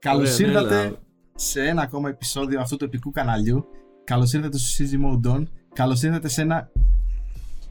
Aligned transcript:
Καλώ 0.00 0.20
Ωραία, 0.20 0.36
ναι, 0.36 0.46
ήρθατε 0.46 0.78
αλλά- 0.78 0.98
σε 1.34 1.62
ένα 1.62 1.82
ακόμα 1.82 2.08
επεισόδιο 2.08 2.60
αυτού 2.60 2.76
του 2.76 2.84
επικού 2.84 3.10
καναλιού. 3.10 3.64
Καλώ 4.04 4.30
ήρθατε 4.34 4.58
στο 4.58 4.84
CG 4.84 4.88
Mode 4.90 5.36
On. 5.36 5.42
Καλώ 5.72 6.00
ήρθατε 6.02 6.28
σε 6.28 6.40
ένα 6.42 6.70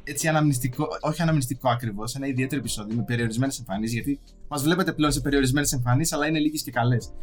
έτσι 0.04 0.28
αναμνηστικό, 0.28 0.88
όχι 1.02 1.21
αναμνηστικό 1.21 1.70
ακριβώς, 1.70 2.16
ένα 2.16 2.28
ιδιαίτερο 2.28 2.62
επεισόδιο 2.62 2.96
με 2.96 3.04
περιορισμένες 3.04 3.60
εμφανίσεις. 3.60 3.94
Γιατί 3.94 4.20
μας 4.48 4.63
βλέπετε 4.63 4.94
πλέον 4.94 5.12
σε 5.12 5.21
περιορισμένες 5.21 5.71
εμφανίσεις, 5.71 6.13
αλλά 6.13 6.28
είναι 6.28 6.40
λίγες 6.40 6.62
και 6.63 6.71
καλές. 6.71 7.13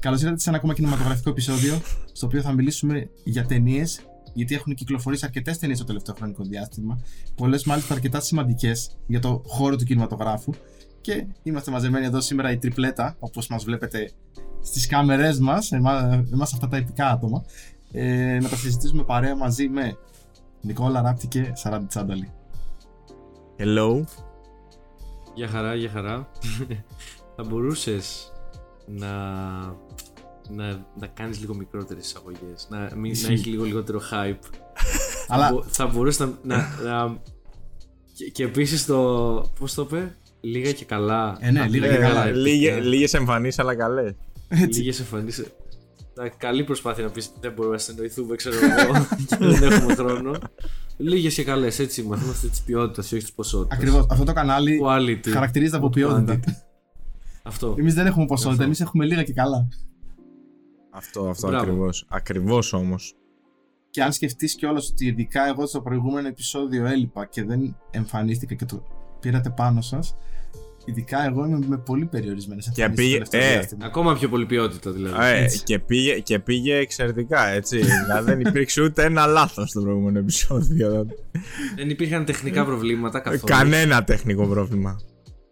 Καλώ 0.00 0.16
ήρθατε 0.16 0.38
σε 0.38 0.48
ένα 0.48 0.58
ακόμα 0.58 0.74
κινηματογραφικό 0.74 1.30
επεισόδιο, 1.30 1.80
στο 2.12 2.26
οποίο 2.26 2.40
θα 2.40 2.52
μιλήσουμε 2.52 3.10
για 3.24 3.46
ταινίες, 3.46 4.00
γιατί 4.34 4.54
έχουν 4.54 4.74
κυκλοφορήσει 4.74 5.24
αρκετές 5.24 5.58
ταινίες 5.58 5.78
το 5.78 5.84
τελευταίο 5.84 6.14
χρονικό 6.14 6.42
διάστημα. 6.42 7.00
Πολλές 7.36 7.64
μάλιστα 7.64 7.94
αρκετά 7.94 8.20
σημαντικές 8.20 8.96
για 9.06 9.20
το 9.20 9.42
χώρο 9.46 9.76
του 9.76 9.84
κινηματογράφου. 9.84 10.52
Και 11.00 11.26
είμαστε 11.42 11.70
μαζεμένοι 11.70 12.06
εδώ 12.06 12.20
σήμερα 12.20 12.50
η 12.50 12.58
τριπλέτα, 12.58 13.16
όπως 13.18 13.48
μας 13.48 13.64
βλέπετε 13.64 14.10
στις 14.62 14.86
κάμερές 14.86 15.38
μας, 15.38 15.72
εμά 15.72 16.24
αυτά 16.42 16.68
τα 16.68 16.76
επικά 16.76 17.08
άτομα, 17.10 17.44
ε, 17.92 18.38
να 18.42 18.48
τα 18.48 18.56
συζητήσουμε 18.56 19.02
παρέα 19.02 19.36
μαζί 19.36 19.68
με 19.68 19.96
Νικόλα 20.60 21.00
Ράπτη 21.02 21.26
και 21.26 21.50
Σαράντι 21.54 21.86
Τσάνταλη. 21.86 22.30
Hello. 23.58 24.04
Για 25.34 25.48
χαρά, 25.48 25.74
για 25.74 25.90
χαρά. 25.90 26.28
θα 27.36 27.44
μπορούσες 27.44 28.32
να, 28.86 29.08
να, 30.50 30.86
να 30.98 31.06
κάνεις 31.14 31.40
λίγο 31.40 31.54
μικρότερες 31.54 32.04
εισαγωγές, 32.06 32.66
να, 32.70 32.78
μην, 32.78 33.00
να 33.02 33.08
Ισχύει. 33.08 33.32
έχεις 33.32 33.46
λίγο 33.46 33.64
λιγότερο 33.64 34.00
hype. 34.12 34.38
Αλλά 35.28 35.46
θα, 35.46 35.52
μπο- 35.52 35.62
θα 35.62 35.86
μπορούσες 35.86 36.18
να... 36.18 36.32
να, 36.42 36.56
να 36.84 37.16
και, 38.14 38.24
και 38.30 38.44
επίσης 38.44 38.86
το... 38.86 38.96
πώς 39.58 39.74
το 39.74 39.82
είπε; 39.82 40.16
Λίγα 40.44 40.72
και 40.72 40.84
καλά. 40.84 41.36
Ε, 41.40 41.50
ναι, 41.50 41.60
Α, 41.60 41.66
λίγα 41.68 41.88
και 41.88 41.94
Ε, 41.94 41.98
καλά, 41.98 42.24
λίγε- 42.30 42.76
ε, 42.76 42.80
Λίγες 42.80 43.14
εμφανίσεις 43.14 43.58
αλλά 43.58 43.74
καλές. 43.76 44.14
Έτσι. 44.60 44.78
Λίγες 44.80 45.00
εμφανίσεις. 45.00 45.46
Να, 46.14 46.28
καλή 46.28 46.64
προσπάθεια 46.64 47.04
να 47.04 47.10
πεις 47.10 47.26
ότι 47.28 47.38
δεν 47.40 47.52
μπορούμε 47.52 47.74
να 47.74 47.80
συνεννοηθούμε, 47.80 48.36
ξέρω 48.36 48.56
εγώ, 48.64 49.06
και 49.26 49.36
δεν 49.58 49.72
έχουμε 49.72 49.94
χρόνο. 49.94 50.38
Λίγες 50.96 51.34
και 51.34 51.44
καλές, 51.44 51.78
έτσι 51.78 52.00
είμαστε. 52.00 52.24
Είμαστε 52.24 52.48
της 52.48 52.62
ποιότητας, 52.62 53.12
όχι 53.12 53.22
της 53.22 53.32
ποσότητας. 53.32 53.78
Ακριβώς. 53.78 54.06
Αυτό 54.10 54.24
το 54.24 54.32
κανάλι 54.32 54.80
Quality. 54.84 55.28
χαρακτηρίζεται 55.28 55.76
από 55.76 55.88
ποιότητα. 55.90 56.40
Quantity. 56.40 56.50
Αυτό. 57.42 57.74
Εμείς 57.78 57.94
δεν 57.94 58.06
έχουμε 58.06 58.24
ποσότητα, 58.26 58.50
Αυτό. 58.52 58.64
εμείς 58.64 58.80
έχουμε 58.80 59.04
λίγα 59.04 59.22
και 59.22 59.32
καλά. 59.32 59.68
Αυτό, 60.90 61.28
αυτό 61.28 61.46
Μπράβο. 61.48 61.64
ακριβώς. 61.64 62.06
Ακριβώς 62.08 62.72
όμως. 62.72 63.14
Και 63.90 64.02
αν 64.02 64.12
σκεφτείς 64.12 64.54
κιόλας 64.54 64.88
ότι 64.90 65.06
ειδικά 65.06 65.46
εγώ 65.48 65.66
στο 65.66 65.80
προηγούμενο 65.80 66.28
επεισόδιο 66.28 66.86
έλειπα 66.86 67.26
και 67.26 67.44
δεν 67.44 67.76
εμφανίστηκα 67.90 68.54
και 68.54 68.64
το 68.64 68.82
πήρατε 69.20 69.50
πάνω 69.50 69.80
σας, 69.80 70.14
ειδικά 70.84 71.24
εγώ 71.26 71.44
είμαι 71.46 71.58
με 71.66 71.78
πολύ 71.78 72.04
περιορισμένες 72.06 72.66
εμφανίσεις. 72.66 73.28
πήγε- 73.28 73.34
ε, 73.34 73.60
Ακόμα 73.78 74.14
πιο 74.14 74.28
πολύ 74.28 74.46
ποιότητα 74.46 74.90
δηλαδή. 74.90 75.14
Ε, 75.26 75.42
Έτσι. 75.42 75.62
και, 75.62 75.78
πήγε, 75.78 76.18
και 76.18 76.38
πήγε 76.38 76.74
εξαιρετικά, 76.76 77.46
έτσι. 77.46 77.80
δηλαδή 78.06 78.30
δεν 78.30 78.40
υπήρξε 78.40 78.82
ούτε 78.82 79.04
ένα 79.04 79.26
λάθος 79.26 79.68
στο 79.70 79.80
προηγούμενο 79.80 80.18
επεισόδιο. 80.18 81.06
Δεν 81.76 81.90
υπήρχαν 81.90 82.24
τεχνικά 82.24 82.64
προβλήματα 82.64 83.18
καθόλου. 83.20 83.40
Κανένα 83.44 84.04
τεχνικό 84.04 84.46
πρόβλημα. 84.46 84.96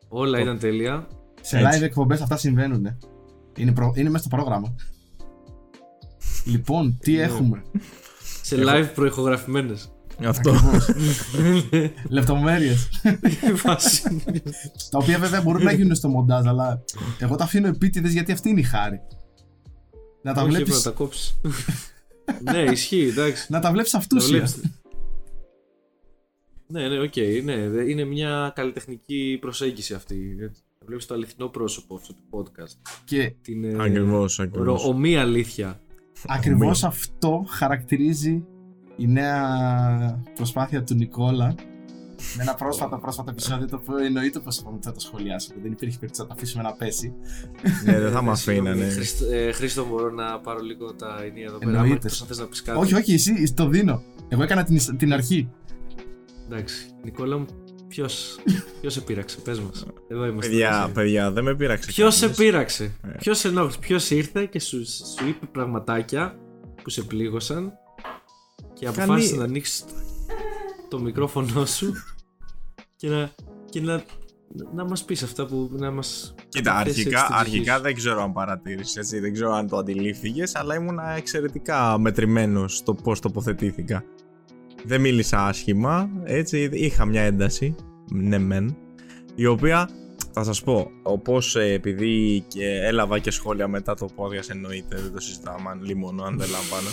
Όλα 0.08 0.40
ήταν 0.40 0.58
τέλεια. 0.58 1.06
Σε 1.40 1.58
Έτσι. 1.58 1.78
live 1.78 1.82
εκπομπές 1.82 2.20
αυτά 2.20 2.36
συμβαίνουν. 2.36 2.86
ε. 2.86 2.98
Είναι, 3.56 3.72
προ... 3.72 3.92
είναι 3.96 4.10
μέσα 4.10 4.24
στο 4.24 4.36
πρόγραμμα. 4.36 4.74
Λοιπόν, 6.44 6.98
τι 7.00 7.12
Ναι. 7.12 7.22
έχουμε; 7.22 7.62
Σε 8.42 8.56
live 8.58 8.88
προηχογραφημένες. 8.94 9.92
Αυτό. 10.24 10.54
Λεπτομέρειες. 12.08 12.88
τα 14.90 14.98
οποία 14.98 15.18
βέβαια 15.18 15.42
μπορούν 15.42 15.62
να 15.62 15.72
γίνουν 15.72 15.94
στο 15.94 16.08
μοντάζ, 16.08 16.46
αλλά 16.46 16.84
εγώ 17.18 17.36
τα 17.36 17.44
αφήνω 17.44 17.66
επίτηδες 17.66 18.12
γιατί 18.12 18.32
αυτή 18.32 18.48
είναι 18.48 18.60
η 18.60 18.62
χάρη. 18.62 19.00
Να 20.22 20.34
τα 20.34 20.42
Όχι, 20.42 20.50
βλέπεις 20.50 20.68
έπρεπε 20.68 20.88
να 20.88 20.92
τα 20.94 20.98
κόψεις. 21.04 21.40
ναι, 22.52 22.58
ισχύει, 22.72 23.06
εντάξει. 23.08 23.46
να 23.52 23.60
τα 23.60 23.72
βλέπεις 23.72 23.90
Τα 23.90 23.98
αυτούσια. 23.98 24.28
βλέπεις. 24.28 24.60
Ναι, 26.66 26.88
ναι, 26.88 26.98
οκ, 27.00 27.16
ναι. 27.44 27.68
δε- 27.68 27.90
Είναι 27.90 28.04
μια 28.04 28.52
καλλιτεχνική 28.54 29.38
προσέγγιση 29.40 29.94
αυτή. 29.94 30.36
έτσι. 30.40 30.62
Να 30.80 30.86
βλέπεις 30.86 31.06
το 31.06 31.14
αληθινό 31.14 31.48
πρόσωπο 31.48 31.94
αυτού 31.94 32.14
του 32.14 32.22
podcast. 32.30 32.92
Και 33.04 33.32
Την 33.42 33.64
ε, 33.64 33.82
Ακριβώς, 33.82 34.36
ρο- 34.36 34.44
ακριβώς. 34.46 34.84
ωμή 34.84 35.16
αλήθεια. 35.16 35.80
ακριβώς 36.26 36.84
αυτό 36.84 37.44
χαρακτηρίζει 37.48 38.44
η 39.00 39.06
νέα 39.06 40.22
προσπάθεια 40.34 40.82
του 40.82 40.94
Νικόλα 40.94 41.54
με 42.36 42.42
ένα 42.42 42.54
πρόσφατο 42.54 42.98
πρόσφατο 42.98 43.30
επεισόδιο 43.30 43.66
το 43.68 43.80
οποίο 43.82 43.98
εννοείται 43.98 44.38
πως 44.40 44.58
είπαμε 44.58 44.76
ότι 44.76 44.86
θα 44.86 44.92
το 44.92 45.00
σχολιάσουμε. 45.00 45.58
Δεν 45.62 45.72
υπήρχε 45.72 45.98
περίπτωση 45.98 46.20
να 46.20 46.26
το 46.26 46.34
αφήσουμε 46.36 46.62
να 46.62 46.72
πέσει. 46.72 47.12
Ναι, 47.84 48.00
δεν 48.00 48.12
θα 48.12 48.22
με 48.22 48.36
Συγγνώμη, 48.36 48.68
αφήνανε. 48.70 48.92
Χρήστο, 48.92 49.26
ε, 49.32 49.52
Χρήστο, 49.52 49.86
μπορώ 49.86 50.10
να 50.10 50.38
πάρω 50.40 50.60
λίγο 50.60 50.94
τα 50.94 51.18
ενία 51.24 51.44
εδώ 51.44 51.58
πέρα. 51.58 51.70
Εννοείται. 51.70 52.08
Αν 52.20 52.26
θες 52.26 52.38
να 52.38 52.46
πεις 52.46 52.62
κάτι. 52.62 52.78
Όχι, 52.78 52.94
όχι, 52.94 53.12
εσύ 53.12 53.54
το 53.54 53.68
δίνω. 53.68 54.02
Εγώ 54.28 54.42
έκανα 54.42 54.64
την, 54.64 54.96
την 54.96 55.12
αρχή. 55.12 55.50
Εντάξει. 56.50 56.86
Νικόλα 57.04 57.38
μου, 57.38 57.46
ποιος, 57.88 58.38
ποιος 58.80 58.92
σε 58.92 59.00
πείραξε, 59.00 59.38
πες 59.40 59.60
μας. 59.60 59.86
Εδώ 60.08 60.26
είμαστε. 60.26 60.50
Παιδιά, 60.50 60.80
μαζί. 60.80 60.92
παιδιά, 60.92 61.30
δεν 61.30 61.44
με 61.44 61.54
πείραξε. 61.54 61.90
Ποιος 61.90 62.14
σε 62.14 62.20
κανείς. 62.20 62.36
πείραξε, 62.38 62.84
Ε. 62.84 63.08
ποιος 63.18 63.38
σε 63.38 63.48
ενόχλησε, 63.48 63.78
ποιος 63.78 64.10
ήρθε 64.10 64.44
και 64.46 64.60
σου, 64.60 64.86
σου 64.86 65.28
είπε 65.28 65.46
πραγματάκια 65.52 66.36
που 66.82 66.90
σε 66.90 67.02
πλήγωσαν 67.02 67.72
και 68.80 68.86
Κανεί- 68.86 69.00
αποφάσισε 69.00 69.36
να 69.36 69.44
ανοίξει 69.44 69.82
το 70.88 71.00
μικρόφωνο 71.00 71.64
σου 71.66 71.92
και 72.96 73.08
να, 73.08 73.30
και 73.70 73.80
να, 73.80 74.02
να 74.74 74.84
μας 74.84 75.04
πεις 75.04 75.22
αυτά 75.22 75.46
που 75.46 75.68
να 75.72 75.90
μας 75.90 76.34
Κοίτα, 76.48 76.82
θέσει 76.84 76.88
αρχικά, 76.88 76.88
έτσι 76.88 77.02
την 77.02 77.12
ψυχή 77.12 77.32
αρχικά 77.40 77.76
σου. 77.76 77.82
δεν 77.82 77.94
ξέρω 77.94 78.22
αν 78.22 78.32
παρατήρησε, 78.32 79.00
έτσι, 79.00 79.18
δεν 79.18 79.32
ξέρω 79.32 79.52
αν 79.52 79.68
το 79.68 79.76
αντιλήφθηκες, 79.76 80.54
αλλά 80.54 80.74
ήμουν 80.74 80.98
εξαιρετικά 81.16 81.98
μετρημένος 81.98 82.76
στο 82.76 82.94
πώς 82.94 83.20
τοποθετήθηκα. 83.20 84.04
Δεν 84.84 85.00
μίλησα 85.00 85.46
άσχημα, 85.46 86.10
έτσι, 86.24 86.68
είχα 86.72 87.04
μια 87.04 87.22
ένταση, 87.22 87.74
ναι 88.12 88.38
μεν, 88.38 88.76
η 89.34 89.46
οποία 89.46 89.90
θα 90.32 90.44
σας 90.44 90.62
πω, 90.62 90.90
όπως 91.02 91.56
ε, 91.56 91.72
επειδή 91.72 92.44
και 92.48 92.66
έλαβα 92.82 93.18
και 93.18 93.30
σχόλια 93.30 93.68
μετά 93.68 93.94
το 93.94 94.08
podcast 94.16 94.48
εννοείται, 94.50 94.96
δεν 95.00 95.12
το 95.12 95.20
συζητάμε, 95.20 95.70
αν 95.70 95.82
λίμωνο, 95.82 96.22
αν 96.22 96.38
δεν 96.38 96.48
λαμβάνω. 96.50 96.88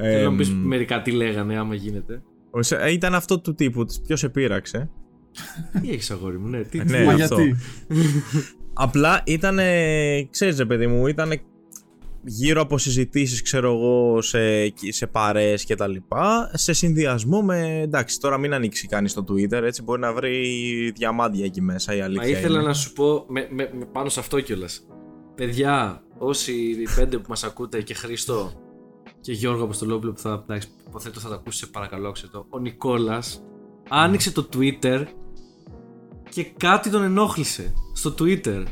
Θέλω 0.00 0.22
να 0.24 0.30
μου 0.30 0.36
πεις 0.36 0.48
Εμ, 0.48 0.56
μερικά 0.56 1.02
τι 1.02 1.10
λέγανε 1.10 1.58
άμα 1.58 1.74
γίνεται. 1.74 2.22
ως- 2.50 2.72
ε, 2.72 2.90
ήταν 2.92 3.14
αυτό 3.14 3.40
του 3.40 3.54
τύπου, 3.54 3.84
της 3.84 4.00
ποιος 4.00 4.18
σε 4.18 4.28
πείραξε; 4.28 4.90
Τι 5.82 5.90
έχεις 5.90 6.10
αγόρι 6.10 6.38
μου, 6.38 6.48
ναι, 6.48 6.62
τι, 6.62 6.84
Ναι, 6.84 7.04
Μα 7.04 7.12
αυτό. 7.12 7.40
γιατί; 7.40 7.56
Απλά 8.72 9.22
ήταν, 9.26 9.58
ξέρεις 10.30 10.58
ρε 10.58 10.64
παιδί 10.64 10.86
μου, 10.86 11.06
ήταν 11.06 11.32
γύρω 12.24 12.60
από 12.60 12.78
συζητήσεις 12.78 13.42
ξέρω 13.42 13.72
εγώ 13.72 14.22
σε, 14.22 14.38
σε 14.88 15.06
παρέες 15.06 15.64
και 15.64 15.74
τα 15.74 15.86
λοιπά 15.86 16.50
σε 16.54 16.72
συνδυασμό 16.72 17.42
με, 17.42 17.80
εντάξει 17.80 18.20
τώρα 18.20 18.38
μην 18.38 18.52
ανοίξει 18.54 18.86
κανείς 18.86 19.14
το 19.14 19.24
Twitter 19.28 19.52
έτσι 19.62 19.82
μπορεί 19.82 20.00
να 20.00 20.12
βρει 20.12 20.42
διαμάντια 20.96 21.44
εκεί 21.44 21.60
μέσα 21.60 21.94
η 21.96 22.00
αλήθεια 22.00 22.22
Μα 22.32 22.38
ήθελα 22.38 22.58
είναι. 22.58 22.66
να 22.66 22.74
σου 22.74 22.92
πω 22.92 23.24
με, 23.28 23.48
με, 23.50 23.70
με 23.78 23.84
πάνω 23.92 24.08
σε 24.08 24.20
αυτό 24.20 24.40
κιόλας. 24.40 24.86
Παιδιά, 25.34 26.02
όσοι 26.18 26.52
οι 26.52 26.86
πέντε 26.96 27.16
που 27.16 27.24
μας 27.28 27.44
ακούτε 27.44 27.82
και 27.82 27.94
Χρήστο 27.94 28.52
και 29.20 29.32
Γιώργο 29.32 29.64
Αποστολόπουλο 29.64 30.12
που 30.12 30.20
θα, 30.20 30.42
εντάξει, 30.48 30.68
υποθέτω 30.88 31.20
θα 31.20 31.28
τα 31.28 31.34
ακούσει, 31.34 31.58
σε 31.58 31.66
παρακαλώ 31.66 32.14
το. 32.32 32.46
Ο 32.48 32.58
Νικόλας 32.58 33.42
άνοιξε 33.88 34.32
το 34.32 34.48
Twitter 34.56 35.04
και 36.30 36.44
κάτι 36.56 36.90
τον 36.90 37.02
ενόχλησε 37.02 37.72
στο 37.94 38.14
Twitter. 38.18 38.62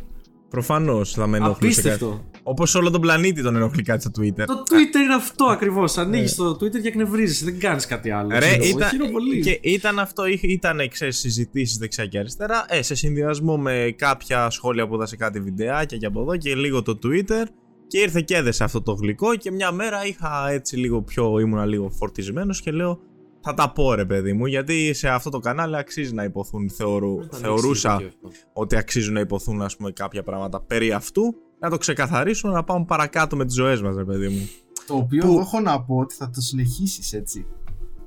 Προφανώς 0.48 1.12
θα 1.12 1.26
με 1.26 1.36
ενοχλούσε 1.36 1.82
κάτι. 1.82 1.88
Απίστευτο. 1.88 2.24
Όπως 2.42 2.74
όλο 2.74 2.90
τον 2.90 3.00
πλανήτη 3.00 3.42
τον 3.42 3.56
ενοχλεί 3.56 3.82
κάτι 3.82 4.00
στο 4.00 4.10
Twitter 4.18 4.44
Το 4.46 4.62
Twitter 4.70 5.00
είναι 5.04 5.14
αυτό 5.14 5.44
ακριβώς. 5.44 5.98
Ανοίγεις 5.98 6.34
το 6.34 6.50
Twitter 6.50 6.80
και 6.80 6.88
εκνευρίζεσαι. 6.88 7.44
Δεν 7.44 7.58
κάνεις 7.58 7.86
κάτι 7.86 8.10
άλλο. 8.10 8.34
Ε. 8.34 8.38
Ρε, 8.38 8.46
Ξέρω 8.46 8.64
εγώ. 8.64 8.76
ήταν, 8.78 8.88
Χαίρομαι 8.90 9.10
πολύ. 9.10 9.40
και 9.40 9.58
ήταν 9.62 9.98
αυτό, 9.98 10.26
είχε- 10.26 10.46
ήταν 10.48 10.88
ξέρεις, 10.90 11.18
συζητήσεις 11.18 11.76
δεξιά 11.76 12.06
και 12.06 12.18
αριστερά, 12.18 12.64
ε, 12.68 12.82
σε 12.82 12.94
συνδυασμό 12.94 13.56
με 13.56 13.94
κάποια 13.98 14.50
σχόλια 14.50 14.88
που 14.88 14.94
είδα 14.94 15.06
σε 15.06 15.16
κάτι 15.16 15.40
βιντεάκια 15.40 15.96
και 15.98 16.06
από 16.06 16.20
εδώ 16.20 16.36
και 16.36 16.54
λίγο 16.54 16.82
το 16.82 16.98
Twitter 17.02 17.44
και 17.86 17.98
ήρθε 17.98 18.20
και 18.20 18.36
έδεσε 18.36 18.64
αυτό 18.64 18.82
το 18.82 18.92
γλυκό 18.92 19.34
και 19.36 19.50
μια 19.50 19.72
μέρα 19.72 20.06
είχα 20.06 20.48
έτσι 20.50 20.76
λίγο 20.76 21.02
πιο, 21.02 21.38
ήμουνα 21.38 21.66
λίγο 21.66 21.90
φορτισμένος 21.90 22.60
και 22.60 22.70
λέω 22.70 23.00
θα 23.40 23.54
τα 23.54 23.72
πω 23.72 23.94
ρε 23.94 24.04
παιδί 24.04 24.32
μου 24.32 24.46
γιατί 24.46 24.92
σε 24.94 25.08
αυτό 25.08 25.30
το 25.30 25.38
κανάλι 25.38 25.76
αξίζει 25.76 26.14
να 26.14 26.24
υποθούν, 26.24 26.70
θεωρού, 26.70 27.12
Όταν 27.12 27.20
ανοίξει 27.22 27.40
θεωρούσα 27.42 27.96
το 27.96 28.02
τέτοιο. 28.02 28.30
ότι 28.52 28.76
αξίζουν 28.76 29.14
να 29.14 29.20
υποθούν 29.20 29.62
ας 29.62 29.76
πούμε 29.76 29.90
κάποια 29.90 30.22
πράγματα 30.22 30.60
περί 30.60 30.92
αυτού 30.92 31.34
να 31.58 31.70
το 31.70 31.78
ξεκαθαρίσουμε 31.78 32.52
να 32.52 32.64
πάμε 32.64 32.84
παρακάτω 32.84 33.36
με 33.36 33.44
τις 33.44 33.54
ζωές 33.54 33.82
μας 33.82 33.96
ρε 33.96 34.04
παιδί 34.04 34.28
μου. 34.28 34.48
Το 34.86 34.94
οποίο 34.94 35.20
Που- 35.20 35.32
εγώ 35.32 35.40
έχω 35.40 35.60
να 35.60 35.82
πω 35.82 35.96
ότι 35.96 36.14
θα 36.14 36.30
το 36.30 36.40
συνεχίσεις 36.40 37.12
έτσι. 37.12 37.46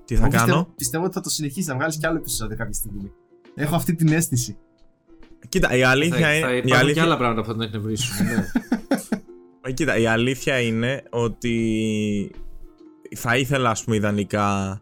Τι 0.05 0.15
θα 0.15 0.21
Εγώ 0.25 0.31
κάνω; 0.31 0.45
Πιστεύω, 0.45 0.73
πιστεύω 0.75 1.03
ότι 1.05 1.13
θα 1.13 1.21
το 1.21 1.29
συνεχίσεις 1.29 1.67
να 1.67 1.75
βγάλεις 1.75 1.97
κι 1.97 2.05
άλλο 2.07 2.17
επεισόδιο 2.17 2.57
κάποια 2.57 2.73
στιγμή. 2.73 3.11
Έχω 3.55 3.75
αυτή 3.75 3.95
την 3.95 4.07
αίσθηση. 4.11 4.57
Κοίτα, 5.49 5.75
η 5.75 5.83
αλήθεια 5.83 6.17
Θα, 6.25 6.33
είναι. 6.35 6.45
θα 6.45 6.53
η 6.53 6.57
υπάρχουν 6.57 6.69
και 6.71 6.75
αλήθεια- 6.77 7.03
άλλα 7.03 7.17
πράγματα 7.17 7.41
που 7.41 7.47
θα 7.47 7.53
τον 7.53 7.61
εκνευρίσουν. 7.61 8.25
ναι. 8.25 8.45
Ε, 9.69 9.71
Κοίτα, 9.71 9.97
η 9.97 10.05
αλήθεια 10.05 10.59
είναι 10.59 11.03
ότι 11.09 12.31
θα 13.15 13.37
ήθελα, 13.37 13.69
ας 13.69 13.83
πούμε, 13.83 13.95
ιδανικά 13.95 14.81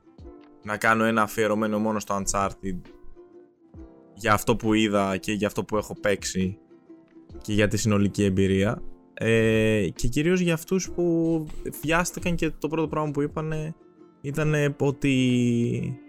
να 0.63 0.77
κάνω 0.77 1.03
ένα 1.03 1.21
αφιερωμένο 1.21 1.79
μόνο 1.79 1.99
στο 1.99 2.21
Uncharted 2.21 2.81
για 4.13 4.33
αυτό 4.33 4.55
που 4.55 4.73
είδα 4.73 5.17
και 5.17 5.31
για 5.31 5.47
αυτό 5.47 5.63
που 5.63 5.77
έχω 5.77 5.95
παίξει 5.99 6.57
και 7.41 7.53
για 7.53 7.67
τη 7.67 7.77
συνολική 7.77 8.23
εμπειρία. 8.23 8.81
ε, 9.13 9.87
και 9.95 10.07
κυρίως 10.07 10.39
για 10.39 10.53
αυτούς 10.53 10.91
που 10.91 11.45
βιάστηκαν 11.81 12.35
και 12.35 12.49
το 12.49 12.67
πρώτο 12.67 12.87
πράγμα 12.87 13.11
που 13.11 13.21
είπαν 13.21 13.75
ήταν 14.21 14.75
ότι 14.79 16.01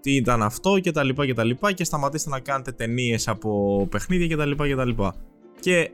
τι 0.00 0.14
ήταν 0.14 0.42
αυτό 0.42 0.78
και 0.78 0.90
τα 0.90 1.02
λοιπά 1.02 1.26
και 1.26 1.34
τα 1.34 1.44
λοιπά 1.44 1.72
και 1.72 1.84
σταματήστε 1.84 2.30
να 2.30 2.40
κάνετε 2.40 2.72
ταινίες 2.72 3.28
από 3.28 3.86
παιχνίδια 3.90 4.26
και 4.26 4.36
τα 4.36 4.46
λοιπά 4.46 4.66
και 4.66 4.74
τα 4.74 4.84
λοιπά. 4.84 5.14
Και 5.64 5.90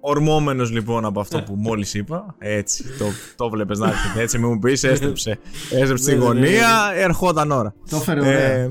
ορμόμενος 0.00 0.70
λοιπόν 0.70 1.04
από 1.04 1.20
αυτό 1.20 1.42
που 1.42 1.54
μόλις 1.54 1.94
είπα, 1.94 2.34
έτσι, 2.38 2.84
το, 2.98 3.04
το 3.36 3.50
βλέπεις 3.50 3.78
να 3.78 3.88
έρχεται, 3.88 4.20
έτσι 4.22 4.38
μην 4.38 4.48
μου 4.48 4.58
πεις, 4.58 4.84
έστρεψε, 4.84 5.38
έστρεψε 5.72 6.02
στη 6.02 6.14
γωνία, 6.14 6.90
ερχόταν 6.94 7.50
ώρα. 7.50 7.74
Το 7.90 7.96
έφερε 7.96 8.20
ωραία. 8.20 8.40
Ε, 8.40 8.68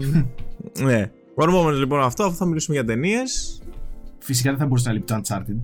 ναι. 0.80 1.12
Ορμόμενος 1.36 1.80
λοιπόν 1.80 2.02
αυτό, 2.02 2.24
αφού 2.24 2.36
θα 2.36 2.46
μιλήσουμε 2.46 2.76
για 2.76 2.86
ταινίες. 2.86 3.62
Φυσικά 4.20 4.50
δεν 4.50 4.60
θα 4.60 4.66
μπορούσε 4.66 4.88
να 4.88 4.94
λείπει 4.94 5.06
το 5.06 5.22
Uncharted. 5.24 5.58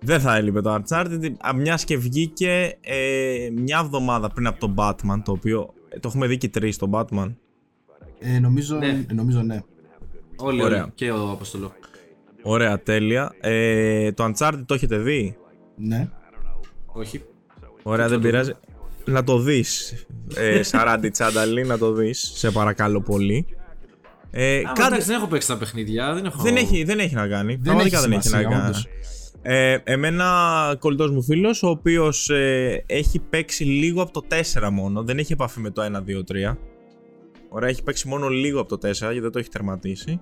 Δεν 0.00 0.20
θα 0.20 0.36
έλειπε 0.36 0.60
το 0.60 0.74
Uncharted, 0.74 1.30
μιας 1.56 1.84
και 1.84 1.96
βγήκε 1.96 2.78
ε, 2.80 3.48
μια 3.54 3.80
εβδομάδα 3.84 4.30
πριν 4.30 4.46
από 4.46 4.58
το 4.60 4.74
Batman, 4.76 5.20
το 5.24 5.32
οποίο 5.32 5.74
ε, 5.88 5.98
το 5.98 6.08
έχουμε 6.08 6.26
δει 6.26 6.36
και 6.36 6.48
τρεις 6.48 6.76
το 6.76 6.90
Batman. 6.92 7.34
Ε, 8.18 8.38
νομίζω, 8.38 8.76
ναι. 8.76 9.04
νομίζω 9.12 9.42
ναι. 9.42 9.60
Όλοι, 10.36 10.62
Ωραία. 10.62 10.82
όλοι. 10.82 10.92
Και 10.94 11.10
ο 11.10 11.30
Αποστολό. 11.30 11.72
Ωραία, 12.42 12.82
τέλεια. 12.82 13.34
Ε, 13.40 14.12
το 14.12 14.24
Uncharted 14.24 14.62
το 14.66 14.74
έχετε 14.74 14.98
δει; 14.98 15.36
Ναι. 15.76 16.08
Όχι. 16.86 17.22
Ωραία, 17.82 18.08
δεν 18.08 18.20
πειράζει. 18.20 18.52
Να 19.04 19.24
το 19.24 19.38
δεις. 19.38 19.94
Ε, 20.36 20.62
Σαράντι 20.68 21.08
Τσάνταλη, 21.08 21.64
να 21.64 21.78
το 21.78 21.92
δεις. 21.92 22.32
Σε 22.34 22.50
παρακαλώ 22.50 23.00
πολύ. 23.00 23.46
Ε, 24.30 24.58
Α, 24.58 24.72
κάτι... 24.74 25.02
δεν 25.02 25.16
έχω 25.16 25.26
παίξει 25.26 25.48
τα 25.48 25.56
παιχνίδια. 25.56 26.14
Δεν, 26.14 26.24
έχω... 26.24 26.42
δεν, 26.42 26.56
έχει, 26.56 26.84
δεν 26.84 26.98
έχει 26.98 27.14
να 27.14 27.28
κάνει. 27.28 27.58
Δεν 27.60 27.78
έχει 27.78 27.96
δεν 27.96 28.12
έχει 28.12 28.28
να 28.30 28.42
κάνει. 28.42 28.74
Ε, 29.42 29.78
εμένα 29.84 30.76
κολλητός 30.78 31.10
μου 31.10 31.22
φίλος, 31.22 31.62
ο 31.62 31.68
οποίος 31.68 32.30
ε, 32.30 32.84
έχει 32.86 33.18
παίξει 33.18 33.64
λίγο 33.64 34.02
από 34.02 34.12
το 34.12 34.26
4 34.62 34.68
μόνο, 34.72 35.02
δεν 35.02 35.18
έχει 35.18 35.32
επαφή 35.32 35.60
με 35.60 35.70
το 35.70 35.82
1, 35.82 35.86
2, 35.86 36.50
3. 36.52 36.56
Ωραία, 37.48 37.68
έχει 37.68 37.82
παίξει 37.82 38.08
μόνο 38.08 38.28
λίγο 38.28 38.60
από 38.60 38.78
το 38.78 38.88
4 38.88 38.92
γιατί 38.92 39.20
δεν 39.20 39.30
το 39.30 39.38
έχει 39.38 39.48
τερματίσει. 39.48 40.20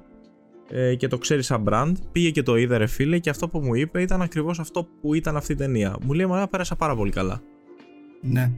Ε, 0.69 0.95
και 0.95 1.09
το 1.09 1.19
ξέρει 1.19 1.43
σαν 1.43 1.65
brand. 1.69 1.93
Πήγε 2.13 2.31
και 2.31 2.43
το 2.43 2.57
είδε, 2.57 2.77
ρε 2.77 2.87
φίλε, 2.87 3.19
και 3.19 3.31
αυτό 3.31 3.49
που 3.49 3.59
μου 3.59 3.75
είπε 3.75 4.03
ήταν 4.03 4.23
ακριβώς 4.23 4.59
αυτό 4.59 4.89
που 5.01 5.15
ήταν 5.15 5.37
αυτή 5.37 5.53
η 5.53 5.57
ταινία. 5.57 5.97
Μου 6.05 6.13
λέει, 6.13 6.27
Μα 6.27 6.49
πέρασα 6.49 6.77
πάρα 6.77 6.97
πολύ 6.97 7.11
καλά. 7.11 7.43
Ναι. 8.21 8.53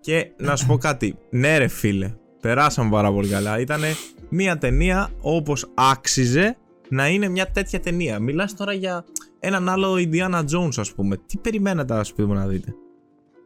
Και 0.00 0.30
να 0.36 0.56
σου 0.56 0.66
πω 0.66 0.76
κάτι. 0.88 1.18
Ναι, 1.30 1.58
ρε 1.58 1.68
φίλε, 1.68 2.14
περάσαμε 2.40 2.90
πάρα 2.90 3.12
πολύ 3.12 3.28
καλά. 3.28 3.60
Ήταν 3.60 3.80
μια 4.28 4.58
ταινία 4.58 5.10
όπως 5.20 5.70
άξιζε 5.74 6.56
να 6.88 7.08
είναι 7.08 7.28
μια 7.28 7.46
τέτοια 7.50 7.80
ταινία. 7.80 8.18
Μιλάς 8.18 8.56
τώρα 8.56 8.72
για 8.72 9.04
έναν 9.40 9.68
άλλο 9.68 9.94
Indiana 9.94 10.44
Jones, 10.44 10.76
ας 10.76 10.92
πούμε. 10.92 11.16
Τι 11.16 11.38
περιμένετε, 11.38 11.94
ας 11.94 12.12
πούμε, 12.12 12.34
να 12.34 12.46
δείτε; 12.46 12.74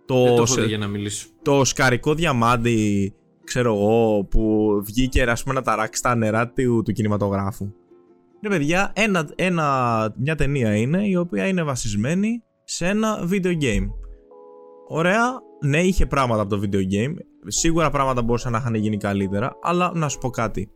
Το, 0.06 0.34
το 0.34 0.64
για 0.64 0.78
να 0.78 0.86
μιλήσω. 0.86 1.26
Το 1.42 1.64
σκαρικό 1.64 2.14
διαμάντι 2.14 3.14
ξέρω 3.46 3.74
εγώ, 3.74 4.24
που 4.24 4.70
βγήκε 4.84 5.22
ας 5.22 5.42
πούμε 5.42 5.54
να 5.54 5.62
ταράξει 5.62 6.02
τα 6.02 6.14
νερά 6.14 6.48
του, 6.48 6.82
του 6.82 6.92
κινηματογράφου. 6.92 7.72
Ναι 8.40 8.48
παιδιά, 8.48 8.92
ένα, 8.94 9.28
ένα, 9.34 10.14
μια 10.18 10.34
ταινία 10.34 10.76
είναι 10.76 11.06
η 11.06 11.16
οποία 11.16 11.46
είναι 11.46 11.62
βασισμένη 11.62 12.42
σε 12.64 12.86
ένα 12.86 13.28
video 13.32 13.52
game. 13.62 13.90
Ωραία, 14.88 15.40
ναι 15.60 15.80
είχε 15.80 16.06
πράγματα 16.06 16.42
από 16.42 16.50
το 16.50 16.60
video 16.62 16.80
game, 16.80 17.14
σίγουρα 17.46 17.90
πράγματα 17.90 18.22
μπορούσαν 18.22 18.52
να 18.52 18.58
είχαν 18.58 18.74
γίνει 18.74 18.96
καλύτερα, 18.96 19.56
αλλά 19.62 19.92
να 19.94 20.08
σου 20.08 20.18
πω 20.18 20.30
κάτι. 20.30 20.70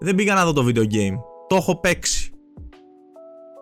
Δεν 0.00 0.14
πήγα 0.14 0.34
να 0.34 0.44
δω 0.44 0.52
το 0.52 0.66
video 0.66 0.84
game, 0.92 1.14
το 1.46 1.56
έχω 1.56 1.80
παίξει. 1.80 2.32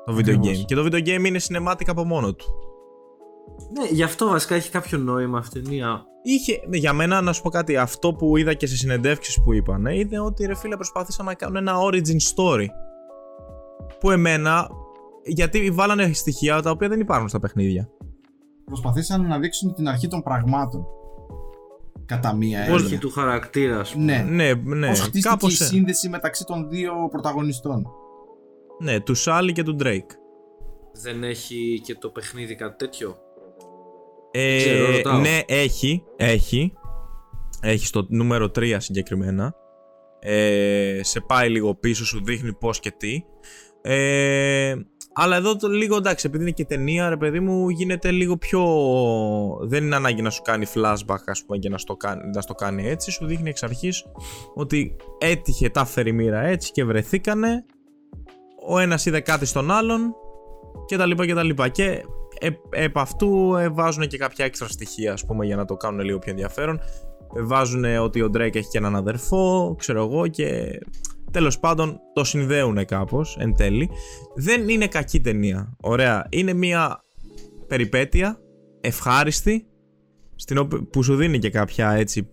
Το 0.07 0.17
video 0.17 0.35
game. 0.35 0.65
Και 0.65 0.75
το 0.75 0.85
video 0.85 1.07
game 1.07 1.25
είναι 1.25 1.41
cinematic 1.49 1.87
από 1.87 2.05
μόνο 2.05 2.35
του. 2.35 2.47
Ναι, 3.73 3.89
γι' 3.91 4.03
αυτό 4.03 4.29
βασικά 4.29 4.55
έχει 4.55 4.71
κάποιο 4.71 4.99
νόημα 4.99 5.39
αυτή 5.39 5.59
η 5.59 5.63
ταινία. 5.63 6.05
Είχε, 6.23 6.61
ναι, 6.69 6.77
για 6.77 6.93
μένα 6.93 7.21
να 7.21 7.33
σου 7.33 7.43
πω 7.43 7.51
κάτι, 7.51 7.77
αυτό 7.77 8.13
που 8.13 8.37
είδα 8.37 8.55
και 8.55 8.67
σε 8.67 8.77
συνεντεύξεις 8.77 9.43
που 9.43 9.53
είπαν 9.53 9.87
είναι 9.87 10.21
ότι 10.21 10.47
ρε 10.47 10.55
φίλε 10.55 10.77
προσπάθησαν 10.77 11.27
να 11.27 11.35
κάνουν 11.35 11.57
ένα 11.57 11.75
origin 11.91 12.19
story. 12.35 12.67
Που 14.01 14.11
εμένα, 14.11 14.69
γιατί 15.25 15.71
βάλανε 15.71 16.13
στοιχεία 16.13 16.63
τα 16.63 16.71
οποία 16.71 16.89
δεν 16.89 17.01
υπάρχουν 17.01 17.29
στα 17.29 17.39
παιχνίδια. 17.39 17.89
Προσπαθήσαν 18.65 19.27
να 19.27 19.39
δείξουν 19.39 19.75
την 19.75 19.89
αρχή 19.89 20.09
των 20.09 20.23
πραγμάτων. 20.23 20.87
Κατά 22.07 22.35
μία 22.35 22.61
έννοια. 22.61 22.75
Όχι 22.75 22.99
του 22.99 23.11
χαρακτήρα, 23.11 23.79
ας 23.81 23.93
πούμε. 23.93 24.23
Ναι, 24.23 24.53
ναι. 24.55 24.75
ναι. 24.75 24.87
Πώς 24.89 25.01
χτίστηκε 25.01 25.47
η 25.47 25.51
σύνδεση 25.51 26.09
μεταξύ 26.09 26.45
των 26.45 26.69
δύο 26.69 26.93
πρωταγωνιστών. 27.11 27.87
Ναι, 28.79 29.01
του 29.01 29.15
Σάλι 29.15 29.53
και 29.53 29.63
του 29.63 29.77
Drake. 29.81 30.11
Δεν 31.03 31.25
έχει 31.25 31.81
και 31.85 31.95
το 31.95 32.09
παιχνίδι 32.09 32.55
κάτι 32.55 32.77
τέτοιο; 32.77 33.17
Ε, 34.31 35.03
ναι, 35.21 35.41
έχει. 35.47 36.03
Έχει. 36.17 36.73
Έχει 37.61 37.87
στο 37.87 38.06
νούμερο 38.09 38.50
3 38.59 38.77
συγκεκριμένα. 38.79 39.55
Ε, 40.21 41.00
σε 41.03 41.21
πάει 41.21 41.49
λίγο 41.49 41.75
πίσω, 41.75 42.05
σου 42.05 42.25
δείχνει 42.25 42.53
πώς 42.53 42.81
και 42.81 42.91
τι. 42.91 43.25
Ε, 43.82 44.75
αλλά 45.12 45.37
εδώ 45.37 45.56
το 45.56 45.69
λίγο 45.69 45.97
εντάξει, 45.97 46.27
επειδή 46.27 46.43
είναι 46.43 46.53
και 46.53 46.65
ταινία, 46.65 47.09
ρε 47.09 47.17
παιδί 47.17 47.41
μου, 47.41 47.69
γίνεται 47.69 48.11
λίγο 48.11 48.37
πιο. 48.37 48.62
Δεν 49.62 49.85
είναι 49.85 49.97
ανάγκη 49.97 50.23
να 50.23 50.31
σου 50.31 50.43
κάνει 50.43 50.67
flashback, 50.75 51.23
ας 51.27 51.44
πούμε, 51.44 51.59
και 51.59 51.69
να 51.69 51.79
στο, 51.79 51.97
κάνει, 51.97 52.31
να 52.35 52.41
στο 52.41 52.55
κάνει 52.55 52.88
έτσι. 52.88 53.11
Σου 53.11 53.27
δείχνει 53.27 53.49
εξ 53.49 53.62
αρχής 53.62 54.05
ότι 54.55 54.97
έτυχε 55.19 55.69
τα 55.69 55.85
φέρει 55.85 56.12
μοίρα 56.12 56.41
έτσι 56.41 56.73
και 56.73 56.85
βρεθήκανε. 56.85 57.65
Ο 58.69 58.79
ένας 58.79 59.06
είδε 59.06 59.21
κάτι 59.21 59.47
στον 59.47 59.71
άλλον 59.71 60.15
και 60.87 60.97
τα 60.97 61.06
λοιπά 61.06 61.27
και 61.27 61.35
τα 61.35 61.43
λοιπά. 61.43 61.69
Και 61.69 62.03
επ' 62.71 62.99
αυτού 62.99 63.55
ε, 63.55 63.69
βάζουν 63.69 64.06
και 64.06 64.17
κάποια 64.17 64.44
έξτρα 64.44 64.69
στοιχεία, 64.69 65.12
ας 65.12 65.25
πούμε, 65.27 65.47
για 65.47 65.56
να 65.56 65.65
το 65.65 65.77
κάνουν 65.77 66.00
λίγο 66.00 66.19
πιο 66.19 66.31
ενδιαφέρον. 66.31 66.81
Ε, 67.37 67.43
βάζουν 67.43 67.85
ότι 67.85 68.23
ο 68.23 68.31
Drake 68.35 68.55
έχει 68.55 68.69
και 68.69 68.79
έναν 68.79 68.97
αδερφό, 68.97 69.75
ξέρω 69.79 70.05
εγώ, 70.05 70.27
και 70.27 70.79
τέλος 71.31 71.59
πάντων 71.59 72.00
το 72.12 72.25
συνδέουν 72.25 72.85
κάπως, 72.85 73.37
εν 73.41 73.55
τέλει. 73.55 73.91
Δεν 74.35 74.69
είναι 74.69 74.87
κακή 74.87 75.21
ταινία, 75.21 75.77
ωραία. 75.81 76.27
Είναι 76.31 76.53
μια 76.53 77.05
περιπέτεια, 77.67 78.41
ευχάριστη, 78.81 79.67
στην 80.35 80.69
που 80.91 81.03
σου 81.03 81.17
δίνει 81.17 81.38
και 81.38 81.50
κάποια 81.50 81.91
έτσι 81.91 82.29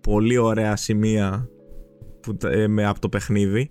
πολύ 0.00 0.36
ωραία 0.36 0.76
σημεία 0.76 1.48
που, 2.20 2.36
ε, 2.44 2.66
με, 2.66 2.86
από 2.86 3.00
το 3.00 3.08
παιχνίδι. 3.08 3.70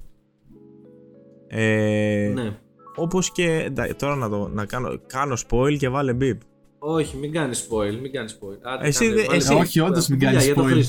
Ε, 1.48 2.32
ναι. 2.34 2.58
Όπως 2.96 3.32
και. 3.32 3.72
Τώρα 3.98 4.16
να, 4.16 4.30
το, 4.30 4.50
να 4.54 4.66
κάνω, 4.66 5.00
κάνω 5.08 5.38
spoil 5.50 5.78
και 5.78 5.90
βάλε 5.90 6.18
beep. 6.22 6.38
Όχι, 6.80 7.18
μην 7.18 7.32
κάνεις 7.32 7.68
spoil, 7.70 7.98
μην 8.02 8.12
κάνεις 8.12 8.40
spoil. 8.42 8.58
Άντε, 8.62 8.88
εσύ, 8.88 9.08
κάνε, 9.08 9.36
εσύ, 9.36 9.54
όχι, 9.54 9.80
όντως 9.80 10.08
μην 10.08 10.20
κάνεις 10.20 10.54
spoil. 10.56 10.84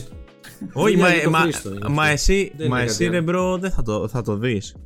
Όχι, 0.73 0.97
μα, 0.97 1.09
μα, 1.31 1.49
μα, 1.89 2.09
εσύ, 2.09 2.53
μα 2.69 2.81
εσύ 2.81 3.07
ρε 3.07 3.21
bro 3.21 3.59
δεν 3.59 3.71
θα 3.71 3.83
το, 3.83 4.09
θα 4.09 4.23
το 4.23 4.37
δεις. 4.37 4.77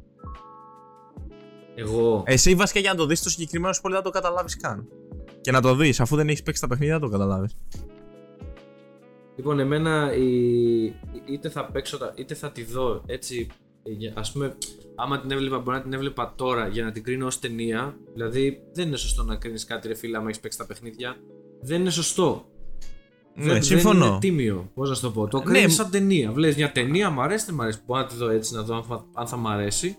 Εγώ. 1.75 2.23
Εσύ 2.27 2.55
βασικά 2.55 2.81
για 2.81 2.91
να 2.91 2.97
το 2.97 3.07
δεις 3.07 3.23
το 3.23 3.31
συγκεκριμένο 3.31 3.75
spoil 3.83 3.91
δεν 3.91 4.03
το 4.03 4.11
καταλάβεις 4.11 4.57
καν. 4.57 4.89
Και 5.41 5.51
να 5.51 5.61
το 5.61 5.75
δεις, 5.75 6.01
αφού 6.01 6.17
δεν 6.17 6.29
έχεις 6.29 6.43
παίξει 6.43 6.61
τα 6.61 6.67
παιχνίδια, 6.67 6.99
δεν 6.99 7.11
το 7.11 7.17
καταλάβεις. 7.17 7.57
Λοιπόν, 9.37 9.59
εμένα 9.59 10.15
η... 10.15 10.85
είτε 11.25 11.49
θα 11.49 11.65
παίξω, 11.65 11.99
είτε 12.15 12.35
θα 12.35 12.51
τη 12.51 12.65
δω 12.65 13.03
έτσι 13.07 13.47
Α 14.15 14.33
πούμε, 14.33 14.57
άμα 14.95 15.21
την 15.21 15.31
έβλεπα, 15.31 15.59
μπορεί 15.59 15.77
να 15.77 15.83
την 15.83 15.93
έβλεπα 15.93 16.35
τώρα 16.37 16.69
για 16.69 16.85
να 16.85 16.93
την 16.93 17.03
κρίνω 17.03 17.27
ως 17.27 17.39
ταινία. 17.39 17.99
Δηλαδή, 18.13 18.63
δεν 18.73 18.87
είναι 18.87 18.97
σωστό 18.97 19.23
να 19.23 19.37
κρίνεις 19.37 19.65
κάτι, 19.65 19.89
ρε 19.89 19.95
φίλε, 19.95 20.17
άμα 20.17 20.29
έχεις 20.29 20.41
παίξει 20.41 20.59
τα 20.59 20.67
παιχνίδια. 20.67 21.17
Δεν 21.61 21.81
είναι 21.81 21.91
σωστό. 21.91 22.49
Ναι, 23.35 23.53
δεν, 23.53 23.63
συμφωνώ. 23.63 23.99
Δεν 23.99 24.09
είναι 24.09 24.19
τίμιο, 24.19 24.71
πώς 24.75 24.89
να 24.89 24.95
σου 24.95 25.03
το 25.03 25.11
πω. 25.11 25.27
Το 25.27 25.41
κρίνεις 25.41 25.63
ναι. 25.63 25.69
σαν 25.69 25.91
ταινία. 25.91 26.33
Βλέπεις 26.33 26.57
μια 26.57 26.73
ταινία, 26.73 27.11
μου 27.11 27.21
αρέσει, 27.21 27.45
δεν 27.45 27.55
μου 27.55 27.63
αρέσει. 27.63 27.81
Μπορώ 27.87 28.01
να 28.01 28.07
τη 28.07 28.15
δω 28.17 28.29
έτσι, 28.29 28.55
να 28.55 28.63
δω 28.63 28.77
αν 28.77 28.83
θα, 28.83 29.07
αν 29.15 29.27
θα 29.27 29.37
μ' 29.37 29.47
αρέσει. 29.47 29.97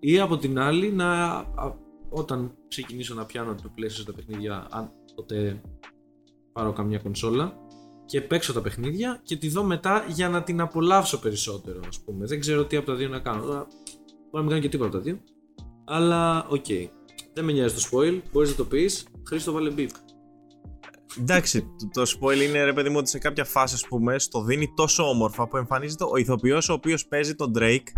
Ή 0.00 0.20
από 0.20 0.36
την 0.36 0.58
άλλη, 0.58 0.92
να, 0.92 1.44
όταν 2.08 2.52
ξεκινήσω 2.68 3.14
να 3.14 3.24
πιάνω 3.24 3.54
το 3.54 3.70
PlayStation 3.78 4.04
τα 4.06 4.12
παιχνίδια, 4.12 4.66
αν 4.70 4.92
τότε 5.14 5.60
πάρω 6.52 6.72
καμιά 6.72 6.98
κονσόλα, 6.98 7.58
και 8.10 8.20
παίξω 8.20 8.52
τα 8.52 8.60
παιχνίδια 8.60 9.20
και 9.22 9.36
τη 9.36 9.48
δω 9.48 9.62
μετά 9.62 10.04
για 10.08 10.28
να 10.28 10.42
την 10.42 10.60
απολαύσω 10.60 11.18
περισσότερο, 11.18 11.80
ας 11.88 12.00
πούμε. 12.00 12.26
Δεν 12.26 12.40
ξέρω 12.40 12.64
τι 12.64 12.76
από 12.76 12.86
τα 12.86 12.94
δύο 12.94 13.08
να 13.08 13.18
κάνω. 13.18 13.42
Τώρα, 13.42 13.66
μπορεί 14.30 14.30
να 14.30 14.40
μην 14.40 14.48
κάνω 14.48 14.60
και 14.60 14.68
τίποτα 14.68 14.88
από 14.88 14.96
τα 14.96 15.02
δύο. 15.02 15.18
Αλλά, 15.84 16.46
OK. 16.48 16.64
Okay. 16.68 16.88
Δεν 17.32 17.44
με 17.44 17.52
νοιάζει 17.52 17.74
το 17.74 17.80
spoil. 17.90 18.20
Μπορείς 18.32 18.50
να 18.50 18.56
το 18.56 18.64
πεις. 18.64 19.06
Χρήστο, 19.26 19.52
βάλε 19.52 19.72
beep. 19.76 19.88
Εντάξει, 21.18 21.62
το, 21.62 21.88
το 21.92 22.02
spoil 22.02 22.40
είναι 22.48 22.64
ρε 22.64 22.72
παιδί 22.72 22.88
μου 22.88 22.96
ότι 22.98 23.08
σε 23.08 23.18
κάποια 23.18 23.44
φάση, 23.44 23.74
ας 23.74 23.86
πούμε, 23.88 24.18
στο 24.18 24.42
δίνει 24.42 24.72
τόσο 24.76 25.08
όμορφα 25.08 25.48
που 25.48 25.56
εμφανίζεται 25.56 26.04
ο 26.04 26.16
ηθοποιός 26.16 26.68
ο 26.68 26.72
οποίος 26.72 27.06
παίζει 27.06 27.34
τον 27.34 27.52
Drake 27.58 27.88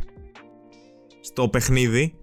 στο 1.20 1.48
παιχνίδι 1.48 2.14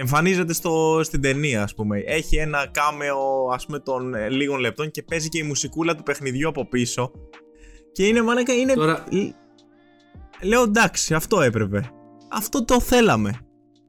εμφανίζεται 0.00 0.52
στο, 0.52 1.00
στην 1.02 1.20
ταινία, 1.20 1.62
ας 1.62 1.74
πούμε. 1.74 1.98
Έχει 2.06 2.36
ένα 2.36 2.66
κάμεο, 2.70 3.48
ας 3.52 3.66
πούμε, 3.66 3.78
των 3.78 4.14
ε, 4.14 4.28
λίγων 4.28 4.60
λεπτών 4.60 4.90
και 4.90 5.02
παίζει 5.02 5.28
και 5.28 5.38
η 5.38 5.42
μουσικούλα 5.42 5.94
του 5.94 6.02
παιχνιδιού 6.02 6.48
από 6.48 6.68
πίσω. 6.68 7.12
Και 7.92 8.06
είναι 8.06 8.22
μάνα 8.22 8.42
είναι... 8.60 8.74
Τώρα... 8.74 9.04
Λέω 10.42 10.62
εντάξει, 10.62 11.14
αυτό 11.14 11.40
έπρεπε. 11.40 11.90
Αυτό 12.30 12.64
το 12.64 12.80
θέλαμε. 12.80 13.38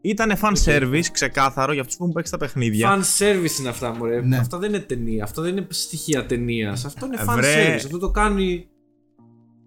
Ήταν 0.02 0.34
fan 0.42 0.54
service, 0.66 1.06
ξεκάθαρο, 1.12 1.72
για 1.72 1.82
αυτούς 1.82 1.98
που 1.98 2.04
έχουν 2.04 2.16
παίξει 2.16 2.32
τα 2.32 2.38
παιχνίδια. 2.38 2.90
Fan 2.90 3.00
service 3.00 3.60
είναι 3.60 3.70
αυτά, 3.70 3.96
μωρέ. 3.96 4.22
Ναι. 4.22 4.38
Αυτά 4.38 4.58
δεν 4.58 4.70
είναι 4.70 4.80
ταινία. 4.84 5.24
Αυτό 5.24 5.42
δεν 5.42 5.58
είναι 5.58 5.68
στοιχεία 5.70 6.26
ταινίας. 6.26 6.86
Αυτό 6.86 7.06
είναι 7.06 7.18
fan 7.28 7.36
Βρε. 7.36 7.76
service. 7.76 7.76
Αυτό 7.76 7.98
το 7.98 8.12
κάνει. 8.12 8.68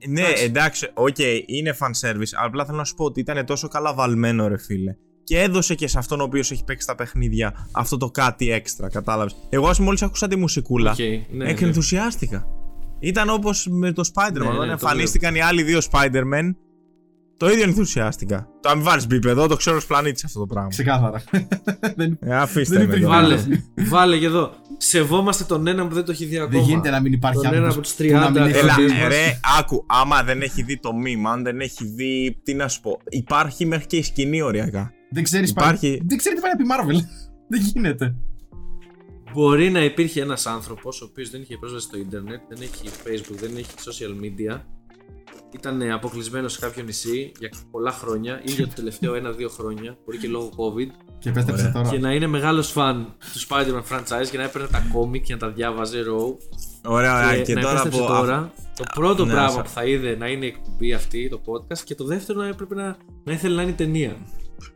Ναι, 0.08 0.20
Εντάξει. 0.20 0.44
εντάξει, 0.44 0.90
οκ, 0.94 1.18
είναι 1.46 1.76
fan 1.80 2.08
service, 2.08 2.32
αλλά 2.36 2.46
απλά 2.46 2.64
θέλω 2.64 2.76
να 2.76 2.84
σου 2.84 2.94
πω 2.94 3.04
ότι 3.04 3.20
ήταν 3.20 3.46
τόσο 3.46 3.68
καλά 3.68 3.94
βαλμένο, 3.94 4.48
ρε 4.48 4.58
φίλε. 4.58 4.96
Και 5.24 5.40
έδωσε 5.40 5.74
και 5.74 5.86
σε 5.88 5.98
αυτόν 5.98 6.20
ο 6.20 6.22
οποίος 6.24 6.50
έχει 6.50 6.64
παίξει 6.64 6.86
τα 6.86 6.94
παιχνίδια 6.94 7.68
αυτό 7.72 7.96
το 7.96 8.10
κάτι 8.10 8.50
έξτρα, 8.50 8.88
κατάλαβες. 8.88 9.36
Εγώ, 9.48 9.68
ας 9.68 9.78
μόλις 9.78 10.02
άκουσα 10.02 10.28
τη 10.28 10.36
μουσικούλα, 10.36 10.90
Οκ, 10.90 10.98
ναι, 10.98 11.44
ναι. 11.44 11.50
εκενθουσιάστηκα. 11.50 12.46
Ήταν 13.00 13.28
όπως 13.30 13.66
με 13.70 13.92
το 13.92 14.10
Spider-Man. 14.14 14.32
Ναι, 14.32 14.38
ναι, 14.40 14.48
Όταν 14.48 14.66
το 14.66 14.70
εμφανίστηκαν 14.70 15.34
οι 15.34 15.40
άλλοι 15.40 15.62
δύο 15.62 15.78
Spider-Man, 15.90 16.54
το 17.36 17.50
ίδιο 17.50 17.62
ενθουσιάστηκα. 17.62 18.48
Το 18.60 18.68
αν 18.68 18.82
βάλει 18.82 19.06
beep 19.06 19.24
εδώ, 19.24 19.46
το 19.46 19.56
ξέρω 19.56 19.76
ως 19.76 19.86
πλανήτη 19.86 20.22
αυτό 20.24 20.38
το 20.38 20.46
πράγμα. 20.46 20.68
Ξεκάθαρα. 20.68 21.22
Δεν- 21.96 22.18
Ε, 22.20 22.34
αφήστε 22.36 22.76
Δεν 22.78 22.86
με 22.86 22.92
υπήρχε 22.92 23.04
τώρα. 23.04 23.20
Βάλε, 23.20 23.42
βάλε 23.88 24.18
και 24.18 24.26
εδώ. 24.26 24.50
Σεβόμαστε 24.76 25.44
τον 25.44 25.66
έναν 25.66 25.88
που 25.88 25.94
δεν 25.94 26.04
το 26.04 26.10
έχει 26.12 26.24
δει 26.24 26.36
ακόμα. 26.38 26.50
Δεν 26.58 26.68
γίνεται 26.68 26.90
να 26.90 27.00
μην 27.00 27.12
υπάρχει 27.12 27.42
Τον 27.42 27.54
ένα 27.54 27.66
άνθρωπος 27.66 27.92
από 27.92 27.98
τους 28.02 28.06
που 28.08 28.18
να 28.18 28.30
μην 28.30 28.42
30 28.42 28.46
έχει 28.48 28.58
Έλα, 28.58 28.72
Φαντές 28.72 28.92
δει. 28.92 28.98
μας. 28.98 29.08
ρε, 29.08 29.40
άκου, 29.58 29.84
άμα 29.88 30.22
δεν 30.22 30.42
έχει 30.42 30.62
δει 30.62 30.78
το 30.80 30.90
meme, 31.04 31.30
αν 31.32 31.42
δεν 31.42 31.60
έχει 31.60 31.84
δει, 31.84 32.40
τι 32.42 32.54
να 32.54 32.68
σου 32.68 32.80
πω, 32.80 32.98
υπάρχει 33.08 33.66
μέχρι 33.66 33.86
και 33.86 33.96
η 33.96 34.02
σκηνή 34.02 34.42
οριακά. 34.42 34.92
Δεν 35.14 35.22
ξέρεις 35.22 35.50
Υπάρχει- 35.50 36.02
Δεν 36.06 36.18
ξέρει 36.18 36.34
τι 36.34 36.40
πάει 36.40 36.50
να 36.52 36.56
πει 36.56 36.64
Marvel. 36.70 37.00
Δεν 37.50 37.60
γίνεται. 37.60 38.14
Μπορεί 39.32 39.70
να 39.70 39.84
υπήρχε 39.84 40.20
ένας 40.20 40.46
άνθρωπος 40.46 41.00
ο 41.02 41.04
οποίος 41.10 41.30
δεν 41.30 41.40
είχε 41.40 41.56
πρόσβαση 41.58 41.84
στο 41.86 41.96
Ιντερνετ, 41.98 42.40
δεν 42.48 42.58
έχει 42.62 42.88
Facebook, 43.04 43.36
δεν 43.40 43.56
έχει 43.56 43.70
social 43.78 44.24
media. 44.24 44.60
Ήταν 45.54 45.90
αποκλεισμένος 45.90 46.52
σε 46.52 46.60
κάποιο 46.60 46.82
νησί 46.84 47.32
για 47.38 47.50
πολλά 47.70 47.90
χρόνια 47.90 48.40
ή 48.44 48.50
για 48.50 48.66
το 48.66 48.72
τελευταίο 48.74 49.14
ένα-δύο 49.20 49.48
χρόνια, 49.48 49.96
μπορεί 50.04 50.18
και 50.18 50.28
λόγω 50.28 50.48
COVID. 50.56 50.90
Και 51.18 51.28
επέστρεψε 51.28 51.62
Ωραία. 51.62 51.72
τώρα. 51.74 51.88
Και 51.90 51.98
να 51.98 52.12
είναι 52.12 52.26
μεγάλος 52.26 52.70
φαν 52.70 53.14
του 53.32 53.40
Spider-Man 53.48 53.82
franchise 53.96 54.26
και 54.30 54.36
να 54.36 54.42
έπαιρνε 54.42 54.68
τα 54.68 54.86
κόμικ 54.92 55.24
και 55.24 55.32
να 55.32 55.38
τα 55.38 55.50
διάβαζε 55.50 55.98
raw. 56.00 56.36
Ωραία, 56.90 57.16
ωραία. 57.16 57.36
Και, 57.36 57.42
Και, 57.42 57.54
να 57.54 57.60
τώρα 57.60 57.72
επέστρεψε 57.80 58.00
από. 58.00 58.12
τώρα. 58.20 58.52
Το 58.76 58.84
πρώτο 58.94 59.24
ναι, 59.24 59.32
πράγμα 59.32 59.50
σα- 59.50 59.62
που 59.62 59.68
θα 59.68 59.84
είδε 59.84 60.16
να 60.16 60.28
είναι 60.28 60.44
η 60.44 60.48
εκπομπή 60.48 60.92
αυτή, 60.92 61.28
το 61.28 61.40
podcast, 61.44 61.78
και 61.84 61.94
το 61.94 62.04
δεύτερο 62.04 62.40
να 62.40 62.46
έπρεπε 62.48 62.74
να, 62.74 62.96
να 63.24 63.32
ήθελε 63.32 63.54
να 63.54 63.62
είναι 63.62 63.70
η 63.70 63.74
ταινία. 63.74 64.16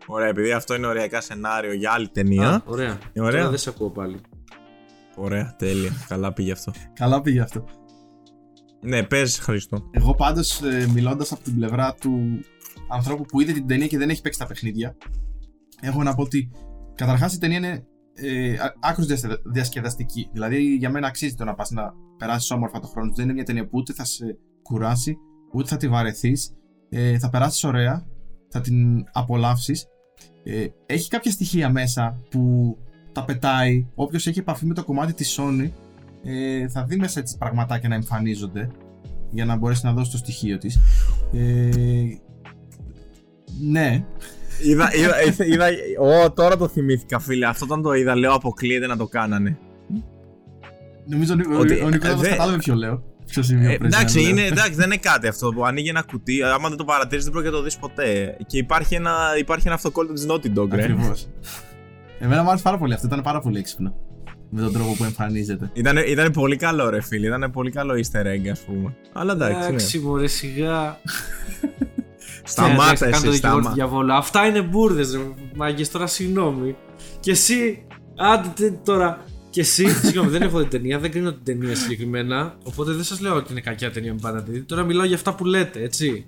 Ωραία, 0.06 0.28
επειδή 0.28 0.52
αυτό 0.52 0.74
είναι 0.74 0.86
οριακά 0.86 1.20
σενάριο 1.20 1.72
για 1.72 1.92
άλλη 1.92 2.08
ταινία. 2.08 2.50
Α, 2.50 2.62
ωραία. 2.64 2.98
Ε, 3.12 3.20
ωραία. 3.20 3.38
Τώρα 3.38 3.50
δεν 3.50 3.58
σε 3.58 3.68
ακούω 3.68 3.90
πάλι. 3.90 4.20
Ωραία, 5.16 5.54
τέλεια. 5.58 5.90
Καλά 6.08 6.32
πήγε 6.32 6.52
αυτό. 6.52 6.72
Καλά 6.94 7.20
πήγε 7.20 7.40
αυτό. 7.40 7.64
Ναι, 8.80 9.02
πες 9.02 9.38
Χρήστο. 9.38 9.90
Εγώ 9.90 10.14
πάντως 10.14 10.60
μιλώντας 10.92 11.32
από 11.32 11.42
την 11.42 11.54
πλευρά 11.54 11.94
του 11.94 12.40
ανθρώπου 12.88 13.24
που 13.24 13.40
είδε 13.40 13.52
την 13.52 13.66
ταινία 13.66 13.86
και 13.86 13.98
δεν 13.98 14.10
έχει 14.10 14.20
παίξει 14.20 14.38
τα 14.38 14.46
παιχνίδια, 14.46 14.96
έχω 15.80 16.02
να 16.02 16.14
πω 16.14 16.22
ότι 16.22 16.50
καταρχάς 16.94 17.34
η 17.34 17.38
ταινία 17.38 17.56
είναι 17.56 17.86
ε, 18.14 18.56
άκρως 18.80 19.06
διασκεδαστική. 19.52 20.28
Δηλαδή 20.32 20.74
για 20.74 20.90
μένα 20.90 21.06
αξίζει 21.06 21.34
το 21.34 21.44
να 21.44 21.54
πας 21.54 21.70
να 21.70 21.92
περάσεις 22.16 22.50
όμορφα 22.50 22.80
το 22.80 22.86
χρόνο 22.86 23.08
σου. 23.08 23.14
Δεν 23.14 23.24
είναι 23.24 23.34
μια 23.34 23.44
ταινία 23.44 23.64
που 23.64 23.70
ούτε 23.72 23.92
θα 23.92 24.04
σε 24.04 24.38
κουράσει, 24.62 25.16
ούτε 25.52 25.68
θα 25.68 25.76
τη 25.76 25.88
βαρεθείς. 25.88 26.52
Ε, 26.88 27.18
θα 27.18 27.30
περάσεις 27.30 27.64
ωραία, 27.64 28.06
θα 28.48 28.60
την 28.60 29.04
απολαύσεις. 29.12 29.86
Ε, 30.44 30.66
έχει 30.86 31.08
κάποια 31.08 31.30
στοιχεία 31.30 31.70
μέσα 31.70 32.20
που 32.30 32.76
τα 33.12 33.24
πετάει. 33.24 33.86
Όποιος 33.94 34.26
έχει 34.26 34.38
επαφή 34.38 34.66
με 34.66 34.74
το 34.74 34.84
κομμάτι 34.84 35.12
της 35.12 35.38
Sony 35.40 35.70
ε, 36.24 36.68
θα 36.68 36.84
δει 36.84 36.96
μέσα 36.96 37.20
έτσι 37.20 37.38
πραγματάκια 37.38 37.88
να 37.88 37.94
εμφανίζονται 37.94 38.70
για 39.30 39.44
να 39.44 39.56
μπορέσει 39.56 39.84
να 39.86 39.92
δώσει 39.92 40.10
το 40.10 40.16
στοιχείο 40.16 40.58
της. 40.58 40.78
Ε, 41.32 41.68
ναι, 43.60 44.04
Είδα, 44.64 44.94
είδα, 44.94 45.22
είδα, 45.22 45.44
είδα, 45.46 45.66
Ω, 46.00 46.32
τώρα 46.32 46.56
το 46.56 46.68
θυμήθηκα, 46.68 47.18
φίλε. 47.18 47.46
Αυτό 47.46 47.64
όταν 47.64 47.82
το 47.82 47.92
είδα, 47.92 48.16
λέω 48.16 48.32
αποκλείεται 48.32 48.86
να 48.86 48.96
το 48.96 49.06
κάνανε. 49.06 49.58
νομίζω 51.06 51.34
ο, 51.50 51.54
ο, 51.54 51.58
Ότι, 51.58 51.80
ο 51.80 51.88
Νικόλας 51.88 52.14
ε, 52.20 52.22
δε- 52.22 52.28
κατάλαβε 52.28 52.56
ποιο 52.56 52.74
λέω. 52.74 53.02
Ποιο 53.30 53.42
σημείο 53.42 53.64
Ε, 53.64 53.76
πρέπει 53.76 53.86
εντάξει, 53.86 54.16
να 54.16 54.22
λέω. 54.22 54.30
είναι, 54.30 54.42
εντάξει, 54.46 54.72
δεν 54.74 54.86
είναι 54.86 54.96
κάτι 54.96 55.26
αυτό 55.26 55.48
που 55.52 55.64
ανοίγει 55.66 55.88
ένα 55.88 56.02
κουτί. 56.02 56.42
Άμα 56.42 56.68
δεν 56.68 56.78
το 56.78 56.84
παρατηρήσει, 56.84 57.22
δεν 57.24 57.32
πρόκειται 57.32 57.52
να 57.52 57.58
το 57.58 57.64
δεις 57.64 57.76
ποτέ. 57.76 58.36
Και 58.46 58.58
υπάρχει 58.58 58.94
ένα, 58.94 59.16
υπάρχει 59.38 59.66
ένα 59.66 59.74
αυτοκόλλητο 59.76 60.14
τη 60.14 60.24
Naughty 60.28 60.58
Dog, 60.58 60.68
ρε. 60.70 60.82
Ακριβώς. 60.82 61.28
Εμένα 62.18 62.42
μου 62.42 62.48
άρεσε 62.48 62.62
πάρα 62.62 62.78
πολύ 62.78 62.94
αυτό, 62.94 63.06
ήταν 63.06 63.22
πάρα 63.22 63.40
πολύ 63.40 63.58
έξυπνο. 63.58 63.94
Με 64.50 64.60
τον 64.60 64.72
τρόπο 64.72 64.92
που 64.92 65.04
εμφανίζεται. 65.04 65.70
Ήταν, 65.72 65.96
ήταν 66.06 66.30
πολύ 66.32 66.56
καλό, 66.56 66.90
ρε 66.90 67.00
φίλε. 67.02 67.26
Ήταν 67.26 67.50
πολύ 67.50 67.70
καλό 67.70 67.94
easter 67.94 68.26
egg, 68.26 68.48
ας 68.50 68.60
πούμε. 68.60 68.94
Αλλά 69.12 69.32
εντάξει. 69.32 69.58
Ναι. 69.58 69.66
Εντάξει, 69.66 69.98
μωρέ, 69.98 70.26
σιγά. 70.26 70.98
Σταμάτα 72.44 72.76
Ναι, 72.76 72.82
εντάξει, 72.90 73.04
εσύ, 73.04 73.10
κάνω 73.10 73.24
το 73.24 73.30
δικηγόρο 73.30 73.56
του 73.56 73.60
σταμάτα. 73.62 73.72
διαβόλου. 73.74 74.12
Αυτά 74.12 74.46
είναι 74.46 74.62
μπουρδες, 74.62 75.12
ρε 75.14 75.20
μάγκες. 75.56 75.90
Τώρα 75.90 76.06
συγγνώμη. 76.06 76.76
Και 77.20 77.30
εσύ, 77.30 77.86
άντε 78.16 78.48
τε- 78.54 78.84
τώρα. 78.84 79.24
Και 79.50 79.60
εσύ, 79.60 79.88
συγγνώμη, 79.88 80.30
δεν 80.30 80.42
έχω 80.42 80.58
δει 80.58 80.64
ταινία, 80.66 80.98
δεν 80.98 81.10
κρίνω 81.10 81.32
την 81.32 81.44
ταινία 81.44 81.74
συγκεκριμένα. 81.76 82.56
Οπότε 82.64 82.92
δεν 82.92 83.04
σας 83.04 83.20
λέω 83.20 83.34
ότι 83.34 83.50
είναι 83.52 83.60
κακιά 83.60 83.90
ταινία, 83.90 84.12
μην 84.12 84.20
πάτε 84.20 84.36
να 84.36 84.42
τη 84.42 84.50
δείτε. 84.50 84.64
Τώρα 84.64 84.82
μιλάω 84.84 85.06
για 85.06 85.16
αυτά 85.16 85.34
που 85.34 85.44
λέτε, 85.44 85.82
έτσι. 85.82 86.26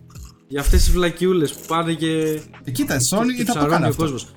Για 0.49 0.61
αυτές 0.61 0.81
τις 0.85 0.91
βλακιούλες 0.93 1.53
που 1.53 1.61
πάνε 1.69 1.93
και. 1.93 2.41
Ε, 2.65 2.71
κοίτα, 2.71 2.97
και- 2.97 3.05
Sony 3.11 3.27
και 3.37 3.45
θα 3.45 3.53
το 3.53 3.59
ψαρώνει 3.59 3.71
κάνει 3.71 3.85
ο 3.85 3.89
αυτό. 3.89 4.03
κόσμος. 4.03 4.33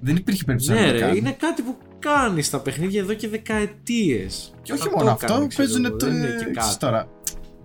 Δεν 0.00 0.16
υπήρχε 0.16 0.44
περίπτωση 0.44 0.72
Ναι, 0.72 0.80
να 0.80 0.86
το 0.86 0.92
ρε, 0.92 0.98
κάνει. 0.98 1.18
είναι 1.18 1.32
κάτι 1.38 1.62
που 1.62 1.76
κάνει 1.98 2.42
στα 2.42 2.60
παιχνίδια 2.60 3.00
εδώ 3.00 3.14
και 3.14 3.28
δεκαετίες. 3.28 4.54
Και 4.62 4.72
όχι 4.72 4.88
μόνο 4.96 5.10
αυτό, 5.10 5.46
παίζουν 5.56 5.82
το. 5.82 5.96
Δεν 5.96 6.14
είναι 6.14 6.26
και 6.26 6.32
ξέρεις 6.34 6.54
κάτι. 6.54 6.76
τώρα. 6.78 7.08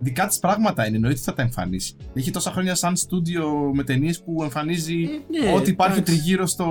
Δικά 0.02 0.28
της 0.28 0.40
πράγματα 0.40 0.88
είναι, 0.88 0.96
εννοείται 0.96 1.20
θα 1.20 1.34
τα 1.34 1.42
εμφανίσει. 1.42 1.96
Έχει 2.14 2.32
τόσα 2.32 2.52
χρόνια 2.52 2.76
σαν 2.76 2.96
στούντιο 2.96 3.72
με 3.74 3.84
ταινίες 3.84 4.22
που 4.24 4.44
εμφανίζει 4.44 5.02
Ε, 5.04 5.46
ναι, 5.46 5.54
ό,τι 5.54 5.70
υπάρχει 5.70 6.00
εντάξει. 6.00 6.14
τριγύρω 6.14 6.46
στο, 6.48 6.66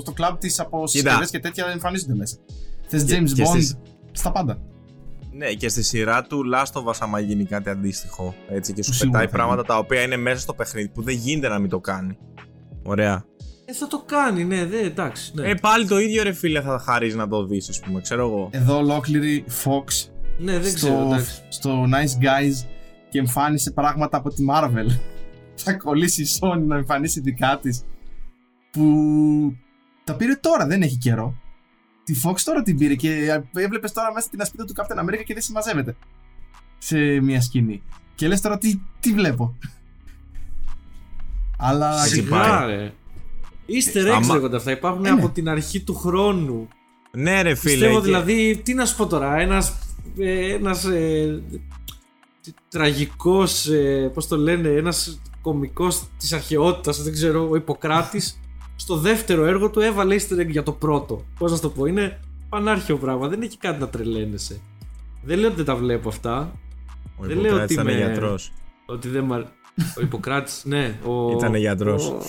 στο 0.00 0.12
κλαμπ 0.12 0.36
της 0.38 0.60
από 0.60 0.86
συσκευές 0.86 1.30
και 1.30 1.38
τέτοια 1.38 1.66
εμφανίζονται 1.72 2.14
μέσα. 2.14 2.36
Θες 2.98 3.04
Και- 3.04 3.18
James 3.18 3.32
και 3.34 3.42
Bond 3.42 3.48
στις- 3.48 3.78
στα 4.12 4.32
πάντα. 4.32 4.58
Ναι, 5.36 5.52
και 5.52 5.68
στη 5.68 5.82
σειρά 5.82 6.22
του 6.22 6.42
Last 6.54 6.80
of 6.80 6.84
Us, 6.84 6.96
άμα 7.00 7.20
γίνει 7.20 7.44
κάτι 7.44 7.70
αντίστοιχο. 7.70 8.34
Έτσι, 8.48 8.72
και 8.72 8.82
σου 8.82 8.92
Σίγουρα 8.94 9.18
πετάει 9.18 9.30
θα 9.30 9.36
πράγματα 9.36 9.56
γίνει. 9.62 9.68
τα 9.74 9.78
οποία 9.78 10.02
είναι 10.02 10.16
μέσα 10.16 10.38
στο 10.38 10.54
παιχνίδι 10.54 10.88
που 10.88 11.02
δεν 11.02 11.14
γίνεται 11.14 11.48
να 11.48 11.58
μην 11.58 11.70
το 11.70 11.80
κάνει. 11.80 12.16
Ωραία. 12.82 13.24
Ε, 13.66 13.72
θα 13.72 13.86
το 13.86 14.02
κάνει, 14.06 14.44
ναι, 14.44 14.64
δε, 14.64 14.80
εντάξει. 14.80 15.32
Ναι, 15.34 15.48
Ε, 15.48 15.54
πάλι 15.54 15.86
το 15.86 15.98
ίδιο 15.98 16.22
ρε 16.22 16.32
φίλε 16.32 16.60
θα 16.60 16.78
χαρίζει 16.78 17.16
να 17.16 17.28
το 17.28 17.46
δεις, 17.46 17.68
ας 17.68 17.80
πούμε, 17.80 18.00
ξέρω 18.00 18.26
εγώ. 18.26 18.48
Εδώ 18.52 18.76
ολόκληρη 18.76 19.44
Fox 19.64 20.08
ναι 20.38 20.52
δεν 20.58 20.70
στο, 20.70 20.74
ξέρω, 20.86 21.00
εντάξει. 21.06 21.42
στο 21.48 21.82
Nice 21.84 22.22
Guys 22.24 22.66
και 23.10 23.18
εμφάνισε 23.18 23.70
πράγματα 23.70 24.16
από 24.16 24.28
τη 24.30 24.44
Marvel. 24.50 24.86
θα 25.64 25.72
κολλήσει 25.74 26.22
η 26.22 26.26
Sony 26.40 26.62
να 26.66 26.76
εμφανίσει 26.76 27.20
δικά 27.20 27.58
της. 27.62 27.84
Που 28.72 28.86
τα 30.04 30.14
πήρε 30.16 30.34
τώρα, 30.34 30.66
δεν 30.66 30.82
έχει 30.82 30.96
καιρό. 30.98 31.34
Τη 32.04 32.14
Fox 32.24 32.34
τώρα 32.44 32.62
την 32.62 32.78
πήρε 32.78 32.94
και 32.94 33.40
έβλεπες 33.54 33.92
τώρα 33.92 34.12
μέσα 34.12 34.28
την 34.28 34.40
ασπίδα 34.40 34.64
του 34.64 34.72
Captain 34.76 35.02
America 35.04 35.22
και 35.24 35.32
δεν 35.34 35.42
συμμαζεύεται 35.42 35.96
σε 36.78 36.96
μια 37.20 37.40
σκηνή. 37.40 37.82
Και 38.14 38.28
λες 38.28 38.40
τώρα 38.40 38.58
τι, 38.58 38.80
τι 39.00 39.12
βλέπω. 39.12 39.56
Αλλά 41.58 42.02
Έτσι 42.02 42.14
Σιγά, 42.14 42.28
πάει. 42.28 42.76
ρε. 42.76 42.92
Easter 43.68 44.06
eggs 44.06 44.14
άμα- 44.14 44.34
λέγονται 44.34 44.56
αυτά. 44.56 44.70
Υπάρχουν 44.70 45.04
Ε, 45.04 45.10
ναι. 45.10 45.18
από 45.20 45.28
την 45.32 45.48
αρχή 45.48 45.80
του 45.80 45.94
χρόνου. 45.94 46.68
Ναι, 47.10 47.42
ρε 47.42 47.54
φίλε. 47.54 47.72
Πιστεύω 47.72 47.98
και- 47.98 48.04
δηλαδή, 48.04 48.60
τι 48.64 48.74
να 48.74 48.84
σου 48.86 48.96
πω 48.96 49.06
τώρα, 49.06 49.36
ένας, 49.36 49.74
ε, 50.18 50.52
ένας 50.54 50.84
ε, 50.84 51.42
τι- 52.42 52.52
τραγικός, 52.68 53.66
ε, 53.68 54.10
πώς 54.14 54.26
το 54.26 54.36
λένε, 54.36 54.68
ένας 54.68 55.20
κομικός 55.42 56.02
της 56.18 56.32
αρχαιότητας, 56.32 57.02
δεν 57.02 57.12
ξέρω, 57.12 57.48
ο 57.50 57.56
Ιπποκράτης, 57.56 58.40
στο 58.76 58.96
δεύτερο 58.96 59.44
έργο 59.44 59.70
του 59.70 59.80
έβαλε 59.80 60.16
easter 60.18 60.40
egg 60.40 60.48
για 60.48 60.62
το 60.62 60.72
πρώτο. 60.72 61.24
Πώς 61.38 61.50
να 61.50 61.56
σου 61.56 61.62
το 61.62 61.68
πω, 61.70 61.84
είναι 61.86 62.20
πανάρχιο 62.48 62.96
πράγμα, 62.98 63.28
δεν 63.28 63.42
έχει 63.42 63.56
κάτι 63.58 63.80
να 63.80 63.88
τρελαίνεσαι. 63.88 64.60
Δεν 65.22 65.38
λέω 65.38 65.46
ότι 65.46 65.56
δεν 65.56 65.64
τα 65.64 65.76
βλέπω 65.76 66.08
αυτά, 66.08 66.52
Ο 67.16 67.24
δεν 67.26 67.36
λέω 67.36 67.44
Ιπποκράτης 67.46 67.62
ότι 67.64 67.72
ήταν 67.72 67.88
είμαι- 67.88 68.06
γιατρός. 68.06 68.52
ότι 68.86 69.08
δεν 69.08 69.24
μ' 69.24 69.32
αρ- 69.32 69.44
Ο 69.98 70.00
Ιπποκράτης, 70.00 70.62
ναι. 70.64 70.98
Ο... 71.04 71.30
Ήτανε 71.30 71.58
γιατρός. 71.58 72.06
ο- 72.08 72.22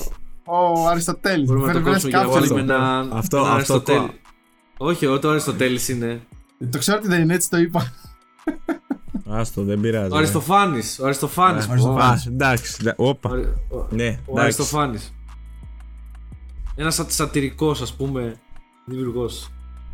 ο 0.45 0.87
Αριστοτέλης 0.87 1.47
Μπορούμε 1.47 1.67
να 1.67 1.73
το 1.73 1.79
φέρνει 1.79 1.91
κόψουμε 1.91 2.11
και 2.11 2.17
να 2.17 2.23
κάποιος 2.23 2.47
βάλουμε 2.49 2.73
εδώ. 2.73 2.73
ένα. 2.73 2.99
Αυτό- 2.99 3.37
ένα 3.37 3.45
αυτό 3.45 3.53
Αριστοτέλη. 3.53 3.99
κο- 3.99 4.13
Όχι, 4.87 5.05
ο 5.05 5.19
το 5.19 5.29
Αριστοτέλης 5.29 5.89
είναι. 5.89 6.21
Το 6.71 6.77
ξέρω 6.77 6.97
ότι 6.97 7.07
δεν 7.07 7.21
είναι 7.21 7.33
έτσι 7.33 7.49
το 7.49 7.57
είπα. 7.57 7.93
Άστο, 9.29 9.63
δεν 9.63 9.79
πειράζει. 9.79 10.11
Ο 10.13 10.15
Αριστοφάνης. 10.17 10.99
Ο 10.99 11.05
Αριστοφάνης. 11.05 11.63
Ε, 11.63 11.67
πω. 11.67 11.71
Αριστοφάνης. 11.73 12.25
Α, 12.25 12.29
εντάξει. 12.31 12.83
δε- 12.83 12.91
Όπα. 12.95 13.29
Ο- 13.29 13.75
ο- 13.77 13.87
Ναι, 13.89 14.03
Ο 14.05 14.07
εντάξει. 14.07 14.21
Αριστοφάνης. 14.37 15.13
Ένας 16.75 16.95
σα, 16.95 17.09
σατυρικός 17.09 17.81
ας 17.81 17.93
πούμε 17.95 18.35
δημιουργός. 18.85 19.49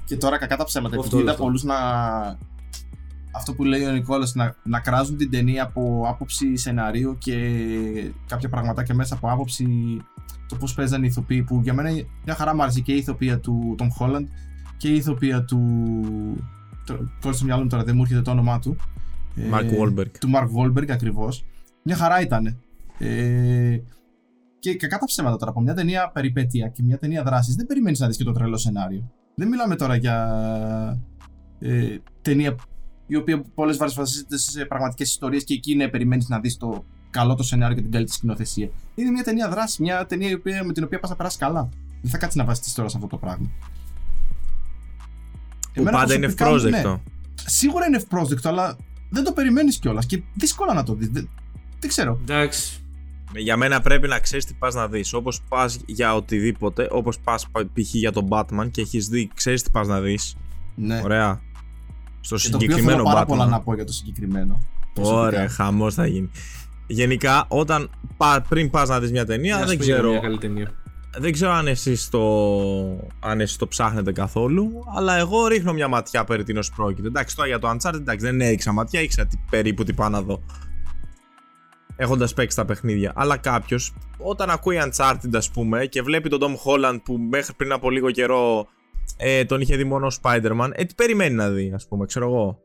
Και 0.06 0.18
τώρα 0.18 0.38
κακά 0.38 0.58
τα 0.58 0.64
ψέματα. 0.64 0.96
Αυτό 0.96 1.08
Επειδή 1.08 1.22
είδα 1.22 1.32
λεπτό. 1.32 1.44
πολλούς 1.44 1.64
να. 1.64 1.76
Αυτό 3.34 3.54
που 3.54 3.64
λέει 3.64 3.86
ο 3.86 3.92
Νικόλας, 3.92 4.36
να, 4.36 4.56
να 4.64 4.80
κράζουν 4.80 5.18
την 5.18 5.30
ταινία 5.30 5.64
από 5.64 6.04
άποψη 6.08 6.56
σεναρίου 6.58 7.18
και 7.18 7.36
κάποια 8.28 8.50
πραγματάκια 8.50 8.96
μέσα 8.96 9.16
από 9.16 9.32
άποψη 9.32 9.68
το 10.48 10.56
πώς 10.56 10.74
παίζανε 10.74 11.06
οι 11.06 11.10
ηθοποιοί. 11.10 11.44
Που 11.44 11.60
για 11.64 11.74
μένα 11.74 11.90
μια 12.26 12.36
χαρά 12.36 12.56
μου 12.56 12.62
άρεσε 12.62 12.80
και 12.80 12.94
η 12.94 12.98
ηθοποιία 12.98 13.40
του 13.40 13.76
Tom 13.80 13.88
Holland 14.00 14.26
και 14.78 14.88
η 14.88 14.96
ηθοποιία 14.96 15.44
του. 15.44 15.60
Κόλλησε 17.22 17.34
στο 17.34 17.46
μυαλό 17.46 17.62
μου 17.64 17.70
τώρα, 17.70 17.84
δεν 17.84 17.96
μου 17.96 18.02
έρχεται 18.02 18.22
το 18.22 18.32
όνομά 18.32 18.60
του. 18.60 18.76
Mark 19.54 19.64
Ε, 19.64 19.78
Wahlberg. 19.80 20.12
Του 20.20 20.30
Mark 20.34 20.48
Wahlberg 20.58 20.90
ακριβώς. 20.90 21.46
Μια 21.84 21.96
χαρά 21.96 22.22
ήταν. 22.22 22.58
Ε, 22.98 23.78
Και 24.62 24.76
κακά 24.76 24.98
τα 24.98 25.06
ψέματα 25.06 25.38
τώρα. 25.38 25.52
Από 25.52 25.62
μια 25.62 25.74
ταινία 25.74 26.10
περιπέτεια 26.14 26.68
και 26.68 26.84
μια 26.84 26.98
ταινία 26.98 27.24
δράσης 27.24 27.56
δεν 27.56 27.66
περιμένεις 27.66 28.00
να 28.00 28.08
δεις 28.08 28.18
και 28.18 28.24
το 28.24 28.32
τρελό 28.32 28.58
σενάριο. 28.58 29.12
Δεν 29.36 29.48
μιλάμε 29.48 29.76
τώρα 29.76 29.96
για 29.96 30.16
ε, 31.60 31.98
ταινία 32.22 32.56
η 33.08 33.16
οποία 33.16 33.44
πολλές 33.56 33.78
φορές 33.78 33.94
βασίζεται 33.94 34.38
σε 34.38 34.66
πραγματικές 34.66 35.10
ιστορίες 35.10 35.44
και 35.44 35.54
εκεί 35.54 35.76
ναι, 35.76 35.88
περιμένεις 35.88 36.28
να 36.28 36.40
δεις 36.40 36.58
το 36.58 36.86
καλό 37.10 37.36
το 37.36 37.44
σενάριο 37.44 37.76
και 37.76 37.82
την 37.82 37.92
καλή 37.92 38.06
τη 38.06 38.12
σκηνοθεσία. 38.12 38.70
Είναι 38.96 39.10
μια 39.10 39.24
ταινία 39.24 39.50
δράσης, 39.50 39.78
μια 39.80 40.06
ταινία 40.06 40.30
η 40.30 40.34
οποία, 40.34 40.64
με 40.64 40.74
την 40.74 40.84
οποία 40.84 41.00
πας 41.00 41.10
να 41.10 41.16
περάσεις 41.16 41.40
καλά. 41.40 41.70
Δεν 42.02 42.12
θα 42.12 42.18
κάτσεις 42.18 42.36
να 42.40 42.46
βασιστείς 42.46 42.74
τώρα 42.74 42.90
σε 42.90 42.98
αυτό 42.98 43.10
το 43.10 43.18
πράγμα. 43.18 43.52
Που 45.74 45.84
πάντα 45.84 46.14
είναι 46.14 46.28
προσωπικά, 46.28 46.44
ευπρόσδεκτο. 46.44 46.90
ναι. 46.90 47.02
Σίγουρα 47.46 47.86
είναι 47.86 47.98
ευπρόσδεκτο, 47.98 48.50
αλλά 48.50 48.78
δεν 49.10 49.24
το 49.24 49.32
περιμένεις 49.32 49.80
κιόλας 49.80 50.06
και 50.06 50.24
δύσκολα 50.34 50.74
να 50.74 50.84
το 50.84 50.94
δεις. 50.94 51.10
Δεν, 51.10 51.30
δεν 51.80 51.90
ξέρω. 51.90 52.20
Εντάξει. 52.22 52.81
Για 53.36 53.58
μένα 53.58 53.82
πρέπει 53.82 54.08
να 54.08 54.20
ξέρεις 54.20 54.46
τι 54.46 54.54
πας 54.54 54.74
να 54.76 54.88
δεις. 54.88 55.14
Όπως 55.14 55.42
πας 55.50 55.80
για 55.86 56.16
οτιδήποτε, 56.16 56.88
όπως 56.92 57.20
πας 57.20 57.48
π.χ. 57.52 57.94
για 57.94 58.12
τον 58.12 58.28
Batman 58.30 58.72
και 58.72 58.82
έχεις 58.82 59.08
δει, 59.08 59.30
ξέρεις 59.34 59.64
τι 59.64 59.70
πας 59.70 59.88
να 59.88 60.02
δεις. 60.02 60.36
Ναι. 60.76 61.02
Ωραία. 61.04 61.42
Στο 62.22 62.36
Και 62.36 62.50
το 62.50 62.56
οποίο 62.56 62.60
συγκεκριμένο 62.70 62.98
θέλω 62.98 63.04
πάρα 63.14 63.24
Batman. 63.24 63.28
πολλά 63.28 63.46
να 63.46 63.62
πω 63.62 63.76
για 63.76 63.86
το 63.86 63.92
συγκεκριμένο. 63.92 64.62
Ωραία, 65.00 65.30
Προσωπικά. 65.30 65.50
χαμός 65.50 65.94
θα 65.94 66.06
γίνει. 66.08 66.30
Γενικά, 66.88 67.46
όταν 67.48 67.90
πα, 68.18 68.46
πριν 68.50 68.70
πας 68.70 68.90
να 68.90 69.00
δεις 69.00 69.12
μια 69.12 69.26
ταινία, 69.26 69.56
Να 69.56 69.62
σου 69.62 69.68
δεν 69.68 69.78
πω 69.78 69.84
για 69.84 69.94
ξέρω, 69.94 70.10
Μια 70.12 70.20
καλή 70.20 70.38
ταινία. 70.38 70.72
δεν 71.18 71.32
ξέρω 71.32 71.52
αν 71.52 71.68
εσείς 71.68 72.10
το, 72.10 72.20
αν 73.20 73.40
εσείς 73.42 73.56
το 73.58 73.68
ψάχνετε 73.68 74.12
καθόλου, 74.12 74.70
αλλά 74.96 75.18
εγώ 75.18 75.48
ρίχνω 75.48 75.74
μια 75.74 75.88
ματιά 75.88 76.24
περί 76.24 76.44
τίνος 76.44 76.72
πρόκειται. 76.72 77.08
Εντάξει, 77.08 77.36
τώρα 77.36 77.48
για 77.48 77.60
το 77.60 77.70
Uncharted, 77.70 77.94
εντάξει, 77.94 78.26
δεν 78.26 78.42
έριξα 78.42 78.72
ματιά, 78.72 79.02
ήξερα 79.02 79.28
τι, 79.28 79.38
περίπου 79.50 79.84
τι 79.84 79.94
πάω 79.94 80.10
να 80.10 80.22
δω. 80.22 80.42
Έχοντας 82.02 82.34
παίξει 82.34 82.56
τα 82.56 82.66
παιχνίδια. 82.66 83.12
Αλλά 83.16 83.38
κάποιος, 83.38 83.94
όταν 84.18 84.50
ακούει 84.50 84.78
Uncharted, 84.84 85.30
ας 85.34 85.52
πούμε, 85.52 85.86
και 85.86 86.02
βλέπει 86.02 86.30
τον 86.30 86.40
Tom 86.40 86.56
Holland 86.66 87.00
που 87.04 87.18
μέχρι 87.18 87.54
πριν 87.54 87.72
από 87.72 87.90
λίγο 87.90 88.12
καιρό 88.12 88.68
ε, 89.18 89.46
τον 89.46 89.62
είχε 89.62 89.76
δει 89.76 89.84
μόνο 89.84 90.06
ο 90.06 90.10
Spider-Man, 90.22 90.70
ε, 90.74 90.84
τι 90.84 90.94
περιμένει 90.94 91.36
να 91.36 91.50
δει, 91.50 91.72
ας 91.76 91.88
πούμε, 91.88 92.06
ξέρω 92.06 92.26
εγώ. 92.26 92.60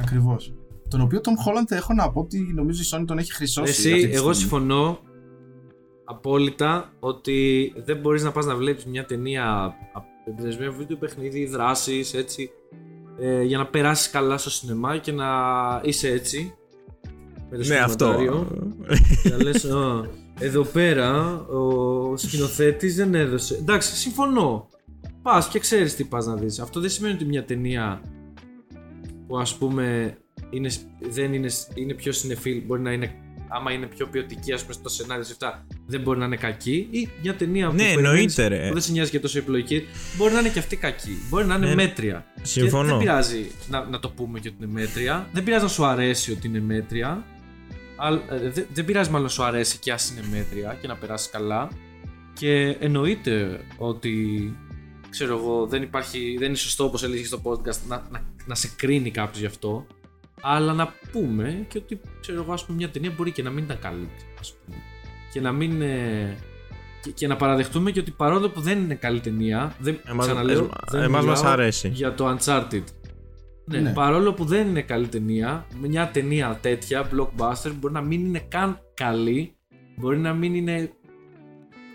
Ακριβώς. 0.00 0.54
Τον 0.88 1.00
οποίο 1.00 1.20
Tom 1.22 1.28
Holland 1.28 1.70
έχω 1.70 1.94
να 1.94 2.10
πω 2.10 2.20
ότι 2.20 2.52
νομίζω 2.54 2.82
η 2.82 2.86
Sony 2.92 3.04
τον 3.06 3.18
έχει 3.18 3.32
χρυσώσει. 3.32 3.70
Εσύ, 3.70 3.92
αυτή 3.92 4.08
τη 4.08 4.14
εγώ 4.14 4.32
στιγμή. 4.32 4.34
συμφωνώ 4.34 4.98
απόλυτα 6.04 6.92
ότι 7.00 7.72
δεν 7.84 7.96
μπορείς 7.96 8.22
να 8.22 8.32
πας 8.32 8.46
να 8.46 8.56
βλέπεις 8.56 8.86
μια 8.86 9.04
ταινία 9.04 9.74
εμπνευσμένο 10.24 10.72
βίντεο 10.72 10.96
παιχνίδι, 10.96 11.46
δράσεις, 11.46 12.14
έτσι 12.14 12.50
ε, 13.18 13.42
για 13.42 13.58
να 13.58 13.66
περάσεις 13.66 14.10
καλά 14.10 14.38
στο 14.38 14.50
σινεμά 14.50 14.98
και 14.98 15.12
να 15.12 15.26
είσαι 15.84 16.08
έτσι 16.08 16.54
με 17.56 17.58
το 17.58 17.68
Ναι, 17.68 17.76
αυτό. 17.78 18.04
σινεματάριο 18.04 18.48
και 19.22 19.28
να 19.28 19.42
λες 19.42 19.64
«Α, 19.64 20.08
εδώ 20.38 20.62
πέρα 20.62 21.40
ο 21.46 22.16
σκηνοθέτης 22.16 22.94
δεν 22.96 23.14
έδωσε. 23.14 23.54
Εντάξει 23.54 23.96
συμφωνώ. 23.96 24.68
Πας 25.22 25.48
και 25.48 25.58
ξέρεις 25.58 25.94
τι 25.96 26.04
πας 26.04 26.26
να 26.26 26.34
δεις. 26.34 26.58
Αυτό 26.58 26.80
δεν 26.80 26.90
σημαίνει 26.90 27.14
ότι 27.14 27.24
μια 27.24 27.44
ταινία 27.44 28.02
που 29.26 29.38
ας 29.38 29.54
πούμε 29.56 30.16
είναι, 30.50 30.70
δεν 31.10 31.32
είναι, 31.32 31.48
είναι 31.74 31.94
πιο 31.94 32.12
συνεφίλ 32.12 32.62
μπορεί 32.66 32.80
να 32.80 32.92
είναι 32.92 33.14
άμα 33.54 33.72
είναι 33.72 33.86
πιο 33.86 34.06
ποιοτική 34.06 34.52
ας 34.52 34.60
πούμε 34.62 34.72
στο 34.72 34.88
σενάριο 34.88 35.24
σε 35.24 35.32
αυτά 35.32 35.66
δεν 35.86 36.00
μπορεί 36.00 36.18
να 36.18 36.24
είναι 36.24 36.36
κακή. 36.36 36.88
Ή 36.90 37.08
μια 37.22 37.34
ταινία 37.34 37.68
που, 37.68 37.74
Ναι, 37.74 37.82
περιμένεις, 37.82 38.38
εννοείται, 38.38 38.46
ρε. 38.46 38.66
που 38.66 38.72
δεν 38.72 38.82
σε 38.82 38.92
νοιάζει 38.92 39.10
και 39.10 39.20
τόσο 39.20 39.38
επιλογική 39.38 39.82
μπορεί 40.16 40.32
να 40.34 40.40
είναι 40.40 40.48
και 40.48 40.58
αυτή 40.58 40.76
κακή. 40.76 41.16
Μπορεί 41.28 41.46
να 41.46 41.54
είναι 41.54 41.66
Ναι, 41.66 41.74
μέτρια. 41.74 42.24
Συμφωνώ. 42.42 42.82
και 42.84 42.88
δεν 42.90 42.98
πειράζει 42.98 43.50
να, 43.68 43.84
να 43.84 43.98
το 43.98 44.08
πούμε 44.10 44.38
και 44.38 44.48
ότι 44.48 44.56
είναι 44.64 44.72
μέτρια. 44.72 45.28
Δεν 45.32 45.44
πειράζει 45.44 45.62
να 45.62 45.68
σου 45.68 45.84
αρέσει 45.84 46.32
ότι 46.32 46.46
είναι 46.46 46.60
μέτρια. 46.60 47.08
αλλά, 47.08 47.24
ε, 47.24 47.24
δεν, 48.52 48.66
δεν 48.72 48.84
πειράζει 48.84 49.10
μάλλον 49.10 49.26
να 49.26 49.32
σου 49.32 49.42
αρέσει 49.42 49.78
και 49.78 49.92
ας 49.92 50.10
είναι 50.10 50.26
μέτρια 50.30 50.78
και 50.80 50.86
να 50.86 50.96
περάσεις 50.96 51.30
καλά. 51.30 51.68
Και 52.32 52.76
εννοείται 52.80 53.60
ότι 53.78 54.16
ξέρω 55.08 55.36
εγώ 55.38 55.66
δεν 55.66 55.82
υπάρχει 55.82 56.36
δεν 56.38 56.48
είναι 56.48 56.56
σωστό 56.56 56.84
όπως 56.84 57.02
έλεγες 57.02 57.26
στο 57.26 57.40
podcast 57.44 57.78
να, 57.88 58.06
να, 58.10 58.22
να 58.46 58.54
σε 58.54 58.70
κρίνει 58.76 59.10
κάποιος 59.10 59.38
γι' 59.38 59.46
αυτό. 59.46 59.86
Αλλά 60.40 60.72
να 60.72 60.94
πούμε 61.12 61.66
και 61.68 61.78
ότι 61.78 62.00
ξέρω 62.20 62.42
εγώ 62.42 62.52
ας 62.52 62.64
πούμε 62.64 62.76
μια 62.76 62.90
ταινία 62.90 63.10
μπορεί 63.16 63.30
και 63.30 63.42
να 63.42 63.50
μην 63.50 63.64
ήταν 63.64 63.78
καλή 63.78 64.08
ας 64.40 64.52
πούμε. 64.52 64.76
Και 65.32 65.40
να 65.40 65.52
μην 65.52 65.82
ε, 65.82 66.36
και, 67.02 67.10
και 67.10 67.26
να 67.26 67.36
παραδεχτούμε 67.36 67.90
και 67.90 68.00
ότι 68.00 68.10
παρόλο 68.10 68.48
που 68.48 68.60
δεν 68.60 68.78
είναι 68.78 68.94
καλή 68.94 69.20
ταινία 69.20 69.74
δεν, 69.78 70.00
Εμάς, 70.04 70.26
ξαναλέω, 70.26 70.58
εμάς, 70.58 70.70
δεν 70.90 71.02
εμάς 71.02 71.24
μας 71.24 71.38
μιλάω 71.38 71.52
αρέσει. 71.52 71.88
για 71.88 72.14
το 72.14 72.36
Uncharted 72.36 72.82
ναι, 73.64 73.78
Ναι. 73.78 73.92
παρόλο 73.92 74.32
που 74.32 74.44
δεν 74.44 74.68
είναι 74.68 74.82
καλή 74.82 75.08
ταινία, 75.08 75.66
μια 75.80 76.10
ταινία 76.10 76.58
τέτοια, 76.62 77.08
blockbuster, 77.10 77.72
μπορεί 77.80 77.92
να 77.94 78.00
μην 78.00 78.26
είναι 78.26 78.38
καν 78.48 78.78
καλή, 78.94 79.54
μπορεί 79.96 80.18
να 80.18 80.32
μην 80.34 80.54
είναι 80.54 80.90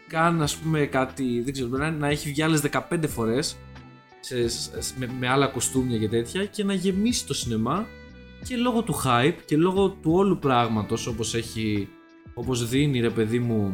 καν 0.08 0.42
ας 0.42 0.56
πούμε 0.58 0.86
κάτι, 0.86 1.42
δεν 1.42 1.54
ξέρω, 1.54 1.68
μπορεί 1.70 1.82
να, 1.82 1.92
να 1.92 2.08
έχει 2.08 2.30
βγει 2.30 2.42
άλλες 2.42 2.62
15 2.90 3.08
φορές 3.08 3.58
σε, 4.20 4.48
σε- 4.48 4.72
με, 5.00 5.10
με 5.20 5.28
άλλα 5.28 5.48
κοστούμια 5.48 5.98
και 5.98 6.08
τέτοια 6.10 6.46
και 6.46 6.64
να 6.64 6.74
γεμίσει 6.74 7.28
το 7.28 7.34
σινεμά 7.34 7.86
και 8.48 8.56
λόγω 8.56 8.82
του 8.82 8.96
hype 9.06 9.36
και 9.46 9.58
λόγω 9.58 9.90
του 9.90 10.12
όλου 10.12 10.40
πράγματος 10.40 11.08
όπως 11.08 11.34
έχει, 11.36 11.88
όπως 12.34 12.70
δίνει 12.70 13.00
ρε 13.00 13.10
παιδί 13.10 13.40
μου 13.40 13.74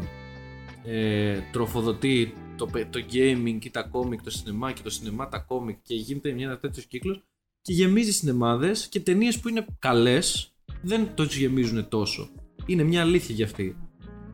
ε, 0.86 1.40
τροφοδοτεί 1.52 2.34
το, 2.56 2.66
πε- 2.66 2.90
το 2.90 3.00
gaming 3.14 3.58
και 3.60 3.70
τα 3.70 3.90
comic, 3.92 4.18
το 4.24 4.30
σινεμά 4.30 4.72
και 4.72 4.82
το 4.84 4.90
σινεμά 4.90 5.28
τα 5.28 5.46
comic 5.50 5.76
και 5.84 5.96
γίνεται 5.96 6.32
μια 6.32 6.58
τέτοιος 6.58 6.86
κύκλος 6.86 7.24
και 7.64 7.74
γεμίζει 7.74 8.12
σινεμάδες 8.12 8.88
και 8.88 9.00
ταινίες 9.00 9.40
που 9.40 9.50
είναι 9.50 9.66
καλές 9.80 10.54
δεν 10.82 11.08
το 11.16 11.26
τους 11.26 11.36
γεμίζουν 11.36 11.88
τόσο. 11.90 12.30
Είναι 12.66 12.84
μια 12.84 13.02
αλήθεια 13.02 13.36
για 13.36 13.46
αυτή. 13.46 13.78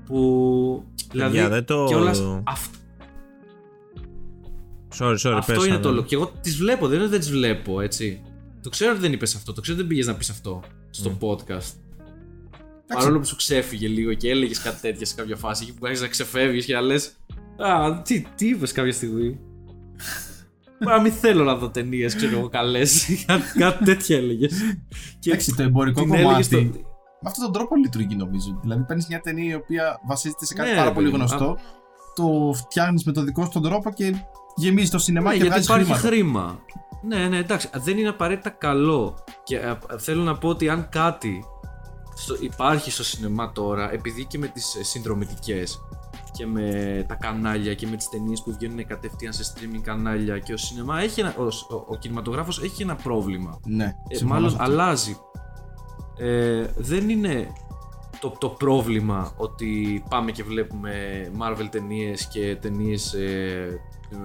Που. 0.05 0.85
Δηλαδή. 1.11 1.31
Παιδιά, 1.31 1.49
δεν 1.49 1.65
το- 1.65 1.85
κιόλας 1.87 2.21
αυ- 2.43 2.73
Sorry, 4.99 5.17
sorry, 5.23 5.33
αυτό 5.37 5.53
πες, 5.53 5.63
είναι 5.65 5.73
Άννα. 5.73 5.79
το 5.79 5.91
λόγο. 5.91 6.05
Και 6.05 6.15
εγώ 6.15 6.31
τις 6.41 6.55
βλέπω, 6.57 6.85
δεν 6.87 6.93
είναι 6.95 7.03
ότι 7.03 7.11
δεν 7.11 7.19
τις 7.19 7.29
βλέπω, 7.31 7.81
έτσι. 7.81 8.21
Το 8.61 8.69
ξέρω 8.69 8.91
ότι 8.91 8.99
δεν 9.01 9.13
είπες 9.13 9.35
αυτό, 9.35 9.53
το 9.53 9.61
ξέρω 9.61 9.77
ότι 9.77 9.85
δεν 9.87 9.95
πήγες 9.95 10.07
να 10.11 10.15
πεις 10.15 10.29
αυτό 10.29 10.63
στο 10.89 11.17
podcast. 11.21 11.73
Παρόλο 12.87 13.19
που 13.19 13.25
σου 13.25 13.35
ξέφυγε 13.35 13.87
λίγο 13.87 14.13
και 14.13 14.29
έλεγες 14.29 14.59
κάτι 14.61 14.81
τέτοια 14.81 15.05
σε 15.05 15.15
κάποια 15.15 15.35
φάση 15.35 15.63
εκεί 15.63 15.73
που 15.73 15.79
άρχισες 15.85 16.05
να 16.05 16.11
ξεφεύγεις 16.11 16.65
και 16.65 16.73
να 16.73 16.81
λες. 16.81 17.11
Α, 17.57 18.01
τι, 18.01 18.25
τι 18.35 18.47
είπες 18.47 18.71
κάποια 18.71 18.91
στιγμή. 18.93 19.39
Μπορεί 20.83 20.95
να 20.95 21.01
μην 21.01 21.11
θέλω 21.11 21.43
να 21.43 21.55
δω 21.55 21.69
ταινίες, 21.69 22.15
ξέρω 22.15 22.37
εγώ, 22.37 22.49
καλές. 22.49 23.05
κάτι 23.59 23.83
τέτοια 23.83 24.17
έλεγες. 24.17 24.53
Και 25.19 25.29
Εντάξει, 25.29 25.55
το 25.55 25.63
εμπορικό 25.63 26.01
την 26.01 26.13
έλεγες 26.13 26.27
κομμάτι. 26.49 26.67
στο- 26.71 26.87
Με 27.21 27.29
αυτόν 27.29 27.43
τον 27.43 27.53
τρόπο 27.53 27.75
λειτουργεί 27.75 28.15
νομίζω. 28.15 28.59
Δηλαδή 28.61 28.83
παίρνεις 28.83 29.07
μια 29.07 29.19
ταινία 29.21 29.51
η 29.51 29.55
οποία 29.55 29.99
βασίζεται 30.07 30.45
σε 30.45 30.53
κάτι 30.53 30.69
Ναι, 30.69 30.75
πάρα 30.75 30.87
ρε 30.87 30.93
πολύ 30.93 31.09
παιδί 31.09 31.21
μου. 31.21 31.27
γνωστό, 31.27 31.57
το 32.15 32.53
φτιάχνει 32.53 33.01
με 33.05 33.11
το 33.11 33.21
δικό 33.23 33.43
σου 33.43 33.49
τον 33.51 33.61
τρόπο 33.61 33.91
και 33.93 34.13
γεμίζεις 34.55 34.89
το 34.89 34.97
σινεμά 34.97 35.29
Ναι, 35.31 35.37
και 35.37 35.43
γιατί 35.43 35.49
βγάζεις 35.61 35.67
υπάρχει 35.85 36.07
χρήματα. 36.07 36.07
χρήμα. 36.07 36.59
Ναι, 37.07 37.27
ναι, 37.27 37.37
εντάξει. 37.37 37.69
Δεν 37.73 37.97
είναι 37.97 38.09
απαραίτητα 38.09 38.49
καλό. 38.49 39.23
Και 39.43 39.55
ε, 39.57 39.77
θέλω 39.97 40.23
να 40.23 40.37
πω 40.37 40.47
ότι 40.49 40.69
αν 40.69 40.89
κάτι 40.89 41.43
στο, 42.15 42.35
υπάρχει 42.39 42.91
στο 42.91 43.03
σινεμά 43.03 43.51
τώρα, 43.51 43.91
επειδή 43.93 44.25
και 44.25 44.37
με 44.37 44.47
τις 44.47 44.75
ε, 44.75 44.83
συνδρομητικές 44.83 45.79
και 46.39 46.45
με 46.45 47.05
τα 47.07 47.15
κανάλια 47.15 47.73
και 47.73 47.87
με 47.87 47.95
τις 47.95 48.09
ταινίες 48.09 48.41
που 48.43 48.51
βγαίνουν 48.53 48.85
κατευθείαν 48.87 49.33
σε 49.33 49.43
streaming 49.53 49.81
κανάλια 49.81 50.39
και 50.39 50.53
ο 50.53 50.57
σινεμά 50.57 51.01
έχει 51.01 51.19
ένα, 51.19 51.35
ο, 51.37 51.43
ο, 51.43 51.85
ο 51.87 51.95
κινηματογράφος 51.95 52.61
έχει 52.63 52.81
ένα 52.81 52.95
πρόβλημα. 52.95 53.59
Ναι, 53.65 53.95
Ε, 54.07 54.15
συμφωνώ 54.15 54.33
μάλλον 54.33 54.49
σε 54.49 54.57
αυτό. 54.59 54.71
αλλάζει. 54.71 55.17
Ε, 56.17 56.65
δεν 56.77 57.09
είναι 57.09 57.53
το, 58.19 58.29
το 58.39 58.49
πρόβλημα 58.49 59.33
ότι 59.37 60.03
πάμε 60.09 60.31
και 60.31 60.43
βλέπουμε 60.43 60.91
Marvel 61.39 61.67
ταινίες 61.71 62.27
και 62.27 62.55
ταινίες 62.61 63.15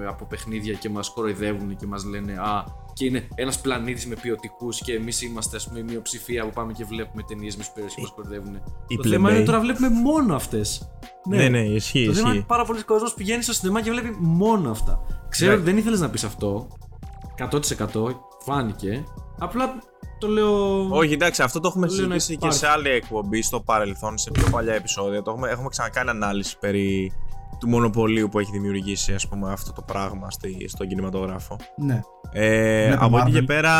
από 0.08 0.24
παιχνίδια 0.24 0.74
και 0.74 0.88
μας 0.88 1.10
κοροϊδεύουν 1.10 1.76
και 1.76 1.86
μας 1.86 2.04
λένε 2.04 2.32
Α, 2.32 2.64
και 2.94 3.04
είναι 3.04 3.28
ένας 3.34 3.60
πλανήτης 3.60 4.06
με 4.06 4.14
ποιοτικούς 4.14 4.78
και 4.80 4.92
εμείς 4.94 5.22
είμαστε 5.22 5.56
ας 5.56 5.68
πούμε 5.68 5.78
η 5.78 5.82
μειοψηφία 5.82 6.44
που 6.44 6.50
πάμε 6.54 6.72
και 6.72 6.84
βλέπουμε 6.84 7.22
ταινίες 7.22 7.56
με 7.56 7.62
σупέρ 7.62 7.84
και 7.86 8.00
μας 8.00 8.10
κοροϊδεύουν. 8.14 8.54
οι 8.88 8.96
Το 8.96 9.02
θέμα 9.02 9.14
είναι 9.14 9.18
πλεμπέοι. 9.18 9.42
τώρα 9.44 9.60
βλέπουμε 9.60 9.88
μόνο 9.88 10.34
αυτές. 10.34 10.90
Ναι, 11.28 11.48
ναι, 11.48 11.58
ισχύει, 11.60 12.06
Το 12.06 12.12
θέμα 12.12 12.18
είναι 12.20 12.28
ισχύει. 12.28 12.38
ότι 12.38 12.46
πάρα 12.46 12.64
πολλοί 12.64 12.82
κόσμος 12.82 13.14
πηγαίνει 13.14 13.42
στο 13.42 13.52
σινεμά 13.52 13.82
και 13.82 13.90
βλέπει 13.90 14.16
μόνο 14.20 14.70
αυτά. 14.70 15.00
Ξέρω 15.28 15.50
Ναι. 15.50 15.56
ότι 15.56 15.64
δεν 15.64 15.76
ήθελες 15.76 16.00
να 16.00 16.10
πεις 16.10 16.24
αυτό. 16.24 16.68
100% 17.38 18.20
φάνηκε. 18.44 19.04
Απλά 19.38 19.74
το 20.18 20.28
λέω. 20.28 20.88
Όχι, 20.88 21.12
εντάξει, 21.12 21.42
αυτό 21.42 21.60
το 21.60 21.68
έχουμε 21.68 21.86
Το 21.86 21.94
λέω 21.94 22.06
να 22.06 22.12
συζητήσει 22.18 22.38
και 22.38 22.46
υπάρχει. 22.46 22.58
σε 22.58 22.68
άλλη 22.68 22.88
εκπομπή 22.88 23.42
στο 23.42 23.60
παρελθόν, 23.60 24.18
σε 24.18 24.30
πιο 24.30 24.46
παλιά 24.50 24.74
επεισόδια. 24.74 25.22
Το 25.22 25.30
έχουμε, 25.30 25.48
έχουμε 25.50 25.68
ξανακάνει 25.68 26.10
ανάλυση 26.10 26.58
περί 26.58 27.12
του 27.60 27.68
μονοπωλίου 27.68 28.28
που 28.28 28.38
έχει 28.38 28.50
δημιουργήσει 28.50 29.12
ας 29.14 29.28
πούμε, 29.28 29.52
αυτό 29.52 29.72
το 29.72 29.82
πράγμα 29.82 30.30
στη, 30.30 30.68
στον 30.68 30.88
κινηματογράφο. 30.88 31.56
Ναι. 31.76 32.00
Ε, 32.36 32.86
Με 32.90 32.96
το 32.96 33.04
από 33.04 33.18
εκεί 33.18 33.26
Marvel. 33.28 33.32
και 33.32 33.42
πέρα. 33.42 33.72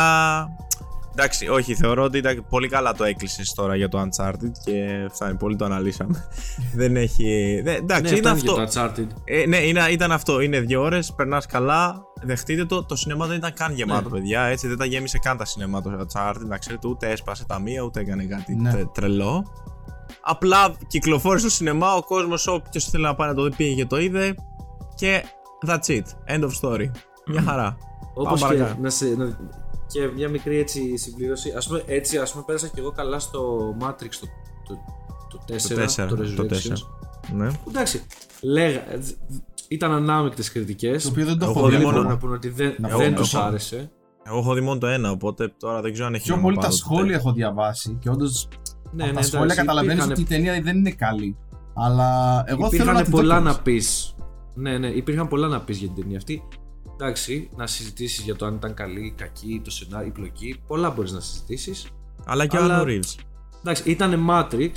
Εντάξει, 1.17 1.47
όχι, 1.47 1.75
θεωρώ 1.75 2.03
ότι 2.03 2.17
ήταν 2.17 2.45
πολύ 2.49 2.67
καλά 2.67 2.93
το 2.93 3.03
έκλεισες 3.03 3.53
τώρα 3.53 3.75
για 3.75 3.89
το 3.89 4.01
Uncharted 4.01 4.51
και 4.65 5.07
φτάνει, 5.13 5.37
πολύ 5.37 5.55
το 5.55 5.65
αναλύσαμε. 5.65 6.27
δεν 6.75 6.95
έχει. 6.95 7.61
Δεν, 7.63 7.75
εντάξει, 7.75 8.01
ναι, 8.03 8.09
είναι 8.09 8.17
φτάνει 8.17 8.39
αυτό. 8.39 8.53
και 8.53 8.61
το 8.65 8.81
Uncharted. 8.81 9.07
Ε, 9.25 9.45
ναι, 9.47 9.57
είναι, 9.57 9.81
ήταν 9.91 10.11
αυτό. 10.11 10.39
Είναι 10.39 10.59
δύο 10.59 10.81
ώρες, 10.81 11.13
περνάς 11.15 11.45
καλά. 11.45 12.01
Δεχτείτε 12.21 12.65
το. 12.65 12.83
Το 12.85 12.95
σινεμά 12.95 13.25
δεν 13.25 13.37
ήταν 13.37 13.53
καν 13.53 13.73
γεμάτο, 13.73 14.09
Ναι. 14.09 14.15
παιδιά. 14.19 14.41
Έτσι 14.41 14.67
δεν 14.67 14.77
τα 14.77 14.85
γέμισε 14.85 15.17
καν 15.17 15.37
τα 15.37 15.45
σινεμά 15.45 15.81
το 15.81 15.91
Uncharted. 15.99 16.45
Να 16.47 16.57
ξέρετε, 16.57 16.87
ούτε 16.87 17.09
έσπασε 17.11 17.45
τα 17.45 17.59
μία, 17.59 17.81
ούτε 17.81 17.99
έκανε 17.99 18.23
κάτι 18.23 18.55
Ναι. 18.55 18.71
τε- 18.73 18.91
τρελό. 18.93 19.43
Απλά 20.21 20.73
κυκλοφόρησε 20.87 21.47
στο 21.47 21.55
σινεμά, 21.55 21.93
ο 21.93 22.03
κόσμος, 22.03 22.47
όποιος 22.47 22.85
θέλει 22.85 23.03
να 23.03 23.15
πάει 23.15 23.27
να 23.27 23.33
το 23.33 23.43
δει, 23.43 23.55
πήγε 23.55 23.73
και 23.75 23.85
το 23.85 23.99
είδε. 23.99 24.35
Και 24.95 25.23
that's 25.67 25.87
it. 25.91 26.35
End 26.35 26.43
of 26.43 26.49
story. 26.61 26.91
Μια 27.27 27.41
χαρά. 27.41 27.77
Όπως 28.17 28.41
Πάμε 28.41 28.53
και, 28.53 28.59
παρακάτω. 28.59 28.81
να 28.81 28.89
σε, 28.89 29.05
να, 29.17 29.37
και 29.87 30.09
μια 30.15 30.29
μικρή 30.29 30.57
έτσι 30.57 30.97
συμπλήρωση. 30.97 31.53
Ας 31.57 31.67
πούμε, 31.67 31.83
έτσι 31.85 32.17
ας 32.17 32.31
πούμε 32.31 32.43
πέρασα 32.47 32.67
και 32.67 32.79
εγώ 32.79 32.91
καλά 32.91 33.19
στο 33.19 33.57
Matrix 33.81 34.09
το, 34.19 34.27
το, 34.67 34.75
το 35.29 35.53
4, 35.53 35.75
Το 35.75 36.03
4. 36.03 36.07
το 36.07 36.15
Το 36.15 36.23
Resurrections. 36.23 36.71
4. 37.31 37.35
Ναι. 37.35 37.47
Εντάξει, 37.67 38.01
λέγα, 38.41 38.91
ε, 38.91 38.99
ήταν 39.67 39.91
ανάμεικτες 39.91 40.51
κριτικές. 40.51 41.03
Το 41.03 41.09
οποίο 41.09 41.25
δεν 41.25 41.37
το 41.37 41.45
Εγώ 41.45 41.59
έχω 41.59 41.67
δει. 41.67 41.71
δεν 41.75 41.81
Μπορούν 41.83 41.97
ακόμα. 41.99 42.13
να 42.13 42.19
πούνε 42.19 42.33
ότι 42.35 42.49
δεν, 42.49 42.75
Να 42.79 42.97
δεν 42.97 43.13
πω, 43.13 43.19
τους 43.21 43.33
εγώ- 43.33 43.43
άρεσε. 43.43 43.91
Εγώ 44.23 44.37
έχω 44.37 44.53
δει 44.53 44.61
μόνο 44.61 44.79
το 44.79 44.87
ένα, 44.87 45.11
οπότε 45.11 45.53
τώρα 45.59 45.81
δεν 45.81 45.91
ξέρω 45.93 46.07
αν 46.07 46.13
έχει 46.13 46.23
Πιο 46.23 46.35
νόημα 46.35 46.43
πολύ 46.47 46.55
τα 46.55 46.61
πάρω 46.61 46.73
το 46.73 46.77
σχόλια 46.83 47.15
έχω 47.15 47.31
διαβάσει 47.31 47.97
και 48.01 48.09
όντως 48.09 48.47
Ναι, 48.91 49.03
από 49.03 49.11
ναι, 49.11 49.17
τα 49.17 49.21
σχόλια 49.25 49.43
εντάξει, 49.43 49.59
καταλαβαίνεις 49.59 50.03
υπήρχαν- 50.03 50.11
ότι 50.11 50.33
η 50.33 50.37
ταινία 50.37 50.61
δεν 50.61 50.77
είναι 50.77 50.91
καλή. 50.91 51.37
Αλλά 51.73 52.43
εγώ 52.47 52.57
θέλω 52.57 52.67
υπήρχαν 52.73 52.93
να 52.93 53.03
τη 53.03 53.09
δω 53.09 53.17
πολλά 53.17 53.35
κιόλας. 53.35 53.55
να 53.55 53.61
πεις. 53.61 54.15
Ναι, 54.53 54.77
ναι, 54.77 54.87
υπήρχαν 54.87 55.27
πολλά 55.27 55.47
να 55.47 55.61
πεις 55.61 55.77
για 55.77 55.87
την 55.87 56.01
ταινία 56.01 56.17
αυτή. 56.17 56.43
Εντάξει, 56.97 57.49
να 57.55 57.67
συζητήσεις 57.67 58.23
για 58.23 58.35
το 58.35 58.45
αν 58.45 58.55
ήταν 58.55 58.73
καλή, 58.73 59.13
κακή, 59.17 59.61
το 59.63 59.71
σενάριο, 59.71 60.07
η 60.07 60.11
πλοκή. 60.11 60.61
Πολλά 60.67 60.89
μπορείς 60.89 61.11
να 61.11 61.19
συζητήσεις. 61.19 61.87
Αλλά 62.25 62.45
και 62.47 62.57
ο 62.57 62.63
Αλλά- 62.63 62.83
Keanu 62.83 62.87
Reeves. 62.87 63.15
Εντάξει, 63.59 63.89
ήταν 63.91 64.27
Matrix 64.29 64.71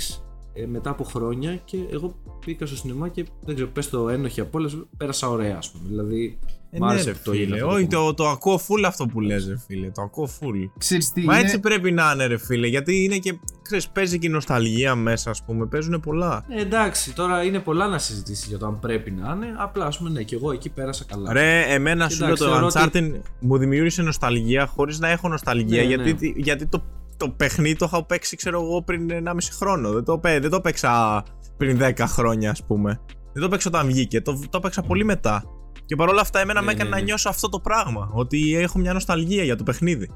ε, 0.53 0.65
μετά 0.65 0.89
από 0.89 1.03
χρόνια 1.03 1.55
και 1.65 1.77
εγώ 1.91 2.15
πήγα 2.45 2.65
στο 2.65 2.75
σινεμά 2.75 3.07
και 3.07 3.25
δεν 3.45 3.55
ξέρω, 3.55 3.69
πες 3.69 3.89
το 3.89 4.09
ένοχη 4.09 4.41
από 4.41 4.57
όλες, 4.57 4.77
πέρασα 4.97 5.29
ωραία, 5.29 5.57
ας 5.57 5.69
πούμε. 5.71 5.83
Δηλαδή, 5.89 6.39
Ε, 6.71 6.77
μ' 6.79 6.83
ναι, 6.85 6.89
άρεσε 6.91 7.05
ρε 7.05 7.11
που 7.11 7.19
το 7.23 7.33
είδα 7.33 7.43
φίλε. 7.43 7.55
αυτό 7.55 7.67
το 7.67 7.73
Όχι, 7.75 7.87
κομμάτι. 7.87 8.13
το, 8.15 8.23
το 8.23 8.29
ακούω 8.29 8.55
full 8.67 8.83
αυτό 8.85 9.05
που 9.05 9.19
λες, 9.21 9.47
ρε 9.47 9.57
φίλε. 9.67 9.89
Το 9.89 10.01
ακούω 10.01 10.29
full. 10.39 10.69
Ξέρεις 10.77 11.11
τι 11.11 11.21
Μα 11.21 11.33
είναι... 11.37 11.43
έτσι 11.45 11.59
πρέπει 11.59 11.91
να 11.91 12.11
είναι, 12.13 12.25
ρε 12.25 12.37
φίλε. 12.37 12.67
Γιατί 12.67 13.03
είναι 13.03 13.17
και. 13.17 13.39
Ξέρεις, 13.61 13.89
παίζει 13.89 14.19
και 14.19 14.27
η 14.27 14.29
νοσταλγία 14.29 14.95
μέσα, 14.95 15.29
ας 15.29 15.43
πούμε. 15.43 15.65
Παίζουν 15.65 15.99
πολλά. 15.99 16.45
Ε, 16.49 16.61
εντάξει, 16.61 17.13
τώρα 17.15 17.43
είναι 17.43 17.59
πολλά 17.59 17.87
να 17.87 17.97
συζητήσεις 17.97 18.47
για 18.47 18.57
το 18.57 18.65
αν 18.65 18.79
πρέπει 18.79 19.11
να 19.11 19.33
είναι. 19.35 19.53
Απλά, 19.57 19.85
ας 19.85 19.97
πούμε, 19.97 20.09
ναι, 20.09 20.23
και 20.23 20.35
εγώ 20.35 20.51
εκεί 20.51 20.69
πέρασα 20.69 21.03
καλά. 21.07 21.33
Ρε, 21.33 21.61
εμένα 21.67 22.09
σου 22.09 22.17
λέω 22.19 22.27
Εντάξει, 22.27 22.43
το 22.43 22.49
θεωρώ 22.49 22.69
Uncharted 22.73 23.19
μου 23.39 23.57
δημιούργησε 23.57 24.01
νοσταλγία 24.01 24.65
χωρίς 24.65 24.99
να 24.99 25.09
έχω 25.09 25.27
νοσταλγία. 25.27 25.81
Ναι, 25.81 25.87
γιατί 25.87 26.13
ναι. 26.27 26.41
γιατί 26.41 26.65
το, 26.65 26.83
το 27.19 27.29
παιχνίδι 27.29 27.75
το 27.75 27.85
είχα 27.85 28.05
παίξει, 28.05 28.35
ξέρω 28.35 28.61
εγώ, 28.61 28.83
πριν 28.83 29.09
1,5 29.11 29.35
χρόνο. 29.51 29.91
Δεν 29.91 30.03
το, 30.03 30.17
πέ- 30.19 30.41
δεν 30.41 30.49
το 30.49 30.61
παίξα 30.61 31.23
πριν 31.57 31.79
10 31.81 31.93
χρόνια, 31.99 32.51
ας 32.51 32.65
πούμε. 32.65 32.99
Δεν 33.33 33.43
το 33.43 33.49
παίξα 33.49 33.69
όταν 33.69 33.85
βγήκε. 33.87 34.21
Το, 34.21 34.39
το 34.49 34.59
παίξα 34.59 34.81
πολύ 34.81 35.03
μετά. 35.05 35.43
Και 35.85 35.95
παρόλα 35.95 36.21
αυτά, 36.21 36.39
εμένα 36.39 36.59
Ναι, 36.59 36.65
με 36.65 36.71
έκανε 36.71 36.89
ναι, 36.89 36.95
να 36.95 36.99
ναι. 37.01 37.05
νιώσω 37.07 37.29
αυτό 37.29 37.49
το 37.49 37.59
πράγμα. 37.59 38.09
Ότι 38.13 38.55
έχω 38.55 38.79
μια 38.79 38.93
νοσταλγία 38.93 39.43
για 39.43 39.55
το 39.55 39.63
παιχνίδι. 39.63 40.09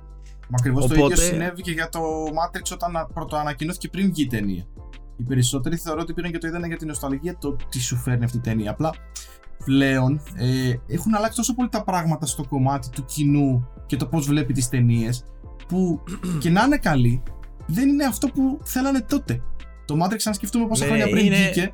Μα 0.49 0.55
ακριβώς 0.59 0.85
το 0.87 0.93
Οπότε- 0.93 1.03
ίδιο 1.13 1.25
συνέβη 1.25 1.61
και 1.61 1.71
για 1.71 1.89
το 1.89 1.99
Matrix 2.25 2.71
όταν 2.73 2.95
α- 2.95 3.07
πρωτοανακοινώθηκε 3.13 3.89
πριν 3.89 4.07
βγει 4.13 4.23
η 4.23 4.27
ταινία. 4.27 4.65
Οι 5.17 5.23
περισσότεροι 5.23 5.75
θεωρώ 5.75 5.99
ότι 6.01 6.13
πήραν 6.13 6.31
και 6.31 6.37
το 6.37 6.47
είδανε 6.47 6.67
για 6.67 6.77
την 6.77 6.87
νοσταλγία 6.87 7.37
το 7.37 7.55
τι 7.69 7.79
σου 7.79 7.95
φέρνει 7.95 8.23
αυτή 8.23 8.37
η 8.37 8.39
ταινία. 8.41 8.71
Απλά 8.71 8.93
πλέον 9.65 10.21
ε, 10.35 10.73
έχουν 10.87 11.15
αλλάξει 11.15 11.37
τόσο 11.37 11.55
πολύ 11.55 11.69
τα 11.69 11.83
πράγματα 11.83 12.25
στο 12.25 12.45
κομμάτι 12.49 12.89
του 12.89 13.05
κοινού 13.05 13.67
και 13.85 13.95
το 13.95 14.05
πώς 14.07 14.25
βλέπει 14.27 14.53
τις 14.53 14.69
ταινίες 14.69 15.25
που 15.67 16.03
και 16.41 16.49
να 16.49 16.63
είναι 16.63 16.77
καλή 16.77 17.23
δεν 17.67 17.89
είναι 17.89 18.05
αυτό 18.05 18.27
που 18.27 18.59
θέλανε 18.63 19.01
τότε. 19.01 19.43
Το 19.85 19.95
Matrix, 20.03 20.17
αν 20.25 20.33
σκεφτούμε 20.33 20.67
πόσα 20.67 20.83
Ναι, 20.83 20.89
χρόνια 20.89 21.09
πριν 21.09 21.25
είναι- 21.25 21.35
βγήκε, 21.35 21.73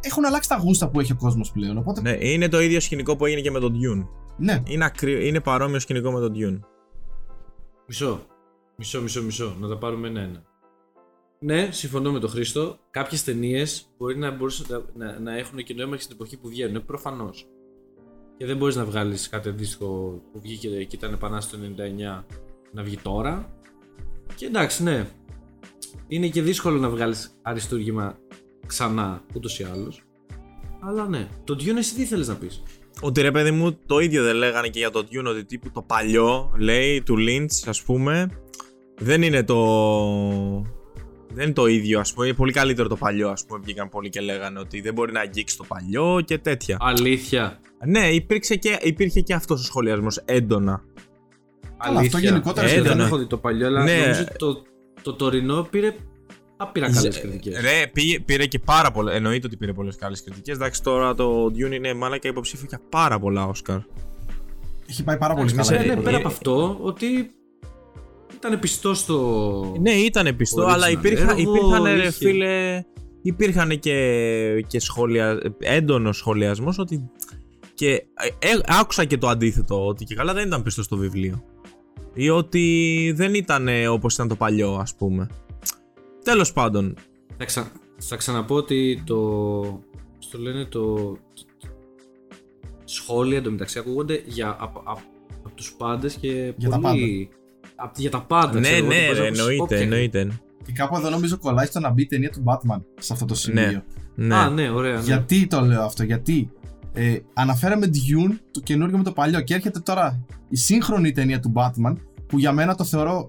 έχουν 0.00 0.24
αλλάξει 0.24 0.48
τα 0.48 0.56
γούστα 0.56 0.88
που 0.88 1.00
έχει 1.00 1.12
ο 1.12 1.16
κόσμος 1.16 1.52
πλέον. 1.52 1.78
Οπότε, 1.78 2.00
ναι. 2.00 2.10
Ναι, 2.10 2.28
είναι 2.28 2.48
το 2.48 2.60
ίδιο 2.60 2.80
σκηνικό 2.80 3.16
που 3.16 3.26
έγινε 3.26 3.40
και 3.40 3.50
με 3.50 3.60
τον 3.60 3.74
Dune. 3.74 4.06
Είναι, 4.64 4.84
ακρι... 4.84 5.28
είναι 5.28 5.40
παρόμοιο 5.40 5.78
σκηνικό 5.78 6.12
με 6.12 6.20
τον 6.20 6.32
Dune. 6.34 6.60
Μισό. 7.86 8.20
Μισό, 8.76 9.02
μισό, 9.02 9.22
μισό. 9.22 9.56
Να 9.60 9.68
τα 9.68 9.78
πάρουμε 9.78 10.08
ένα-ένα. 10.08 10.42
Ναι, 11.40 11.68
συμφωνώ 11.70 12.12
με 12.12 12.18
τον 12.18 12.30
Χρήστο. 12.30 12.78
Κάποιες 12.90 13.24
ταινίες 13.24 13.88
μπορεί 13.98 14.18
να, 14.18 14.30
μπορούσαν 14.30 14.66
να, 14.96 15.06
να, 15.06 15.18
να 15.18 15.36
έχουν 15.36 15.58
και 15.64 15.74
νόημα 15.74 15.96
και 15.96 16.02
στην 16.02 16.14
εποχή 16.14 16.36
που 16.36 16.48
βγαίνουν. 16.48 16.84
Προφανώς. 16.84 17.46
Και 18.36 18.46
δεν 18.46 18.56
μπορείς 18.56 18.76
να 18.76 18.84
βγάλεις 18.84 19.28
κάτι 19.28 19.48
αντίστοιχο 19.48 19.86
που 20.32 20.40
βγήκε 20.40 20.68
και 20.84 20.96
ήταν 20.96 21.12
επανάσταση 21.12 21.62
το 21.62 21.82
99 22.20 22.24
να 22.72 22.82
βγει 22.82 22.96
τώρα. 22.96 23.52
Και 24.34 24.46
εντάξει, 24.46 24.82
ναι. 24.82 25.06
Είναι 26.08 26.28
και 26.28 26.42
δύσκολο 26.42 26.78
να 26.78 26.88
βγάλεις 26.88 27.38
αριστούργημα 27.42 28.18
ξανά 28.66 29.22
ούτως 29.34 29.58
ή 29.58 29.66
άλλως. 29.72 30.02
Αλλά 30.80 31.08
ναι. 31.08 31.28
Το 31.44 31.54
Dune, 31.54 31.76
εσύ 31.76 31.94
τι 31.94 32.04
θέλεις 32.04 32.28
να 32.28 32.34
πεις; 32.34 32.62
Ότι 33.00 33.20
ρε 33.20 33.30
παιδί 33.30 33.50
μου, 33.50 33.78
το 33.86 33.98
ίδιο 33.98 34.22
δεν 34.22 34.34
λέγανε 34.34 34.68
και 34.68 34.78
για 34.78 34.90
το 34.90 35.06
Dune, 35.10 35.24
ότι 35.26 35.44
τύπου 35.44 35.70
το 35.70 35.82
παλιό, 35.82 36.52
λέει, 36.58 37.02
του 37.02 37.16
Lynch, 37.18 37.66
ας 37.66 37.82
πούμε, 37.82 38.28
δεν 38.98 39.22
είναι 39.22 39.44
το... 39.44 39.56
Δεν 41.32 41.44
είναι 41.44 41.52
το 41.52 41.66
ίδιο, 41.66 42.00
ας 42.00 42.12
πούμε, 42.12 42.26
είναι 42.26 42.36
πολύ 42.36 42.52
καλύτερο 42.52 42.88
το 42.88 42.96
παλιό, 42.96 43.28
ας 43.28 43.44
πούμε, 43.46 43.60
βγήκαν 43.62 43.88
πολλοί 43.88 44.08
και 44.08 44.20
λέγανε 44.20 44.58
ότι 44.58 44.80
δεν 44.80 44.92
μπορεί 44.92 45.12
να 45.12 45.20
αγγίξει 45.20 45.56
το 45.56 45.64
παλιό 45.68 46.20
και 46.24 46.38
τέτοια. 46.38 46.76
Αλήθεια. 46.80 47.60
Ναι, 47.86 48.08
υπήρξε 48.08 48.56
και, 48.56 48.78
υπήρχε 48.82 49.20
και 49.20 49.34
αυτός 49.34 49.60
ο 49.60 49.64
σχολιασμός 49.64 50.16
έντονα. 50.24 50.82
Καλά, 51.84 52.00
αυτό 52.00 52.18
γενικότερα 52.18 52.66
Ε, 52.66 52.70
δεν 52.74 52.84
έντονα. 52.86 53.04
έχω 53.04 53.16
δει 53.16 53.26
το 53.26 53.36
παλιό, 53.38 53.66
αλλά 53.66 53.82
Ναι. 53.84 53.96
νομίζω 54.00 54.20
ότι 54.22 54.36
το, 54.36 54.62
το 55.02 55.14
τωρινό 55.14 55.62
πήρε 55.70 55.94
άπειρα 56.56 56.86
καλές 56.86 57.00
Ζε- 57.14 57.20
κριτικές. 57.22 57.60
Ρε, 57.60 57.86
πήγε, 57.92 58.20
πήρε 58.20 58.46
και 58.46 58.58
πάρα 58.58 58.90
πολλά, 58.90 59.12
εννοείται 59.12 59.46
ότι 59.46 59.56
πήρε 59.56 59.72
πολλές 59.72 59.96
καλές 59.96 60.22
κριτικές, 60.22 60.54
εντάξει 60.56 60.82
τώρα 60.82 61.14
το 61.14 61.44
Dune 61.46 61.72
είναι 61.74 61.94
μάλακα 61.94 62.28
υποψήφιο 62.28 62.66
για 62.68 62.80
πάρα 62.88 63.18
πολλά 63.18 63.46
Όσκαρ. 63.46 63.78
Έχει 64.90 65.04
πάει 65.04 65.16
πάρα 65.18 65.34
πολύ 65.34 65.50
εμείς, 65.52 65.68
καλά. 65.68 65.80
ε, 65.80 65.84
Ναι, 65.84 65.84
η 65.84 65.88
ναι, 65.88 65.94
ταινία. 65.94 66.10
πέρα 66.10 66.16
από 66.18 66.28
αυτό, 66.28 66.78
ότι 66.80 67.06
ήταν 68.34 68.58
πιστό 68.58 68.94
στο. 68.94 69.76
Ναι, 69.80 69.90
ήταν 69.92 70.36
πιστό, 70.36 70.62
Original 70.64 70.70
αλλά 70.70 70.90
υπήρχαν, 70.90 71.28
έργο, 71.38 71.40
υπήρχαν 71.56 71.84
ρε 71.84 71.92
είχε- 71.98 72.10
φίλε, 72.10 72.82
υπήρχαν 73.22 73.78
και, 73.78 74.64
και 74.66 74.80
σχόλια, 74.80 75.38
έντονο 75.58 76.12
σχολιασμός 76.12 76.78
ότι. 76.78 77.10
Και 77.74 77.90
ε, 77.92 78.48
ε, 78.48 78.58
άκουσα 78.66 79.04
και 79.04 79.18
το 79.18 79.28
αντίθετο, 79.28 79.86
ότι 79.86 80.04
και 80.04 80.14
καλά 80.14 80.32
δεν 80.34 80.46
ήταν 80.46 80.62
πιστό 80.62 80.82
στο 80.82 80.96
βιβλίο. 80.96 81.44
Ή 82.20 82.30
ότι 82.30 83.12
δεν 83.16 83.34
ήταν 83.34 83.68
ε, 83.68 83.88
όπως 83.88 84.14
ήταν 84.14 84.28
το 84.28 84.36
παλιό, 84.36 84.74
ας 84.74 84.94
πούμε. 84.94 85.28
Τέλος 86.24 86.52
πάντων, 86.52 86.94
Θα, 87.36 87.44
ξα... 87.44 87.70
θα 87.98 88.16
ξαναπώ 88.16 88.54
ότι 88.54 89.02
το. 89.06 89.16
πώς 90.16 90.28
το 90.30 90.38
λένε 90.38 90.64
το. 90.64 90.94
το- 90.94 91.16
Σχόλια 92.84 93.36
εντωμεταξύ 93.38 93.78
ακούγονται 93.78 94.22
για, 94.26 94.48
από, 94.60 94.82
από, 94.84 95.00
από 95.44 95.54
τους 95.54 95.72
πάντες 95.78 96.14
και 96.14 96.52
Για 96.56 96.68
τα 96.68 96.78
πολύ. 96.78 97.28
απ' 97.76 97.98
για 97.98 98.10
τα 98.10 98.22
πάντα. 98.22 98.60
ναι, 98.60 98.68
ξέρω 98.68 98.76
εγώ, 98.76 98.86
ναι, 98.86 98.94
ότι 98.94 99.04
ρε, 99.04 99.06
μπορείς 99.06 99.18
να 99.20 99.24
ακούσεις 99.24 99.40
εννοείται, 99.40 99.62
όποια- 99.62 99.78
εννοείται. 99.78 100.28
Και 100.66 100.72
κάπου 100.72 100.96
εδώ 100.96 101.10
νομίζω 101.10 101.38
κολλάει 101.38 101.66
στο 101.66 101.80
να 101.80 101.90
μπει 101.90 102.02
η 102.02 102.06
ταινία 102.06 102.30
του 102.30 102.42
Batman 102.46 102.80
σε 102.98 103.12
αυτό 103.12 103.24
το 103.24 103.34
σημείο. 103.34 103.82
Ναι. 104.14 104.34
Α, 104.34 104.50
ναι, 104.50 104.70
ωραία. 104.70 104.94
Ναι. 104.96 105.02
Γιατί 105.02 105.46
το 105.46 105.60
λέω 105.60 105.82
αυτό, 105.82 106.02
γιατί 106.02 106.50
ε, 106.92 107.18
αναφέραμε 107.34 107.86
Dune, 107.86 108.36
το 108.50 108.60
καινούργιο 108.60 108.98
με 108.98 109.04
το 109.04 109.12
παλιό 109.12 109.40
και 109.40 109.54
έρχεται 109.54 109.78
τώρα 109.80 110.24
η 110.48 110.56
σύγχρονη 110.56 111.12
ταινία 111.12 111.40
του 111.40 111.52
Batman 111.56 111.94
που 112.28 112.38
για 112.38 112.52
μένα 112.52 112.74
το 112.74 112.84
θεωρώ 112.84 113.28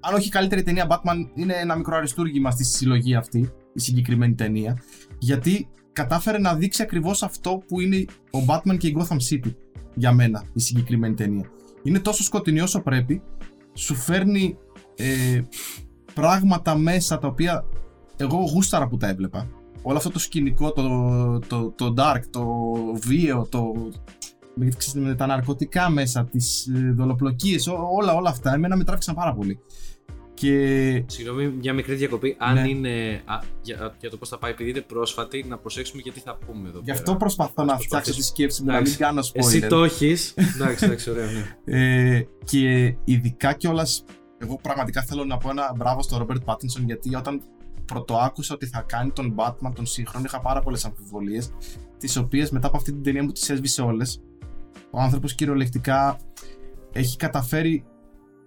αν 0.00 0.14
όχι 0.14 0.26
η 0.26 0.30
καλύτερη 0.30 0.62
ταινία 0.62 0.86
Batman 0.90 1.28
είναι 1.34 1.54
ένα 1.54 1.76
μικρό 1.76 1.96
αριστούργημα 1.96 2.50
στη 2.50 2.64
συλλογή 2.64 3.14
αυτή 3.14 3.52
η 3.74 3.80
συγκεκριμένη 3.80 4.34
ταινία 4.34 4.82
γιατί 5.18 5.68
κατάφερε 5.92 6.38
να 6.38 6.54
δείξει 6.54 6.82
ακριβώς 6.82 7.22
αυτό 7.22 7.62
που 7.68 7.80
είναι 7.80 8.04
ο 8.30 8.38
Batman 8.46 8.76
και 8.78 8.86
η 8.86 8.96
Gotham 8.98 9.16
City 9.30 9.54
για 9.94 10.12
μένα 10.12 10.44
η 10.52 10.60
συγκεκριμένη 10.60 11.14
ταινία 11.14 11.50
είναι 11.82 11.98
τόσο 11.98 12.22
σκοτεινή 12.22 12.60
όσο 12.60 12.80
πρέπει 12.80 13.22
σου 13.74 13.94
φέρνει 13.94 14.56
ε, 14.96 15.40
πράγματα 16.14 16.76
μέσα 16.76 17.18
τα 17.18 17.28
οποία 17.28 17.64
εγώ 18.16 18.36
γούσταρα 18.36 18.88
που 18.88 18.96
τα 18.96 19.08
έβλεπα. 19.08 19.46
Όλο 19.82 19.96
αυτό 19.96 20.10
το 20.10 20.18
σκηνικό, 20.18 20.72
το, 20.72 21.38
το, 21.38 21.70
το 21.70 21.94
dark, 21.96 22.20
το 22.30 22.44
βίαιο, 23.06 23.46
το, 23.50 23.72
με, 24.54 24.68
ξέρεις, 24.76 25.08
με 25.08 25.14
τα 25.14 25.26
ναρκωτικά 25.26 25.90
μέσα, 25.90 26.24
τις 26.24 26.66
ε, 26.66 26.92
δολοπλοκίες, 26.96 27.66
ό- 27.66 27.88
όλα, 27.98 28.14
όλα 28.14 28.30
αυτά, 28.30 28.54
εμένα 28.54 28.76
με 28.76 28.84
τράβηξαν 28.84 29.14
πάρα 29.14 29.34
πολύ. 29.34 29.58
Και 30.34 31.02
Συγγνώμη, 31.06 31.48
μια 31.48 31.72
μικρή 31.72 31.94
διακοπή. 31.94 32.36
Αν 32.38 32.54
Ναι. 32.54 32.68
είναι. 32.68 33.22
Α, 33.24 33.38
για, 33.62 33.94
για 34.00 34.10
το 34.10 34.16
πώς 34.16 34.28
θα 34.28 34.38
πάει, 34.38 34.50
επειδή 34.50 34.70
είναι 34.70 34.80
πρόσφατη, 34.80 35.44
να 35.48 35.58
προσέξουμε 35.58 36.02
γιατί 36.02 36.20
θα 36.20 36.38
πούμε 36.46 36.68
εδώ. 36.68 36.78
γι' 36.78 36.84
πέρα. 36.84 36.98
αυτό 36.98 37.16
προσπαθώ 37.16 37.64
να 37.64 37.72
Ας 37.72 37.84
φτιάξω 37.84 38.10
τη 38.10 38.16
προσπαθήσουμε. 38.16 38.24
σκέψη 38.24 38.60
μου, 38.62 38.66
να 38.66 38.72
μην 38.72 38.80
Εντάξει. 38.82 38.98
κάνω 38.98 39.20
spoiler. 39.22 39.46
Εσύ 39.46 39.66
το 39.66 39.84
έχεις. 39.84 40.34
εντάξει, 40.54 40.84
εντάξει, 40.84 41.10
ωραία, 41.10 41.26
ναι. 41.30 42.16
Ε, 42.16 42.26
και 42.44 42.94
ειδικά 43.04 43.52
κιόλας, 43.52 44.04
εγώ 44.38 44.58
πραγματικά 44.62 45.02
θέλω 45.02 45.24
να 45.24 45.36
πω 45.36 45.50
ένα 45.50 45.72
μπράβο 45.76 46.02
στον 46.02 46.18
Ρόμπερτ 46.18 46.42
Πάτινσον 46.44 46.84
γιατί 46.84 47.14
όταν 47.16 47.42
πρωτοάκουσα 47.84 48.54
ότι 48.54 48.66
θα 48.66 48.80
κάνει 48.88 49.10
τον 49.10 49.34
Batman 49.38 49.72
τον 49.74 49.86
σύγχρονο, 49.86 50.24
είχα 50.28 50.40
πάρα 50.40 50.60
πολλές 50.60 50.84
αμφιβολίες, 50.84 51.50
τις 51.98 52.16
οποίες 52.16 52.50
μετά 52.50 52.66
από 52.66 52.76
αυτή 52.76 52.92
την 52.92 53.02
ταινία 53.02 53.22
μου 53.22 53.32
τις 53.32 53.50
έσβησε 53.50 53.82
όλες. 53.82 54.20
Ο 54.90 55.00
άνθρωπος 55.00 55.34
κυριολεκτικά 55.34 56.18
έχει 56.92 57.16
καταφέρει 57.16 57.84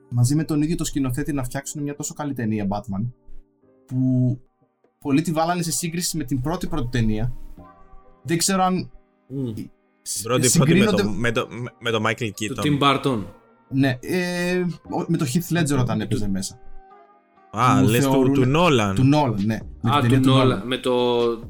μαζί 0.09 0.35
με 0.35 0.43
τον 0.43 0.61
ίδιο 0.61 0.75
το 0.75 0.83
σκηνοθέτη 0.83 1.33
να 1.33 1.43
φτιάξουν 1.43 1.81
μια 1.81 1.95
τόσο 1.95 2.13
καλή 2.13 2.33
ταινία 2.33 2.67
Batman 2.69 3.05
που 3.85 4.39
πολλοί 4.99 5.21
τη 5.21 5.31
βάλανε 5.31 5.61
σε 5.61 5.71
σύγκριση 5.71 6.17
με 6.17 6.23
την 6.23 6.41
πρώτη 6.41 6.67
πρώτη 6.67 6.87
ταινία. 6.91 7.33
Δεν 8.23 8.37
ξέρω 8.37 8.63
αν 8.63 8.91
Μμ. 9.27 9.43
Πρώτη, 9.43 9.71
πρώτη 10.23 10.41
με, 10.41 10.47
συγκρίνονται- 10.47 11.01
το, 11.03 11.09
με, 11.09 11.31
το, 11.31 11.47
με 11.79 11.91
το 11.91 12.03
Michael 12.07 12.29
Του 12.45 12.55
Keaton. 12.55 12.65
Tim 12.65 12.79
Burton. 12.81 13.23
Ναι, 13.69 13.97
ε, 14.01 14.59
ο- 14.89 15.05
με 15.07 15.17
το 15.17 15.25
Heath 15.33 15.57
Ledger 15.57 15.79
όταν 15.79 16.01
έπαιζε 16.01 16.27
μέσα. 16.29 16.59
Α, 17.57 17.75
Μου 17.81 17.87
λες 17.87 18.03
του, 18.05 18.11
θεωρούν- 18.11 18.33
του 18.33 18.45
Νόλαν. 18.45 18.95
Του 18.95 19.03
Νόλαν, 19.03 19.43
ναι. 19.45 19.57
Με 19.81 19.91
Α, 19.95 19.99
την 19.99 20.09
του 20.09 20.15
ταινία 20.19 20.37
Νόλα. 20.37 20.63
Με 20.65 20.77
το 20.77 20.91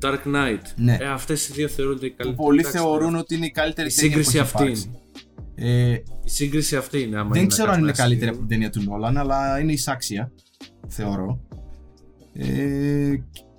Dark 0.02 0.20
Knight. 0.26 0.62
Ναι. 0.76 0.98
Ε, 1.02 1.06
αυτές 1.08 1.48
οι 1.50 1.54
δύο 1.54 1.68
θεωρούνται 1.68 2.06
οι 2.06 2.10
Που 2.10 2.16
καλύτερες. 2.16 2.46
πολλοί 2.46 2.60
Εντάξει, 2.60 2.78
θεωρούν 2.78 3.16
ότι 3.16 3.36
είναι 3.36 3.46
η 3.46 3.52
καλύτερη 3.52 3.88
Η 3.90 3.94
ταινία 3.94 4.18
που 4.18 4.24
σύγκριση 4.24 4.38
έχει 4.38 4.46
αυτή 4.46 4.64
υπάρξει. 4.64 4.92
Ε, 5.56 5.92
Η 6.24 6.30
σύγκριση 6.30 6.76
αυτή 6.76 7.02
είναι. 7.02 7.18
Άμα 7.20 7.30
δεν 7.32 7.42
να 7.42 7.48
ξέρω 7.48 7.72
αν 7.72 7.74
κάνουμε 7.74 7.92
είναι 7.92 7.98
ένα 7.98 8.08
καλύτερη 8.08 8.30
από 8.32 8.40
σύγκριση. 8.40 8.60
την 8.70 8.72
ταινία 8.74 8.88
του 8.88 9.00
Νόλαν, 9.00 9.18
αλλά 9.18 9.60
είναι 9.60 9.72
εισάξια. 9.72 10.32
Θεωρώ. 10.88 11.40
Ε, 12.34 13.14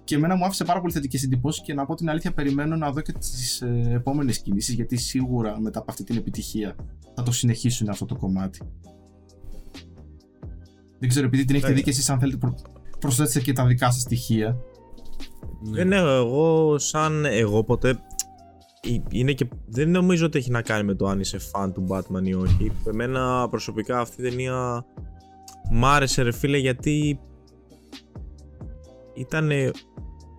και 0.04 0.14
εμένα 0.14 0.36
μου 0.36 0.44
άφησε 0.44 0.64
πάρα 0.64 0.80
πολύ 0.80 0.92
θετικές 0.92 1.22
εντυπώσεις 1.22 1.62
και 1.62 1.74
να 1.74 1.86
πω 1.86 1.94
την 1.94 2.08
αλήθεια, 2.10 2.32
περιμένω 2.32 2.76
να 2.76 2.90
δω 2.90 3.00
και 3.00 3.12
τις 3.12 3.60
ε, 3.60 3.90
επόμενες 3.94 4.38
κινήσεις 4.38 4.74
γιατί 4.74 4.96
σίγουρα 4.96 5.60
μετά 5.60 5.78
από 5.78 5.90
αυτή 5.90 6.04
την 6.04 6.16
επιτυχία 6.16 6.74
θα 7.14 7.22
το 7.22 7.32
συνεχίσουν 7.32 7.88
αυτό 7.88 8.04
το 8.04 8.16
κομμάτι. 8.16 8.60
Δεν 11.04 11.12
ξέρω, 11.12 11.26
επειδή 11.26 11.44
την 11.44 11.54
έχετε 11.54 11.70
Ναι. 11.70 11.76
δει 11.76 11.82
και 11.82 11.90
εσείς, 11.90 12.10
αν 12.10 12.18
θέλετε, 12.18 12.36
προ, 12.38 12.54
προσθέτετε 12.98 13.40
και 13.40 13.52
τα 13.52 13.66
δικά 13.66 13.90
σας 13.90 14.02
στοιχεία. 14.02 14.56
Ναι. 15.60 15.76
Δεν 15.76 15.92
έχω 15.92 16.08
εγώ 16.08 16.78
σαν 16.78 17.24
εγώ 17.24 17.64
ποτέ 17.64 17.88
ε, 18.80 18.96
είναι 19.10 19.32
και, 19.32 19.48
δεν 19.66 19.90
νομίζω 19.90 20.26
ότι 20.26 20.38
έχει 20.38 20.50
να 20.50 20.62
κάνει 20.62 20.84
με 20.84 20.94
το 20.94 21.06
αν 21.06 21.20
είσαι 21.20 21.38
φαν 21.38 21.72
του 21.72 21.86
Batman 21.88 22.22
ή 22.22 22.34
όχι. 22.34 22.72
Εμένα 22.88 23.48
προσωπικά 23.50 24.00
αυτή 24.00 24.20
η 24.20 24.28
ταινία 24.28 24.84
μ' 25.70 25.84
άρεσε 25.84 26.22
ρε 26.22 26.32
φίλε 26.32 26.58
γιατί 26.58 27.20
ήταν 29.14 29.50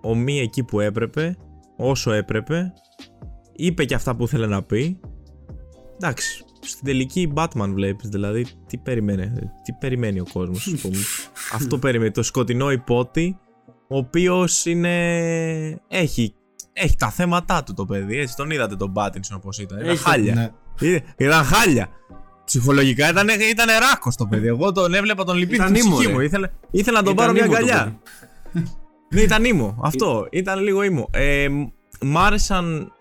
ομοία 0.01 0.41
εκεί 0.41 0.63
που 0.63 0.79
έπρεπε, 0.79 1.37
όσο 1.77 2.11
έπρεπε, 2.11 2.73
είπε 3.55 3.85
και 3.85 3.95
αυτά 3.95 4.15
που 4.15 4.23
ήθελε 4.23 4.47
να 4.47 4.63
πει. 4.63 4.99
Εντάξει, 5.95 6.45
στην 6.65 6.85
τελική 6.85 7.33
Batman 7.35 7.69
βλέπεις, 7.73 8.09
δηλαδή 8.09 8.45
τι 8.67 8.77
περιμένει, 8.77 9.31
τι 9.63 9.71
περιμένει 9.79 10.19
ο 10.19 10.25
κόσμος, 10.33 10.67
ας 10.73 10.81
πούμε. 10.81 10.97
Αυτό 11.53 11.77
περιμένει, 11.77 12.11
το 12.11 12.23
σκοτεινό 12.23 12.71
υπότι, 12.71 13.37
ο 13.87 13.97
οποίος 13.97 14.65
είναι, 14.65 14.95
έχει, 15.87 16.33
έχει 16.73 16.95
τα 16.95 17.09
θέματα 17.09 17.63
του 17.63 17.73
το 17.73 17.85
παιδί, 17.85 18.17
έτσι, 18.19 18.35
τον 18.35 18.49
είδατε 18.51 18.75
τον 18.75 18.93
Pattinson 18.95 19.35
όπως 19.35 19.59
ήταν, 19.59 19.77
ήταν 19.77 19.89
Έχει, 19.89 20.03
χάλια. 20.03 20.33
Ναι. 20.33 20.49
Είδε- 20.87 21.03
Ήταν 21.17 21.43
χάλια. 21.43 21.87
Ψυχολογικά 22.45 23.09
ήταν, 23.09 23.27
ήταν 23.51 23.67
ράκο 23.89 24.11
το 24.17 24.25
παιδί. 24.25 24.47
Εγώ 24.47 24.71
τον 24.71 24.93
έβλεπα 24.93 25.23
τον 25.23 25.37
λυπή 25.37 25.55
Ήταν 25.55 25.75
στην 25.75 25.85
ήμο, 25.85 25.93
ψυχή 25.95 26.07
ρε. 26.09 26.13
μου. 26.13 26.19
Ήθελα, 26.21 26.51
ήθελα 26.71 26.97
να 26.97 27.03
τον 27.03 27.13
Ήταν 27.13 27.25
πάρω 27.25 27.37
μια 27.37 27.45
ήμο 27.45 27.53
το 27.53 27.57
αγκαλιά. 27.57 27.99
Ναι, 29.13 29.21
ήταν 29.21 29.43
ήμο. 29.43 29.77
Αυτό. 29.83 30.27
Ήταν 30.31 30.59
λίγο 30.63 30.83
ήμο. 30.83 31.09
Ε, 31.11 31.49
μ- 31.49 31.67
μ' 32.01 32.17
άρεσαν. 32.17 32.91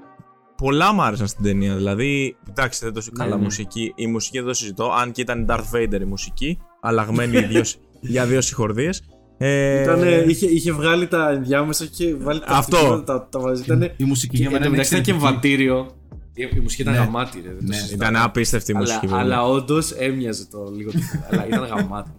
Πολλά 0.64 0.92
μ' 0.92 1.00
άρεσαν 1.00 1.27
στην 1.27 1.44
ταινία. 1.44 1.74
Δηλαδή, 1.77 2.37
εντάξει, 2.50 2.85
δεν 2.85 2.92
το 2.94 3.00
Ναι, 3.05 3.24
καλά 3.24 3.37
ναι. 3.37 3.42
μουσική. 3.42 3.92
Η 3.96 4.07
μουσική 4.07 4.38
δεν 4.38 4.46
το 4.46 4.55
συζητώ. 4.55 4.92
Αν 4.92 5.12
και 5.12 5.20
ήταν 5.20 5.46
Darth 5.48 5.74
Vader 5.74 6.00
η 6.00 6.05
μουσική. 6.05 6.59
Αλλαγμένη 6.81 7.40
δύο, 7.40 7.62
για 8.14 8.27
δύο 8.27 8.40
συγχορδίες. 8.40 9.03
Ε, 9.38 9.83
Ήτανε- 9.83 10.29
είχε, 10.31 10.46
είχε 10.46 10.72
βγάλει 10.72 11.07
τα 11.09 11.31
ενδιάμεσα 11.31 11.87
και 11.87 12.14
βάλει 12.14 12.40
τα 12.40 12.46
Αυτό. 12.48 12.77
αυτιά, 12.77 13.03
τα, 13.05 13.29
τα 13.31 13.40
μαζί. 13.40 13.62
Ήτανε, 13.62 13.94
Η 13.96 14.05
μουσική 14.05 14.37
και, 14.37 14.42
για 14.42 14.46
εν 14.46 14.53
μένα 14.53 14.64
τω 14.64 14.68
είναι 14.70 14.77
μεταξύ 14.77 14.92
ήταν 14.94 15.05
και 15.05 15.11
εξαιρετική. 15.27 15.53
εμβατήριο. 15.53 15.96
Η, 16.35 16.57
η 16.57 16.61
μουσική 16.61 16.83
ήταν 16.83 16.94
Ναι. 16.94 16.98
γαμάτη, 16.98 17.40
ρε. 17.44 17.48
δεν 17.48 17.57
το 17.59 17.64
Ναι. 17.66 17.74
συζητάω. 17.74 18.09
Ήταν 18.11 18.22
απίστευτη 18.22 18.72
η 18.72 18.74
αλλά, 18.77 18.85
μουσική. 18.87 19.07
βέβαια. 19.07 19.22
αλλά 19.22 19.44
όντως 19.44 19.90
έμοιαζε 19.90 20.46
το 20.50 20.72
λίγο. 20.77 20.90
αλλά 21.31 21.46
ήταν 21.46 21.64
γαμάτη. 21.64 22.11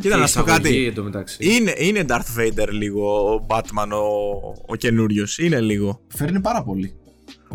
Και 0.00 0.08
να 0.08 0.24
η 0.24 0.28
σου 0.28 0.34
πω 0.34 0.40
εισαγωγή 0.42 0.56
κάτι. 0.62 0.86
εν 0.86 0.94
τω 0.94 1.02
μεταξύ. 1.02 1.36
Είναι, 1.40 1.72
είναι 1.78 2.04
Darth 2.08 2.38
Vader 2.40 2.68
λίγο 2.70 3.32
ο 3.34 3.46
Batman 3.48 3.88
ο, 3.90 4.36
ο 4.66 4.74
καινούριος. 4.76 5.38
Είναι 5.38 5.60
λίγο. 5.60 6.00
Φέρνει 6.08 6.40
πάρα 6.40 6.62
πολύ. 6.62 6.94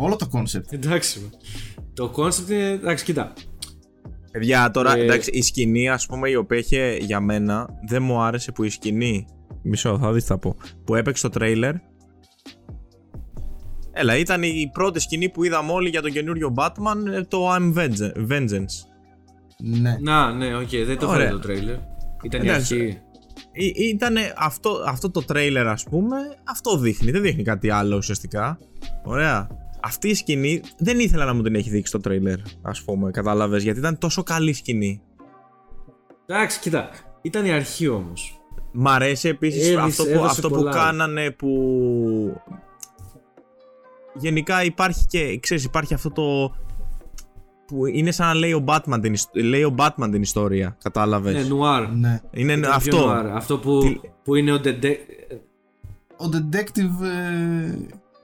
Όλο 0.01 0.15
το 0.15 0.27
concept. 0.27 0.73
Εντάξει. 0.73 1.19
με. 1.19 1.29
Το 1.93 2.13
concept 2.15 2.49
είναι. 2.49 2.67
Εντάξει, 2.69 3.03
κοίτα. 3.05 3.33
Παιδιά, 4.31 4.71
τώρα 4.71 4.97
Ε, 4.97 5.01
εντάξει, 5.03 5.29
η 5.33 5.41
σκηνή, 5.41 5.89
ας 5.89 6.05
πούμε, 6.05 6.29
η 6.29 6.35
οποία 6.35 6.57
είχε 6.57 6.97
για 7.01 7.19
μένα, 7.19 7.69
δεν 7.87 8.03
μου 8.03 8.21
άρεσε 8.21 8.51
που 8.51 8.63
η 8.63 8.69
σκηνή. 8.69 9.25
Μισό, 9.61 9.97
θα 10.01 10.11
δεις 10.13 10.25
θα 10.25 10.37
πω. 10.37 10.55
Που 10.85 10.95
έπαιξε 10.95 11.23
το 11.23 11.29
τρέιλερ. 11.29 11.73
Έλα, 13.91 14.17
ήταν 14.17 14.43
η 14.43 14.69
πρώτη 14.73 14.99
σκηνή 14.99 15.29
που 15.29 15.43
είδαμε 15.43 15.71
όλοι 15.71 15.89
για 15.89 16.01
τον 16.01 16.11
καινούριο 16.11 16.53
Batman, 16.57 17.11
ε, 17.13 17.21
το 17.21 17.55
I'm 17.55 17.73
Vengeance- 17.77 18.31
Vengeance. 18.31 18.75
Ναι. 19.63 19.97
Να, 20.01 20.33
ναι, 20.33 20.55
οκ, 20.55 20.69
δεν 20.69 20.97
το 20.97 21.07
Ωραία. 21.07 21.17
φέρε 21.19 21.29
το 21.31 21.39
τρέιλερ. 21.39 21.75
Ήταν 22.23 22.43
η 22.43 22.47
Εντάξει. 22.47 22.75
αρχή. 22.75 22.97
Ήταν 23.89 24.15
αυτό, 24.37 24.83
αυτό 24.87 25.11
το 25.11 25.21
τρέιλερ, 25.25 25.67
ας 25.67 25.83
πούμε, 25.83 26.17
αυτό 26.43 26.77
δείχνει. 26.77 27.11
Δεν 27.11 27.21
δείχνει 27.21 27.43
κάτι 27.43 27.69
άλλο 27.69 27.97
ουσιαστικά. 27.97 28.59
Ωραία. 29.03 29.47
Αυτή 29.81 30.09
η 30.09 30.13
σκηνή 30.13 30.61
δεν 30.77 30.99
ήθελα 30.99 31.25
να 31.25 31.33
μου 31.33 31.41
την 31.41 31.55
έχει 31.55 31.69
δείξει 31.69 31.91
το 31.91 31.99
τρέιλερ, 31.99 32.37
ας 32.61 32.81
πούμε, 32.83 33.11
κατάλαβες, 33.11 33.63
γιατί 33.63 33.79
ήταν 33.79 33.97
τόσο 33.97 34.23
καλή 34.23 34.53
σκηνή. 34.53 35.01
Εντάξει, 36.25 36.59
κοίτα. 36.59 36.89
Ήταν 37.21 37.45
η 37.45 37.51
αρχή 37.51 37.87
όμως. 37.87 38.41
Μ' 38.71 38.87
αρέσει 38.87 39.27
επίσης 39.27 39.61
Έδειξε- 39.63 39.83
αυτό, 39.85 40.03
που, 40.03 40.09
έδωσε 40.09 40.25
αυτό 40.29 40.49
που 40.49 40.55
πολλά. 40.55 40.71
κάνανε 40.71 41.31
που 41.31 41.51
γενικά 44.15 44.63
υπάρχει 44.63 45.05
και 45.07 45.39
ξέρεις 45.39 45.63
υπάρχει 45.63 45.93
αυτό 45.93 46.11
το 46.11 46.55
που 47.67 47.85
είναι 47.85 48.11
σαν 48.11 48.27
να 48.27 48.33
λέει 48.33 48.53
ο 48.53 48.63
Batman 48.67 48.99
την, 49.01 49.13
ιστο- 49.13 49.39
λέει 49.43 49.63
ο 49.63 49.75
Batman 49.77 50.07
την 50.11 50.21
ιστορία 50.21 50.77
κατάλαβες; 50.83 51.33
Ναι, 51.33 51.43
νουάρ. 51.43 51.89
ναι. 51.91 52.21
είναι 52.31 52.51
Ήταν 52.53 52.61
πιο 52.61 52.71
αυτό 52.71 52.97
νουάρ. 53.05 53.25
Αυτό 53.27 53.57
που, 53.57 53.79
Τι- 53.81 53.99
που 54.23 54.35
είναι 54.35 54.53
ο 54.53 54.61
Dede- 54.63 54.97
Ο 56.17 56.25
detective 56.33 57.03
ε, 57.05 57.77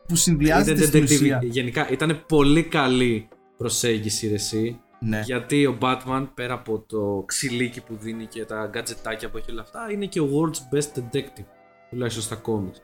που 0.07 0.15
ήταν 0.15 0.17
συνδυάζεται 0.17 0.85
στην 0.85 1.03
detective. 1.03 1.11
ουσία. 1.11 1.39
Γενικά 1.43 1.89
ήταν 1.89 2.23
πολύ 2.27 2.63
καλή 2.63 3.27
προσέγγιση 3.57 4.27
ρε, 4.27 4.33
εσύ. 4.33 4.79
Ναι. 4.99 5.21
Γιατί 5.25 5.65
ο 5.65 5.77
Batman 5.81 6.27
πέρα 6.33 6.53
από 6.53 6.79
το 6.79 7.23
ξυλίκι 7.25 7.81
που 7.81 7.95
δίνει 7.99 8.25
και 8.25 8.45
τα 8.45 8.69
γκατζετάκια 8.71 9.29
που 9.29 9.37
έχει 9.37 9.51
όλα 9.51 9.61
αυτά 9.61 9.91
είναι 9.91 10.05
και 10.05 10.19
ο 10.19 10.29
world's 10.33 10.75
best 10.75 10.99
detective 10.99 11.45
τουλάχιστον 11.89 12.23
στα 12.23 12.41
comics. 12.45 12.79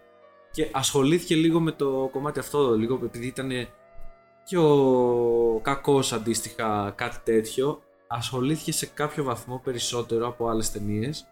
Και 0.52 0.70
ασχολήθηκε 0.72 1.36
λίγο 1.36 1.60
με 1.60 1.72
το 1.72 2.10
κομμάτι 2.12 2.40
αυτό, 2.40 2.76
λίγο 2.76 3.00
επειδή 3.04 3.28
ήταν 3.28 3.52
και 4.44 4.58
ο 4.58 5.60
κακός 5.62 6.14
αντίστοιχα 6.14 6.94
κάτι 6.96 7.18
τέτοιο, 7.24 7.82
ασχολήθηκε 8.08 8.72
σε 8.72 8.86
κάποιο 8.86 9.24
βαθμό 9.24 9.62
περισσότερο 9.64 10.28
από 10.28 10.48
άλλες 10.48 10.72
ταινίες. 10.72 11.26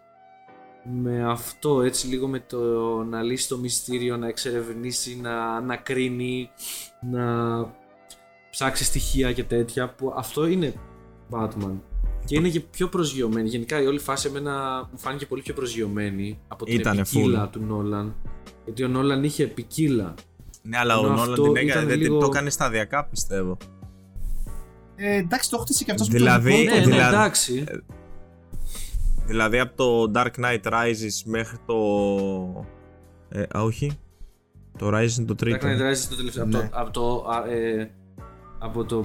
Με 1.02 1.24
αυτό 1.30 1.82
έτσι 1.82 2.06
λίγο 2.06 2.26
με 2.28 2.40
το 2.40 2.58
να 3.02 3.22
λύσει 3.22 3.48
το 3.48 3.56
μυστήριο, 3.58 4.16
να 4.16 4.28
εξερευνήσει, 4.28 5.18
να 5.22 5.44
ανακρίνει, 5.56 6.50
να 7.10 7.24
ψάξει 8.50 8.84
στοιχεία 8.84 9.32
και 9.32 9.44
τέτοια 9.44 9.88
που 9.94 10.12
αυτό 10.16 10.46
είναι 10.46 10.74
Batman. 11.30 11.72
Και 12.24 12.36
είναι 12.36 12.48
και 12.48 12.60
πιο 12.60 12.88
προσγειωμένη. 12.88 13.48
Γενικά 13.48 13.82
η 13.82 13.86
όλη 13.86 13.98
φάση 13.98 14.28
εμένα 14.28 14.88
μου 14.92 14.98
φάνηκε 14.98 15.26
πολύ 15.26 15.42
πιο 15.42 15.54
προσγειωμένη 15.54 16.38
από 16.48 16.64
την 16.64 16.74
Ήτανε 16.80 17.02
ποικίλα 17.02 17.46
full. 17.46 17.50
του 17.52 17.60
Νόλαν. 17.62 18.14
Γιατί 18.64 18.84
ο 18.84 18.88
Νόλαν 18.88 19.24
είχε 19.24 19.46
ποικίλα. 19.46 20.14
ναι 20.62 20.78
αλλά 20.78 20.96
ο 20.98 21.00
ενώ 21.06 21.08
Νόλαν 21.08 21.30
αυτό 21.30 21.42
την 21.42 21.56
έκανε, 21.56 21.70
ήταν 21.70 21.86
δεν 21.86 21.98
την- 21.98 22.02
λίγο- 22.06 22.18
το 22.18 22.26
έκανε 22.26 22.50
σταδιακά 22.50 23.04
πιστεύω 23.04 23.56
Ε, 24.96 25.16
εντάξει, 25.16 25.50
το 25.50 25.58
χτίσει 25.58 25.84
και 25.84 25.90
αυτό 25.90 26.04
Δηλαδή- 26.04 26.50
που 26.50 26.56
Ναι, 26.56 26.70
το 26.70 26.74
ναι, 26.76 26.80
δηλαδή- 26.84 27.14
εντάξει. 27.14 27.64
Δηλαδή 29.30 29.58
από 29.58 29.76
το 29.76 30.10
Dark 30.20 30.44
Knight 30.44 30.72
Rises 30.72 31.22
μέχρι 31.24 31.56
το 31.66 31.74
ε, 33.28 33.42
α, 33.58 33.62
όχι 33.62 33.90
το 34.78 34.88
Rises 34.88 35.16
είναι 35.18 35.26
το 35.26 35.32
Dark 35.32 35.36
τρίτο 35.36 35.66
Knight 35.66 35.92
Rises 35.92 36.06
το 36.10 36.16
τελευταίο. 36.16 36.44
Ναι. 36.46 36.68
Από 36.72 36.90
το. 36.90 37.14
Από 37.14 37.24
το, 37.24 37.28
α, 37.30 37.50
ε, 37.50 37.90
από 38.58 38.84
το 38.84 39.04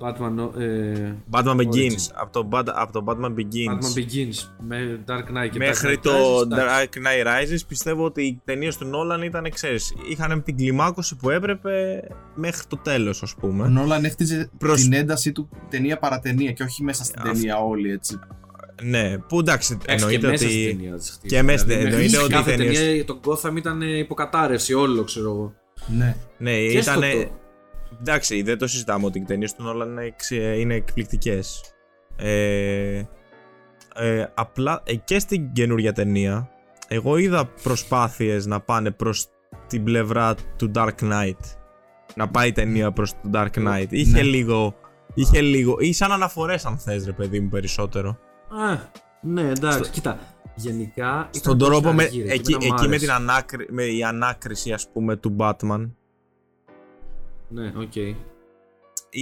Batman. 0.00 0.58
Ε, 0.60 1.12
Batman 1.30 1.56
Begins 1.56 1.66
Origins. 1.66 2.10
από 2.14 2.32
το, 2.32 2.48
Bat- 2.52 2.72
από 2.74 2.92
το 2.92 3.04
Batman 3.06 3.34
Begins 3.34 3.68
Batman 3.68 3.98
Begins 3.98 4.48
με 4.66 5.00
Dark 5.06 5.18
Knight 5.44 5.48
και 5.50 5.58
Μέχρι 5.58 5.88
Dark 5.94 5.98
Knight 5.98 6.02
το 6.02 6.38
Rises, 6.38 6.42
εντάξει. 6.42 6.88
Dark 6.92 6.96
Knight 6.96 7.26
Rises 7.26 7.58
πιστεύω 7.68 8.04
ότι 8.04 8.22
οι 8.22 8.40
ταινίες 8.44 8.76
του 8.76 8.84
Νόλαν 8.86 9.22
ήταν, 9.22 9.50
ξέρεις, 9.50 9.94
είχαν 10.10 10.42
την 10.42 10.56
κλιμάκωση 10.56 11.16
που 11.16 11.30
έπρεπε 11.30 12.02
μέχρι 12.34 12.66
το 12.68 12.76
τέλος 12.76 13.22
ας 13.22 13.32
Ο 13.32 13.36
πούμε. 13.40 13.68
Νόλαν 13.68 14.04
έχτιζε 14.04 14.50
Προς- 14.58 14.80
την 14.82 14.92
ένταση 14.92 15.32
του 15.32 15.48
ταινία 15.68 15.98
παρατενία 15.98 16.52
και 16.52 16.62
όχι 16.62 16.82
μέσα 16.82 17.04
στην 17.04 17.20
Αυτό. 17.20 17.32
ταινία 17.32 17.56
όλη 17.56 17.90
έτσι. 17.90 18.18
Ναι, 18.82 19.18
που 19.18 19.38
εντάξει, 19.38 19.72
Εντάξει, 19.72 19.86
και 19.86 19.92
εννοείται 19.92 20.26
μέσα 20.28 20.44
στην 20.48 20.58
ότι. 20.66 20.76
ταινία 20.76 20.96
της 20.96 21.10
χτύπησε. 21.10 21.36
και 21.36 21.42
μέσα 21.42 21.58
στην- 21.58 21.68
Δηλαδή, 21.78 21.86
εννοείται 21.94 22.16
μέχρι 22.16 22.24
ότι 22.24 22.32
οι 22.32 22.36
κάθε 22.36 22.56
ταινίες- 22.56 22.78
ταινία 22.78 23.04
το 23.04 23.20
Gotham 23.26 23.56
ήταν 23.56 23.80
υποκατάρρευση 23.82 24.74
όλο 24.74 25.04
ξέρω 25.04 25.28
εγώ. 25.30 25.54
Ναι. 25.86 26.16
Ναι, 26.38 26.58
Και 26.58 26.82
στο 26.82 26.90
ήταν. 26.90 27.10
το- 27.10 27.30
Εντάξει, 28.00 28.42
δεν 28.42 28.58
το 28.58 28.66
συζητάμε 28.66 29.06
ότι 29.06 29.18
οι 29.18 29.22
ταινίες 29.22 29.54
του 29.54 29.62
Νόλαν 29.62 29.90
είναι, 29.90 30.04
εξ- 30.04 30.30
είναι 30.30 30.74
εκπληκτικές. 30.74 31.62
Ε, 32.16 33.02
ε, 33.94 34.24
απλά 34.34 34.82
ε, 34.86 34.94
και 34.94 35.18
στην 35.18 35.52
καινούργια 35.52 35.92
ταινία, 35.92 36.50
εγώ 36.88 37.16
είδα 37.16 37.46
προσπάθειες 37.62 38.46
να 38.46 38.60
πάνε 38.60 38.90
προς 38.90 39.26
την 39.66 39.84
πλευρά 39.84 40.34
του 40.56 40.70
Dark 40.74 40.94
Knight. 41.00 41.38
Να 42.14 42.28
πάει 42.28 42.48
η 42.48 42.52
ταινία 42.52 42.92
προς 42.92 43.12
το 43.12 43.30
Dark 43.32 43.48
Knight. 43.58 43.86
Είχε 43.90 44.16
Ναι. 44.16 44.22
λίγο. 44.22 44.74
Είχε 45.14 45.40
λίγο. 45.40 45.76
ή 45.80 45.92
σαν 45.92 46.12
αναφορές 46.12 46.64
αν 46.64 46.78
θες 46.78 47.04
ρε 47.04 47.12
παιδί 47.12 47.40
μου 47.40 47.48
περισσότερο. 47.48 48.18
Α, 48.50 48.78
ναι, 49.22 49.42
εντάξει, 49.50 49.78
Στο- 49.78 49.88
κοίτα. 49.92 50.18
Γενικά. 50.54 51.28
Στον 51.32 51.56
ήταν 51.56 51.68
πολύ 51.68 51.80
τρόπο 51.80 51.92
με, 51.96 52.02
αργή, 52.02 52.22
ρε, 52.22 52.26
και 52.28 52.32
εκεί, 52.32 52.52
εμένα 52.52 52.72
μ' 52.72 52.76
εκεί 52.76 52.82
με 52.82 52.88
άρεσε. 52.88 53.04
την 53.04 53.10
ανάκρι, 53.14 53.66
με 53.70 53.84
η 53.84 54.02
ανάκριση 54.04 54.72
ας 54.72 54.88
πούμε 54.88 55.16
του 55.16 55.36
Batman 55.38 55.90
Ναι, 57.48 57.72
οκ. 57.76 57.96
Ή- 57.96 58.18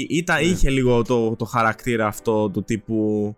Ήταν, 0.08 0.36
Ναι. 0.36 0.42
Είχε 0.46 0.70
λίγο 0.70 1.02
το, 1.02 1.36
το 1.36 1.44
χαρακτήρα 1.44 2.06
αυτό 2.06 2.48
του 2.50 2.62
τύπου. 2.64 3.36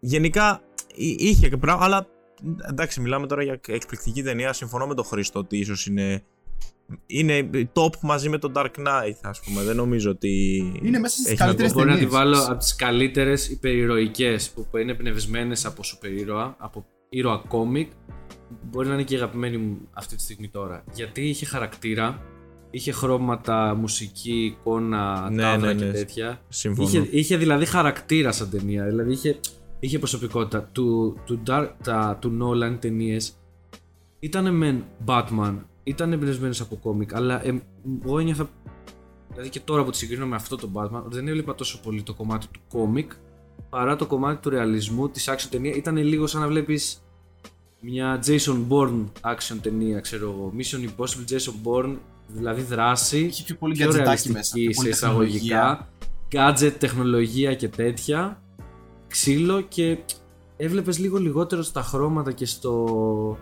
Γενικά 0.00 0.60
εί- 0.94 1.20
είχε 1.20 1.48
και 1.48 1.56
πράγμα, 1.56 1.84
αλλά 1.84 2.06
εντάξει, 2.68 3.00
μιλάμε 3.00 3.26
τώρα 3.26 3.42
για 3.42 3.52
εκπληκτική 3.66 4.22
ταινία. 4.22 4.52
Συμφωνώ 4.52 4.86
με 4.86 4.94
τον 4.94 5.04
Χρήστο 5.04 5.38
ότι 5.38 5.58
ίσως 5.58 5.86
είναι. 5.86 6.22
Είναι 7.06 7.50
top 7.72 7.98
μαζί 8.02 8.28
με 8.28 8.38
τον 8.38 8.52
Dark 8.56 8.70
Knight, 8.78 9.18
ας 9.22 9.40
πούμε. 9.40 9.62
Δεν 9.62 9.76
νομίζω 9.76 10.10
ότι. 10.10 10.30
Είναι 10.82 10.98
μέσα 10.98 11.14
στις 11.16 11.26
έχει 11.26 11.36
καλύτερες 11.36 11.70
να 11.70 11.76
Μπορεί 11.76 11.88
να 11.88 11.94
ταινίες. 11.94 12.10
τη 12.10 12.16
βάλω 12.16 12.44
από 12.44 12.56
τις 12.56 12.74
καλύτερες 12.76 13.48
υπερηρωικές 13.48 14.50
που 14.50 14.76
είναι 14.78 14.94
εμπνευσμένες 14.94 15.56
από 15.64 15.82
σούπερ 15.82 16.12
ήρωα, 16.12 16.56
από 16.58 16.86
ήρωα 17.08 17.42
κόμικ. 17.48 17.90
Μπορεί 18.62 18.88
να 18.88 18.94
είναι 18.94 19.02
και 19.02 19.14
η 19.14 19.16
αγαπημένη 19.16 19.56
μου 19.56 19.78
αυτή 19.92 20.16
τη 20.16 20.22
στιγμή 20.22 20.48
τώρα. 20.48 20.84
Γιατί 20.94 21.28
είχε 21.28 21.46
χαρακτήρα, 21.46 22.22
είχε 22.70 22.92
χρώματα, 22.92 23.74
μουσική, 23.74 24.44
εικόνα, 24.44 25.30
Ναι, 25.30 25.42
τάβρα 25.42 25.72
ναι, 25.72 25.78
και 25.78 25.84
ναι. 25.84 25.92
τέτοια. 25.92 26.40
Συμφωνώ. 26.48 26.88
Είχε, 26.88 27.08
είχε 27.10 27.36
δηλαδή 27.36 27.64
χαρακτήρα 27.64 28.32
σαν 28.32 28.50
ταινία. 28.50 28.84
Δηλαδή 28.84 29.12
είχε, 29.12 29.40
είχε 29.80 29.98
προσωπικότητα. 29.98 30.68
Του, 30.72 31.18
του, 31.24 31.42
Dark, 31.46 31.68
τα, 31.82 32.18
του 32.20 32.38
Nolan 32.42 32.76
ταινίες 32.80 33.32
ήταν 34.18 34.54
μεν 34.54 34.84
Batman, 35.06 35.54
ήταν 35.88 36.12
εμπνευσμένε 36.12 36.54
από 36.60 36.76
κόμικ, 36.76 37.14
αλλά 37.14 37.46
ε, 37.46 37.62
εγώ 38.04 38.18
ένιωθα. 38.18 38.48
Δηλαδή 39.30 39.48
και 39.48 39.60
τώρα 39.60 39.84
που 39.84 39.90
τη 39.90 39.96
συγκρίνω 39.96 40.26
με 40.26 40.36
αυτό 40.36 40.56
το 40.56 40.70
Batman, 40.74 41.02
ότι 41.04 41.14
δεν 41.14 41.28
έβλεπα 41.28 41.54
τόσο 41.54 41.80
πολύ 41.80 42.02
το 42.02 42.14
κομμάτι 42.14 42.46
του 42.46 42.60
κόμικ 42.68 43.12
παρά 43.70 43.96
το 43.96 44.06
κομμάτι 44.06 44.42
του 44.42 44.50
ρεαλισμού 44.50 45.08
της 45.08 45.30
action 45.30 45.46
ταινία. 45.50 45.74
Ήταν 45.74 45.96
λίγο 45.96 46.26
σαν 46.26 46.40
να 46.40 46.46
βλέπεις 46.46 47.02
μια 47.80 48.22
Jason 48.26 48.66
Bourne 48.68 49.04
action 49.20 49.56
ταινία, 49.62 50.00
ξέρω 50.00 50.30
εγώ. 50.30 50.52
Mission 50.58 50.88
Impossible 50.88 51.32
Jason 51.32 51.52
Bourne, 51.64 51.96
δηλαδή 52.26 52.62
δράση 52.62 53.18
Είχε 53.18 53.42
πιο 53.42 53.54
πολύ 53.54 53.74
πιο 53.74 53.84
γκατζετάκι 53.84 54.08
μέσα. 54.08 54.32
ρεαλιστική 54.32 54.64
πιο 54.64 54.72
σε 54.72 54.80
πολύ 54.80 54.88
εισαγωγικά, 54.88 55.88
gadget, 56.32 56.72
τεχνολογία 56.78 57.54
και 57.54 57.68
τέτοια, 57.68 58.42
ξύλο 59.08 59.60
και 59.60 59.98
έβλεπες 60.56 60.98
λίγο 60.98 61.18
λιγότερο 61.18 61.62
στα 61.62 61.82
χρώματα 61.82 62.32
και 62.32 62.46
στο, 62.46 63.38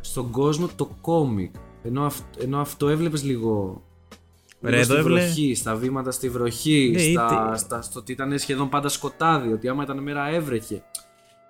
στον 0.00 0.30
κόσμο 0.30 0.68
το 0.76 0.90
κόμικ. 1.00 1.54
Ενώ, 1.82 2.04
αυ- 2.04 2.42
ενώ 2.42 2.60
αυτό 2.60 2.88
έβλεπες 2.88 3.22
λίγο, 3.24 3.82
Ρε, 4.62 4.68
λίγο 4.70 4.80
εδώ 4.82 4.92
στη 4.92 5.00
έβλε- 5.00 5.22
βροχή, 5.24 5.54
στα 5.54 5.74
βήματα 5.74 6.10
στη 6.10 6.28
βροχή, 6.28 6.90
Ναι, 6.92 6.98
στα, 6.98 7.46
είτε- 7.48 7.56
στα, 7.58 7.82
στο 7.82 7.98
ότι 7.98 8.12
ήταν 8.12 8.38
σχεδόν 8.38 8.68
πάντα 8.68 8.88
σκοτάδι, 8.88 9.52
ότι 9.52 9.68
άμα 9.68 9.82
ήταν 9.82 10.02
μέρα 10.02 10.28
έβρεχε. 10.28 10.82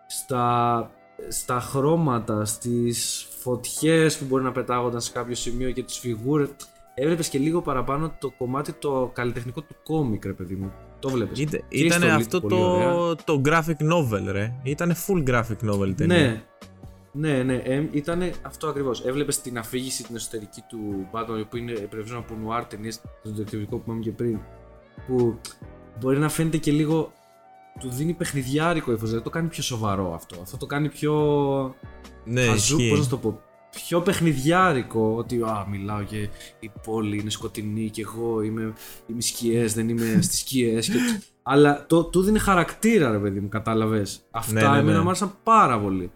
Στα, 0.09 0.91
στα 1.29 1.61
χρώματα, 1.61 2.45
στις 2.45 3.27
φωτιές 3.41 4.17
που 4.19 4.25
μπορεί 4.25 4.43
να 4.43 4.53
πετάγονταν 4.53 5.01
σε 5.01 5.13
κάποιο 5.13 5.35
σημείο 5.35 5.71
και 5.71 5.83
τις 5.83 5.99
φιγούρες. 5.99 6.49
Έβλεπες 6.95 7.29
και 7.29 7.39
λίγο 7.39 7.63
παραπάνω 7.63 8.17
το 8.21 8.31
κομμάτι 8.39 8.73
το 8.73 9.11
καλλιτεχνικό 9.15 9.61
του 9.61 9.77
κόμικ, 9.85 10.25
ρε 10.25 10.33
παιδί 10.33 10.55
μου. 10.55 10.73
Το 10.99 11.09
βλέπεις. 11.09 11.39
Είτε, 11.41 11.57
Και 11.57 11.65
η 11.69 11.85
ήταν 11.85 11.99
στολή 12.01 12.13
αυτό 12.13 12.41
πολύ 12.41 12.55
ωραία. 12.55 12.93
το, 12.95 13.15
το 13.15 13.43
graphic 13.45 13.93
novel, 13.93 14.23
ρε. 14.31 14.53
Ήταν 14.63 14.95
full 15.07 15.29
graphic 15.29 15.71
novel 15.71 15.93
ταινία. 15.97 16.17
Ναι, 16.17 16.43
ναι, 17.13 17.43
ναι. 17.43 17.55
Ε, 17.55 17.89
ήταν 17.91 18.31
αυτό 18.43 18.69
ακριβώς. 18.69 19.05
Έβλεπες 19.05 19.41
την 19.41 19.59
αφήγηση 19.59 20.03
την 20.05 20.17
εσωτερική 20.17 20.63
του 20.69 21.09
Batman 21.13 21.45
που 21.51 21.57
είναι 21.57 21.73
πρεβιζόμενο 21.73 22.27
από 22.29 22.41
νουάρ 22.41 22.65
ταινίες, 22.65 23.01
το 23.01 23.31
διδακτικό 23.31 23.77
που 23.77 23.83
είπαμε 23.85 24.01
και 24.01 24.11
πριν. 24.11 24.39
Που 25.07 25.39
μπορεί 26.01 26.19
να 26.19 26.29
φαίνεται 26.29 26.57
και 26.57 26.71
λίγο. 26.71 27.13
Του 27.81 27.89
δίνει 27.91 28.13
παιχνιδιάρικο 28.13 28.93
ύφος. 28.93 29.11
Δεν 29.11 29.23
το 29.23 29.31
κάνει 29.31 29.49
πιο 29.49 29.63
σοβαρό 29.63 30.15
αυτό. 30.15 30.41
Αυτό 30.43 30.57
το 30.57 30.67
κάνει 30.67 30.89
πιο. 30.89 31.15
Ναι, 32.25 32.47
χαζού, 32.47 32.77
ισχύει. 32.77 32.91
πώς 32.91 33.01
να 33.01 33.07
το 33.07 33.17
πω. 33.17 33.41
Πιο 33.71 34.01
παιχνιδιάρικο. 34.01 35.15
Ότι 35.17 35.43
α, 35.43 35.67
μιλάω 35.71 36.03
και 36.03 36.29
η 36.61 36.71
πόλη 36.83 37.19
είναι 37.19 37.31
σκοτεινή 37.31 37.91
και 37.91 38.03
εγώ 38.03 38.43
είμαι, 38.43 38.73
είμαι 39.07 39.21
σκιές, 39.21 39.75
δεν 39.75 39.89
είμαι 39.89 40.19
στις 40.23 40.39
σκιές. 40.39 40.89
Και... 40.89 40.99
Αλλά 41.43 41.87
το, 41.87 42.05
του 42.05 42.23
δίνει 42.23 42.39
χαρακτήρα, 42.39 43.11
ρε 43.11 43.19
παιδί 43.19 43.41
μου, 43.41 43.49
κατάλαβες. 43.49 44.21
Αυτά 44.31 44.53
Ναι, 44.53 44.61
ναι, 44.61 44.69
ναι. 44.69 44.79
εμένα 44.79 45.03
μου 45.03 45.09
άρεσαν 45.09 45.35
πάρα 45.43 45.81
πολύ. 45.81 46.11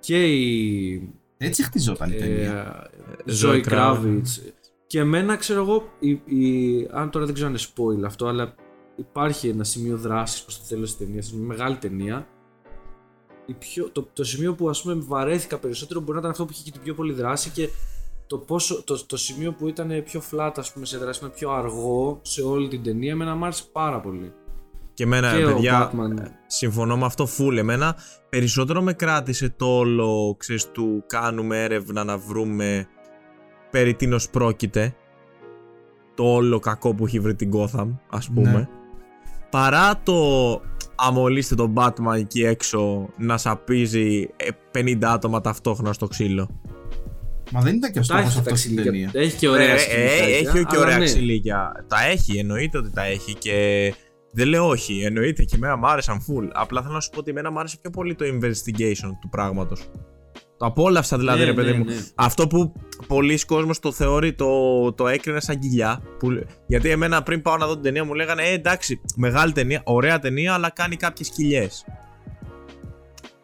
Και 0.00 0.26
η 0.34 1.10
Έτσι 1.36 1.62
χτιζόταν 1.64 2.10
η 2.10 2.14
ταινία. 2.14 2.90
ε, 3.26 3.32
Zoe 3.42 3.64
Zoe 3.64 3.68
Kravitz. 3.68 4.52
Και 4.86 4.98
εμένα 4.98 5.36
ξέρω 5.36 5.60
εγώ, 5.62 5.88
η, 5.98 6.10
η- 6.10 6.88
αν 6.90 7.10
τώρα 7.10 7.24
δεν 7.24 7.34
ξέρω 7.34 7.48
αν 7.50 7.54
είναι 7.54 8.00
spoil 8.02 8.04
αυτό, 8.06 8.26
αλλά 8.26 8.54
υπάρχει 8.96 9.48
ένα 9.48 9.64
σημείο 9.64 9.96
δράσης 9.96 10.42
προς 10.42 10.58
το 10.58 10.64
τέλος 10.68 10.96
της 10.96 11.06
ταινίας, 11.06 11.32
μια 11.32 11.46
μεγάλη 11.46 11.76
ταινία. 11.76 12.26
Η 13.46 13.52
πιο, 13.52 13.90
το, 13.92 14.08
το 14.12 14.24
σημείο 14.24 14.54
που 14.54 14.68
ας 14.68 14.82
πούμε 14.82 14.94
βαρέθηκα 14.94 15.58
περισσότερο 15.58 16.00
μπορεί 16.00 16.12
να 16.12 16.18
ήταν 16.18 16.30
αυτό 16.30 16.44
που 16.44 16.50
είχε 16.52 16.62
και 16.62 16.70
την 16.70 16.80
πιο 16.82 16.94
πολύ 16.94 17.12
δράση 17.12 17.50
και 17.50 17.68
το, 18.26 18.38
πόσο, 18.38 18.82
το, 18.84 19.06
το 19.06 19.16
σημείο 19.16 19.52
που 19.52 19.68
ήταν 19.68 20.02
πιο 20.04 20.22
flat 20.30 20.52
ας 20.56 20.72
πούμε 20.72 20.86
σε 20.86 20.98
δράση, 20.98 21.18
ήταν 21.18 21.32
πιο 21.32 21.50
αργό 21.50 22.18
σε 22.22 22.42
όλη 22.42 22.68
την 22.68 22.82
ταινία, 22.82 23.12
εμένα 23.12 23.34
μου 23.34 23.44
άρεσε 23.44 23.64
πάρα 23.72 24.00
πολύ. 24.00 24.32
Και 24.96 25.02
εμένα, 25.04 25.36
και 25.36 25.44
παιδιά, 25.44 25.86
ο 25.86 25.90
Batman. 25.96 26.22
συμφωνώ 26.46 26.96
με 26.96 27.04
αυτό 27.04 27.28
full. 27.38 27.56
Εμένα 27.56 27.96
περισσότερο 28.28 28.82
με 28.82 28.92
κράτησε 28.92 29.54
το 29.56 29.66
όλο, 29.66 30.36
ξέρεις, 30.38 30.70
του 30.70 31.04
κάνουμε 31.06 31.62
έρευνα 31.62 32.04
να 32.04 32.18
βρούμε 32.18 32.86
περί 33.70 33.94
τίνος 33.94 34.30
πρόκειται. 34.30 34.94
Το 36.14 36.24
όλο 36.24 36.58
κακό 36.58 36.94
που 36.94 37.06
έχει 37.06 37.20
βρει 37.20 37.34
την 37.34 37.50
Gotham, 37.54 37.88
ας 38.10 38.28
πούμε. 38.34 38.50
Ναι. 38.50 38.68
Παρά 39.50 40.00
το 40.02 40.14
αμολύστε 40.94 41.54
τον 41.54 41.74
Batman 41.76 42.16
εκεί 42.16 42.44
έξω 42.44 43.08
να 43.18 43.36
σαπίζει 43.38 44.28
ε, 44.36 44.48
50 44.78 44.98
άτομα 45.04 45.40
ταυτόχρονα 45.40 45.92
στο 45.92 46.06
ξύλο. 46.06 46.60
Μα 47.50 47.60
δεν 47.60 47.74
ήταν 47.74 47.92
και 47.92 47.98
ο 47.98 48.02
Τα 48.02 48.06
στόχος 48.06 48.24
έχει 48.24 48.34
τα 48.34 48.40
αυτός 48.40 48.58
στην 48.60 48.76
ξυλίκια. 48.76 49.10
ταινία. 49.10 49.24
Έχει 49.26 49.36
και 49.36 49.48
ωραία 49.48 49.74
Ε, 49.74 49.78
σκηνικά, 49.78 50.24
ε, 50.24 50.32
έχει 50.32 50.64
και 50.64 50.76
αλλά 50.76 50.80
ωραία 50.80 50.98
ναι. 50.98 51.04
ξυλίκια. 51.04 51.84
Τα 51.88 51.96
έχει, 52.06 52.38
εννοείται 52.38 52.78
ότι 52.78 52.90
τα 52.90 53.04
έχει 53.04 53.34
και 53.34 53.94
δεν 54.36 54.48
λέω 54.48 54.68
όχι. 54.68 55.00
Εννοείται 55.04 55.44
και 55.44 55.56
εμένα 55.56 55.76
μου 55.76 55.86
άρεσαν 55.86 56.18
full. 56.20 56.48
Απλά 56.52 56.82
θέλω 56.82 56.94
να 56.94 57.00
σου 57.00 57.10
πω 57.10 57.18
ότι 57.18 57.30
εμένα 57.30 57.50
μου 57.50 57.58
άρεσε 57.58 57.76
πιο 57.80 57.90
πολύ 57.90 58.14
το 58.14 58.24
investigation 58.24 59.10
του 59.20 59.28
πράγματος. 59.30 59.80
Το 60.58 60.66
απόλαυσα 60.66 61.18
δηλαδή, 61.18 61.38
Ναι, 61.38 61.44
ρε 61.44 61.52
παιδί 61.52 61.70
ναι, 61.70 61.78
μου. 61.78 61.84
ναι. 61.84 61.94
Αυτό 62.14 62.46
που 62.46 62.72
πολλοί 63.06 63.44
κόσμος 63.44 63.78
το 63.78 63.92
θεωρεί, 63.92 64.32
το, 64.32 64.92
το 64.92 65.08
έκρινε 65.08 65.40
σαν 65.40 65.58
κοιλιά. 65.58 66.00
Που, 66.18 66.28
γιατί 66.66 66.90
εμένα 66.90 67.22
πριν 67.22 67.42
πάω 67.42 67.56
να 67.56 67.66
δω 67.66 67.72
την 67.74 67.82
ταινία 67.82 68.04
μου 68.04 68.14
λέγανε 68.14 68.42
Ε, 68.42 68.52
εντάξει, 68.52 69.00
μεγάλη 69.16 69.52
ταινία, 69.52 69.80
ωραία 69.84 70.18
ταινία, 70.18 70.54
αλλά 70.54 70.70
κάνει 70.70 70.96
κάποιες 70.96 71.28
κοιλιές. 71.28 71.84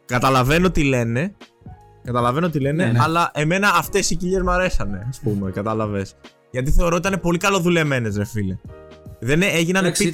Καταλαβαίνω 0.06 0.70
τι 0.70 0.84
λένε. 0.84 1.34
Καταλαβαίνω 2.04 2.50
τι 2.50 2.60
λένε, 2.60 2.84
Ναι, 2.84 2.92
ναι. 2.92 2.98
αλλά 3.02 3.30
εμένα 3.34 3.68
αυτές 3.74 4.10
οι 4.10 4.16
κοιλιές 4.16 4.42
μου 4.42 4.50
αρέσανε, 4.50 5.06
ας 5.08 5.20
πούμε, 5.20 5.50
κατάλαβες. 5.50 6.14
Γιατί 6.50 6.70
θεωρώ 6.70 6.96
ότι 6.96 7.08
ήταν 7.08 7.20
πολύ 7.20 7.38
καλοδουλεμένες, 7.38 8.16
ρε 8.16 8.24
φίλε. 8.24 8.58
Δεν 9.20 9.42
ε- 9.42 9.46
έγιναν 9.46 9.84
Εντάξει, 9.84 10.12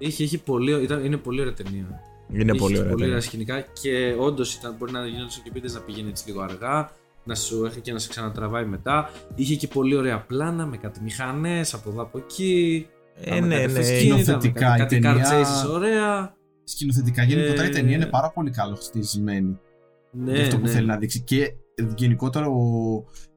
ήταν, 0.00 0.06
επίτηδες. 0.06 0.06
ήταν. 0.06 0.08
Είχε, 0.08 0.22
είχε 0.24 0.38
πολύ, 0.38 0.82
ήταν, 0.82 1.04
είναι 1.04 1.16
πολύ 1.16 1.40
ωραία 1.40 1.52
ταινία. 1.52 2.00
Είναι 2.32 2.52
Είχε 2.52 2.60
πολύ 2.60 2.76
ωραία. 2.78 2.82
πολύ 2.88 2.88
ταινία. 2.90 3.06
ωραία 3.06 3.20
σκηνικά 3.20 3.60
και 3.60 4.14
όντως 4.18 4.60
μπορεί 4.78 4.92
να 4.92 5.06
γίνονται 5.06 5.30
και 5.42 5.48
επίτηδε 5.48 5.74
να 5.74 5.80
πηγαίνει 5.80 6.08
έτσι 6.08 6.26
λίγο 6.26 6.40
αργά, 6.40 6.90
να 7.24 7.34
σου 7.34 7.64
έχει 7.64 7.80
και 7.80 7.92
να 7.92 7.98
σε 7.98 8.08
ξανατραβάει 8.08 8.64
μετά. 8.64 9.10
Είχε 9.34 9.54
και 9.54 9.68
πολύ 9.68 9.94
ωραία 9.96 10.20
πλάνα 10.20 10.66
με 10.66 10.76
κάτι 10.76 11.00
μηχανές 11.02 11.74
από 11.74 11.90
εδώ 11.90 12.02
από 12.02 12.18
εκεί. 12.18 12.86
Ε, 13.20 13.40
με 13.40 13.46
ναι, 13.46 13.60
κάτι 13.60 13.72
ναι. 13.72 13.78
αυτοκίνητα, 13.78 14.14
με 14.16 14.22
Σκηνοθετικά 14.22 14.76
κάτι, 14.76 14.96
η 14.96 14.98
κάτι 15.00 15.00
ταινία- 15.00 15.24
car 15.30 15.66
chases 15.66 15.70
ωραία. 15.74 16.36
Σκηνοθετικά 16.64 17.22
γενικότερα 17.22 17.64
η 17.66 17.70
Ε, 17.70 17.72
ταινία 17.72 17.96
είναι 17.96 18.06
πάρα 18.06 18.30
πολύ 18.30 18.50
καλοχτισμένη. 18.50 19.58
Ναι, 20.12 20.32
για 20.32 20.42
αυτό 20.42 20.56
που 20.56 20.64
ναι. 20.64 20.70
θέλει 20.70 20.86
να 20.86 20.96
δείξει. 20.96 21.20
Και 21.20 21.52
γενικότερα 21.96 22.46
ο... 22.46 22.60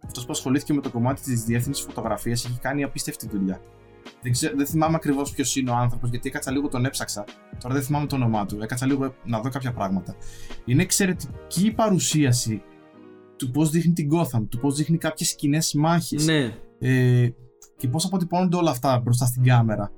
αυτός 0.05 0.25
που 0.25 0.31
ασχολήθηκε 0.31 0.73
με 0.73 0.81
το 0.81 0.89
κομμάτι 0.89 1.21
της 1.21 1.43
διεύθυνσης 1.43 1.83
φωτογραφίας 1.85 2.45
έχει 2.45 2.59
κάνει 2.59 2.83
απίστευτη 2.83 3.27
δουλειά. 3.31 3.61
Δεν, 4.21 4.31
ξέρω, 4.31 4.57
δεν 4.57 4.65
θυμάμαι 4.65 4.95
ακριβώς 4.95 5.31
ποιος 5.31 5.55
είναι 5.55 5.69
ο 5.69 5.75
άνθρωπος, 5.75 6.09
γιατί 6.09 6.29
έκατσα 6.29 6.51
λίγο 6.51 6.67
τον 6.67 6.85
έψαξα. 6.85 7.23
Τώρα 7.59 7.73
δεν 7.73 7.83
θυμάμαι 7.83 8.05
το 8.05 8.15
όνομά 8.15 8.45
του. 8.45 8.57
Έκατσα 8.61 8.85
λίγο 8.85 9.15
να 9.25 9.39
δω 9.39 9.49
κάποια 9.49 9.73
πράγματα. 9.73 10.15
Είναι 10.65 10.81
εξαιρετική 10.81 11.65
η 11.65 11.71
παρουσίαση 11.71 12.61
του 13.35 13.51
πώς 13.51 13.69
δείχνει 13.69 13.93
την 13.93 14.09
Gotham, 14.13 14.47
του 14.49 14.59
πώς 14.59 14.75
δείχνει 14.75 14.97
κάποιες 14.97 15.35
κοινέ 15.35 15.59
μάχε. 15.75 16.17
Ναι, 16.23 16.53
Ε, 16.79 17.29
και 17.77 17.87
πώς 17.87 18.05
αποτυπώνονται 18.05 18.57
όλα 18.57 18.71
αυτά 18.71 18.99
μπροστά 18.99 19.25
στην 19.25 19.43
κάμερα. 19.43 19.91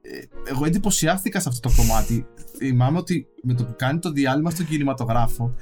Ε, 0.00 0.50
εγώ 0.50 0.64
εντυπωσιάστηκα 0.64 1.40
σε 1.40 1.48
αυτό 1.48 1.68
το 1.68 1.74
κομμάτι. 1.76 2.26
Θυμάμαι 2.56 2.98
ότι 2.98 3.26
με 3.42 3.54
το 3.54 3.64
που 3.64 3.74
κάνει 3.76 3.98
το 3.98 4.10
διάλειμμα 4.10 4.50
στον 4.50 4.66
κινηματογράφο 4.66 5.54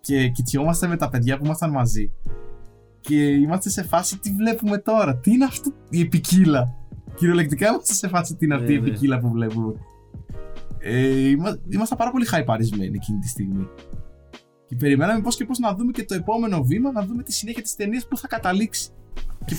και 0.00 0.28
κοιτιόμαστε 0.28 0.86
με 0.86 0.96
τα 0.96 1.08
παιδιά 1.08 1.38
που 1.38 1.44
ήμασταν 1.44 1.70
μαζί 1.70 2.12
και 3.06 3.28
είμαστε 3.28 3.70
σε 3.70 3.82
φάση 3.82 4.18
τι 4.18 4.30
βλέπουμε 4.30 4.78
τώρα, 4.78 5.16
τι 5.16 5.30
είναι 5.30 5.44
αυτό; 5.44 5.72
Η 5.90 6.00
επικύλα. 6.00 6.74
Κυριολεκτικά 7.14 7.68
είμαστε 7.68 7.94
σε 7.94 8.08
φάση 8.08 8.34
τι 8.34 8.44
είναι 8.44 8.54
αυτή 8.54 8.72
η 8.72 8.74
Ναι, 8.74 8.80
ναι. 8.82 8.88
επικύλα 8.88 9.18
που 9.18 9.30
βλέπουμε. 9.30 9.74
Ε, 10.78 11.28
είμα, 11.28 11.58
ήμασταν 11.68 11.98
πάρα 11.98 12.10
πολύ 12.10 12.26
χαϊπαρισμένοι 12.26 12.92
εκείνη 12.94 13.18
τη 13.18 13.28
στιγμή. 13.28 13.68
Και 14.66 14.76
περιμέναμε 14.76 15.20
πώς 15.20 15.36
και 15.36 15.44
πώς 15.44 15.58
να 15.58 15.74
δούμε 15.74 15.92
και 15.92 16.04
το 16.04 16.14
επόμενο 16.14 16.62
βήμα, 16.62 16.92
να 16.92 17.04
δούμε 17.06 17.22
τη 17.22 17.32
συνέχεια 17.32 17.62
της 17.62 17.74
ταινίας 17.76 18.08
που 18.08 18.18
θα 18.18 18.26
καταλήξει. 18.28 18.88
Και 19.44 19.54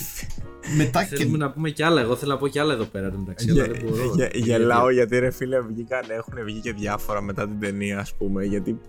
μετά 0.76 1.02
και 1.04 1.16
θέλουμε 1.16 1.38
να 1.38 1.50
πούμε 1.50 1.70
κι 1.70 1.82
άλλα. 1.82 2.00
Εγώ 2.00 2.16
θέλω 2.16 2.32
να 2.32 2.38
πω 2.38 2.48
κι 2.48 2.58
άλλα 2.58 2.72
εδώ 2.72 2.84
πέρα 2.84 3.06
εν 3.06 3.14
μεταξύ, 3.18 3.50
αλλά 3.50 3.64
δεν 3.66 3.82
μπορώ. 3.84 4.12
Γε- 4.14 4.36
Γελάω 4.36 4.90
γιατί 4.90 5.18
ρε 5.18 5.30
φίλε 5.30 5.60
βγήκαν, 5.60 6.02
έχουν 6.10 6.44
βγει 6.44 6.60
και 6.60 6.72
διάφορα 6.72 7.20
μετά 7.20 7.48
την 7.48 7.60
ταινία 7.60 7.98
ας 7.98 8.14
πούμε 8.14 8.44
γιατί 8.44 8.80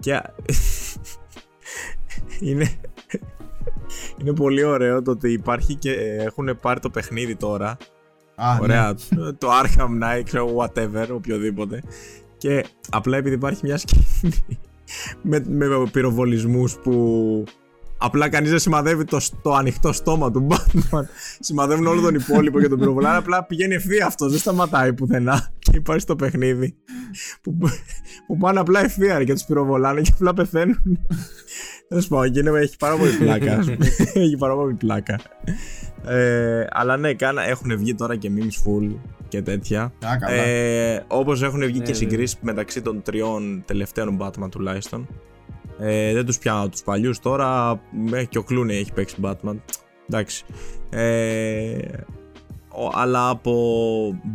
και 0.00 0.20
είναι 2.40 2.68
είναι 4.20 4.32
πολύ 4.32 4.64
ωραίο 4.64 5.02
το 5.02 5.10
ότι 5.10 5.32
υπάρχει 5.32 5.74
και 5.74 5.92
έχουν 6.20 6.58
πάρει 6.60 6.80
το 6.80 6.90
παιχνίδι 6.90 7.36
τώρα 7.36 7.76
Α, 8.36 8.54
ναι. 8.54 8.58
ωραία 8.60 8.94
το 9.38 9.48
Arkham 9.62 10.02
Knight 10.02 10.22
ξέρω 10.24 10.56
whatever 10.56 11.06
οποιοδήποτε 11.12 11.82
και 12.38 12.64
απλά 12.90 13.16
επειδή 13.16 13.34
υπάρχει 13.34 13.60
μια 13.64 13.78
σκηνή 13.78 14.34
με, 15.22 15.42
με 15.48 15.66
πυροβολισμούς 15.92 16.74
που 16.74 17.44
απλά 17.98 18.28
κανείς 18.28 18.50
δεν 18.50 18.58
σημαδεύει 18.58 19.04
το, 19.04 19.20
το 19.42 19.54
ανοιχτό 19.54 19.92
στόμα 19.92 20.30
του 20.30 20.46
Batman. 20.50 21.04
Σημαδεύουν 21.40 21.86
όλο 21.86 22.00
τον 22.00 22.14
υπόλοιπο 22.14 22.60
και 22.60 22.68
τον 22.68 22.78
πυροβολάνε. 22.78 23.16
Απλά 23.16 23.44
πηγαίνει 23.44 23.74
ευθεία 23.74 24.06
αυτός, 24.06 24.30
δεν 24.30 24.40
σταματάει 24.40 24.92
πουθενά. 24.92 25.52
Και 25.58 25.70
υπάρχει 25.74 26.00
στο 26.00 26.16
παιχνίδι 26.16 26.76
που, 27.42 27.58
που 28.26 28.36
πάνε 28.36 28.60
απλά 28.60 28.84
ευθεία 28.84 29.24
και 29.24 29.32
τους 29.32 29.44
πυροβολάνε 29.44 30.00
και 30.00 30.10
απλά 30.14 30.34
πεθαίνουν. 30.34 31.06
Δεν 31.88 32.00
σου 32.00 32.08
πω, 32.08 32.22
έχει 32.22 32.76
πάρα 32.78 32.96
πολύ 32.96 33.12
πλάκα. 33.12 33.64
έχει 34.14 34.36
πάρα 34.38 34.54
πολύ 34.54 34.74
πλάκα. 34.74 35.20
Ε, 36.06 36.66
αλλά 36.70 36.96
ναι, 36.96 37.14
κάνα, 37.14 37.42
έχουν 37.48 37.78
βγει 37.78 37.94
τώρα 37.94 38.16
και 38.16 38.30
memes 38.36 38.68
full 38.68 38.94
και 39.28 39.42
τέτοια. 39.42 39.82
Α, 39.82 39.90
καλά. 40.20 40.34
Ε, 40.34 41.04
Όπως 41.08 41.42
έχουν 41.42 41.60
βγει 41.60 41.78
Ναι, 41.78 41.84
και 41.84 41.90
ναι. 41.90 41.96
συγκρίσεις 41.96 42.38
μεταξύ 42.40 42.82
των 42.82 43.02
τριών 43.02 43.62
τελευταίων 43.66 44.18
Batman 44.20 44.48
τουλάχιστον. 44.50 45.06
Ε, 45.78 46.12
δεν 46.12 46.26
τους 46.26 46.38
πιάνω 46.38 46.68
τους 46.68 46.82
παλιούς 46.82 47.18
τώρα. 47.20 47.80
Μέχρι 48.08 48.26
και 48.26 48.38
ο 48.38 48.44
Clooney 48.50 48.68
έχει 48.70 48.92
παίξει 48.92 49.16
Batman. 49.22 49.56
Εντάξει. 50.08 50.44
Ε, 50.90 51.78
ο- 52.68 52.90
αλλά 52.94 53.28
από 53.28 53.52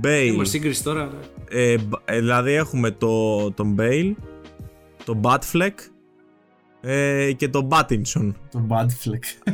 Bale. 0.04 0.28
Έχουμε 0.30 0.46
σύγκριση 0.46 0.84
τώρα. 0.84 1.04
ναι. 1.06 1.20
Ε, 1.62 1.78
μπ- 1.78 1.94
ε, 2.12 2.20
δηλαδή 2.20 2.52
έχουμε 2.52 2.92
το, 2.92 3.52
τον 3.52 3.76
Bale, 3.80 4.14
τον 5.06 5.22
Batfleck 5.24 5.74
ε, 6.82 7.32
και 7.36 7.48
τον 7.48 7.68
Battinson. 7.72 8.32
Το 8.52 8.66
Bad 8.70 8.86
Fleck. 8.86 9.54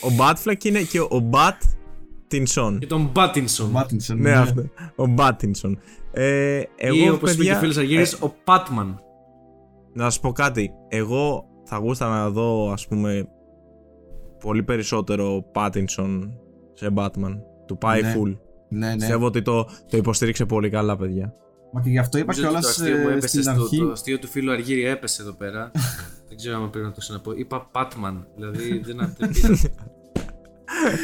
Ο 0.00 0.08
Batfleck 0.18 0.64
είναι 0.64 0.82
και 0.82 1.00
ο 1.00 1.30
Battinson. 1.30 2.76
Και 2.78 2.86
τον 2.86 3.10
Μπάτινσον. 3.12 3.70
Μάτινσον. 3.70 4.18
ναι, 4.20 4.32
αυτό. 4.32 4.62
Ο 4.96 5.04
Battinson. 5.18 5.72
Ε, 6.12 6.62
εγώ, 6.76 6.96
Ή 7.04 7.08
όπως 7.10 7.20
είπε 7.20 7.30
και 7.30 7.36
παιδιά, 7.36 7.56
ο 7.56 7.60
φίλο 7.60 7.72
Αργύρης, 7.78 8.16
ο 8.20 8.28
Πάτμαν. 8.44 9.00
Να 9.92 10.04
σας 10.04 10.20
πω 10.20 10.32
κάτι. 10.32 10.70
Εγώ 10.88 11.44
θα 11.64 11.76
γούστα 11.76 12.08
να 12.08 12.30
δω, 12.30 12.70
ας 12.72 12.86
πούμε, 12.88 13.28
πολύ 14.40 14.62
περισσότερο 14.62 15.44
Pattinson 15.54 16.30
σε 16.72 16.88
Batman. 16.94 17.38
Του 17.66 17.78
πάει 17.78 18.00
Ναι. 18.02 18.14
full. 18.16 18.36
Ναι, 18.68 18.86
ναι. 18.88 18.96
Πιστεύω 18.96 19.26
ότι 19.26 19.42
το, 19.42 19.64
το 19.90 19.96
υποστήριξε 19.96 20.44
πολύ 20.44 20.70
καλά, 20.70 20.96
παιδιά. 20.96 21.34
Μα 21.72 21.80
και 21.80 21.90
γι' 21.90 21.98
αυτό 21.98 22.18
είπα 22.18 22.34
Νομίζω 22.36 22.48
ότι 22.48 22.58
κιόλας 22.60 22.76
το 22.76 22.82
αστείο 22.82 22.96
μου 23.02 23.08
έπεσε 23.08 23.28
στην 23.28 23.42
στο, 23.42 23.50
αρχή. 23.50 23.78
το 23.78 23.90
αστείο 23.90 24.18
του 24.18 24.26
φίλου 24.26 24.52
Αργύρη 24.52 24.84
έπεσε 24.86 25.22
εδώ 25.22 25.32
πέρα. 25.32 25.70
δεν 26.32 26.40
ξέρω 26.40 26.62
αν 26.62 26.70
πρέπει 26.70 26.86
να 26.86 26.92
το 26.92 27.00
ξαναπώ. 27.00 27.32
Είπα 27.32 27.68
Πάτμαν. 27.72 28.26
Δηλαδή 28.36 28.78
δεν 28.86 29.14
δεν 29.18 29.30
πήρα. 29.30 29.56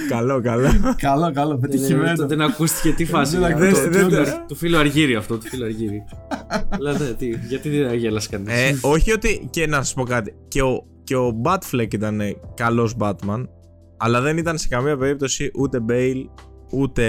καλό, 0.09 0.41
καλό. 0.41 0.68
Καλό, 0.97 1.33
καλό, 1.33 1.51
δεν, 1.51 1.61
πετυχημένο. 1.61 2.26
δεν 2.26 2.41
ακούστηκε 2.41 2.93
τι 2.95 3.05
φάση. 3.05 3.37
Δεν 3.39 3.41
Το- 3.41 3.47
ακούστηκε, 3.64 3.99
το- 3.99 4.09
δεν- 4.09 4.24
το- 4.24 4.45
Του 4.49 4.55
φίλου 4.55 4.79
Αργύρη 4.79 5.14
αυτό, 5.14 5.39
του 5.39 5.47
φίλου 5.47 5.64
Αργύρη. 5.64 6.05
Αλλά 6.74 6.99
ναι, 6.99 7.07
τι, 7.12 7.29
γιατί 7.49 7.68
δεν 7.70 7.95
γέλασε 7.95 8.29
κανείς; 8.29 8.53
ε, 8.53 8.79
όχι 8.83 9.12
ότι. 9.12 9.49
Και 9.51 9.66
να 9.66 9.76
σας 9.76 9.95
πω 9.95 10.03
κάτι. 10.03 10.35
Και 10.49 10.62
ο, 10.62 10.85
και 11.05 11.16
ο 11.16 11.41
Batfleck 11.45 11.95
ήταν 11.95 12.20
καλός 12.55 12.95
Batman. 12.99 13.45
Αλλά 13.97 14.20
δεν 14.20 14.37
ήταν 14.37 14.59
σε 14.59 14.68
καμία 14.68 14.97
περίπτωση 14.97 15.51
ούτε 15.59 15.79
Bale 15.89 16.24
ούτε. 16.70 17.04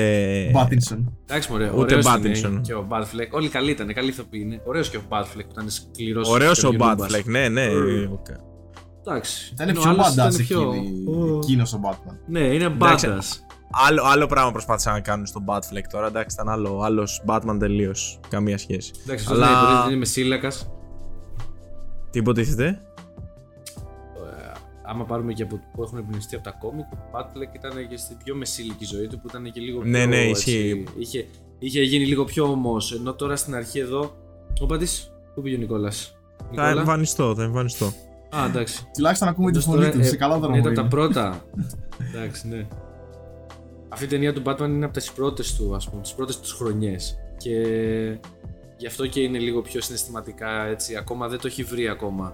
Μάτινσον. 0.54 1.18
Εντάξει, 1.26 1.52
μωρέ, 1.52 1.66
ούτε 1.70 1.80
ωραίος 1.80 2.06
Pattinson. 2.08 2.50
είναι 2.50 2.62
και 2.64 2.74
ο 2.74 2.86
Μπάτφλεκ. 2.88 3.34
Όλοι 3.34 3.50
καλοί 3.50 3.72
ήταν, 3.72 3.94
καλοί 3.94 4.10
ηθοποιοί 4.10 4.42
είναι. 4.46 4.62
Ωραίος 4.66 4.90
και 4.90 4.98
ο 4.98 5.02
Μπάτφλεκ 5.10 5.46
που 5.46 5.52
ήταν 5.52 5.70
σκληρός. 5.70 6.30
Ωραίος 6.30 6.64
ο 6.64 6.70
Batfleck, 6.80 7.24
ναι, 7.26 7.48
ναι. 7.48 7.64
Ε. 7.64 8.10
οκ. 8.12 8.26
Εντάξει. 9.08 9.50
Ήταν 9.54 9.70
Ενώ 9.70 9.80
πιο 9.80 9.90
ο 9.90 9.94
άλλος 9.94 10.08
μπαντά 10.16 10.28
ήταν 10.30 10.46
πιο- 10.46 10.74
εκείνος 11.44 11.74
ο 11.74 11.80
Batman. 11.84 12.16
Ναι, 12.28 12.40
είναι 12.40 12.64
Εντάξει, 12.64 13.08
μπάντας. 13.08 13.46
Άλλο, 13.88 14.04
άλλο 14.06 14.26
πράγμα 14.26 14.52
προσπάθησαν 14.52 14.94
να 14.94 15.00
κάνουν 15.00 15.26
στον 15.26 15.44
Batfleck 15.48 15.84
τώρα. 15.92 16.08
Εντάξει, 16.08 16.36
ήταν 16.40 16.50
άλλο. 16.54 16.80
Άλλος 16.82 17.24
Batman 17.28 17.56
τελείως. 17.60 18.20
Καμία 18.30 18.58
σχέση. 18.58 18.92
Εντάξει, 19.04 19.26
αυτό 19.28 19.36
Αλλά- 19.36 19.48
δεν 19.48 19.70
είναι, 19.70 19.80
δεν 19.80 19.90
είναι 19.90 20.00
με 20.00 20.06
σύλλακα. 20.06 20.50
Τι 22.10 22.20
υποτίθεται; 22.20 22.82
Άμα 24.90 25.04
πάρουμε 25.06 25.34
και 25.34 25.44
από 25.44 25.60
που 25.74 25.84
έχουν 25.84 25.98
εμπνευστεί 25.98 26.36
από 26.36 26.44
τα 26.44 26.52
κόμικ, 26.52 26.86
ο 26.92 26.98
Μπάτφλεκ 27.12 27.54
ήταν 27.54 27.88
και 27.90 27.98
στην 27.98 28.18
πιο 28.24 28.36
μεσήλικη 28.36 28.86
ζωή 28.86 29.08
του 29.08 29.20
που 29.20 29.28
ήταν 29.30 29.52
και 29.52 29.60
λίγο 29.60 29.80
πιο. 29.80 29.90
Ναι, 29.90 30.06
ναι, 30.06 30.18
έτσι, 30.22 30.52
ισχύει. 30.52 30.84
είχε, 30.98 31.26
είχε 31.60 31.82
γίνει 31.82 32.06
λίγο 32.06 32.24
πιο 32.24 32.44
όμω. 32.52 32.78
Ενώ 33.00 33.14
τώρα 33.14 33.36
στην 33.36 33.56
αρχή 33.56 33.80
εδώ. 33.80 34.16
Ο 34.62 34.66
Πατή, 34.66 34.88
πού 35.36 35.42
πήγε 35.42 35.56
ο 35.56 35.60
Νικόλας; 35.60 36.18
Θα 36.56 36.70
εμφανιστώ, 36.70 37.34
θα 37.36 37.44
εμφανιστώ. 37.44 37.86
Α, 38.36 38.46
εντάξει. 38.46 38.88
Τουλάχιστον 38.94 39.28
ακούμε 39.28 39.52
τη 39.52 39.58
Εντός 39.58 39.70
φωνή 39.70 39.78
τώρα, 39.80 39.92
του. 39.92 40.00
ε, 40.00 40.04
Σε 40.04 40.16
καλό 40.16 40.38
δρόμο. 40.40 40.56
Ήταν 40.58 40.74
τα 40.74 40.82
είναι. 40.82 40.90
πρώτα. 40.90 41.44
Εντάξει, 42.14 42.48
ναι. 42.48 42.68
Αυτή 43.90 44.06
η 44.06 44.08
ταινία 44.08 44.34
του 44.34 44.42
Batman 44.46 44.60
είναι 44.70 44.86
από 44.86 44.94
τις 44.94 45.12
πρώτες 45.12 45.56
του, 45.56 45.76
ας 45.76 45.90
πούμε, 45.90 46.02
τις 46.02 46.14
πρώτες 46.14 46.40
τους 46.40 46.52
χρονιές. 46.54 47.18
Και 47.38 47.52
γι' 48.78 48.88
αυτό 48.88 49.08
και 49.08 49.20
είναι 49.22 49.38
λίγο 49.40 49.62
πιο 49.62 49.82
συναισθηματικά 49.82 50.66
έτσι. 50.66 50.96
Ακόμα 50.96 51.28
δεν 51.28 51.40
το 51.40 51.48
έχει 51.48 51.64
βρει 51.64 51.88
ακόμα. 51.88 52.34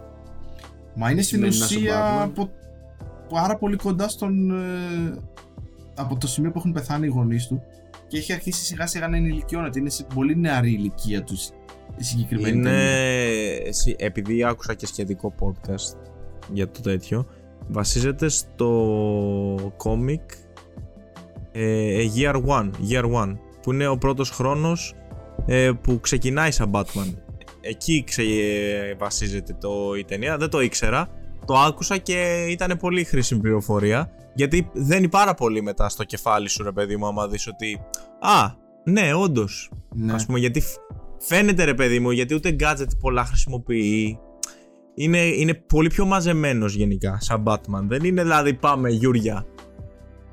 Μα 0.96 1.12
είναι 1.12 1.22
στην 1.22 1.38
σημαίνει 1.38 1.58
να 1.58 1.66
είσαι 1.66 1.76
ουσία 1.78 2.00
Batman. 2.00 2.24
από 2.24 2.50
πάρα 3.30 3.58
πολύ 3.58 3.76
κοντά 3.76 4.08
στον. 4.08 4.52
ε, 4.52 5.18
από 5.96 6.18
το 6.18 6.28
σημείο 6.28 6.52
που 6.52 6.58
έχουν 6.58 6.72
πεθάνει 6.72 7.06
οι 7.06 7.10
γονείς 7.10 7.48
του 7.48 7.62
και 8.08 8.18
έχει 8.18 8.34
αρχίσει 8.34 8.66
σιγά 8.66 8.88
σιγά 8.88 9.08
να 9.08 9.18
ενηλικιώνεται. 9.18 9.80
Είναι 9.80 9.89
σε 9.89 10.06
πολύ 10.14 10.36
νεαρή 10.38 10.72
ηλικία 10.72 11.24
τους 11.24 11.50
η 11.98 12.04
συγκεκριμένη. 12.04 12.58
Είναι. 12.58 12.70
ταινία. 12.70 13.68
εσύ- 13.68 13.96
Επειδή 14.00 14.43
άκουσα 14.43 14.74
και 14.74 14.86
σχετικό 14.86 15.34
podcast 15.39 15.98
για 16.54 16.70
το 16.70 16.82
τέτοιο, 16.82 17.26
βασίζεται 17.68 18.28
στο 18.30 19.74
κόμικ 19.78 20.22
ε, 21.52 21.96
A 22.06 22.20
Year 22.20 22.43
One, 22.46 22.70
Year 22.89 23.04
One, 23.14 23.38
που 23.62 23.72
είναι 23.74 23.88
ο 23.88 23.98
πρώτος 23.98 24.30
χρόνος 24.30 24.93
ε, 25.46 25.72
που 25.82 26.00
ξεκινάει 26.00 26.52
σαν 26.52 26.72
Batman. 26.74 27.14
Εκεί 27.68 28.03
ξε, 28.05 28.22
ε, 28.22 28.95
βασίζεται 28.95 29.57
το, 29.59 29.95
η 29.97 30.03
ταινία, 30.05 30.38
δεν 30.38 30.49
το 30.49 30.61
ήξερα. 30.61 31.07
Το 31.45 31.53
άκουσα 31.53 31.97
και 31.97 32.45
ήταν 32.49 32.78
πολύ 32.80 33.03
χρήσιμη 33.03 33.41
πληροφορία. 33.41 34.09
Γιατί 34.36 34.70
δένει 34.74 35.09
πάρα 35.09 35.34
πολύ 35.34 35.61
μετά 35.61 35.89
στο 35.89 36.03
κεφάλι 36.03 36.49
σου, 36.49 36.63
ρε 36.63 36.72
παιδί 36.72 36.97
μου, 36.97 37.07
άμα 37.07 37.28
δεις 37.28 37.47
ότι. 37.47 37.80
Α, 38.20 38.51
ναι, 38.84 39.13
όντως. 39.13 39.72
Ναι. 39.95 40.13
Ας 40.13 40.26
πούμε, 40.26 40.39
γιατί 40.39 40.59
φ- 40.61 40.78
φαίνεται 41.20 41.63
ρε 41.63 41.74
παιδί 41.74 41.99
μου, 41.99 42.11
γιατί 42.11 42.34
ούτε 42.34 42.55
gadget 42.59 42.88
πολλά 42.99 43.26
χρησιμοποιεί. 43.26 44.20
Είναι, 44.95 45.18
είναι 45.18 45.53
πολύ 45.53 45.89
πιο 45.89 46.05
μαζεμένος 46.05 46.76
γενικά, 46.76 47.18
σαν 47.22 47.43
Batman. 47.47 47.82
Δεν 47.88 48.03
είναι 48.03 48.22
δηλαδή 48.22 48.53
πάμε 48.53 48.89
Γιούρια. 48.89 49.45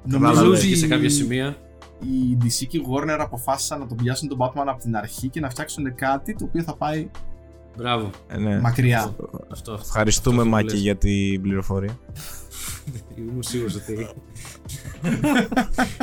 Νομίζω 0.04 0.18
Κατάλαβες. 0.18 0.42
Νομίζω 0.42 0.60
ότι 0.60 0.68
και 0.68 0.76
σε 0.76 0.86
κάποια 0.86 1.10
σημεία. 1.10 1.56
Η 2.04 2.36
DC 2.42 2.66
και 2.68 2.76
η 2.76 2.84
Warner 2.90 3.16
αποφάσισαν 3.18 3.78
να 3.78 3.86
τον 3.86 3.96
πιάσουν 3.96 4.28
τον 4.28 4.38
Batman 4.40 4.64
από 4.66 4.80
την 4.80 4.96
αρχή 4.96 5.28
και 5.28 5.40
να 5.40 5.50
φτιάξουν 5.50 5.94
κάτι 5.94 6.34
το 6.34 6.44
οποίο 6.44 6.62
θα 6.62 6.76
πάει 6.76 7.08
Μπράβο. 7.76 8.10
Ε, 8.28 8.36
ναι. 8.36 8.60
μακριά. 8.60 9.14
Αυτό. 9.52 9.72
Ευχαριστούμε 9.72 10.36
αυτό 10.36 10.48
που 10.48 10.54
Μάκη 10.54 10.72
λες. 10.72 10.80
για 10.80 10.96
την 10.96 11.42
πληροφορία. 11.42 11.98
Ήμουν 13.18 13.42
σίγουρος 13.42 13.74
ότι. 13.74 14.08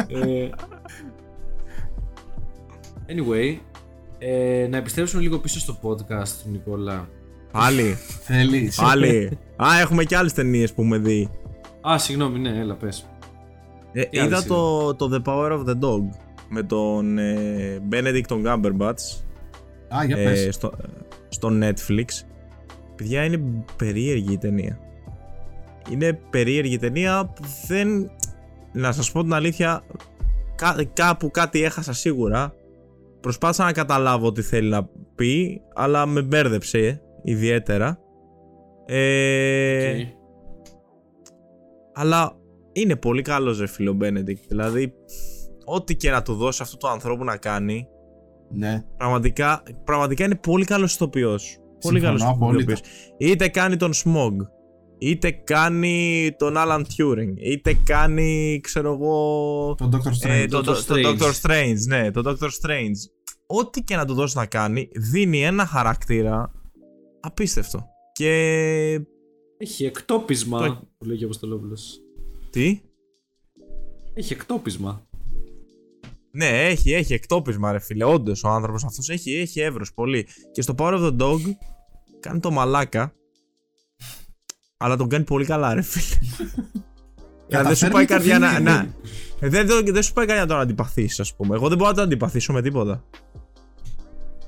Ε, 0.08 0.50
anyway, 3.08 3.58
ε, 4.18 4.68
να 4.70 4.78
επιστρέψουμε 4.78 5.22
λίγο 5.22 5.39
πίσω 5.39 5.60
στο 5.60 5.80
podcast 5.82 6.28
του 6.43 6.50
Νικόλα. 6.50 7.10
Πάλι, 7.52 7.97
Θέλεις. 8.24 8.76
πάλι. 8.76 9.38
Α, 9.64 9.80
έχουμε 9.80 10.04
και 10.04 10.16
άλλες 10.16 10.34
ταινίες 10.34 10.74
που 10.74 10.82
έχουμε 10.82 10.97
δει. 10.97 11.30
Α, 11.89 11.97
συγγνώμη, 11.97 12.39
ναι, 12.39 12.60
έλα 12.60 12.76
πες. 12.76 13.06
Ε, 13.91 14.03
Τι 14.03 14.17
είδα 14.17 14.25
άλλες 14.25 14.45
το, 14.45 14.95
το 14.95 15.09
The 15.13 15.29
Power 15.29 15.51
of 15.51 15.65
the 15.65 15.79
Dog 15.79 16.01
με 16.49 16.63
τον 16.63 17.17
ε, 17.17 17.81
Benedict 17.91 18.25
τον 18.27 18.43
Cumberbatch 18.45 19.21
Α, 19.95 20.03
για 20.05 20.17
ε, 20.17 20.23
πες. 20.23 20.55
στο, 20.55 20.71
στο 21.29 21.49
Netflix. 21.61 22.05
Παιδιά 22.95 23.23
είναι 23.23 23.41
περίεργη 23.75 24.33
η 24.33 24.37
ταινία. 24.37 24.79
Είναι 25.91 26.13
περίεργη 26.29 26.73
η 26.73 26.77
ταινία 26.77 27.25
που 27.25 27.41
δεν... 27.67 28.11
Να 28.71 28.91
σας 28.91 29.11
πω 29.11 29.21
την 29.21 29.33
αλήθεια, 29.33 29.83
κά, 30.55 30.75
κάπου 30.93 31.31
κάτι 31.31 31.63
έχασα 31.63 31.93
σίγουρα. 31.93 32.53
Προσπάθησα 33.19 33.63
να 33.63 33.71
καταλάβω 33.71 34.31
τι 34.31 34.41
θέλει 34.41 34.69
να 34.69 34.89
πει, 35.15 35.61
αλλά 35.75 36.05
με 36.05 36.21
μπέρδεψε 36.21 37.01
ιδιαίτερα. 37.23 37.99
Ε, 38.85 39.91
Οκ. 39.91 40.07
αλλά 41.93 42.38
είναι 42.72 42.95
πολύ 42.95 43.22
καλός 43.22 43.59
ρε 43.59 43.67
φίλο 43.67 43.97
Benedict. 44.01 44.43
Δηλαδή, 44.47 44.93
ό,τι 45.65 45.95
και 45.95 46.09
να 46.11 46.22
του 46.22 46.34
δώσει 46.34 46.61
αυτού 46.61 46.78
του 46.78 46.88
ανθρώπου 46.88 47.24
να 47.24 47.38
κάνει, 47.38 47.88
Ναι. 48.51 48.84
Πραγματικά, 48.97 49.63
πραγματικά 49.84 50.26
είναι 50.26 50.36
πολύ 50.36 50.65
καλός 50.65 50.93
ηθοποιός. 50.93 51.57
Πολύ 51.80 51.99
Συμφωνώ 51.99 52.17
καλός 52.20 52.36
απόλυτα. 52.36 52.72
ηθοποιός. 52.72 52.82
Είτε 53.17 53.47
κάνει 53.47 53.76
τον 53.76 53.91
Smaug, 53.93 54.36
είτε 54.97 55.32
κάνει 55.32 56.30
τον 56.38 56.53
Alan 56.57 56.82
Turing, 56.82 57.34
είτε 57.36 57.78
κάνει, 57.84 58.59
ξέρω 58.63 58.93
εγώ, 58.93 59.76
Τον 59.78 59.91
Doctor 59.93 60.07
Strange. 60.28 60.30
ε, 60.30 60.45
το, 60.45 60.57
Doctor 60.57 60.63
το, 60.63 60.74
το 60.74 60.93
Strange. 60.93 61.17
Doctor 61.20 61.32
Strange, 61.41 61.78
ναι, 61.88 62.11
το 62.11 62.22
Doctor 62.26 62.47
Strange. 62.47 62.97
Ό,τι 63.47 63.84
και 63.84 63.95
να 63.95 64.05
του 64.05 64.13
δώσει 64.13 64.38
να 64.38 64.45
κάνει, 64.45 64.89
δίνει 64.95 65.43
ένα 65.43 65.65
χαρακτήρα 65.65 66.51
απίστευτο. 67.20 67.86
Και... 68.11 68.32
Έχει 69.57 69.86
εκτόπισμα. 69.86 70.67
Το- 70.67 70.88
Που 70.97 71.05
λέγει 71.05 71.24
ο 71.24 71.26
Αποστολόπουλος. 71.26 71.99
Τι; 72.50 72.82
Έχει 74.14 74.34
εκτόπισμα. 74.34 75.08
Ναι, 76.32 76.47
έχει, 76.68 76.93
έχει 76.93 77.14
εκτόπισμα 77.14 77.72
ρε 77.72 77.80
φίλε. 77.80 78.04
Όντως 78.04 78.43
ο 78.43 78.50
άνθρωπος 78.50 78.84
αυτός 78.84 79.10
έχει, 79.10 79.32
έχει 79.34 79.60
εύρος 79.60 79.93
πολύ. 79.93 80.28
Και 80.52 80.62
στο 80.62 80.74
Power 80.78 80.93
of 80.93 81.02
the 81.08 81.18
Dog 81.22 81.39
κάνει 82.20 82.39
το 82.39 82.52
μαλάκα 82.52 83.14
αλλά 84.78 84.97
τον 84.97 85.10
κάνει 85.10 85.24
πολύ 85.24 85.45
καλά, 85.45 85.74
ρε 85.74 85.82
φίλε. 85.82 86.18
δεν 86.38 86.47
σου 86.58 86.74
Καταφέρνει 87.50 87.93
πάει 87.93 88.06
το 88.06 88.14
καρδιά 88.14 88.39
να. 88.39 88.58
feeling, 88.58 88.62
να... 88.62 88.82
ναι. 88.82 88.89
Ε, 89.39 89.50
Δεν, 89.50 89.68
δεν, 89.68 89.86
δεν 89.86 90.04
σου 90.04 90.14
πάει 90.14 90.26
καρδιά 90.26 90.45
να 90.45 90.52
τον 90.52 90.60
αντιπαθήσεις, 90.60 91.20
ας 91.20 91.36
πούμε. 91.36 91.56
Εγώ 91.56 91.68
δεν 91.68 91.78
μπορώ 91.78 91.89
να 91.89 91.95
τον 91.95 92.04
αντιπαθήσω 92.06 92.54
με 92.54 92.62
τίποτα. 92.62 93.04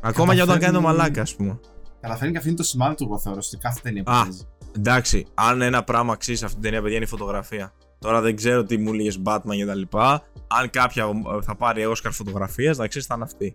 Ακόμα 0.02 0.36
και 0.36 0.41
όταν 0.41 0.60
κάνει 0.60 0.74
το 0.74 0.80
Καταφέρνει- 0.82 0.97
μαλάκα, 0.99 1.22
ας 1.22 1.36
πούμε. 1.36 1.60
Καταφέρνει 2.02 2.32
και 2.34 2.38
αφήνει 2.39 2.56
το 2.56 2.64
σημάδι 2.64 2.95
του, 2.95 3.04
εγώ 3.04 3.20
θεωρώ, 3.20 3.41
σε 3.41 3.58
κάθε 3.58 3.80
ταινία 3.84 4.04
που 4.04 4.12
Α. 4.12 4.24
παίζει. 4.24 4.41
Εντάξει, 4.78 5.26
αν 5.34 5.62
ένα 5.62 5.84
πράγμα 5.84 6.14
αξίζει 6.14 6.38
σε 6.38 6.45
αυτή 6.45 6.56
την 6.58 6.64
ταινία, 6.66 6.82
παιδιά, 6.82 6.95
είναι 6.95 7.06
η 7.06 7.10
φωτογραφία. 7.10 7.74
Τώρα 8.02 8.22
δεν 8.22 8.36
ξέρω 8.36 8.64
τι 8.64 8.78
μου 8.78 8.93
έλεγες 8.93 9.22
Batman 9.26 9.56
και 9.56 9.66
τα 9.66 9.76
λοιπά. 9.76 10.24
Αν 10.47 10.70
κάποια 10.70 11.04
ε, 11.06 11.41
θα 11.41 11.56
πάρει 11.56 11.84
Oscar 11.88 12.10
φωτογραφίας, 12.12 12.78
να 12.78 12.88
ξέρει 12.88 13.06
θα 13.06 13.14
είναι 13.16 13.24
αυτή. 13.24 13.54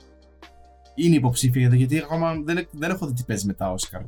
Είναι 0.94 1.14
υποψήφια 1.16 1.60
γιατί- 1.60 1.76
γιατί 1.76 1.98
ακόμα 1.98 2.34
δεν, 2.44 2.66
δεν 2.72 2.90
έχω 2.90 3.06
δει 3.06 3.12
τι 3.12 3.22
παίζει 3.26 3.46
μετά 3.46 3.70
Όσκαρ. 3.72 4.00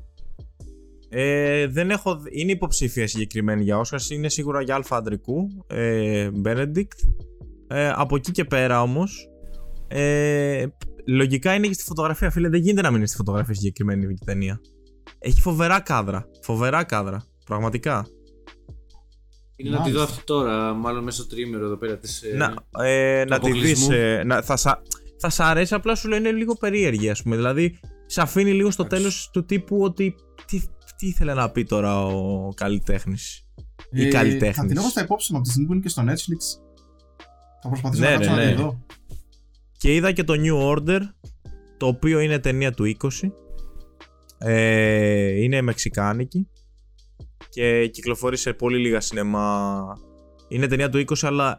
Ε, 1.09 1.67
δεν 1.67 1.91
έχω, 1.91 2.17
δει- 2.17 2.41
είναι 2.41 2.53
υποψήφια 2.53 3.07
συγκεκριμένη 3.09 3.63
για 3.63 3.81
Oscar, 3.81 4.11
είναι 4.13 4.29
σίγουρα 4.29 4.63
για 4.63 4.75
αλφα 4.75 4.97
αντρικού, 4.97 5.49
ε, 5.67 6.31
Benedict. 6.45 6.99
Ε, 7.69 7.91
από 7.95 8.17
εκεί 8.17 8.31
και 8.31 8.45
πέρα 8.45 8.83
όμως. 8.83 9.29
Ε, 9.89 10.67
λογικά 11.07 11.55
είναι 11.55 11.67
και 11.67 11.73
στη 11.73 11.83
φωτογραφία, 11.85 12.31
φίλε. 12.31 12.49
Δεν 12.49 12.61
γίνεται 12.61 12.83
να 12.83 12.89
μην 12.89 12.97
είναι 12.99 13.07
στη 13.07 13.17
φωτογραφία 13.17 13.55
συγκεκριμένη 13.55 14.07
η 14.13 14.19
ταινία. 14.25 14.61
Έχει 15.19 15.41
φοβερά 15.41 15.81
κάδρα. 15.81 16.29
Φοβερά 16.43 16.85
κάδρα. 16.85 17.25
Πραγματικά. 17.45 18.07
Είναι 19.61 19.71
να 19.77 19.83
τη 19.83 19.91
δω 19.91 19.97
Μάλιστα. 19.99 20.03
αυτή 20.03 20.25
τώρα, 20.25 20.73
μάλλον 20.75 21.05
μέσα 21.05 21.23
στο 21.23 21.35
τρίμηνο 21.35 21.65
εδώ 21.65 21.77
πέρα 21.77 21.99
της... 21.99 22.23
ε, 22.23 22.37
να 22.37 22.55
ε, 22.85 23.25
του 23.25 23.31
να 23.31 23.39
τη 23.39 23.51
δεις 23.51 23.57
αποκλεισμού. 23.57 23.93
ε, 23.93 24.25
να, 24.25 24.43
θα, 24.43 24.57
σα, 24.57 24.83
θα 25.19 25.31
σ' 25.31 25.41
αρέσει, 25.41 25.75
απλά 25.75 25.95
σου 25.95 26.09
λέει 26.09 26.19
είναι 26.19 26.33
λίγο 26.33 26.55
περίεργη, 26.55 27.11
ας 27.11 27.23
πούμε. 27.23 27.37
Δηλαδή, 27.37 27.79
σε 28.07 28.21
αφήνει 28.21 28.53
λίγο 28.53 28.71
στο 28.71 28.83
Εντάξει. 28.83 29.03
τέλος 29.03 29.31
του 29.33 29.45
τύπου 29.45 29.79
ότι. 29.81 30.15
Τι, 30.47 30.61
τι 30.97 31.07
ήθελε 31.07 31.35
να 31.35 31.51
πει 31.51 31.65
τώρα 31.65 32.05
ο 32.07 32.49
καλλιτέχνης 32.55 33.47
Ή 33.91 34.07
Ε, 34.07 34.09
καλλιτέχνης. 34.09 34.57
Θα 34.57 34.67
την 34.67 34.77
έχω 34.77 34.89
στα 34.89 35.03
υπόψη 35.03 35.33
μου 35.33 35.37
από 35.39 35.47
τη 35.47 35.51
στιγμή 35.53 35.69
που 35.69 35.75
είναι 35.75 35.83
και 35.83 35.89
στο 35.89 36.03
Netflix. 36.03 36.41
Θα 37.63 37.69
προσπαθήσω 37.69 38.03
Ναι, 38.03 38.09
να 38.11 38.15
κάτσω 38.17 38.31
ναι, 38.35 38.37
να 38.37 38.47
την 38.47 38.57
ναι. 38.57 38.63
δω. 38.63 38.85
Και 39.79 39.95
είδα 39.95 40.13
και 40.13 40.25
το 40.25 40.35
New 40.37 40.77
Order, 40.77 41.01
το 41.77 41.87
οποίο 41.87 42.21
είναι 42.21 42.39
ταινία 42.39 42.73
του 42.73 42.97
20. 42.99 43.09
Ε, 44.39 45.43
είναι 45.43 45.61
μεξικάνικη 45.63 46.49
και 47.49 47.87
κυκλοφορεί 47.87 48.37
σε 48.37 48.53
πολύ 48.53 48.79
λίγα 48.79 49.01
σινεμά. 49.01 49.83
Είναι 50.49 50.67
ταινία 50.67 50.89
του 50.89 51.05
20, 51.07 51.15
αλλά 51.21 51.59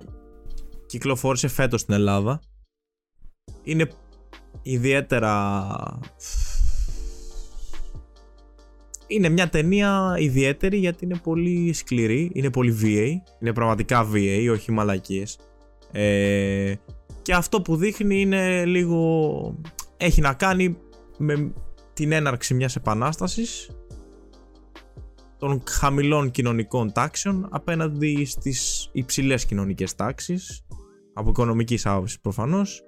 κυκλοφόρησε 0.85 1.47
φέτος 1.47 1.81
στην 1.81 1.93
Ελλάδα. 1.93 2.41
Είναι 3.63 3.89
ιδιαίτερα... 4.61 5.99
Είναι 9.07 9.29
μια 9.29 9.49
ταινία 9.49 10.15
ιδιαίτερη 10.19 10.77
γιατί 10.77 11.05
είναι 11.05 11.19
πολύ 11.23 11.73
σκληρή, 11.73 12.31
είναι 12.33 12.49
πολύ 12.49 12.77
VA, 12.81 13.31
είναι 13.39 13.53
πραγματικά 13.53 14.09
VA, 14.13 14.49
όχι 14.51 14.71
μαλακίες. 14.71 15.37
Ε, 15.91 16.73
και 17.21 17.33
αυτό 17.33 17.61
που 17.61 17.75
δείχνει 17.75 18.21
είναι 18.21 18.65
λίγο... 18.65 19.59
έχει 19.97 20.21
να 20.21 20.33
κάνει 20.33 20.77
με 21.17 21.53
την 21.93 22.11
έναρξη 22.11 22.53
μιας 22.53 22.75
επανάστασης 22.75 23.69
των 25.39 25.63
χαμηλών 25.67 26.31
κοινωνικών 26.31 26.91
τάξεων 26.91 27.47
απέναντι 27.51 28.25
στις 28.25 28.89
υψηλές 28.91 29.45
κοινωνικές 29.45 29.95
τάξεις 29.95 30.65
από 31.13 31.29
οικονομικής 31.29 31.85
άποψης 31.85 32.19
προφανώς 32.19 32.81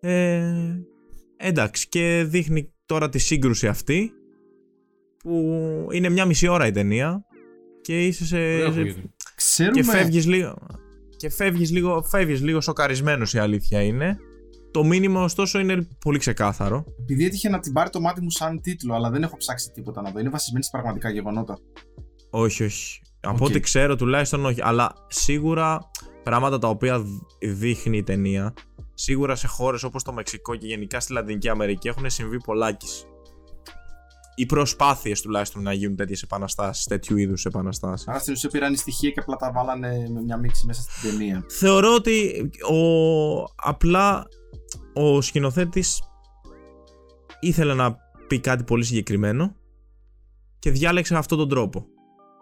ε, 0.00 0.52
εντάξει 1.36 1.88
και 1.88 2.24
δείχνει 2.28 2.72
τώρα 2.86 3.08
τη 3.08 3.18
σύγκρουση 3.18 3.66
αυτή 3.66 4.12
που 5.22 5.42
είναι 5.92 6.08
μια 6.08 6.24
μισή 6.24 6.48
ώρα 6.48 6.66
η 6.66 6.70
ταινία 6.70 7.24
και 7.80 8.06
είσαι 8.06 8.24
σε, 8.24 8.36
Ωραία 8.36 8.58
σε- 8.72 8.80
ακούγεται. 8.80 9.02
Ξέρουμε. 9.34 9.80
και 9.80 9.82
φεύγεις 9.82 10.26
λίγο 10.26 10.56
και 11.16 11.30
φεύγεις 11.30 11.70
λίγο, 11.70 12.02
φεύγεις 12.02 12.42
λίγο 12.42 12.60
σοκαρισμένος 12.60 13.34
η 13.34 13.38
αλήθεια 13.38 13.82
είναι 13.82 14.18
το 14.70 14.84
μήνυμα 14.84 15.22
ωστόσο 15.22 15.58
είναι 15.58 15.88
πολύ 16.04 16.18
ξεκάθαρο 16.18 16.84
Επειδή 17.00 17.24
έτυχε 17.24 17.48
να 17.48 17.58
την 17.58 17.72
πάρει 17.72 17.90
το 17.90 18.00
μάτι 18.00 18.20
μου 18.22 18.30
σαν 18.30 18.60
τίτλο, 18.60 18.94
αλλά 18.94 19.10
δεν 19.10 19.22
έχω 19.22 19.36
ψάξει 19.36 19.70
τίποτα 19.74 20.02
να 20.02 20.10
δω. 20.10 20.18
Είναι 20.18 20.28
βασισμένη 20.28 20.64
σε 20.64 20.70
πραγματικά 20.72 21.10
γεγονότα. 21.10 21.58
όχι 22.30 22.64
όχι 22.64 23.00
από 23.20 23.44
Οκ. 23.44 23.50
ό,τι 23.50 23.60
ξέρω 23.60 23.96
τουλάχιστον 23.96 24.44
όχι 24.46 24.60
αλλά 24.62 24.92
σίγουρα 25.08 25.90
πράγματα 26.22 26.58
τα 26.58 26.68
οποία 26.68 26.98
δ- 27.00 27.06
δείχνει 27.42 27.96
η 27.96 28.02
ταινία 28.02 28.52
σίγουρα 28.94 29.34
σε 29.34 29.46
χώρες 29.46 29.82
όπως 29.82 30.02
το 30.02 30.12
Μεξικό 30.12 30.56
και 30.56 30.66
γενικά 30.66 31.00
στη 31.00 31.12
Λατινική 31.12 31.48
Αμερική 31.48 31.88
έχουν 31.88 32.10
συμβεί 32.10 32.36
πολλάκις 32.40 33.04
οι 34.38 34.46
προσπάθειες 34.46 35.20
τουλάχιστον 35.20 35.62
να 35.62 35.72
γίνουν 35.72 35.96
τέτοιες 35.96 36.22
επαναστάσεις 36.22 36.84
τέτοιου 36.84 37.16
είδους 37.16 37.44
επαναστάσεις 37.44 38.08
Άρα 38.08 38.18
στην 38.18 38.32
ουσία 38.32 38.50
πήραν 38.50 38.76
στοιχεία 38.76 39.10
και 39.10 39.20
απλά 39.20 39.36
τα 39.36 39.52
βάλανε 39.52 40.08
με 40.12 40.20
μια 40.22 40.36
μίξη 40.36 40.66
μέσα 40.66 40.82
στην 40.82 41.10
ταινία. 41.10 41.44
θεωρώ 41.48 41.94
ότι 41.94 42.32
ο, 42.72 42.76
απλά 43.56 44.26
ο 44.98 45.20
σκηνοθέτης 45.20 46.02
ήθελε 47.40 47.74
να 47.74 47.96
πει 48.26 48.40
κάτι 48.40 48.64
πολύ 48.64 48.84
συγκεκριμένο 48.84 49.56
και 50.58 50.70
διάλεξε 50.70 51.16
αυτόν 51.16 51.38
τον 51.38 51.48
τρόπο. 51.48 51.86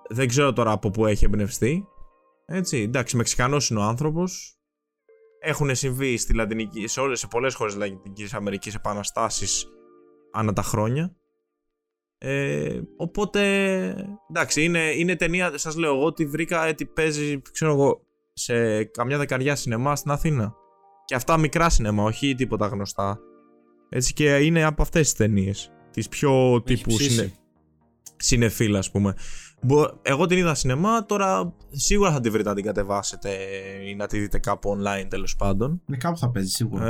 Δεν 0.09 0.29
ξέρω 0.29 0.53
τώρα 0.53 0.71
από 0.71 0.91
πού 0.91 1.07
έχει 1.07 1.25
εμπνευστεί. 1.25 1.87
Έτσι, 2.47 2.79
εντάξει, 2.79 3.17
Μεξικανός 3.17 3.71
είναι 3.71 3.81
ο 3.81 3.83
άνθρωπος. 3.83 4.59
Έχουν 5.41 5.75
συμβεί 5.75 6.17
στη 6.17 6.35
Λατινική, 6.35 6.87
σε, 6.87 7.01
όλες, 7.01 7.19
σε 7.19 7.27
πολλές 7.27 7.55
χώρες 7.55 7.75
της 7.75 7.83
Λατινικής 7.83 8.35
Αμερικής 8.35 8.75
επαναστάσεις 8.75 9.67
ανά 10.33 10.53
τα 10.53 10.63
χρόνια. 10.63 11.17
Ε, 12.19 12.81
οπότε, 12.97 13.41
εντάξει, 14.31 14.65
είναι, 14.65 14.91
είναι 14.97 15.17
ταινία, 15.17 15.59
σας 15.59 15.77
λέω 15.77 15.95
εγώ 15.95 16.05
ότι 16.05 16.27
βρήκα 16.27 16.69
ότι 16.69 16.87
παίζει, 16.87 17.43
ξέρω 17.53 17.73
εγώ, 17.73 18.07
σε 18.33 18.85
καμιά 18.85 19.19
δεκαριά 19.19 19.57
σινεμά 19.57 19.97
στην 19.97 20.11
Αθήνα. 20.11 20.55
Και 21.05 21.15
αυτά 21.15 21.37
μικρά 21.37 21.69
σινεμά, 21.71 22.03
όχι 22.03 22.35
τίποτα 22.35 22.67
γνωστά. 22.67 23.19
Έτσι 23.89 24.13
και 24.13 24.37
είναι 24.37 24.65
από 24.65 24.83
αυτές 24.83 25.03
τις 25.03 25.13
ταινίες. 25.15 25.71
Τις 25.91 26.09
πιο 26.09 26.33
Έχει 26.51 26.61
τύπου 26.63 26.95
ψήσει. 26.95 27.11
συνε... 27.11 27.33
σινεφίλ, 28.17 28.77
ας 28.77 28.91
πούμε. 28.91 29.15
Μπο- 29.63 29.91
Εγώ 30.03 30.27
την 30.27 30.39
είδα 30.39 30.55
σινεμά, 30.55 31.05
τώρα 31.07 31.55
σίγουρα 31.71 32.13
θα 32.13 32.21
τη 32.21 32.31
βρείτε 32.31 32.49
να 32.49 32.55
την 32.55 32.65
κατεβάσετε 32.65 33.31
ή 33.87 33.95
να 33.95 34.07
τη 34.07 34.19
δείτε 34.19 34.39
κάπου 34.39 34.77
online 34.79 35.07
τέλος 35.09 35.37
πάντων. 35.37 35.83
Ναι, 35.87 35.97
κάπου 35.97 36.19
θα 36.19 36.31
παίζει 36.31 36.49
σίγουρα. 36.51 36.89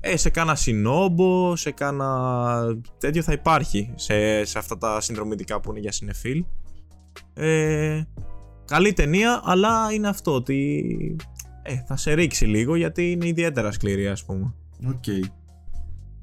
Ε, 0.00 0.10
ε, 0.12 0.16
σε 0.16 0.30
κάνα 0.30 0.54
Cinobo, 0.54 1.56
σε 1.56 1.70
κάνα 1.70 2.62
τέτοιο 2.98 3.22
θα 3.22 3.32
υπάρχει 3.32 3.92
σε, 3.94 4.44
σε 4.44 4.58
αυτά 4.58 4.78
τα 4.78 5.00
συνδρομητικά 5.00 5.60
που 5.60 5.70
είναι 5.70 5.80
για 5.80 5.92
σινεφίλ. 5.92 6.44
Ε, 7.34 8.02
καλή 8.64 8.92
ταινία, 8.92 9.40
αλλά 9.44 9.92
είναι 9.92 10.08
αυτό 10.08 10.34
ότι 10.34 11.16
ε, 11.62 11.82
θα 11.86 11.96
σε 11.96 12.12
ρίξει 12.12 12.44
λίγο 12.44 12.76
γιατί 12.76 13.10
είναι 13.10 13.26
ιδιαίτερα 13.28 13.72
σκληρή 13.72 14.08
ας 14.08 14.24
πούμε. 14.24 14.54
Οκ. 14.88 15.06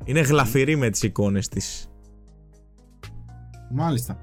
Είναι 0.03 0.21
γλαφυρή 0.21 0.75
με 0.75 0.89
τις 0.89 1.03
εικόνες 1.03 1.47
της. 1.47 1.87
Μάλιστα. 3.71 4.19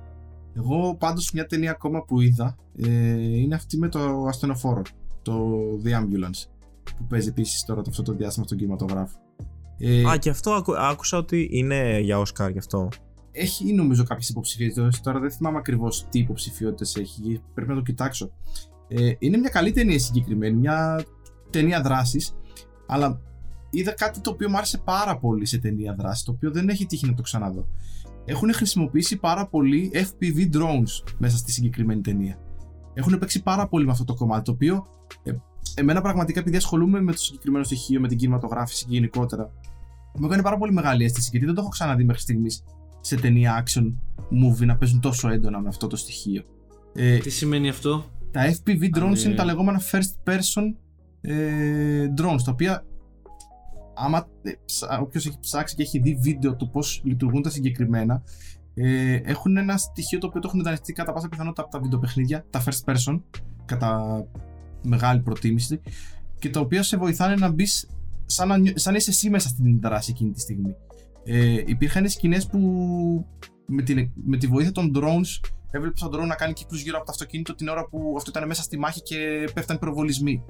Εγώ 0.56 0.96
πάντως 0.96 1.32
μια 1.32 1.46
ταινία 1.46 1.70
ακόμα 1.70 2.04
που 2.04 2.20
είδα 2.20 2.56
ε, 2.76 2.90
είναι 3.38 3.54
αυτή 3.54 3.78
με 3.78 3.88
το 3.88 4.24
ασθενοφόρο. 4.28 4.82
Το 5.22 5.50
The 5.84 5.88
Ambulance. 5.88 6.48
Που 6.96 7.04
παίζει 7.08 7.28
επίσης 7.28 7.64
τώρα 7.64 7.82
το 7.82 7.90
αυτό 7.90 8.02
το 8.02 8.12
διάστημα 8.12 8.46
στον 8.46 8.58
κινηματογράφο. 8.58 9.18
Ε, 9.78 10.10
Α, 10.10 10.16
και 10.16 10.30
αυτό 10.30 10.50
ακου- 10.50 10.74
άκουσα 10.78 11.18
ότι 11.18 11.48
είναι 11.52 11.98
για 11.98 12.18
Όσκαρ 12.18 12.50
γι' 12.50 12.58
αυτό. 12.58 12.88
Έχει 13.30 13.72
νομίζω 13.74 14.04
κάποιες 14.04 14.28
υποψηφιότητες. 14.28 15.00
Τώρα 15.00 15.18
δεν 15.20 15.30
θυμάμαι 15.30 15.58
ακριβώς 15.58 16.06
τι 16.10 16.18
υποψηφιότητες 16.18 16.96
έχει. 16.96 17.40
Πρέπει 17.54 17.68
να 17.70 17.74
το 17.74 17.82
κοιτάξω. 17.82 18.30
Ε, 18.88 19.12
είναι 19.18 19.36
μια 19.36 19.48
καλή 19.48 19.72
ταινία 19.72 19.98
συγκεκριμένη. 19.98 20.56
Μια 20.56 21.04
ταινία 21.50 21.80
δράσης. 21.80 22.36
Αλλά 22.86 23.20
είδα 23.70 23.92
κάτι 23.92 24.20
το 24.20 24.30
οποίο 24.30 24.50
μου 24.50 24.56
άρεσε 24.56 24.78
πάρα 24.78 25.18
πολύ 25.18 25.46
σε 25.46 25.58
ταινία 25.58 25.94
δράσης. 25.98 26.24
Το 26.24 26.32
οποίο 26.32 26.50
δεν 26.50 26.68
έχει 26.68 26.86
τύχει 26.86 27.06
να 27.06 27.14
το 27.14 27.22
ξαναδώ. 27.22 27.68
Έχουν 28.24 28.52
χρησιμοποιήσει 28.52 29.16
πάρα 29.16 29.46
πολύ 29.46 29.90
FPV 29.94 30.56
drones 30.56 31.14
μέσα 31.18 31.36
στη 31.36 31.52
συγκεκριμένη 31.52 32.00
ταινία. 32.00 32.38
Έχουν 32.94 33.18
παίξει 33.18 33.42
πάρα 33.42 33.68
πολύ 33.68 33.84
με 33.84 33.90
αυτό 33.90 34.04
το 34.04 34.14
κομμάτι. 34.14 34.44
Το 34.44 34.50
οποίο 34.52 34.86
ε, 35.22 35.32
εμένα 35.74 36.00
πραγματικά 36.00 36.40
επειδή 36.40 36.56
ασχολούμαι 36.56 37.00
με 37.00 37.12
το 37.12 37.18
συγκεκριμένο 37.18 37.64
στοιχείο, 37.64 38.00
με 38.00 38.08
την 38.08 38.18
κινηματογράφηση 38.18 38.84
και 38.84 38.92
γενικότερα, 38.92 39.50
μου 40.18 40.26
έκανε 40.26 40.42
πάρα 40.42 40.58
πολύ 40.58 40.72
μεγάλη 40.72 41.04
αίσθηση 41.04 41.28
γιατί 41.30 41.46
δεν 41.46 41.54
το 41.54 41.60
έχω 41.60 41.70
ξαναδεί 41.70 42.04
μέχρι 42.04 42.22
στιγμής 42.22 42.64
σε 43.00 43.16
ταινία 43.16 43.64
action 43.64 43.92
movie 44.44 44.66
να 44.66 44.76
παίζουν 44.76 45.00
τόσο 45.00 45.28
έντονα 45.28 45.60
με 45.60 45.68
αυτό 45.68 45.86
το 45.86 45.96
στοιχείο. 45.96 46.42
Ε, 46.94 47.18
Τι 47.18 47.30
σημαίνει 47.30 47.68
αυτό; 47.68 48.04
Τα 48.34 48.54
FPV 48.54 48.98
drones 48.98 49.12
ναι. 49.12 49.20
είναι 49.20 49.34
τα 49.34 49.44
λεγόμενα 49.44 49.80
first 49.90 50.30
person 50.30 50.74
ε, 51.20 52.06
drones, 52.18 52.42
τα 52.44 52.52
οποία 52.52 52.84
άμα 53.94 54.28
ε, 54.42 54.50
ψα- 54.64 55.00
όποιος 55.00 55.26
έχει 55.26 55.38
ψάξει 55.40 55.74
και 55.74 55.82
έχει 55.82 55.98
δει 55.98 56.14
βίντεο 56.14 56.56
του 56.56 56.70
πώς 56.70 57.00
λειτουργούν 57.04 57.42
τα 57.42 57.50
συγκεκριμένα 57.50 58.22
ε, 58.74 59.14
έχουν 59.14 59.56
ένα 59.56 59.76
στοιχείο 59.76 60.18
το 60.18 60.26
οποίο 60.26 60.40
το 60.40 60.48
έχουν 60.48 60.62
δανειστεί 60.62 60.92
κατά 60.92 61.12
πάσα 61.12 61.28
πιθανότητα 61.28 61.62
από 61.62 61.70
τα 61.70 61.80
βιντεοπαιχνίδια, 61.80 62.44
τα 62.50 62.62
first 62.64 62.92
person, 62.92 63.20
κατά 63.64 64.24
μεγάλη 64.82 65.20
προτίμηση 65.20 65.80
και 66.38 66.50
τα 66.50 66.60
οποία 66.60 66.82
σε 66.82 66.96
βοηθάνε 66.96 67.34
να 67.34 67.50
μπεις 67.50 67.88
σαν, 68.26 68.48
να, 68.48 68.58
νιώ- 68.58 68.78
σαν 68.78 68.92
να 68.92 68.98
είσαι 68.98 69.10
εσύ 69.10 69.30
μέσα 69.30 69.48
στην 69.48 69.80
δράση 69.80 70.10
εκείνη 70.10 70.30
τη 70.30 70.40
στιγμή. 70.40 70.76
Ε, 71.24 71.62
υπήρχαν 71.66 72.08
σκηνές 72.08 72.46
που 72.46 72.58
με, 73.66 73.82
την, 73.82 74.10
με 74.24 74.36
τη 74.36 74.46
βοήθεια 74.46 74.72
των 74.72 74.92
drones 74.96 75.48
έβλεπε 75.76 75.94
τον 76.00 76.10
drone 76.14 76.26
να 76.26 76.34
κάνει 76.34 76.52
κύκλους 76.52 76.82
γύρω 76.82 76.96
από 76.96 77.06
το 77.06 77.12
αυτοκίνητο 77.12 77.54
την 77.54 77.68
ώρα 77.68 77.86
που 77.88 78.14
αυτό 78.16 78.30
ήταν 78.30 78.46
μέσα 78.46 78.62
στη 78.62 78.78
μάχη 78.78 79.02
και 79.02 79.48
πέφταν 79.54 79.78
πυροβολισμοί. 79.78 80.44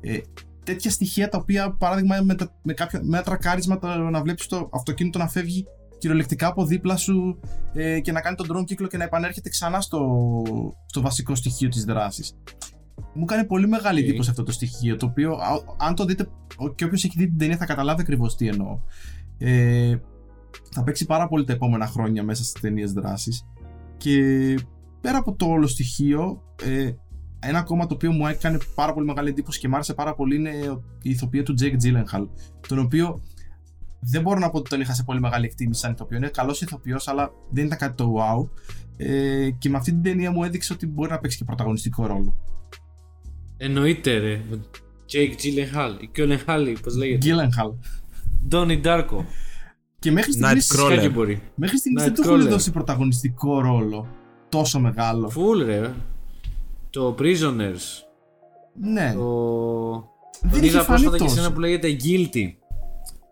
Ε, 0.00 0.18
τέτοια 0.64 0.90
στοιχεία 0.90 1.28
τα 1.28 1.38
οποία, 1.38 1.70
παράδειγμα, 1.78 2.20
με, 2.22 2.34
τα, 2.34 2.52
με, 2.62 2.72
κάποιο, 2.72 3.00
με 3.02 3.16
ένα 3.16 3.22
τρακάρισμα 3.22 3.78
το, 3.78 3.86
να 3.98 4.22
βλέπεις 4.22 4.46
το 4.46 4.68
αυτοκίνητο 4.72 5.18
να 5.18 5.28
φεύγει 5.28 5.66
κυριολεκτικά 5.98 6.46
από 6.46 6.64
δίπλα 6.66 6.96
σου 6.96 7.38
ε, 7.72 8.00
και 8.00 8.12
να 8.12 8.20
κάνει 8.20 8.36
τον 8.36 8.46
drone 8.52 8.64
κύκλο 8.64 8.86
και 8.86 8.96
να 8.96 9.04
επανέρχεται 9.04 9.48
ξανά 9.48 9.80
στο, 9.80 10.22
στο 10.86 11.00
βασικό 11.00 11.34
στοιχείο 11.34 11.68
της 11.68 11.84
δράσης. 11.84 12.36
Μου 13.14 13.24
κάνει 13.24 13.44
πολύ 13.46 13.68
μεγάλη 13.68 14.00
Okay. 14.00 14.04
εντύπωση 14.08 14.30
αυτό 14.30 14.42
το 14.42 14.52
στοιχείο, 14.52 14.96
το 14.96 15.06
οποίο 15.06 15.32
α- 15.32 15.64
αν 15.86 15.94
το 15.94 16.04
δείτε 16.04 16.28
ο- 16.56 16.68
και 16.68 16.84
όποιος 16.84 17.04
έχει 17.04 17.14
δει 17.18 17.26
την 17.26 17.38
ταινία 17.38 17.56
θα 17.56 17.66
καταλάβει 17.66 18.00
ακριβώς 18.00 18.36
τι 18.36 18.48
εννοώ. 18.48 18.78
Ε, 19.38 19.96
θα 20.70 20.82
παίξει 20.84 21.06
πάρα 21.06 21.28
πολύ 21.28 21.44
τα 21.44 21.52
επόμενα 21.52 21.86
χρόνια 21.86 22.22
μέσα 22.22 22.44
στις 22.44 22.60
ταινίες 22.60 22.92
δράσης. 22.92 23.46
Και 24.02 24.58
πέρα 25.00 25.18
από 25.18 25.34
το 25.34 25.46
όλο 25.46 25.66
στοιχείο, 25.66 26.42
ε, 26.62 26.90
ένα 27.38 27.58
ακόμα 27.58 27.86
το 27.86 27.94
οποίο 27.94 28.12
μου 28.12 28.26
έκανε 28.26 28.58
πάρα 28.74 28.92
πολύ 28.92 29.06
μεγάλη 29.06 29.28
εντύπωση 29.28 29.60
και 29.60 29.68
μου 29.68 29.74
άρεσε 29.74 29.94
πάρα 29.94 30.14
πολύ 30.14 30.36
είναι 30.36 30.50
η 31.02 31.10
ηθοποιία 31.10 31.42
του 31.42 31.54
Jake 31.60 31.76
Gyllenhaal, 31.84 32.28
τον 32.68 32.78
οποίο 32.78 33.22
δεν 34.00 34.22
μπορώ 34.22 34.38
να 34.38 34.50
πω 34.50 34.58
ότι 34.58 34.70
τον 34.70 34.80
είχα 34.80 34.94
σε 34.94 35.02
πολύ 35.02 35.20
μεγάλη 35.20 35.44
εκτίμηση 35.44 35.80
σαν 35.80 35.92
ηθοποιό. 35.92 36.16
Είναι 36.16 36.28
καλός 36.28 36.60
ηθοποιός, 36.60 37.08
αλλά 37.08 37.32
δεν 37.50 37.64
ήταν 37.64 37.78
κάτι 37.78 37.94
το 37.94 38.14
wow. 38.18 38.48
Ε, 38.96 39.50
και 39.50 39.68
με 39.68 39.76
αυτή 39.76 39.90
την 39.90 40.02
ταινία 40.02 40.30
μου 40.30 40.44
έδειξε 40.44 40.72
ότι 40.72 40.86
μπορεί 40.86 41.10
να 41.10 41.18
παίξει 41.18 41.38
και 41.38 41.44
πρωταγωνιστικό 41.44 42.06
ρόλο. 42.06 42.36
Εννοείται 43.56 44.18
ρε. 44.18 44.40
Jake 45.12 45.34
Gyllenhaal, 45.42 46.02
ή 46.02 46.10
Gyllenhaal, 46.16 46.74
πώς 46.82 46.96
λέγεται; 46.96 47.26
Gyllenhaal. 47.26 47.72
Donnie 48.50 48.82
Darko. 48.82 49.24
Και 50.02 50.10
μέχρι 50.10 50.32
στιγμής, 50.32 50.72
Nightcrawler. 50.72 50.92
Σκάκι 50.92 51.08
μπορεί. 51.08 51.42
μέχρι 51.54 51.78
στιγμής 51.78 52.02
δεν 52.02 52.14
του 52.14 52.22
Nightcrawler. 52.22 52.36
έχουν 52.38 52.48
δώσει 52.48 52.70
πρωταγωνιστικό 52.70 53.60
ρόλο 53.60 54.06
τόσο 54.48 54.78
μεγάλο. 54.80 55.28
Φουλ 55.28 55.64
ρε. 55.64 55.92
Το 56.90 57.14
Prisoners. 57.18 58.04
Ναι, 58.80 59.12
Το... 59.16 60.10
δεν 60.40 60.50
Τον 60.50 60.58
είχε 60.62 60.66
είδα 60.66 60.82
φανεί 60.82 61.00
πρόσφατα 61.00 61.16
και 61.16 61.28
σε 61.28 61.34
τόσο. 61.34 61.40
ένα 61.46 61.52
που 61.54 61.60
λέγεται 61.60 61.88
Guilty. 62.04 62.52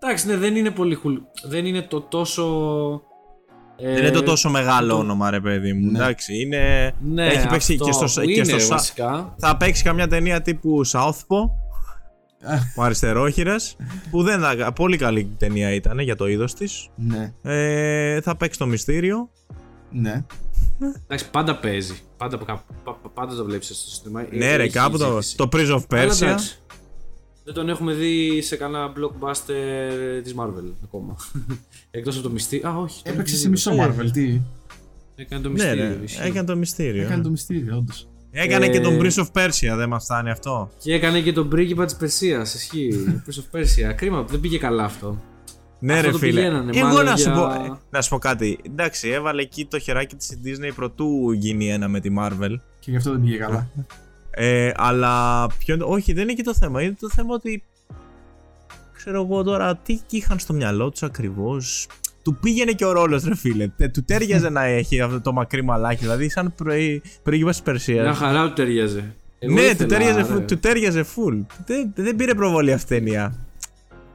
Εντάξει, 0.03 0.27
ναι, 0.27 0.37
δεν 0.37 0.57
είναι 0.57 0.71
πολύ 0.71 0.95
χουλ. 0.95 1.17
Δεν 1.49 1.67
είναι 1.67 1.83
το 1.83 2.01
τόσο. 2.01 2.45
ε, 3.77 3.93
Δεν 3.95 3.99
είναι 4.03 4.11
το 4.11 4.23
τόσο 4.23 4.51
μεγάλο 4.51 4.93
το- 4.93 4.99
όνομα, 4.99 5.31
ρε 5.31 5.41
παιδί 5.41 5.73
μου. 5.73 5.91
Ναι. 5.91 5.99
Εντάξει, 5.99 6.41
είναι. 6.41 6.93
Ναι, 7.01 7.27
Έχει 7.27 7.47
παίξει 7.49 7.73
αυτό 7.73 7.85
και 7.85 7.93
στο, 7.93 8.21
που 8.21 8.27
και 8.27 8.33
είναι, 8.33 8.45
στο 8.45 8.57
ρε, 8.57 8.65
Sa- 8.67 8.69
βασικά. 8.69 9.35
Θα 9.39 9.57
παίξει 9.57 9.83
καμιά 9.83 10.07
ταινία 10.09 10.43
τύπου 10.43 10.87
Southpaw. 10.87 11.51
ο 12.77 12.83
αριστερόχειρας. 12.83 13.77
που 14.11 14.23
δεν 14.23 14.41
θα- 14.41 14.73
Πολύ 14.73 14.97
καλή 14.97 15.31
ταινία 15.39 15.75
ήταν 15.75 15.99
για 15.99 16.17
το 16.17 16.27
είδος 16.27 16.55
της. 16.55 16.89
Ναι, 16.97 17.33
Ε, 17.43 18.21
θα 18.21 18.37
παίξει 18.37 18.59
το 18.59 18.67
μυστήριο. 18.67 19.31
ναι. 19.91 20.25
Εντάξει, 21.05 21.31
πάντα 21.31 21.57
παίζει. 21.59 21.95
Πάντα, 22.17 22.39
πα- 22.39 22.65
πα- 22.85 23.11
πάντα 23.15 23.35
το 23.37 23.45
βλέπεις 23.45 23.67
στο 23.67 23.75
σύστημα. 23.75 24.27
ναι, 24.33 24.57
ρε, 24.57 24.69
κάπου 24.69 24.99
το, 24.99 25.19
το 25.37 25.49
Prince 25.53 25.75
of 25.77 25.83
Αλλά 25.89 26.13
Persia. 26.13 26.23
εντάξει, 26.23 26.59
Δεν 27.45 27.55
τον 27.55 27.69
έχουμε 27.69 27.93
δει 27.95 28.43
σε 28.43 28.57
κανένα 28.57 28.93
blockbuster 28.93 30.23
της 30.23 30.35
Marvel 30.39 30.73
ακόμα. 30.85 31.17
Εκτός 31.91 32.15
από 32.15 32.23
το 32.23 32.31
μυστήριο. 32.31 32.69
Α, 32.69 32.77
όχι. 32.77 33.03
τον 33.03 33.13
Έπαιξε 33.15 33.35
έχουμε 33.37 33.57
σε 33.57 33.71
δει. 33.71 33.77
μισό 33.79 33.95
Marvel, 33.99 34.11
τι; 34.13 34.41
Έκανε 35.15 35.43
το 35.43 35.49
Ναι, 35.49 35.55
μυστήριο. 35.55 35.85
ρε, 35.99 36.05
ισχύει. 36.05 36.27
έκανε 36.27 36.47
το 36.47 36.57
μυστήριο. 36.57 37.03
Έκανε 37.03 37.23
το 37.23 37.31
μυστήριο, 37.31 37.77
όντως. 37.77 38.09
Έκανε 38.33 38.67
Ε, 38.67 38.69
και 38.69 38.81
τον 38.81 38.99
Prince 39.01 39.15
of 39.25 39.27
Persia, 39.33 39.77
δεν 39.77 39.89
μας 39.89 40.05
φτάνει 40.05 40.31
αυτό. 40.31 40.71
Και 40.79 40.95
έκανε 40.95 41.21
και 41.21 41.33
τον 41.33 41.49
πρίγκιπα 41.49 41.85
της 41.85 41.97
Περσίας. 41.97 42.55
Ισχύει. 42.55 42.91
Prince 43.27 43.57
of 43.57 43.59
Persia. 43.59 43.95
Κρίμα 43.97 44.25
που 44.25 44.31
δεν 44.31 44.41
πήγε 44.41 44.59
καλά 44.59 44.85
αυτό. 44.85 45.21
Ναι, 45.83 45.93
Αυτό 45.93 46.07
ρε 46.07 46.13
το 46.13 46.19
φίλε. 46.19 46.33
πηγαίνανε, 46.41 46.71
Εγώ 46.79 46.87
μάλλον 46.87 47.05
να 47.05 47.17
σου, 47.17 47.23
για- 47.31 47.33
πω, 47.35 47.51
ε, 47.65 47.79
να 47.91 48.03
σου 48.03 48.09
πω 48.11 48.19
κάτι. 48.19 48.59
Εντάξει, 48.67 49.09
έβαλε 49.09 49.43
εκεί 49.43 49.65
το 49.67 49.79
χεράκι 49.79 50.17
της 50.17 50.39
Disney 50.45 50.71
πρωτού 50.75 51.33
γίνει 51.33 51.71
ένα 51.73 51.89
με 51.89 52.01
τη 52.01 52.09
Marvel. 52.19 52.55
Και 52.79 52.91
γι' 52.91 52.97
αυτό 52.97 53.11
δεν 53.11 53.21
πήγε 53.21 53.37
καλά. 53.37 53.71
Ε, 54.31 54.71
αλλά 54.77 55.47
ποιο, 55.59 55.75
είναι 55.75 55.83
το- 55.85 55.91
όχι, 55.91 56.13
δεν 56.13 56.23
είναι 56.23 56.33
και 56.35 56.43
το 56.43 56.55
θέμα. 56.55 56.83
Είναι 56.83 56.97
το 57.01 57.09
θέμα 57.11 57.35
ότι. 57.35 57.63
Ξέρω 58.93 59.23
εγώ 59.23 59.43
τώρα 59.43 59.77
τι 59.77 60.01
είχαν 60.11 60.39
στο 60.39 60.53
μυαλό 60.53 60.91
τους 60.91 61.03
ακριβώς. 61.03 61.89
Του 62.23 62.37
πήγαινε 62.41 62.73
και 62.73 62.85
ο 62.85 62.93
ρόλος, 62.93 63.25
ρε 63.25 63.37
φίλε. 63.37 63.69
Τε- 63.69 63.93
Του 63.93 64.05
τέριαζε 64.05 64.49
να 64.59 64.63
έχει 64.65 65.01
αυτό 65.01 65.21
το 65.21 65.33
μακρύ 65.33 65.63
μαλάκι. 65.65 66.01
Δηλαδή, 66.01 66.29
σαν 66.29 66.55
πρίγκιπα 67.23 67.51
τη 67.51 67.57
Μια 67.57 67.63
Περσία. 67.65 68.15
χαρά 68.15 68.47
του 68.49 68.53
ταιριάζε. 68.53 69.15
Εγώ 69.39 69.55
Ναι, 69.55 69.61
ήθελα, 69.61 69.77
του 69.77 69.87
τέριαζε, 69.87 70.17
ρε. 70.19 70.25
φου- 70.25 70.45
του 70.47 70.59
τέριαζε 70.59 71.05
full. 71.05 71.45
Δεν, 71.67 71.93
δεν 71.95 72.17
πήρε 72.17 72.35
προβολή 72.35 72.73
αυτή 72.73 72.95
η 72.95 72.99
ταινία. 72.99 73.37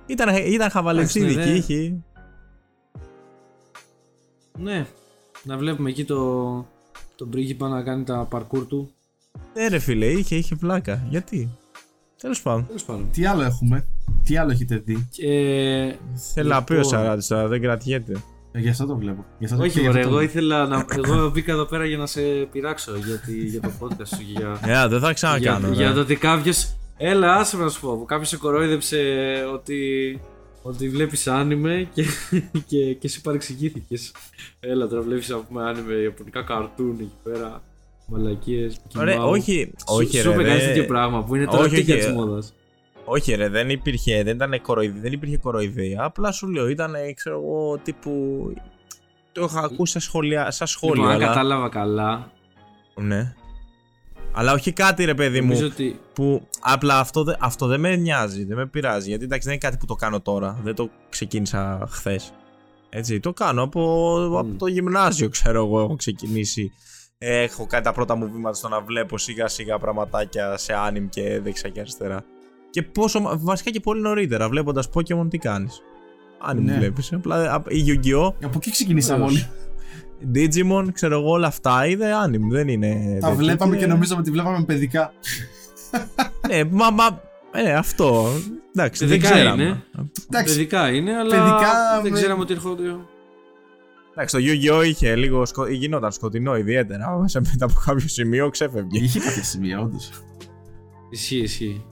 Ήταν, 0.05 0.29
ήταν 0.29 0.45
Εντάξει, 0.53 0.69
χαβαλεψίδικη, 0.71 1.35
ναι, 1.37 1.45
ναι. 1.45 1.51
είχε. 1.51 1.93
Ναι. 4.59 4.85
Να 5.43 5.57
βλέπουμε 5.57 5.89
εκεί 5.89 6.05
το, 6.05 6.15
τον 7.15 7.29
πρίγκιπα 7.29 7.67
να 7.67 7.83
κάνει 7.83 8.03
τα 8.03 8.27
parkour 8.31 8.67
του. 8.67 8.91
Ναι, 9.53 9.67
ρε 9.67 9.79
φίλε, 9.79 10.05
είχε, 10.05 10.35
είχε 10.35 10.55
πλάκα. 10.55 11.05
Γιατί; 11.09 11.49
Τέλος 12.21 12.41
πάντων. 12.41 12.65
Τέλος 12.67 12.83
πάντων. 12.83 13.09
Τι 13.11 13.25
άλλο 13.25 13.41
έχουμε, 13.43 13.85
τι 14.23 14.37
άλλο 14.37 14.51
έχετε 14.51 14.81
δει; 14.85 15.07
Και... 15.11 15.25
Θέλει 16.33 16.49
να 16.49 16.63
πει 16.63 16.73
ο 16.73 16.75
Λοιπόν. 16.75 16.89
Σαράτης 16.91 17.27
τώρα, 17.27 17.47
δεν 17.47 17.61
κρατιέται. 17.61 18.23
Ε, 18.51 18.59
Γι' 18.59 18.69
αυτό 18.69 18.85
το 18.85 18.95
βλέπω. 18.95 19.25
Γι' 19.39 19.45
αυτό 19.45 19.57
το- 19.57 19.63
και 19.63 19.69
Όχι, 19.69 19.79
γι' 19.79 19.87
ωραία, 19.87 20.01
αυτό 20.01 20.13
το- 20.13 20.19
εγώ 20.19 20.25
ήθελα 20.29 20.67
να. 20.67 20.85
Εγώ 20.97 21.29
μπήκα 21.29 21.51
εδώ 21.51 21.65
πέρα 21.65 21.85
για 21.85 21.97
να 21.97 22.05
σε 22.05 22.21
πειράξω 22.51 22.91
γιατί, 23.05 23.33
για 23.45 23.61
το 23.61 23.71
podcast 23.79 24.07
σου. 24.07 24.21
Για, 24.35 24.59
Ε, 24.65 24.87
δεν 24.87 24.99
θα 24.99 25.05
για, 25.05 25.13
ξανακάνω. 25.13 25.73
για 25.73 25.87
ρε. 25.87 25.93
το 25.93 25.99
ότι 25.99 26.15
κάποιο. 26.15 26.53
Έλα, 26.97 27.35
άσε 27.35 27.57
με 27.57 27.63
να 27.63 27.69
σου 27.69 27.79
πω. 27.81 28.05
Κάποιος 28.07 28.29
σε 28.29 28.37
κορόιδεψε 28.37 28.97
ότι, 29.53 29.79
ότι 30.61 30.89
βλέπεις 30.89 31.27
άνιμε 31.27 31.87
και, 31.93 32.03
και, 32.67 32.93
και 32.93 33.07
εσύ 33.07 33.21
παρεξηγήθηκες. 33.21 34.11
Έλα, 34.59 34.87
τώρα 34.87 35.01
βλέπεις 35.01 35.29
να 35.29 35.37
πούμε 35.37 35.63
άνιμε, 35.63 35.93
ιαπωνικά 35.93 36.41
καρτούν 36.43 36.97
εκεί 36.99 37.11
πέρα. 37.23 37.63
Μαλακίες. 38.07 38.79
Ωραία, 38.97 39.23
όχι, 39.23 39.71
όχι, 39.85 40.17
Σου 40.17 40.27
ρε, 40.29 40.33
είπε 40.33 40.43
κανεί 40.43 40.59
ρε. 40.59 40.65
τέτοιο 40.65 40.85
πράγμα 40.85 41.23
που 41.23 41.35
είναι 41.35 41.45
τώρα 41.45 41.63
Όχι, 41.63 41.75
τέτοια 41.75 41.95
όχι, 41.95 42.03
τη 42.05 42.09
ε. 42.09 42.13
μόδα. 42.13 42.43
Όχι, 43.05 43.33
ρε, 43.35 43.49
δεν 43.49 43.69
υπήρχε, 43.69 44.23
δεν 44.23 44.35
ήταν 44.35 44.61
κοροϊδία, 44.61 45.01
δεν 45.01 45.11
υπήρχε 45.11 45.37
κοροϊδία. 45.37 46.03
Απλά 46.03 46.31
σου 46.31 46.47
λέω, 46.47 46.67
ήταν, 46.67 46.93
ξέρω 47.15 47.35
εγώ, 47.39 47.77
τύπου. 47.83 48.11
Το 49.31 49.43
είχα 49.43 49.59
ακούσει 49.59 49.91
σαν 49.91 50.01
σχόλια, 50.01 50.51
σαν 50.51 50.67
σχόλιο. 50.67 50.95
Λοιπόν, 50.95 51.09
αν 51.09 51.15
αλλά... 51.15 51.27
κατάλαβα 51.27 51.69
καλά, 51.69 52.31
Ναι. 52.95 53.33
Αλλά 54.37 54.53
όχι 54.53 54.71
κάτι, 54.71 55.05
ρε 55.05 55.13
παιδί 55.13 55.41
μου, 55.41 55.47
νομίζω 55.47 55.65
ότι. 55.65 55.99
που 56.13 56.47
απλά 56.61 56.99
αυτό, 56.99 57.23
δε- 57.23 57.35
αυτό 57.39 57.67
δεν 57.67 57.79
με 57.79 57.95
νοιάζει, 57.95 58.43
δεν 58.45 58.57
με 58.57 58.65
πειράζει. 58.65 59.09
Γιατί 59.09 59.23
εντάξει, 59.23 59.47
δεν 59.47 59.53
είναι 59.57 59.67
κάτι 59.67 59.77
που 59.77 59.85
το 59.85 59.95
κάνω 59.95 60.21
τώρα. 60.21 60.59
Δεν 60.63 60.75
το 60.75 60.89
ξεκίνησα 61.09 61.87
χθες. 61.91 62.33
Έτσι, 62.89 63.19
το 63.19 63.33
κάνω 63.33 63.61
από, 63.61 64.13
από 64.39 64.53
το 64.57 64.67
γυμνάσιο, 64.67 65.29
ξέρω 65.29 65.65
εγώ, 65.65 65.79
έχω 65.81 65.95
ξεκινήσει. 65.95 66.71
Έχω 67.27 67.65
κάνει 67.65 67.83
τα 67.83 67.91
πρώτα 67.91 68.15
μου 68.15 68.29
βήματα 68.31 68.55
στο 68.55 68.67
να 68.67 68.81
βλέπω 68.81 69.17
σιγά 69.17 69.47
σιγά 69.47 69.77
πραγματάκια 69.77 70.57
σε 70.57 70.73
άνιμ 70.73 71.07
και 71.09 71.39
δεξιά 71.43 71.69
και 71.69 71.79
αριστερά. 71.79 72.23
Και 72.69 72.81
πόσο, 72.83 73.37
βασικά 73.39 73.69
και 73.71 73.79
πολύ 73.79 74.01
νωρίτερα, 74.01 74.49
βλέποντας 74.49 74.89
Pokémon 74.93 75.27
τι 75.29 75.37
κάνεις; 75.37 75.81
Άνιμ 76.39 76.63
Ναι. 76.65 76.73
βλέπεις, 76.77 77.13
απλά 77.13 77.53
α, 77.53 77.61
η 77.67 77.83
Yu-Gi-Oh! 77.87 78.33
Από 78.43 78.53
εκεί 78.55 78.71
ξεκινήσαμε 78.71 79.25
Βεβαίως. 79.25 79.31
όλοι. 79.41 79.49
Digimon, 80.33 80.87
ξέρω 80.93 81.19
εγώ, 81.19 81.29
όλα 81.31 81.47
αυτά 81.47 81.87
είδε 81.87 82.13
άνιμ, 82.13 82.49
δεν 82.49 82.67
είναι. 82.67 83.17
Τα 83.21 83.27
τέτοιο 83.27 83.35
βλέπαμε 83.43 83.77
και 83.77 83.87
νομίζαμε 83.87 84.19
ότι 84.21 84.31
βλέπαμε 84.31 84.63
παιδικά. 84.65 85.13
Ναι, 86.47 86.63
μα, 86.63 86.91
μα 86.91 87.21
ε, 87.53 87.73
αυτό. 87.73 88.27
Εντάξει, 88.75 89.05
δεν 89.05 89.17
Παιδικά 89.17 89.33
ξέραμε. 89.33 89.63
είναι. 89.63 89.83
Εντάξει, 90.29 90.53
Παιδικά 90.55 90.89
είναι, 90.89 91.15
αλλά 91.17 91.29
Παιδικά 91.29 91.99
δεν 92.03 92.11
με- 92.11 92.19
ξέραμε 92.19 92.41
ότι 92.41 92.53
έρχονται. 92.53 92.83
Εντάξει, 94.17 94.35
το 94.37 94.43
Yu-Gi-Oh! 94.43 94.85
είχε 94.85 95.15
λίγο 95.15 95.45
σκο... 95.45 95.67
γινόταν 95.67 96.11
σκοτεινό 96.11 96.57
ιδιαίτερα. 96.57 97.21
Σε 97.25 97.39
μετά 97.39 97.65
από 97.65 97.73
κάποιο 97.85 98.07
σημείο 98.07 98.49
ξέφευγε. 98.49 98.99
είχε 98.99 99.19
κάποια 99.19 99.43
σημεία, 99.43 99.79
όντως. 99.79 100.09
Ισχύει, 101.09 101.37
ισχύει. 101.37 101.85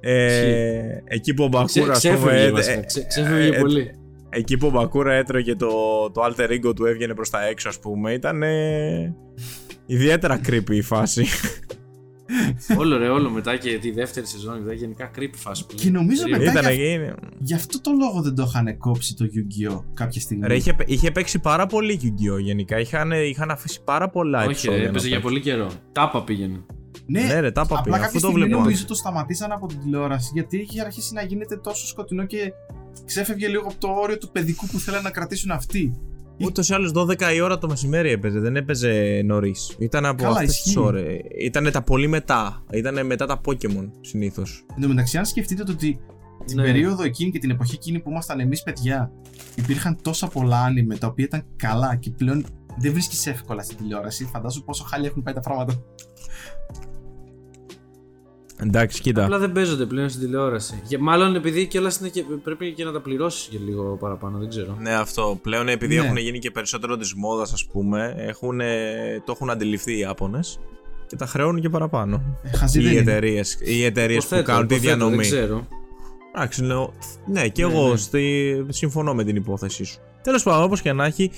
Ε, 0.00 0.82
εκεί 1.04 1.34
που 1.34 1.44
ο 1.44 1.48
Μπακούρα, 1.48 1.92
ας 1.92 1.98
Ξέ- 1.98 2.16
πούμε, 2.16 2.30
Ξέφευγε, 2.30 2.46
ε, 2.46 2.50
βασικά. 2.50 2.78
ε, 2.78 2.84
Ξέ- 2.84 3.06
Ξέφευγε 3.06 3.56
ε, 3.56 3.60
πολύ. 3.60 3.90
εκεί 4.28 4.56
που 4.56 4.66
ο 4.66 4.70
Μπακούρα 4.70 5.12
έτρωγε 5.12 5.54
το, 5.56 5.68
το 6.12 6.22
alter 6.24 6.48
ego 6.50 6.74
του 6.74 6.84
έβγαινε 6.86 7.14
προς 7.14 7.30
τα 7.30 7.46
έξω, 7.46 7.68
ας 7.68 7.78
πούμε, 7.78 8.12
ήταν 8.12 8.42
ε, 8.42 9.14
ιδιαίτερα 9.86 10.40
creepy 10.48 10.70
η 10.70 10.82
φάση. 10.82 11.24
Όλο 12.78 12.96
ρε, 12.98 13.08
όλο 13.08 13.30
μετά 13.30 13.56
και 13.56 13.78
τη 13.78 13.90
δεύτερη 13.90 14.26
σεζόν, 14.26 14.56
δηλαδή 14.58 14.76
γενικά 14.76 15.10
creepy 15.18 15.34
φάση. 15.36 15.66
που 15.66 15.74
Και 15.74 15.90
νομίζω 15.90 16.22
Περίεργο. 16.22 16.44
μετά- 16.46 16.60
ήταν, 16.60 16.74
για- 16.74 16.92
είναι- 16.92 17.14
Γι' 17.38 17.54
αυτό 17.54 17.80
το 17.80 17.90
λόγο 17.98 18.22
δεν 18.22 18.34
το 18.34 18.42
είχαν 18.48 18.78
κόψει 18.78 19.14
το 19.14 19.24
Yu-Gi-Oh! 19.24 19.82
κάποια 19.94 20.20
στιγμή. 20.20 20.46
Ρε, 20.46 20.56
είχε, 20.56 20.76
είχε 20.86 21.10
παίξει 21.10 21.38
πάρα 21.38 21.66
πολύ 21.66 22.00
Yu-Gi-Oh! 22.02 22.40
γενικά. 22.42 22.78
Είχαν, 22.80 23.10
είχαν 23.12 23.50
αφήσει 23.50 23.80
πάρα 23.84 24.08
πολλά 24.10 24.38
Όχι, 24.38 24.46
επεισόδια. 24.48 24.76
ρε, 24.78 24.82
να 24.84 24.88
έπαιζε 24.90 25.06
για 25.08 25.16
παίξουν. 25.20 25.32
πολύ 25.32 25.44
καιρό. 25.44 25.70
Τάπα 25.92 26.24
πήγαινε. 26.24 26.64
Ναι, 27.06 27.20
Ναι, 27.22 27.40
ρε, 27.40 27.50
τα 27.50 27.60
είπα 27.64 27.78
απλά 27.78 27.80
πριν, 27.80 27.92
κάποια 27.92 28.06
αφού 28.06 28.20
το 28.20 28.26
στιγμή 28.26 28.44
βλέπω. 28.44 28.60
νομίζω 28.60 28.84
το 28.86 28.94
σταματήσαν 28.94 29.52
από 29.52 29.66
την 29.66 29.80
τηλεόραση 29.80 30.30
γιατί 30.34 30.56
είχε 30.56 30.80
αρχίσει 30.80 31.14
να 31.14 31.22
γίνεται 31.22 31.56
τόσο 31.56 31.86
σκοτεινό 31.86 32.24
και 32.26 32.52
ξέφευγε 33.04 33.48
λίγο 33.48 33.62
από 33.62 33.74
το 33.78 33.88
όριο 33.88 34.18
του 34.18 34.30
παιδικού 34.30 34.66
που 34.66 34.78
θέλανε 34.78 35.02
να 35.02 35.10
κρατήσουν 35.10 35.50
αυτοί. 35.50 35.94
Ούτως 36.40 36.68
ή 36.68 36.74
άλλως 36.74 36.92
12 36.94 37.34
η 37.34 37.40
ώρα 37.40 37.58
το 37.58 37.68
μεσημέρι 37.68 38.10
έπαιζε, 38.10 38.38
δεν 38.38 38.56
έπαιζε 38.56 39.22
νωρίς. 39.24 39.74
Ήταν 39.78 40.06
από 40.06 40.22
Καλά, 40.22 40.34
αυτές 40.34 40.50
τις 40.50 40.64
ισχύει. 40.64 40.78
ώρες. 40.78 41.20
Ήταν 41.40 41.70
τα 41.72 41.82
πολύ 41.82 42.06
μετά. 42.06 42.64
Ήταν 42.72 43.06
μετά 43.06 43.26
τα 43.26 43.40
Pokémon 43.46 43.90
συνήθως. 44.00 44.64
Εν 44.76 44.82
τω 44.82 44.88
μεταξύ, 44.88 45.18
αν 45.18 45.24
σκεφτείτε 45.26 45.62
το 45.64 45.72
ότι 45.72 46.00
την 46.46 46.56
Ναι. 46.56 46.62
περίοδο 46.62 47.02
εκείνη 47.02 47.30
και 47.30 47.38
την 47.38 47.50
εποχή 47.50 47.74
εκείνη 47.74 48.00
που 48.00 48.10
ήμασταν 48.10 48.40
εμείς 48.40 48.62
παιδιά, 48.62 49.12
υπήρχαν 49.54 49.98
τόσα 50.02 50.26
πολλά 50.28 50.58
άνιμε 50.60 50.96
τα 50.96 51.06
οποία 51.06 51.24
ήταν 51.24 51.44
καλά 51.56 51.96
και 51.96 52.10
πλέον 52.10 52.46
δεν 52.78 52.92
βρίσκεις 52.92 53.26
εύκολα 53.26 53.62
στην 53.62 53.76
τηλεόραση. 53.76 54.24
Φαντάζομαι 54.32 54.64
πόσο 54.66 54.84
χάλια 54.84 55.08
έχουν 55.08 55.22
πάει 55.22 55.34
τα 55.34 55.40
πράγματα. 55.40 55.82
Εντάξει, 58.56 59.00
κοίτα. 59.00 59.24
Απλά 59.24 59.38
δεν 59.38 59.52
παίζονται 59.52 59.84
πλέον 59.86 60.08
στην 60.08 60.20
τηλεόραση. 60.20 60.82
Και 60.88 60.98
μάλλον 60.98 61.34
επειδή 61.34 61.66
κιόλα 61.66 61.92
και... 62.12 62.22
πρέπει 62.44 62.72
και 62.72 62.84
να 62.84 62.92
τα 62.92 63.00
πληρώσεις 63.00 63.46
και 63.48 63.58
λίγο 63.64 63.96
παραπάνω, 64.00 64.38
δεν 64.38 64.48
ξέρω. 64.48 64.76
Ναι, 64.80 64.94
αυτό. 64.94 65.38
Πλέον 65.42 65.68
επειδή 65.68 65.96
Ναι. 65.96 66.04
έχουν 66.04 66.16
γίνει 66.16 66.38
και 66.38 66.50
περισσότερο 66.50 66.96
της 66.96 67.14
μόδας, 67.14 67.52
ας 67.52 67.66
πούμε, 67.72 68.14
έχουν, 68.16 68.58
το 69.24 69.32
έχουν 69.32 69.50
αντιληφθεί 69.50 69.92
οι 69.92 69.98
Ιάπωνε 69.98 70.40
και 71.06 71.16
τα 71.16 71.26
χρεώνουν 71.26 71.60
και 71.60 71.68
παραπάνω. 71.68 72.38
Ε, 72.42 72.56
χαζί 72.56 72.80
δεν 72.80 72.88
Οι 72.92 72.98
είναι. 73.00 73.10
εταιρείες 73.10 73.58
οι 73.60 73.84
εταιρείες 73.84 74.26
που 74.26 74.34
Υποθέτω, 74.34 74.52
κάνουν 74.52 74.66
τη 74.66 74.74
υποθέτω, 74.74 74.96
διανομή. 74.96 75.16
Δεν 75.16 75.26
ξέρω. 75.30 75.66
Εντάξει, 76.36 76.62
λέω, 76.64 76.92
ναι, 77.26 77.48
και 77.48 77.66
Ναι, 77.66 77.72
εγώ 77.72 77.88
ναι. 77.90 77.96
Στη, 77.96 78.66
συμφωνώ 78.68 79.14
με 79.14 79.24
την 79.24 79.36
υπόθεσή 79.36 79.84
σου. 79.84 79.98
Τέλος 80.22 80.42
πάντων, 80.42 80.62
όπως 80.64 80.80
και 80.80 80.92
να 80.92 81.04
έχει, 81.04 81.30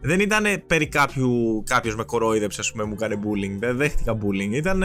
δεν 0.00 0.20
ήταν 0.20 0.44
περί 0.66 0.86
κάποιου 0.88 1.62
κάποιος 1.66 1.96
με 1.96 2.04
κορόιδεψε, 2.04 2.60
ας 2.60 2.70
πούμε, 2.72 2.84
μου 2.84 2.94
κάνει 2.94 3.14
bullying. 3.22 3.56
Δεν 3.58 3.76
δέχτηκα 3.76 4.18
bullying. 4.18 4.52
Ήταν, 4.52 4.82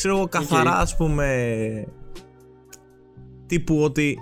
ξέρω 0.00 0.16
εγώ, 0.16 0.28
καθαρά, 0.28 0.78
ας 0.78 0.96
πούμε. 0.96 1.86
τύπου 3.46 3.82
ότι. 3.82 4.18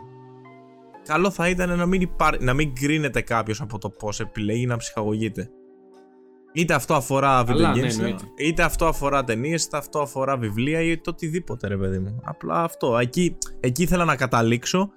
Καλό 1.04 1.30
θα 1.30 1.48
ήταν 1.48 1.76
να 1.76 1.86
μην, 1.86 2.00
υπάρ... 2.00 2.42
να 2.42 2.54
μην 2.54 2.74
κρίνεται 2.74 3.20
κάποιος 3.20 3.60
από 3.60 3.78
το 3.78 3.90
πώς 3.90 4.20
επιλέγει 4.20 4.66
να 4.66 4.76
ψυχαγωγείται. 4.76 5.50
Είτε 6.52 6.74
αυτό 6.74 6.94
αφορά 6.94 7.44
Καλά, 7.46 7.72
video 7.72 7.76
ναι, 7.76 7.86
games, 7.86 7.90
εννοείται. 7.90 8.24
είτε 8.36 8.62
αυτό 8.62 8.86
αφορά 8.86 9.24
ταινίες, 9.24 9.64
είτε 9.64 9.76
αυτό 9.76 10.00
αφορά 10.00 10.36
βιβλία 10.36 10.80
ή 10.80 10.98
το 10.98 11.10
οτιδήποτε, 11.10 11.68
ρε 11.68 11.76
παιδί 11.76 11.98
μου. 11.98 12.20
Απλά 12.24 12.62
αυτό. 12.62 12.98
Εκεί, 12.98 13.36
εκεί 13.60 13.82
ήθελα 13.82 14.04
να 14.04 14.16
καταλήξω. 14.16 14.90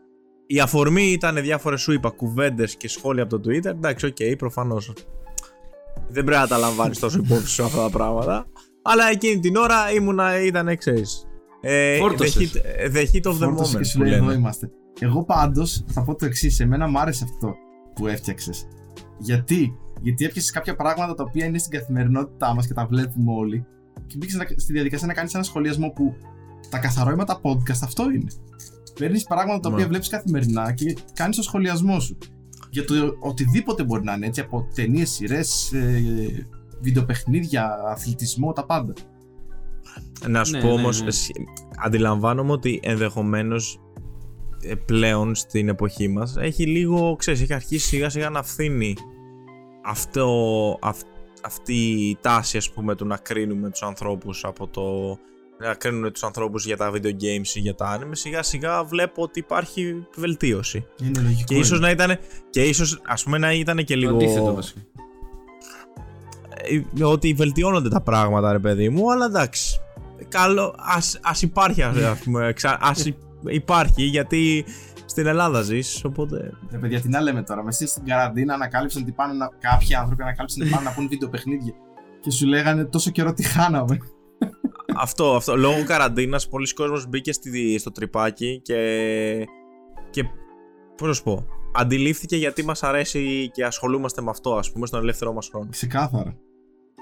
Η 0.48 0.60
αφορμή 0.60 1.04
ήταν 1.04 1.36
διάφορες 1.36 1.82
σου 1.82 1.92
είπα 1.92 2.10
κουβέντες 2.10 2.76
και 2.76 2.88
σχόλια 2.88 3.24
από 3.24 3.40
το 3.40 3.50
Twitter. 3.50 3.66
Εντάξει, 3.66 4.06
OK, 4.06 4.16
okay, 4.20 4.34
προφανώς. 4.38 4.94
Δεν 6.08 6.24
πρέπει 6.24 6.42
να 6.42 6.48
τα 6.48 6.58
λαμβάνεις 6.58 7.00
τόσο 7.00 7.20
υπόψη 7.24 7.48
σου 7.48 7.64
αυτά 7.64 7.82
τα 7.82 7.90
πράγματα. 7.90 8.46
Αλλά 8.82 9.10
εκείνη 9.12 9.40
την 9.40 9.56
ώρα 9.56 9.92
ήμουνα, 9.92 10.42
ήταν 10.44 10.78
ξέρεις. 10.78 11.26
Ε, 11.62 11.96
the, 11.98 12.00
Φόρτωσες. 12.00 12.38
heat, 12.38 12.96
the 12.96 13.00
heat 13.00 13.32
of 13.32 13.36
the 13.36 13.40
Φόρτωσες 13.40 13.74
moment 13.74 13.78
και 13.78 13.84
σου 13.84 13.98
που 13.98 14.04
λέει 14.04 14.14
εδώ 14.14 14.26
λένε. 14.26 14.38
είμαστε. 14.40 14.70
Εγώ 15.00 15.24
πάντως 15.26 15.84
θα 15.88 16.04
πω 16.04 16.16
το 16.16 16.26
εξής. 16.26 16.60
Εμένα 16.60 16.88
μου 16.88 17.00
άρεσε 17.00 17.24
αυτό 17.24 17.54
που 17.96 18.08
έφτιαξες. 18.08 18.68
Γιατί; 19.18 19.74
Γιατί 20.02 20.26
έπιασες 20.26 20.52
κάποια 20.52 20.76
πράγματα 20.76 21.14
τα 21.14 21.24
οποία 21.28 21.46
είναι 21.46 21.58
στην 21.58 21.72
καθημερινότητά 21.72 22.54
μας 22.54 22.68
και 22.68 22.74
τα 22.74 22.86
βλέπουμε 22.86 23.32
όλοι. 23.34 23.66
Και 24.08 24.16
μπήκες 24.18 24.38
στη 24.56 24.74
διαδικασία 24.74 25.08
να 25.08 25.14
κάνεις 25.14 25.34
ένα 25.34 25.44
σχολιασμό 25.44 25.90
που 25.90 26.14
τα 26.70 26.78
καθαρόηματα 26.80 27.42
podcast 27.44 27.80
αυτό 27.84 28.04
είναι. 28.04 28.32
Παίρνεις 29.00 29.24
πράγματα 29.24 29.60
τα 29.60 29.70
οποία 29.70 29.84
Ναι. 29.84 29.90
βλέπεις 29.90 30.08
καθημερινά 30.10 30.72
και 30.74 30.96
κάνεις 31.14 31.36
το 31.36 31.42
σχολιασμό 31.44 32.00
σου. 32.00 32.18
Για 32.70 32.86
το 32.86 32.94
οτιδήποτε 33.20 33.84
μπορεί 33.84 34.04
να 34.04 34.14
είναι 34.14 34.26
έτσι, 34.26 34.42
από 34.42 34.68
ταινίες, 34.76 35.10
σειρές, 35.10 35.72
ε, 35.74 36.48
βιντεοπαιχνίδια, 36.82 37.70
αθλητισμό, 37.88 38.54
τα 38.54 38.66
πάντα. 38.66 38.94
Να 40.28 40.44
σου 40.44 40.52
Ναι, 40.52 40.62
πω 40.62 40.68
ναι, 40.68 40.74
όμως, 40.74 41.02
ναι. 41.02 41.10
αντιλαμβάνομαι 41.84 42.52
ότι 42.52 42.80
ενδεχομένως 42.84 43.80
πλέον 44.86 45.36
στην 45.36 45.70
εποχή 45.70 46.08
μας 46.08 46.36
έχει 46.40 46.66
λίγο, 46.68 47.16
ξέρεις, 47.16 47.42
έχει 47.42 47.54
αρχίσει 47.54 47.88
σιγά 47.88 48.10
σιγά 48.10 48.30
να 48.30 48.44
φθήνει 48.44 48.94
αυτό, 49.86 50.28
αυ- 50.82 51.08
αυτή 51.44 51.74
η 52.10 52.18
τάση 52.22 52.58
ας 52.58 52.72
πούμε 52.72 52.96
του 52.96 53.06
να 53.06 53.18
κρίνουμε 53.18 53.70
τους 53.70 53.82
ανθρώπους 53.84 54.44
από 54.46 54.68
το 54.68 55.18
να 55.60 55.74
κρίνουμε 55.74 56.12
τους 56.12 56.24
ανθρώπους 56.24 56.66
για 56.66 56.78
τα 56.78 56.92
video 56.94 57.06
games 57.12 57.48
ή 57.54 57.60
για 57.60 57.76
τα 57.76 57.98
anime 58.00 58.10
σιγά 58.12 58.44
σιγά 58.44 58.84
βλέπω 58.84 59.22
ότι 59.24 59.40
υπάρχει 59.40 60.08
βελτίωση 60.16 60.86
Είναι 61.04 61.20
λογικό. 61.22 61.44
και 61.46 61.56
ίσως 61.56 61.78
είναι. 61.78 61.80
να 61.86 61.90
ήταν 61.90 62.18
και 62.50 62.62
ίσως 62.64 63.02
ας 63.06 63.24
πούμε 63.24 63.38
να 63.38 63.54
ήταν 63.54 63.78
και 63.78 63.94
Το 63.94 64.00
λίγο 64.00 64.16
αντίθετο 64.16 64.54
βασικά. 64.54 64.80
Ε, 67.00 67.04
ότι 67.04 67.34
βελτιώνονται 67.34 67.90
τα 67.90 68.02
πράγματα 68.02 68.52
ρε 68.52 68.60
παιδί 68.60 68.90
μου 68.90 69.12
αλλά 69.12 69.26
εντάξει 69.26 69.80
καλό 70.28 70.76
ας, 70.78 71.20
ας 71.22 71.42
υπάρχει 71.42 71.82
ας, 71.84 71.98
ας 71.98 72.20
πούμε 72.20 72.54
ξα- 72.56 72.78
ας 72.82 73.06
υ- 73.06 73.18
υπάρχει 73.48 74.04
γιατί 74.04 74.66
στην 75.06 75.26
Ελλάδα 75.26 75.62
ζεις 75.62 76.04
οπότε 76.06 76.52
Ρε 76.72 76.78
παιδιά, 76.78 77.02
τι 77.02 77.10
να 77.10 77.22
λέμε 77.22 77.44
τώρα. 77.44 77.64
Μέσα 77.64 77.88
στην 77.88 78.06
καραντίνα 78.06 78.54
ανακάλυψαν 78.54 79.02
ότι 79.02 79.12
πάνε 79.12 79.34
να... 79.34 79.50
κάποιοι 79.60 79.96
άνθρωποι 79.96 80.22
ανακάλυψαν 80.22 80.62
ότι 80.62 80.72
πάνε 80.72 80.84
να 80.84 80.92
πούν 80.96 81.08
βίντεο 81.08 81.30
παιχνίδια. 81.30 81.74
Και 82.22 82.32
σου 82.32 82.48
λέγανε 82.48 82.86
τόσο 82.86 83.12
καιρό 83.12 83.34
τι 83.34 83.44
χάναμε. 83.44 83.98
αυτό, 84.98 85.36
αυτό 85.36 85.56
λόγω 85.56 85.84
καραντίνας 85.86 86.48
πολλοί 86.48 86.74
κόσμος 86.74 87.08
μπήκε 87.08 87.32
στη, 87.34 87.78
στο 87.80 87.92
τρυπάκι 87.92 88.62
και, 88.64 88.78
και 90.10 90.24
πώς 90.98 91.08
να 91.08 91.14
σου 91.14 91.24
πω 91.24 91.46
αντιλήφθηκε 91.76 92.36
γιατί 92.36 92.66
μας 92.66 92.84
αρέσει 92.84 93.50
και 93.54 93.66
ασχολούμαστε 93.66 94.22
με 94.22 94.30
αυτό 94.30 94.56
ας 94.56 94.72
πούμε 94.72 94.86
στον 94.88 95.02
ελεύθερό 95.02 95.34
μας 95.34 95.48
χρόνο 95.52 95.68
Ξεκάθαρα. 95.70 96.36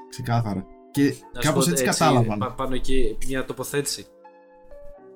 Ξεκάθαρα. 0.10 0.66
Και 0.92 1.04
Να 1.34 1.42
σου 1.42 1.48
κάπως 1.48 1.66
πω 1.66 1.72
έτσι 1.72 1.84
κατάλαβαν. 1.84 2.38
πα- 2.40 2.54
πάνω 2.54 2.76
εκεί 2.76 3.18
μια 3.28 3.46
τοποθέτηση. 3.46 4.06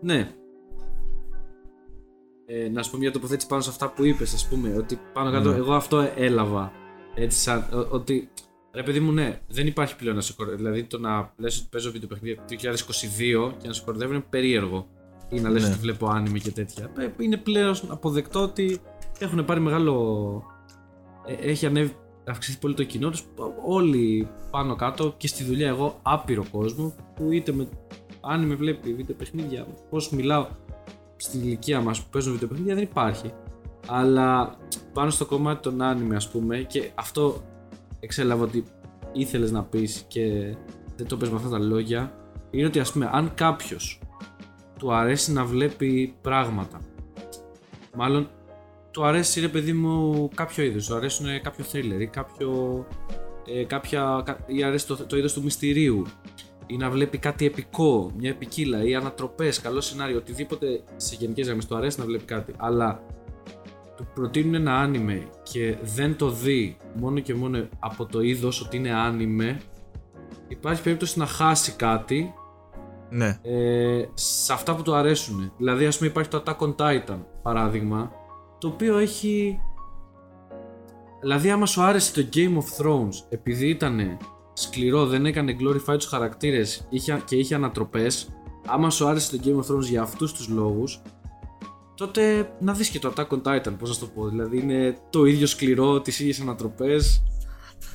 Ναι. 0.01 0.31
Ε, 2.45 2.69
να 2.69 2.83
σου 2.83 2.91
πω 2.91 2.97
μια 2.97 3.11
τοποθέτηση 3.11 3.47
πάνω 3.47 3.61
σε 3.61 3.69
αυτά 3.69 3.89
που 3.91 4.05
είπες, 4.05 4.33
ας 4.33 4.47
πούμε, 4.47 4.75
ότι 4.77 4.99
πάνω 5.13 5.31
κάτω 5.31 5.49
Ναι. 5.51 5.55
εγώ 5.57 5.73
αυτό 5.73 6.11
έλαβα. 6.15 6.71
Έτσι 7.15 7.39
σαν, 7.39 7.59
ο- 7.73 7.87
ότι, 7.95 8.29
ρε 8.73 8.83
παιδί 8.83 8.99
μου, 8.99 9.11
ναι, 9.11 9.39
δεν 9.49 9.67
υπάρχει 9.67 9.95
πλέον 9.95 10.15
να 10.15 10.21
σε 10.21 10.33
κοροϊδεύουν. 10.33 10.65
Δηλαδή 10.65 10.87
το 10.87 10.99
να 10.99 11.33
λες 11.37 11.57
ότι 11.59 11.67
παίζω 11.71 11.91
βιντεοπαιχνίδια 11.91 12.35
το 12.35 12.43
2022 12.47 13.53
και 13.57 13.67
να 13.67 13.73
σε 13.73 13.83
κοροϊδεύουν 13.83 14.15
είναι 14.15 14.25
περίεργο. 14.29 14.87
Ή 15.29 15.39
να 15.39 15.49
λες 15.49 15.61
Ναι. 15.63 15.69
ότι 15.69 15.77
βλέπω 15.77 16.07
άνιμε 16.07 16.39
και 16.39 16.51
τέτοια. 16.51 16.91
Ε, 16.97 17.07
Είναι 17.19 17.37
πλέον 17.37 17.75
αποδεκτό 17.87 18.41
ότι 18.41 18.79
έχουν 19.19 19.45
πάρει 19.45 19.59
μεγάλο... 19.59 20.43
ε, 21.25 21.33
έχει 21.33 21.65
ανέβει, 21.65 21.95
αυξηθεί 22.32 22.57
πολύ 22.59 22.74
το 22.74 22.84
κοινό 22.84 23.09
τους. 23.09 23.26
Όλοι 23.65 24.28
πάνω 24.51 24.76
κάτω 24.76 25.13
και 25.17 25.28
στη 25.28 25.43
δουλειά 25.43 25.67
εγώ 25.67 25.99
άπειρο 26.01 26.45
κόσμο 26.51 26.95
που 27.15 27.32
είτε 27.32 27.51
με 27.51 27.67
άνιμε 28.21 28.55
βλέπει 28.55 28.93
βίντεο 28.93 29.15
παιχνίδια, 29.15 29.67
πώς 29.89 30.09
μιλάω 30.09 30.47
στην 31.15 31.41
ηλικία 31.41 31.82
μας 31.82 32.01
που 32.01 32.09
παίζουν 32.09 32.32
βίντεο 32.32 32.47
παιχνίδια 32.47 32.76
δεν 32.76 32.84
υπάρχει. 32.84 33.34
Αλλά 33.88 34.57
πάνω 34.93 35.09
στο 35.09 35.26
κομμάτι 35.26 35.61
των 35.61 35.82
άνιμε 35.82 36.15
ας 36.15 36.30
πούμε 36.30 36.57
και 36.57 36.91
αυτό 36.95 37.41
εξέλαβα 37.99 38.43
ότι 38.43 38.63
ήθελες 39.13 39.51
να 39.51 39.63
πεις 39.63 40.05
και 40.07 40.55
δεν 40.95 41.07
το 41.07 41.17
πες 41.17 41.30
με 41.30 41.36
αυτά 41.36 41.49
τα 41.49 41.59
λόγια 41.59 42.13
είναι 42.51 42.65
ότι 42.65 42.80
ας 42.80 42.91
πούμε 42.91 43.09
αν 43.11 43.34
κάποιος 43.36 44.01
του 44.80 44.93
αρέσει 44.93 45.32
να 45.32 45.45
βλέπει 45.45 46.15
πράγματα 46.21 46.80
μάλλον 47.95 48.30
του 48.93 49.05
αρέσει 49.05 49.39
ρε 49.39 49.47
παιδί 49.47 49.73
μου 49.73 50.29
κάποιο 50.35 50.63
είδος, 50.63 50.87
του 50.87 50.95
αρέσουν 50.95 51.41
κάποιο 51.41 51.65
thriller 51.71 52.01
ή 52.01 52.07
κάποιο 52.07 52.85
ε, 53.45 53.63
κάποια, 53.63 54.21
κα- 54.25 54.39
ή 54.47 54.63
αρέσει 54.63 54.87
το, 54.87 55.05
το 55.05 55.17
είδος 55.17 55.33
του 55.33 55.43
μυστηρίου. 55.43 56.05
Ή 56.67 56.77
να 56.77 56.89
βλέπει 56.89 57.17
κάτι 57.17 57.45
επικό, 57.45 58.11
μια 58.17 58.29
επικύλα 58.29 58.83
ή 58.83 58.95
ανατροπές, 58.95 59.61
καλό 59.61 59.81
σενάριο, 59.81 60.17
οτιδήποτε 60.17 60.83
σε 60.95 61.15
γενικές 61.19 61.45
γραμμές. 61.45 61.65
Του 61.65 61.75
αρέσει 61.75 61.99
να 61.99 62.05
βλέπει 62.05 62.23
κάτι 62.23 62.53
αλλά 62.57 63.03
του 63.95 64.07
προτείνουν 64.13 64.53
ένα 64.53 64.79
άνιμε 64.79 65.29
και 65.43 65.75
δεν 65.81 66.15
το 66.15 66.29
δει 66.29 66.77
μόνο 66.93 67.19
και 67.19 67.33
μόνο 67.33 67.67
από 67.79 68.05
το 68.05 68.21
είδος 68.21 68.61
ότι 68.61 68.77
είναι 68.77 68.93
άνιμε 68.93 69.61
υπάρχει 70.47 70.81
περίπτωση 70.81 71.19
να 71.19 71.25
χάσει 71.25 71.71
κάτι 71.71 72.33
ναι. 73.09 73.39
ε, 73.41 74.05
σε 74.13 74.53
αυτά 74.53 74.75
που 74.75 74.81
του 74.81 74.95
αρέσουν. 74.95 75.51
Δηλαδή, 75.57 75.85
ας 75.85 75.97
πούμε, 75.97 76.09
υπάρχει 76.09 76.29
το 76.29 76.43
Attack 76.45 76.57
on 76.57 76.75
Titan, 76.75 77.17
παράδειγμα, 77.41 78.11
το 78.64 78.70
οποίο 78.70 78.97
έχει. 78.97 79.59
Δηλαδή, 81.22 81.49
άμα 81.51 81.66
σου 81.66 81.82
άρεσε 81.82 82.14
το 82.22 82.28
Game 82.34 82.57
of 82.57 82.86
Thrones, 82.86 83.14
επειδή 83.30 83.68
ήταν 83.70 84.18
σκληρό, 84.53 85.05
δεν 85.05 85.26
έκανε 85.26 85.55
glorify 85.59 85.95
τους 85.97 86.05
χαρακτήρες 86.05 86.88
είχε, 86.89 87.22
και 87.26 87.36
είχε 87.36 87.55
ανατροπές, 87.55 88.30
άμα 88.68 88.89
σου 88.89 89.07
άρεσε 89.07 89.38
το 89.38 89.43
Game 89.45 89.57
of 89.66 89.76
Thrones 89.76 89.82
για 89.84 90.01
αυτούς 90.01 90.34
τους 90.34 90.47
λόγους, 90.47 91.01
τότε 91.95 92.51
να 92.59 92.74
δεις 92.74 92.89
και 92.89 92.99
το 92.99 93.14
Attack 93.16 93.28
on 93.28 93.41
Titan, 93.41 93.74
πώς 93.80 93.89
να 93.89 93.93
σου 93.95 93.99
το 93.99 94.05
πω. 94.05 94.28
Δηλαδή, 94.28 94.59
είναι 94.59 94.97
το 95.09 95.26
ίδιο 95.26 95.47
σκληρό, 95.47 96.01
τις 96.01 96.20
ίδιες 96.20 96.39
ανατροπές, 96.39 97.24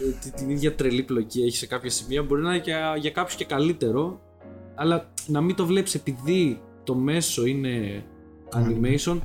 ε, 0.01 0.11
τη- 0.21 0.31
την 0.31 0.51
ίδια 0.51 0.75
τρελή 0.75 1.03
πλοκή 1.03 1.43
έχει 1.43 1.57
σε 1.57 1.67
κάποια 1.67 1.91
σημεία. 1.91 2.23
Μπορεί 2.23 2.43
να 2.43 2.55
είναι 2.55 2.63
για, 2.65 2.97
για 2.97 3.11
κάποιους 3.11 3.35
και 3.37 3.45
καλύτερο, 3.45 4.21
αλλά 4.75 5.09
να 5.27 5.41
μην 5.41 5.57
το 5.57 5.67
βλέπεις 5.67 5.95
επειδή 5.95 6.61
το 6.85 6.95
μέσο 6.95 7.45
είναι 7.47 8.05
animation 8.55 9.19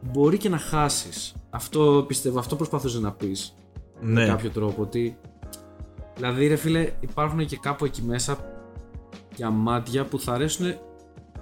μπορεί 0.00 0.38
και 0.38 0.48
να 0.48 0.58
χάσεις. 0.58 1.34
Αυτό 1.50 2.04
πιστεύω, 2.06 2.38
αυτό 2.38 2.56
προσπαθούσε 2.56 3.00
να 3.00 3.12
πεις 3.12 3.54
με 4.00 4.20
ναι. 4.20 4.26
κάποιο 4.26 4.50
τρόπο 4.50 4.82
ότι 4.82 5.18
δηλαδή 6.16 6.46
ρε 6.46 6.56
φίλε 6.56 6.92
υπάρχουν 7.00 7.46
και 7.46 7.56
κάπου 7.56 7.84
εκεί 7.84 8.02
μέσα 8.02 8.38
για 9.36 9.50
μάτια 9.50 10.04
που 10.04 10.18
θα 10.18 10.32
αρέσουν. 10.32 10.74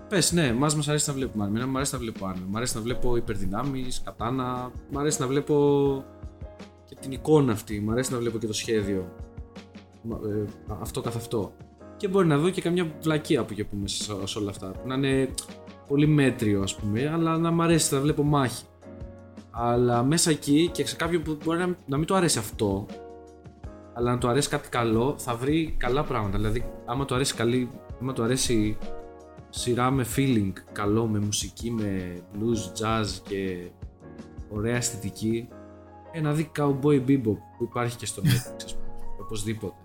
Πες 0.09 0.33
ναι, 0.33 0.53
μας 0.53 0.77
μας 0.77 0.89
αρέσει 0.89 1.09
να 1.09 1.15
βλέπουμε 1.15 1.45
anime, 1.45 1.67
μου 1.67 1.77
αρέσει 1.77 1.95
να 1.95 1.99
βλέπω 1.99 2.27
anime, 2.27 2.47
μου 2.49 2.57
αρέσει 2.57 2.77
να 2.77 2.83
βλέπω 2.83 3.17
υπερδυνάμεις, 3.17 4.03
κατάνα, 4.05 4.71
μου 4.91 4.99
αρέσει 4.99 5.21
να 5.21 5.27
βλέπω 5.27 6.05
και 6.85 6.97
την 7.01 7.13
εικόνα 7.13 7.53
αυτή, 7.53 7.81
μου 7.81 7.91
αρέσει 7.91 8.13
να 8.13 8.19
βλέπω 8.19 8.39
και 8.39 8.47
το 8.47 8.53
σχέδιο, 8.53 9.13
Μα- 10.03 10.21
ε, 10.29 10.45
αυτό 10.81 11.01
καθ' 11.01 11.17
αυτό. 11.17 11.53
Και 11.97 12.09
μπορεί 12.09 12.27
να 12.27 12.39
δω 12.39 12.51
και 12.51 12.61
καμιά 12.61 12.93
βλακεία 13.01 13.45
που 13.45 13.55
και 13.55 13.65
πούμε 13.65 13.89
σε, 13.89 14.13
σε 14.25 14.39
όλα 14.39 14.51
αυτά, 14.51 14.67
που 14.67 14.89
να 14.89 14.95
είναι 14.95 15.29
πολύ 15.89 16.07
μέτριο 16.07 16.62
ας 16.62 16.76
πούμε, 16.76 17.11
αλλά 17.12 17.39
να 17.39 17.51
μ' 17.51 17.62
αρέσει 17.62 17.95
να 17.95 18.01
βλέπω 18.01 18.22
μάχη. 18.22 18.64
Αλλά 19.51 20.03
μέσα 20.03 20.30
εκεί 20.30 20.70
και 20.72 20.87
σε 20.87 20.97
κάποιον 20.97 21.22
που 21.22 21.39
μπορεί 21.45 21.59
να, 21.59 21.76
να 21.87 21.97
μην 21.97 22.07
του 22.07 22.14
αρέσει 22.14 22.39
αυτό, 22.39 22.87
αλλά 23.93 24.11
να 24.11 24.18
του 24.18 24.28
αρέσει 24.28 24.49
κάτι 24.49 24.68
καλό, 24.68 25.14
θα 25.18 25.35
βρει 25.35 25.74
καλά 25.78 26.05
πράγματα. 26.05 26.37
Δηλαδή, 26.37 26.64
άμα 26.85 27.05
του 27.05 27.14
αρέσει 27.14 27.35
καλή, 27.35 27.68
άμα 28.01 28.12
του 28.12 28.22
αρέσει 28.22 28.76
σειρά 29.51 29.91
με 29.91 30.07
feeling 30.16 30.53
καλό, 30.72 31.07
με 31.07 31.18
μουσική, 31.18 31.70
με 31.70 32.22
blues, 32.35 32.82
jazz 32.82 33.07
και 33.28 33.70
ωραία 34.49 34.76
αισθητική, 34.76 35.49
ε, 36.12 36.20
να 36.20 36.32
δει 36.32 36.51
Cowboy 36.59 37.05
Bebop 37.09 37.39
που 37.59 37.64
υπάρχει 37.64 37.97
και 37.97 38.07
στο 38.07 38.22
Netflix, 38.22 38.64
ας 38.64 38.74
πούμε, 38.74 38.87
οπωσδήποτε. 39.22 39.84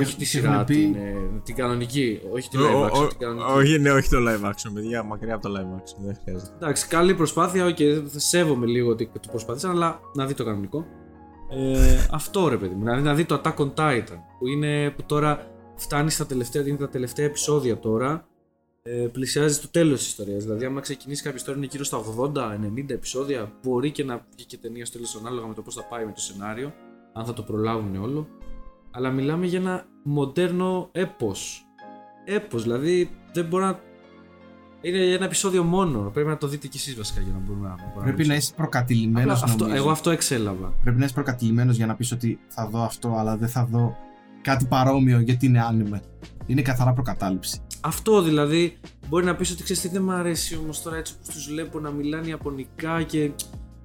Όχι 0.00 0.16
τη 0.16 0.24
σειρά, 0.24 0.52
έχουν 0.52 0.64
πει- 0.64 0.74
την, 0.74 0.94
ε, 0.94 1.40
την 1.42 1.54
κανονική, 1.54 2.20
όχι 2.32 2.48
τη 2.48 2.56
live 2.60 2.90
action, 2.90 3.08
την 3.08 3.18
κανονική. 3.18 3.52
Όχι, 3.58 3.78
ναι, 3.78 3.90
όχι 3.90 4.08
το 4.08 4.16
live 4.18 4.48
action, 4.48 4.70
παιδιά. 4.74 5.02
Μακριά 5.02 5.34
από 5.34 5.48
το 5.48 5.54
live 5.58 5.78
action. 5.80 5.96
Δεν 6.04 6.16
χρειάζεται. 6.24 6.50
Εντάξει, 6.56 6.86
καλή 6.88 7.14
προσπάθεια, 7.14 7.66
οκ, 7.66 7.76
θα 8.12 8.18
σέβομαι 8.18 8.66
λίγο 8.66 8.90
ότι 8.90 9.10
το 9.20 9.28
προσπάθησαν, 9.30 9.70
αλλά 9.70 10.00
να 10.14 10.26
δει 10.26 10.34
το 10.34 10.44
κανονικό. 10.44 10.86
Ε, 11.50 12.06
αυτό 12.10 12.48
ρε 12.48 12.56
παιδί 12.56 12.74
μου, 12.74 12.84
να, 12.84 13.00
να 13.00 13.14
δει 13.14 13.24
το 13.24 13.40
Attack 13.44 13.54
on 13.54 13.74
Titan, 13.74 14.18
που 14.38 14.46
είναι 14.46 14.90
που 14.90 15.02
τώρα 15.06 15.46
φτάνει 15.76 16.10
στα 16.10 16.26
τελευταία, 16.26 16.66
είναι 16.66 16.76
τα 16.76 16.88
τελευταία 16.88 17.26
επεισόδια 17.26 17.78
τώρα, 17.78 18.26
ε, 18.82 18.90
πλησιάζει 19.12 19.58
το 19.60 19.68
τέλος 19.70 19.98
της 19.98 20.08
ιστορίας, 20.08 20.44
δηλαδή 20.44 20.64
άμα 20.64 20.80
ξεκινήσει 20.80 21.22
κάποια 21.22 21.38
ιστορία 21.38 21.58
είναι 21.62 21.68
γύρω 21.72 21.84
στα 21.84 21.96
80-90 21.98 22.94
επεισόδια, 22.94 23.52
μπορεί 23.62 23.90
και 23.90 24.04
να 24.04 24.26
βγει 24.36 24.44
και 24.46 24.58
ταινία 24.58 24.84
στο 24.86 24.94
τέλος 24.96 25.16
ανάλογα 25.20 25.46
με 25.46 25.54
το 25.54 25.62
πώς 25.62 25.74
θα 25.74 25.84
πάει 25.84 26.04
με 26.04 26.12
το 26.12 26.20
σενάριο, 26.20 26.72
αν 27.12 27.24
θα 27.24 27.32
το 27.32 27.42
προλάβουν 27.42 27.96
όλο, 27.96 28.28
αλλά 28.92 29.10
μιλάμε 29.10 29.46
για 29.46 29.58
ένα 29.58 29.86
μοντέρνο 30.02 30.88
έπος, 30.92 31.66
έπος, 32.24 32.62
δηλαδή 32.62 33.10
δεν 33.32 33.44
μπορεί 33.44 33.64
να 33.64 33.80
είναι 34.80 34.98
ένα 34.98 35.24
επεισόδιο 35.24 35.62
μόνο. 35.62 36.10
Πρέπει 36.12 36.28
να 36.28 36.36
το 36.36 36.46
δείτε 36.46 36.66
κι 36.66 36.76
εσείς 36.76 36.96
βασικά 36.96 37.20
για 37.20 37.32
να 37.32 37.38
μπορούμε 37.38 37.68
να. 37.68 37.74
μπορούμε 37.74 38.12
Πρέπει 38.12 38.28
να 38.28 38.34
είσαι 38.34 38.52
προκατηλημένος. 38.56 39.42
αυτό, 39.42 39.66
Εγώ 39.66 39.90
αυτό 39.90 40.10
εξέλαβα. 40.10 40.72
Πρέπει 40.82 40.98
να 40.98 41.04
είσαι 41.04 41.14
προκατηλημένος 41.14 41.76
για 41.76 41.86
να 41.86 41.94
πεις 41.94 42.12
ότι 42.12 42.38
θα 42.48 42.68
δω 42.68 42.82
αυτό, 42.82 43.14
αλλά 43.18 43.36
δεν 43.36 43.48
θα 43.48 43.64
δω 43.64 43.96
κάτι 44.42 44.64
παρόμοιο 44.64 45.20
γιατί 45.20 45.46
είναι 45.46 45.62
άνιμε. 45.62 46.02
Είναι 46.46 46.62
καθαρά 46.62 46.92
προκατάληψη. 46.92 47.60
Αυτό 47.80 48.22
δηλαδή 48.22 48.78
μπορεί 49.08 49.24
να 49.24 49.36
πεις 49.36 49.50
ότι 49.50 49.62
ξέρεις 49.62 49.82
τι 49.82 49.88
δεν 49.88 50.02
μου 50.02 50.12
αρέσει 50.12 50.56
όμως 50.56 50.82
τώρα 50.82 50.96
έτσι 50.96 51.14
όπως 51.16 51.34
τους 51.34 51.46
βλέπω 51.46 51.80
να 51.80 51.90
μιλάνε 51.90 52.26
Ιαπωνικά 52.28 53.02
και 53.02 53.30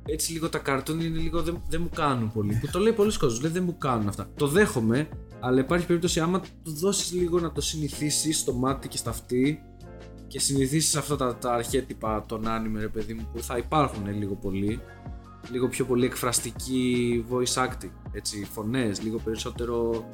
έτσι 0.09 0.31
λίγο 0.31 0.49
τα 0.49 0.57
καρτούν 0.57 0.99
είναι 0.99 1.17
λίγο 1.19 1.41
δεν, 1.41 1.61
δεν 1.69 1.81
μου 1.81 1.89
κάνουν 1.95 2.31
πολύ. 2.31 2.57
Που 2.61 2.67
το 2.71 2.79
λέει 2.79 2.93
πολλοί 2.93 3.17
κόσμοι, 3.17 3.41
λέει 3.41 3.51
δεν 3.51 3.63
μου 3.63 3.77
κάνουν 3.77 4.07
αυτά. 4.07 4.29
Το 4.35 4.47
δέχομαι, 4.47 5.09
αλλά 5.39 5.59
υπάρχει 5.59 5.85
περίπτωση 5.85 6.19
άμα 6.19 6.39
του 6.39 6.71
δώσεις 6.71 7.11
λίγο 7.13 7.39
να 7.39 7.51
το 7.51 7.61
συνηθίσεις 7.61 8.39
στο 8.39 8.53
μάτι 8.53 8.87
και 8.87 8.97
στα 8.97 9.09
αυτή 9.09 9.61
και 10.27 10.39
συνηθίσεις 10.39 10.95
αυτά 10.95 11.15
τα, 11.15 11.35
τα 11.35 11.53
αρχέτυπα 11.53 12.25
των 12.25 12.47
anime 12.47 12.79
ρε 12.79 12.87
παιδί 12.87 13.13
μου 13.13 13.29
που 13.33 13.41
θα 13.41 13.57
υπάρχουν 13.57 14.17
λίγο 14.17 14.35
πολύ. 14.35 14.81
Λίγο 15.51 15.67
πιο 15.67 15.85
πολύ 15.85 16.05
εκφραστική 16.05 17.25
voice 17.31 17.63
acting, 17.63 17.91
έτσι, 18.11 18.47
φωνές, 18.51 19.01
λίγο 19.01 19.17
περισσότερο 19.17 20.05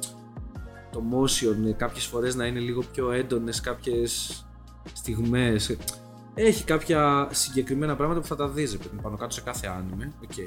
το 0.92 1.02
motion, 1.12 1.66
ε, 1.68 1.72
κάποιες 1.72 2.04
φορές 2.04 2.34
να 2.34 2.46
είναι 2.46 2.58
λίγο 2.58 2.82
πιο 2.92 3.10
έντονες 3.10 3.60
κάποιες 3.60 4.44
στιγμές. 4.92 5.76
Έχει 6.34 6.64
κάποια 6.64 7.28
συγκεκριμένα 7.32 7.96
πράγματα 7.96 8.20
που 8.20 8.26
θα 8.26 8.36
τα 8.36 8.48
δεις, 8.48 8.72
ρε 8.72 8.78
παιδί 8.78 8.94
μου, 8.96 9.02
πάνω 9.02 9.16
κάτω 9.16 9.34
σε 9.34 9.40
κάθε 9.40 9.68
anime, 9.78 10.08
OK. 10.22 10.38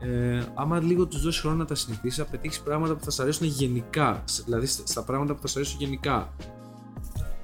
Ε, 0.00 0.42
άμα 0.54 0.80
λίγο 0.80 1.06
τους 1.06 1.22
δώσεις 1.22 1.40
χρόνο 1.40 1.56
να 1.56 1.64
τα 1.64 1.74
συνηθίσεις, 1.74 2.18
θα 2.18 2.30
πετύχεις 2.30 2.60
πράγματα 2.60 2.94
που 2.94 3.04
θα 3.04 3.10
σ' 3.10 3.20
αρέσουν 3.20 3.46
γενικά. 3.46 4.22
σε- 4.24 4.42
Δηλαδή 4.44 4.66
στα 4.66 4.86
στα 4.86 5.02
πράγματα 5.04 5.34
που 5.34 5.40
θα 5.40 5.46
σ' 5.48 5.56
αρέσουν 5.56 5.78
γενικά. 5.80 6.32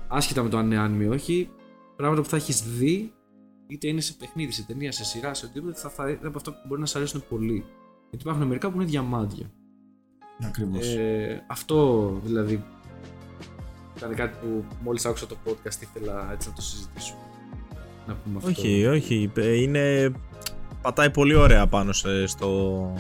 Άσχετα 0.09 0.43
με 0.43 0.49
το 0.49 0.57
αν 0.59 0.71
είναι 0.71 0.85
anime 0.87 1.03
ή 1.03 1.09
όχι, 1.15 1.51
πράγματα 1.97 2.23
που 2.23 2.29
θα 2.29 2.37
έχεις 2.37 2.63
δει, 2.63 3.13
είτε 3.67 3.89
είναι 3.89 4.01
σε 4.01 4.13
παιχνίδι, 4.19 4.53
σε 4.53 4.63
ταινία, 4.67 4.93
σε 4.93 5.05
σειρά, 5.05 5.35
σε 5.35 5.45
οτιδήποτε, 5.47 5.81
θα, 5.81 5.89
θα 5.89 6.09
είναι 6.11 6.19
από 6.27 6.37
αυτά 6.37 6.51
που 6.51 6.59
μπορεί 6.69 6.81
να 6.81 6.87
σ' 6.87 6.97
αρέσουν 6.97 7.25
πολύ. 7.29 7.65
Γιατί 8.11 8.25
υπάρχουν 8.25 8.47
μερικά 8.47 8.71
που 8.71 8.77
είναι 8.81 8.91
διαμάντια. 8.91 9.51
Ακριβώς. 10.45 10.87
Ε, 10.95 11.45
αυτό 11.49 12.11
δηλαδή 12.25 12.65
ήταν 13.97 14.15
κάτι 14.15 14.39
που 14.41 14.65
μόλις 14.83 15.05
άκουσα 15.07 15.27
το 15.27 15.37
podcast 15.47 15.81
ήθελα 15.81 16.33
έτσι 16.33 16.49
να 16.49 16.55
το 16.55 16.63
συζητήσω. 16.63 17.15
Να 18.07 18.15
πούμε 18.15 18.37
αυτό. 18.37 18.49
Όχι, 18.51 18.87
όχι. 18.87 19.31
ε, 19.37 19.61
Είναι. 19.63 20.13
Πατάει 20.83 21.11
πολύ 21.11 21.35
ωραία 21.35 21.67
πάνω 21.67 21.93
σε, 21.93 22.27
στο. 22.27 22.93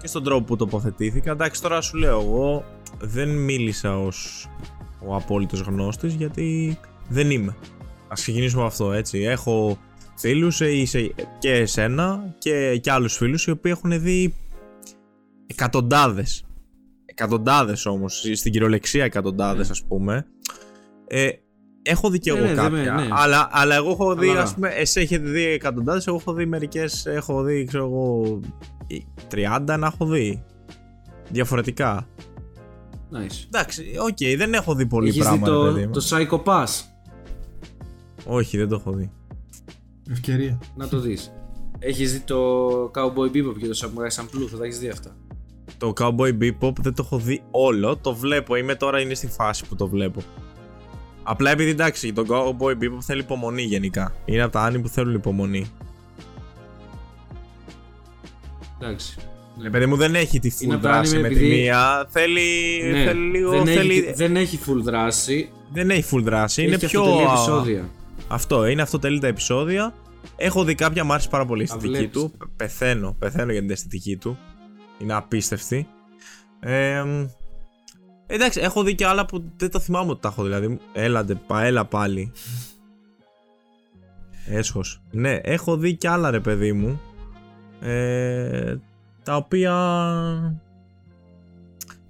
και 0.00 0.06
στον 0.06 0.24
τρόπο 0.24 0.44
που 0.44 0.56
τοποθετήθηκα. 0.56 1.30
Εντάξει, 1.30 1.62
τώρα 1.62 1.80
σου 1.80 1.96
λέω, 1.96 2.20
εγώ 2.20 2.64
δεν 3.00 3.28
μίλησα 3.28 3.98
ως 3.98 4.46
ο 5.06 5.14
απόλυτος 5.14 5.60
γνώστης 5.60 6.14
γιατί 6.14 6.78
δεν 7.08 7.30
είμαι. 7.30 7.56
Ας 8.08 8.20
ξεκινήσουμε 8.20 8.60
από 8.62 8.70
αυτό, 8.70 8.92
έτσι. 8.92 9.18
Έχω 9.18 9.78
φίλους 10.16 10.60
ε, 10.60 10.70
είσαι- 10.70 11.14
και 11.38 11.52
εσένα 11.52 12.34
και, 12.38 12.76
και 12.82 12.90
άλλους 12.90 13.16
φίλους 13.16 13.46
οι 13.46 13.50
οποίοι 13.50 13.72
έχουν 13.76 14.02
δει 14.02 14.34
εκατοντάδες. 15.46 16.44
Εκατοντάδες 17.04 17.86
όμως, 17.86 18.24
στην 18.34 18.52
κυριολεξία 18.52 19.04
εκατοντάδες 19.04 19.70
ας 19.70 19.82
πούμε. 19.84 20.26
Ε, 21.06 21.28
έχω 21.82 22.10
δει 22.10 22.18
και 22.18 22.32
Ναι, 22.32 22.38
εγώ 22.38 22.46
ναι, 22.48 22.54
δεν 22.54 22.72
με- 22.72 22.78
κάποια, 22.84 22.92
ναι. 23.04 23.08
αλλά, 23.10 23.48
αλλά 23.52 23.74
εγώ 23.74 23.90
έχω 23.90 24.14
δει, 24.14 24.26
Χαλαρά. 24.26 24.42
ας 24.44 24.54
πούμε, 24.54 24.68
εσύ 24.68 25.00
έχετε 25.00 25.28
δει 25.28 25.42
εκατοντάδες, 25.44 26.06
εγώ 26.06 26.16
έχω 26.16 26.32
δει 26.32 26.46
μερικές, 26.46 27.06
έχω 27.06 27.42
δει, 27.42 27.64
ξέρω 27.64 27.84
εγώ, 27.84 28.40
30 29.28 29.76
να 29.78 29.86
έχω 29.86 30.06
δει. 30.06 30.42
Διαφορετικά. 31.30 32.06
Nice. 33.12 33.44
Εντάξει, 33.46 33.84
οκ, 34.00 34.36
δεν 34.36 34.54
έχω 34.54 34.74
δει 34.74 34.86
πολύ 34.86 35.08
Έχεις 35.08 35.28
δει 35.28 35.38
πράγμα, 35.38 35.48
ρε 35.48 35.54
το, 35.54 35.72
παιδί 35.72 35.86
μου. 35.86 35.92
το 35.92 36.02
Psycho 36.10 36.42
Pass; 36.44 36.80
Όχι, 38.26 38.56
δεν 38.58 38.68
το 38.68 38.74
έχω 38.74 38.92
δει. 38.92 39.10
Ευκαιρία. 40.10 40.58
Να 40.76 40.88
το 40.88 41.00
δεις. 41.00 41.32
Έχεις 41.78 42.12
δει 42.12 42.20
το 42.20 42.56
Cowboy 42.94 43.26
Bebop 43.36 43.54
και 43.58 43.66
το 43.66 43.78
Samurai 43.82 44.20
Champloo, 44.22 44.46
θα 44.50 44.56
τα 44.56 44.64
έχεις 44.64 44.78
δει 44.78 44.88
αυτά. 44.88 45.16
Το 45.78 45.92
Cowboy 46.00 46.38
Bebop 46.42 46.72
δεν 46.80 46.94
το 46.94 47.02
έχω 47.04 47.18
δει 47.18 47.42
όλο, 47.50 47.96
το 47.96 48.14
βλέπω, 48.14 48.56
είμαι 48.56 48.74
τώρα 48.74 49.00
είναι 49.00 49.14
στη 49.14 49.26
φάση 49.26 49.66
που 49.68 49.76
το 49.76 49.88
βλέπω. 49.88 50.22
Απλά 51.22 51.50
επειδή 51.50 51.70
εντάξει, 51.70 52.12
το 52.12 52.24
Cowboy 52.28 52.70
Bebop 52.72 52.98
θέλει 53.00 53.20
υπομονή 53.20 53.62
γενικά. 53.62 54.14
Είναι 54.24 54.42
από 54.42 54.52
τα 54.52 54.60
anime 54.60 54.78
που 54.78 54.88
θέλουν 54.88 55.14
υπομονή. 55.14 55.66
Εντάξει. 58.80 59.16
Ναι, 59.56 59.70
παιδί 59.70 59.86
μου 59.86 59.96
δεν 59.96 60.14
έχει 60.14 60.38
τη 60.38 60.64
Είναι 60.64 60.74
full 60.74 60.76
από 60.76 60.86
τα 60.86 60.92
δράση 60.92 61.16
anime 61.16 61.20
με 61.20 61.28
τη 61.28 61.34
επειδή- 61.34 61.60
μία. 61.60 62.06
Θέλει, 62.08 62.40
Ναι, 62.92 63.04
θέλει 63.04 63.30
λίγο. 63.30 63.50
δεν, 63.50 63.66
θέλει... 63.66 63.98
έχει, 63.98 64.12
δεν 64.12 64.36
έχει 64.36 64.58
full 64.66 64.82
δράση. 64.82 65.50
δεν 65.72 65.90
έχει 65.90 66.04
full 66.16 66.22
δράση. 66.22 66.62
Είναι 66.62 66.74
έχει 66.74 66.86
πιο. 66.86 67.00
αυτοτελή 67.02 67.28
επεισόδια. 67.30 67.88
Αυτό, 68.28 68.66
είναι 68.66 68.82
αυτοτελή 68.82 69.18
τα 69.20 69.26
επεισόδια. 69.26 69.94
Έχω 70.36 70.64
δει 70.64 70.74
κάποια, 70.74 71.04
μου 71.04 71.12
άρεσε 71.12 71.28
πάρα 71.28 71.46
πολύ 71.46 71.62
η 71.62 71.66
Τα 71.66 71.74
αισθητική 71.74 71.98
βλέπεις. 71.98 72.20
του. 72.20 72.32
Πεθαίνω, 72.56 73.16
πεθαίνω 73.18 73.52
για 73.52 73.60
την 73.60 73.70
αισθητική 73.70 74.16
του. 74.16 74.38
Είναι 74.98 75.14
απίστευτη. 75.14 75.86
Ε, 76.60 77.02
μ, 77.02 77.24
εντάξει, 78.34 78.60
έχω 78.60 78.82
δει 78.82 78.94
και 78.94 79.06
άλλα 79.06 79.26
που 79.26 79.44
δεν 79.56 79.70
τα 79.70 79.80
θυμάμαι 79.80 80.10
ότι 80.10 80.20
τα 80.20 80.28
έχω 80.28 80.42
δηλαδή. 80.42 80.78
Έλατε, 80.92 81.34
παέλα 81.34 81.84
πάλι. 81.84 82.32
Έσχος. 84.46 85.02
Ναι, 85.10 85.34
έχω 85.42 85.76
δει 85.76 85.96
και 85.96 86.08
άλλα 86.08 86.30
ρε 86.30 86.40
παιδί 86.40 86.72
μου. 86.72 87.00
Ε, 87.80 88.76
τα 89.22 89.36
οποία... 89.36 89.72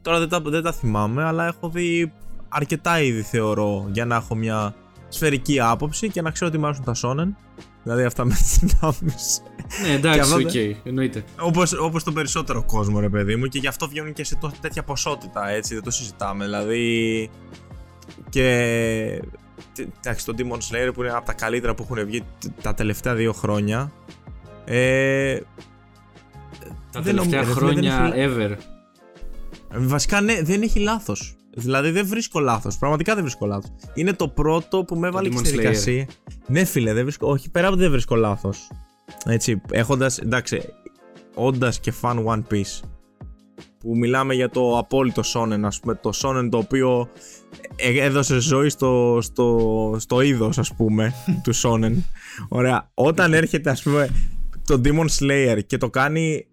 Τώρα 0.02 0.18
δεν 0.18 0.28
τα, 0.28 0.40
δεν 0.40 0.62
τα 0.62 0.72
θυμάμαι, 0.72 1.24
αλλά 1.24 1.46
έχω 1.46 1.68
δει 1.68 2.12
αρκετά 2.48 3.00
ήδη 3.00 3.22
θεωρώ 3.22 3.88
για 3.92 4.04
να 4.04 4.16
έχω 4.16 4.34
μια 4.34 4.74
σφαιρική 5.08 5.60
άποψη 5.60 6.10
και 6.10 6.22
να 6.22 6.30
ξέρω 6.30 6.50
ότι 6.50 6.58
μ' 6.58 6.64
αρέσουν 6.64 6.84
τα 6.84 6.94
shonen. 6.94 7.36
Δηλαδή 7.82 8.02
αυτά 8.04 8.24
με 8.24 8.34
τις 8.34 8.58
δυνάμεις. 8.58 9.42
Ναι, 9.82 9.88
Και 9.88 9.92
εντάξει, 9.94 10.20
αυτό 10.20 10.34
οκ, 10.36 10.50
δεν- 10.50 10.76
εννοείται. 10.84 11.24
Όπως, 11.40 11.72
όπως 11.72 12.04
τον 12.04 12.14
περισσότερο 12.14 12.62
κόσμο 12.62 13.00
ρε 13.00 13.08
παιδί 13.08 13.36
μου 13.36 13.46
και 13.46 13.58
γι' 13.58 13.66
αυτό 13.66 13.88
βγαίνουν 13.88 14.12
και 14.12 14.24
σε 14.24 14.36
τό- 14.36 14.52
τέτοια 14.60 14.82
ποσότητα 14.82 15.48
έτσι 15.48 15.74
δεν 15.74 15.82
το 15.82 15.90
συζητάμε 15.90 16.44
δηλαδή 16.44 17.30
και 18.28 18.42
τε- 19.74 19.88
εντάξει 20.00 20.24
το 20.24 20.34
Demon 20.38 20.56
Slayer 20.56 20.90
που 20.94 21.02
είναι 21.02 21.12
από 21.12 21.26
τα 21.26 21.32
καλύτερα 21.32 21.74
που 21.74 21.82
έχουν 21.90 22.06
βγει 22.06 22.20
τ- 22.20 22.62
τα 22.62 22.74
τελευταία 22.74 23.14
δύο 23.14 23.32
χρόνια 23.32 23.92
ε, 24.64 25.36
Τα 26.92 27.00
δεν 27.00 27.02
τελευταία 27.14 27.40
νομίζω, 27.42 27.58
χρόνια 27.60 28.10
δεν 28.14 28.36
ever. 28.36 28.56
Βασικά 29.74 30.20
ναι, 30.20 30.42
δεν 30.42 30.62
έχει 30.62 30.78
λάθος. 30.78 31.36
Δηλαδή 31.54 31.90
δεν 31.90 32.06
βρίσκω 32.06 32.40
λάθος. 32.40 32.78
Πραγματικά 32.78 33.14
δεν 33.14 33.22
βρίσκω 33.22 33.46
λάθος. 33.46 33.70
Είναι 33.94 34.12
το 34.12 34.28
πρώτο 34.28 34.84
που 34.84 34.96
με 34.96 35.06
έβαλε 35.08 35.28
και 35.28 35.34
Demon 35.34 35.38
στη 35.38 35.48
Slayer. 35.48 35.58
διαδικασία. 35.60 36.06
Ναι, 36.46 36.64
φίλε, 36.64 36.92
δεν 36.92 37.02
βρίσκω. 37.02 37.28
Όχι, 37.28 37.50
πέρα 37.50 37.64
από 37.66 37.74
ότι 37.74 37.82
δεν 37.82 37.92
βρίσκω 37.92 38.14
λάθος. 38.14 38.70
Έτσι, 39.26 39.60
έχοντα. 39.70 40.10
Εντάξει, 40.22 40.62
όντας 41.34 41.80
και 41.80 41.92
fan 42.02 42.24
One 42.24 42.42
Piece. 42.50 42.80
Που 43.78 43.96
μιλάμε 43.96 44.34
για 44.34 44.48
το 44.48 44.78
απόλυτο 44.78 45.22
Shonen, 45.34 45.60
ας 45.62 45.80
πούμε. 45.80 45.94
Το 45.94 46.10
Shonen 46.22 46.48
το 46.50 46.58
οποίο 46.58 47.08
ε- 47.76 48.00
έδωσε 48.04 48.40
ζωή 48.40 48.68
στο, 48.68 49.18
στο, 49.20 49.96
στο 49.98 50.20
είδος, 50.20 50.58
ας 50.58 50.74
πούμε, 50.74 51.14
του 51.44 51.54
Shonen. 51.54 51.92
Ωραία. 52.48 52.90
Όταν 52.94 53.34
έρχεται, 53.34 53.70
ας 53.70 53.82
πούμε, 53.82 54.08
το 54.66 54.80
Demon 54.84 55.06
Slayer 55.18 55.58
και 55.66 55.76
το 55.78 55.90
κάνει 55.90 56.46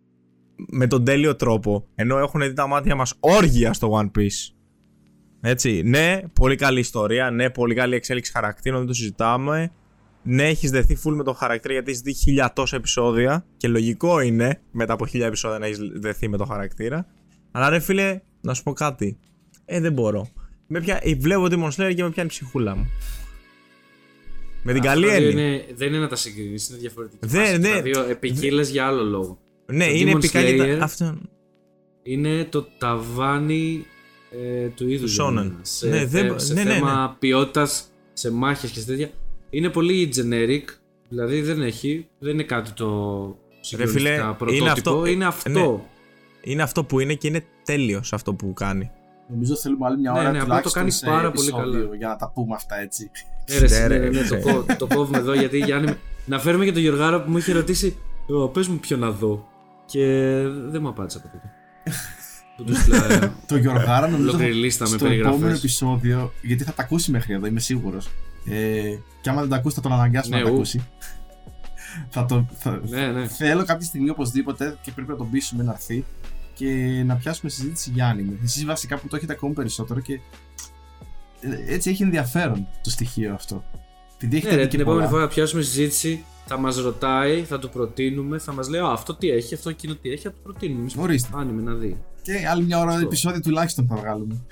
με 0.68 0.88
τον 0.88 1.04
τέλειο 1.04 1.36
τρόπο, 1.36 1.88
ενώ 1.96 2.18
έχουν 2.18 2.42
δει 2.42 2.54
τα 2.54 2.68
μάτια 2.68 2.96
μας 2.96 3.14
όργια 3.20 3.74
στο 3.74 4.00
One 4.00 4.20
Piece. 4.20 4.54
Έτσι, 5.42 5.82
ναι, 5.86 6.20
πολύ 6.34 6.56
καλή 6.56 6.80
ιστορία, 6.80 7.32
ναι, 7.32 7.50
πολύ 7.50 7.76
καλή 7.76 7.96
εξέλιξη 7.96 8.32
χαρακτήρων, 8.32 8.78
δεν 8.80 8.88
το 8.88 8.94
συζητάμε. 8.94 9.72
Ναι, 10.24 10.48
έχεις 10.48 10.72
δεθεί 10.72 10.98
full 11.06 11.12
με 11.14 11.24
τον 11.24 11.36
χαρακτήρα 11.36 11.74
γιατί 11.74 11.90
έχεις 11.90 12.02
δει 12.02 12.14
χιλιά 12.14 12.54
τόσα 12.56 12.76
επεισόδια 12.76 13.46
και 13.58 13.68
λογικό 13.68 14.20
είναι 14.20 14.62
μετά 14.72 14.94
από 14.94 15.06
χίλια 15.06 15.26
επεισόδια 15.26 15.60
να 15.60 15.66
έχεις 15.66 15.80
δεθεί 15.94 16.28
με 16.30 16.38
τον 16.38 16.48
χαρακτήρα. 16.48 17.06
Αλλά 17.52 17.70
ρε 17.70 17.80
φίλε, 17.80 18.20
να 18.42 18.54
σου 18.54 18.64
πω 18.64 18.74
κάτι. 18.74 19.18
Ε, 19.66 19.80
δεν 19.80 19.94
μπορώ. 19.94 20.28
Με 20.68 20.82
πια... 20.82 21.00
ε, 21.02 21.16
Βλέπω 21.16 21.44
Demon 21.50 21.70
Slayer 21.70 21.94
και 21.96 22.04
με 22.04 22.10
πιάνει 22.10 22.30
ψυχούλα 22.30 22.76
μου. 22.76 22.88
Με 24.64 24.74
την 24.74 24.82
καλή 24.82 25.06
Αυτά 25.06 25.18
δύο 25.18 25.28
έννοια. 25.30 25.46
είναι, 25.54 25.66
δεν 25.76 25.88
είναι 25.88 25.98
να 26.00 26.08
τα 26.08 26.16
συγκρίνεις, 26.16 26.70
είναι 26.70 26.78
διαφορετική. 26.78 27.28
Δεν- 27.28 27.46
φάση. 27.46 27.58
ναι. 27.58 27.70
Τα 27.72 27.82
δύο 27.82 28.06
επικύλες 28.10 28.70
για 28.70 28.86
άλλο 28.88 29.04
λόγο. 29.04 29.40
Ναι, 29.66 29.86
το 29.88 29.94
είναι 29.94 30.12
Demon 30.12 30.16
επικά 30.16 30.44
και 30.44 30.56
Slayer- 30.62 30.78
τα... 30.78 30.84
Αυτό. 30.84 31.18
Είναι 32.04 32.44
το 32.44 32.68
ταβάνι 32.78 33.86
ε, 34.32 34.68
του 34.68 34.90
είδους. 34.90 35.18
Shonen. 35.22 35.52
Σε, 35.62 35.88
Ναι, 35.88 35.98
θε- 35.98 36.10
δεν- 36.10 36.40
σε 36.40 36.54
ναι, 36.54 36.64
ναι, 36.64 36.74
θέμα 36.74 37.16
ποιότητας, 37.20 37.84
σε 38.14 38.32
μάχες 38.32 38.72
και 38.72 38.80
σε 38.80 38.86
τέτοια. 38.86 39.10
Είναι 39.50 39.70
πολύ 39.70 40.14
generic. 40.16 40.64
Δηλαδή 41.10 41.42
δεν 41.42 41.62
έχει, 41.62 42.08
δεν 42.20 42.34
είναι 42.34 42.44
κάτι 42.44 42.72
το 42.72 42.88
συγκλονιστικά 43.60 44.14
είναι 44.24 44.34
πρωτότυπο. 44.38 44.66
αυτό- 44.72 45.06
είναι 45.06 45.24
ε, 45.24 45.28
αυτό. 45.28 45.50
ναι. 45.50 45.80
Είναι 46.42 46.62
αυτό 46.64 46.84
που 46.84 47.00
είναι 47.00 47.14
και 47.14 47.28
είναι 47.28 47.44
τέλειος 47.64 48.08
σε 48.08 48.16
αυτό 48.16 48.34
που 48.34 48.54
κάνει. 48.54 48.92
Νομίζω 49.30 49.56
θέλουμε 49.56 49.86
άλλη 49.86 49.98
μια 50.00 50.12
Ναι, 50.12 50.20
ώρα 50.20 50.32
ναι, 50.32 50.40
απλά 50.40 50.62
το 50.62 50.70
τουλάχιστον 50.70 50.82
κάνει 50.82 50.92
σε 50.92 51.06
πάρα 51.06 51.32
πολύ 51.32 51.48
επεισόδιο 51.48 51.82
καλά. 51.84 51.96
για 51.96 52.08
να 52.08 52.16
τα 52.16 52.32
πούμε 52.34 52.56
αυτά 52.56 52.80
έτσι. 52.80 53.12
Ε, 53.46 53.60
ρε, 53.60 53.68
Ναι, 53.68 53.80
ναι, 53.80 53.88
ρε, 53.88 54.10
ναι, 54.10 54.20
ναι, 54.22 54.28
το, 54.28 54.36
ναι. 54.36 54.42
κόβ- 54.42 54.74
το 54.78 54.88
κόβουμε 54.88 55.18
εδώ 55.18 55.34
γιατί 55.34 55.58
Γιάννη. 55.58 55.94
Να 56.26 56.40
φέρουμε 56.40 56.66
και 56.66 56.72
τον 56.72 56.82
Γιωργάρα 56.82 57.24
που 57.24 57.32
μου 57.32 57.38
είχε 57.38 57.52
ρωτήσει. 57.54 57.98
«Ω, 58.28 58.48
Πες 58.48 58.68
μου 58.68 58.78
ποιο 58.80 58.98
να 58.98 59.12
δω. 59.12 59.48
Και 59.86 60.06
δεν 60.70 60.82
μου 60.82 60.88
απάντησε 60.88 61.18
από 61.18 61.28
τότε. 61.28 61.52
Που 62.60 62.66
τους 62.66 62.78
στείλα 62.78 63.34
Το 63.48 63.58
Γιωργάρα 63.58 64.08
νομίζω 64.08 64.30
ολόκληρη 64.30 64.52
θα- 64.52 64.58
λίστα 64.60 64.90
με 64.90 64.98
στο 64.98 65.06
επόμενο 65.06 65.32
περιγραφέ. 65.32 65.58
επεισόδιο, 65.58 66.34
γιατί 66.42 66.64
θα 66.64 66.74
τα 66.74 66.82
ακούσει 66.84 67.12
μέχρι 67.12 67.34
εδώ, 67.34 67.46
είμαι 67.46 67.60
σίγουρος. 67.60 68.10
Ε, 68.50 68.82
και 69.22 69.30
άμα 69.30 69.42
δεν 69.42 69.50
τα 69.50 69.56
ακούσει 69.56 69.76
θα 69.76 69.82
τον 69.82 69.92
αναγκάσουμε 69.94 70.36
Ναι, 70.36 70.42
να 70.42 70.48
τα 70.48 70.54
ου. 70.54 70.58
ακούσει. 70.58 70.84
θα 72.10 72.26
το, 72.26 72.46
θα, 72.58 72.82
Ναι, 72.90 73.08
ναι. 73.08 73.28
Θέλω 73.28 73.66
κάποια 73.66 73.88
στιγμή 73.88 74.10
οπωσδήποτε 74.10 74.78
και 74.82 74.92
πρέπει 74.92 75.10
να 75.10 75.16
τον 75.16 75.30
πείσουμε 75.32 75.64
να 75.64 75.72
έρθει 75.72 76.06
και 76.54 77.02
να 77.06 77.16
πιάσουμε 77.16 77.52
συζήτηση 77.52 77.90
για 77.94 78.08
άνιμε. 78.08 78.34
Εσείς 78.44 78.66
βασικά 78.66 78.98
που 78.98 79.08
το 79.08 79.16
έχετε 79.16 79.34
ακόμη 79.34 79.54
περισσότερο 79.54 80.00
και 80.00 80.20
ε, 81.42 81.74
έτσι 81.74 81.90
έχει 81.90 82.04
ενδιαφέρον 82.04 82.68
το 82.84 82.90
στοιχείο 82.90 83.34
αυτό. 83.34 83.64
Επειδή 84.22 84.36
έχετε 84.38 84.52
Ναι, 84.52 84.56
ρε, 84.58 84.62
δει 84.64 84.70
την 84.70 84.78
και 84.78 84.84
επόμενη 84.84 85.06
πολλά. 85.08 85.18
φορά 85.20 85.28
πιάσουμε 85.28 85.62
συζήτηση, 85.62 86.24
θα 86.46 86.58
μας 86.58 86.78
ρωτάει, 86.78 87.44
θα 87.44 87.60
το 87.60 87.68
προτείνουμε, 87.68 88.38
θα 88.38 88.54
μας 88.54 88.70
λέει 88.70 88.82
«Α, 88.82 88.88
αυτό 88.92 89.16
τι 89.16 89.30
έχει, 89.30 89.54
αυτό 89.54 89.70
εκείνο 89.70 89.96
τι 89.96 90.10
έχει, 90.12 90.22
θα 90.22 90.32
το 90.32 90.38
προτείνουμε. 90.44 90.80
Εμείς 90.80 90.96
Ορίστε. 90.98 91.30
Άνιμε 91.36 91.62
να 91.62 91.74
δει. 91.74 91.98
Και 92.22 92.48
άλλη 92.52 92.64
μια 92.64 92.80
ώρα 92.80 92.90
Αυτό. 92.92 93.06
επεισόδιο 93.06 93.40
τουλάχιστον 93.42 93.88
θα 93.88 93.96
βγάλουμε. 93.96 94.46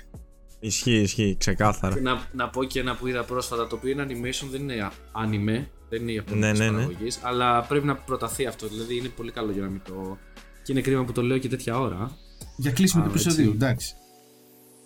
Ισχύει, 0.60 0.96
ισχύει, 1.00 1.36
ξεκάθαρα. 1.38 1.94
Και 1.94 2.00
να, 2.00 2.22
να 2.32 2.48
πω 2.48 2.64
και 2.64 2.80
ένα 2.80 2.94
που 2.96 3.06
είδα 3.06 3.24
πρόσφατα, 3.24 3.66
το 3.66 3.76
οποίο 3.76 3.90
είναι 3.90 4.06
animation, 4.08 4.46
δεν 4.50 4.60
είναι 4.60 4.88
anime, 5.12 5.64
δεν 5.88 6.02
είναι 6.02 6.12
ιαπωνικής 6.12 6.58
Ναι, 6.58 6.64
ναι, 6.64 6.70
ναι. 6.70 6.76
παραγωγής, 6.76 7.18
αλλά 7.22 7.62
πρέπει 7.62 7.86
να 7.86 7.96
προταθεί 7.96 8.46
αυτό. 8.46 8.66
Δηλαδή 8.68 8.96
είναι 8.96 9.08
πολύ 9.08 9.30
καλό 9.30 9.50
για 9.52 9.62
να 9.62 9.68
μην 9.68 9.80
το. 9.84 10.18
Και 10.62 10.72
είναι 10.72 10.80
κρίμα 10.80 11.04
που 11.04 11.12
το 11.12 11.22
λέω 11.22 11.38
και 11.38 11.48
τέτοια 11.48 11.78
ώρα. 11.80 12.10
Για 12.56 12.70
κλείσιμο 12.70 13.02
Α, 13.02 13.06
του 13.06 13.10
επεισοδίου, 13.12 13.44
έτσι. 13.44 13.56
εντάξει. 13.56 13.94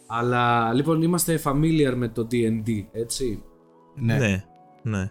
Αλλά 0.07 0.73
λοιπόν 0.73 1.03
είμαστε 1.03 1.41
familiar 1.45 1.93
με 1.97 2.09
το 2.09 2.27
D&D, 2.31 2.69
έτσι. 2.93 3.43
Ναι. 3.95 4.17
Ναι, 4.19 4.45
ναι. 4.83 5.11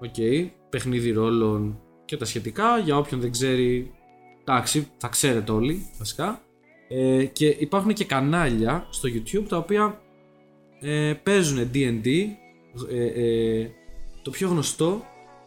Οκ, 0.00 0.50
παιχνίδι 0.70 1.10
ρόλων 1.10 1.80
και 2.04 2.16
τα 2.16 2.24
σχετικά. 2.24 2.78
Για 2.78 2.96
όποιον 2.96 3.20
δεν 3.20 3.30
ξέρει, 3.30 3.92
εντάξει, 4.40 4.88
θα 4.96 5.08
ξέρετε 5.08 5.52
όλοι 5.52 5.86
βασικά. 5.98 6.40
Ε, 6.88 7.24
και 7.24 7.46
υπάρχουν 7.46 7.92
και 7.92 8.04
κανάλια 8.04 8.86
στο 8.90 9.08
YouTube 9.08 9.44
τα 9.48 9.56
οποία 9.56 10.00
ε, 10.80 11.12
παίζουν 11.22 11.70
D&D. 11.74 12.06
Ε, 12.90 13.04
ε, 13.04 13.70
το 14.22 14.30
πιο 14.30 14.48
γνωστό, 14.48 15.04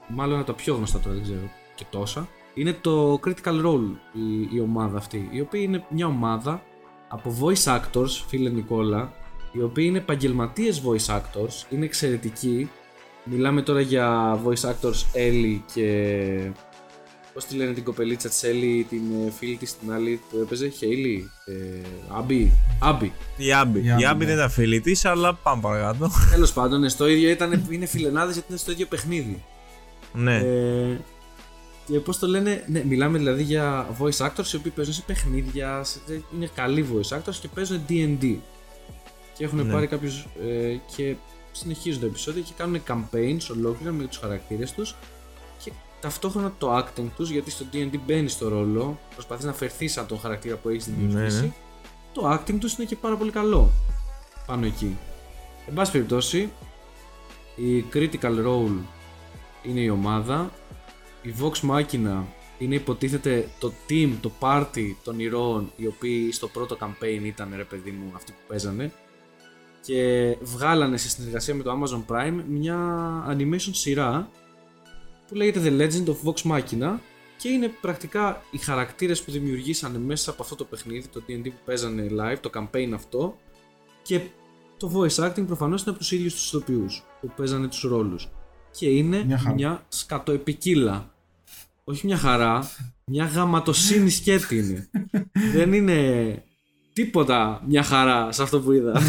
μάλλον 0.08 0.38
από 0.38 0.46
τα 0.46 0.54
πιο 0.54 0.76
γνωστά 0.76 1.00
τώρα 1.00 1.16
δεν 1.16 1.24
ξέρω 1.24 1.50
και 1.76 1.86
τόσα, 1.90 2.28
είναι 2.54 2.74
το 2.82 3.20
Critical 3.26 3.66
Role 3.66 3.90
η, 4.14 4.56
η 4.56 4.60
ομάδα 4.60 4.98
αυτή, 4.98 5.30
η 5.32 5.42
οποία 5.42 5.62
είναι 5.62 5.86
μια 5.90 6.08
ομάδα 6.08 6.64
από 7.10 7.38
voice 7.42 7.80
actors, 7.80 8.10
φίλε 8.28 8.50
Νικόλα, 8.50 9.14
οι 9.52 9.62
οποίοι 9.62 9.86
είναι 9.88 9.98
επαγγελματίες 9.98 10.84
voice 10.86 11.16
actors, 11.16 11.70
είναι 11.70 11.86
εξαιρετικοί. 11.86 12.70
Μιλάμε 13.24 13.62
τώρα 13.62 13.82
για 13.82 14.40
voice 14.46 14.70
actors 14.70 15.18
Ellie 15.18 15.60
και. 15.74 16.52
Πώς 17.34 17.46
τη 17.46 17.56
λένε 17.56 17.74
την 17.74 17.84
κοπελίτσα 17.84 18.30
της 18.30 18.42
Ellie, 18.44 18.84
την 18.90 19.02
ε, 19.28 19.32
φίλη 19.32 19.56
της 19.56 19.78
την 19.78 19.92
άλλη 19.92 20.20
που 20.30 20.38
έπαιζε, 20.42 20.68
Χέιλι, 20.68 21.30
ε, 21.46 21.54
Άμπι. 22.18 22.52
Άμπι. 22.80 23.12
Η 23.38 23.54
Άμπη. 23.54 23.80
Η 23.86 23.92
Άμπη, 23.92 24.02
Η 24.02 24.06
Άμπη 24.06 24.20
ναι. 24.20 24.26
δεν 24.26 24.36
ήταν 24.38 24.50
φίλη 24.50 24.82
της, 24.82 25.06
αλλά 25.06 25.34
πάμε 25.34 25.62
παρακάτω. 25.62 26.10
Τέλος 26.32 26.54
πάντων, 26.54 26.80
ναι, 26.80 26.90
στο 26.90 27.08
ίδιο 27.08 27.30
ήταν, 27.30 27.66
είναι 27.70 27.86
φιλενάδες 27.86 28.34
γιατί 28.34 28.48
είναι 28.50 28.58
στο 28.58 28.72
ίδιο 28.72 28.86
παιχνίδι. 28.86 29.44
ναι. 30.14 30.38
Ε, 30.38 31.00
και 31.88 32.00
πώς 32.00 32.20
το 32.20 32.28
λένε, 32.28 32.64
ναι, 32.68 32.84
μιλάμε 32.86 33.18
δηλαδή 33.18 33.44
για 33.44 33.88
voice 34.00 34.26
actors 34.28 34.48
οι 34.54 34.56
οποίοι 34.56 34.72
παίζουν 34.72 34.94
σε 34.94 35.04
παιχνίδια, 35.08 35.84
σε, 35.84 36.00
είναι 36.36 36.50
καλοί 36.56 36.86
voice 36.94 37.18
actors 37.18 37.36
και 37.42 37.48
παίζουν 37.54 37.82
DD. 37.90 38.36
Και 39.38 39.44
έχουν 39.44 39.66
Ναι. 39.66 39.72
πάρει 39.74 39.88
κάποιους. 39.88 40.26
Ε, 40.48 40.76
και 40.96 41.16
συνεχίζουν 41.54 42.00
το 42.00 42.06
επεισόδιο 42.06 42.44
και 42.44 42.54
κάνουν 42.58 42.82
campaigns 42.88 43.48
ολόκληρα 43.52 43.92
με 43.92 44.04
τους 44.04 44.18
χαρακτήρες 44.18 44.72
τους 44.72 44.96
και 45.64 45.72
ταυτόχρονα 46.02 46.54
το 46.58 46.78
acting 46.78 47.08
τους, 47.16 47.30
γιατί 47.30 47.52
στο 47.52 47.66
DD 47.74 48.00
μπαίνει 48.06 48.30
στο 48.30 48.48
ρόλο, 48.48 49.00
προσπαθείς 49.14 49.46
να 49.46 49.54
φερθείς 49.54 49.92
σαν 49.92 50.08
τον 50.08 50.20
χαρακτήρα 50.20 50.56
που 50.56 50.70
έχεις 50.70 50.86
δημιουργήσει. 50.86 51.40
Ναι, 51.40 51.46
ναι. 51.46 51.52
Το 52.14 52.32
acting 52.32 52.58
τους 52.60 52.74
είναι 52.74 52.88
και 52.88 52.96
πάρα 52.96 53.16
πολύ 53.16 53.32
καλό 53.32 53.70
πάνω 54.46 54.66
εκεί. 54.66 54.98
Εν 55.68 55.74
πάση 55.74 55.92
περιπτώσει, 55.92 56.52
η 57.56 57.86
Critical 57.94 58.46
Role 58.46 58.78
είναι 59.64 59.80
η 59.80 59.90
ομάδα. 59.90 60.52
Η 61.22 61.34
Vox 61.40 61.70
Machina 61.70 62.24
είναι 62.58 62.76
υποτίθεται 62.76 63.50
το 63.60 63.74
team, 63.90 64.14
το 64.22 64.32
party 64.40 64.96
των 65.04 65.20
ηρώων 65.20 65.72
οι 65.76 65.88
οποίοι 65.88 66.32
στο 66.32 66.48
πρώτο 66.48 66.78
campaign 66.80 67.22
ήταν 67.24 67.54
ρε 67.56 67.64
παιδί 67.64 67.92
μου 67.92 68.12
αυτοί 68.16 68.32
που 68.32 68.38
παίζανε 68.48 68.92
και 69.86 70.36
βγάλανε 70.42 70.98
σε 70.98 71.10
συνεργασία 71.10 71.56
με 71.56 71.64
το 71.64 71.72
Amazon 71.72 72.14
Prime 72.14 72.44
μια 72.48 72.78
animation 73.30 73.70
σειρά 73.72 74.30
που 75.28 75.36
λέγεται 75.36 75.62
The 75.64 75.82
Legend 75.82 76.06
of 76.06 76.16
Vox 76.26 76.52
Machina 76.52 76.98
και 77.38 77.50
είναι 77.50 77.68
πρακτικά 77.82 78.42
οι 78.52 78.58
χαρακτήρες 78.58 79.22
που 79.24 79.32
δημιουργήσανε 79.32 79.98
μέσα 79.98 80.32
από 80.32 80.44
αυτό 80.44 80.56
το 80.56 80.64
παιχνίδι, 80.64 81.08
το 81.08 81.24
D&D 81.28 81.44
που 81.44 81.62
παίζανε 81.66 82.08
live, 82.12 82.38
το 82.42 82.50
campaign 82.54 82.92
αυτό 82.94 83.38
και 84.02 84.22
το 84.78 84.92
voice 84.96 85.30
acting 85.30 85.46
προφανώς 85.48 85.82
είναι 85.82 85.90
από 85.90 86.00
τους 86.00 86.12
ίδιους 86.12 86.34
τους 86.34 86.48
ηθοποιούς 86.48 87.04
που 87.22 87.32
παίζανε 87.36 87.68
τους 87.68 87.82
ρόλους 87.82 88.30
και 88.72 88.90
είναι 88.90 89.24
Μια 89.24 89.38
χαρά. 89.38 89.54
μια 89.54 89.86
σκατοεπικύλα 89.88 91.14
όχι 91.84 92.06
μια 92.06 92.18
χαρά, 92.18 92.70
μια 93.06 93.26
γαματοσύνη 93.26 94.10
σκέτη 94.10 94.58
είναι. 94.58 94.90
Δεν 95.56 95.74
είναι 95.74 96.44
τίποτα 96.94 97.62
μια 97.68 97.84
χαρά 97.84 98.32
σε 98.32 98.44
αυτό 98.44 98.60
που 98.60 98.72
είδα. 98.72 99.02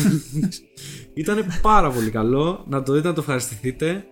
Ήταν 1.15 1.45
πάρα 1.63 1.91
πολύ 1.91 2.11
καλό. 2.11 2.65
Να 2.69 2.83
το 2.83 2.93
δείτε, 2.93 3.09
να 3.09 3.15
το 3.15 3.21
ευχαριστηθείτε. 3.21 4.05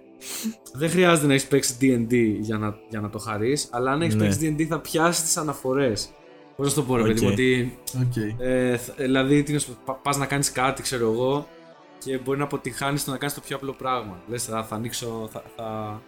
Δεν 0.73 0.91
χρειάζεται 0.91 1.27
να 1.27 1.33
έχεις 1.33 1.47
παίξει 1.47 1.75
D&D 1.80 2.36
για 2.41 2.59
να, 2.59 2.77
για 2.89 3.01
να 3.01 3.11
το 3.11 3.18
χαρείς, 3.18 3.68
αλλά 3.73 3.91
αν 3.93 4.03
έχεις 4.03 4.14
Ναι. 4.14 4.23
παίξει 4.25 4.57
D&D 4.59 4.62
θα 4.64 4.81
πιάσεις 4.81 5.23
τις 5.25 5.37
αναφορές. 5.37 6.11
Πώς 6.57 6.66
να 6.68 6.73
το 6.75 6.83
πω, 6.83 6.97
ρε 6.97 7.03
παιδί 7.03 7.20
μου, 7.20 7.27
Οκ. 7.27 7.33
ότι. 7.33 7.79
Οκ. 8.01 8.41
Ε, 8.41 8.77
θ- 8.77 8.97
δηλαδή, 8.97 9.43
τι 9.43 9.53
να 9.53 9.59
σου 9.59 9.77
πω, 9.85 9.99
πα 10.03 10.16
να 10.16 10.27
κάνεις 10.27 10.53
κάτι, 10.53 10.83
ξέρω 10.83 11.11
εγώ, 11.12 11.49
και 11.99 12.18
μπορεί 12.25 12.39
να 12.39 12.45
αποτυχάνεις 12.45 13.05
το 13.05 13.11
να 13.11 13.16
κάνεις 13.16 13.35
το 13.35 13.41
πιο 13.47 13.57
απλό 13.57 13.73
πράγμα. 13.73 14.23
Λες, 14.29 14.45
θα, 14.45 14.64
θα 14.64 14.75
ανοίξω. 14.75 15.29
Θα, 15.33 15.43
θα... 15.57 16.01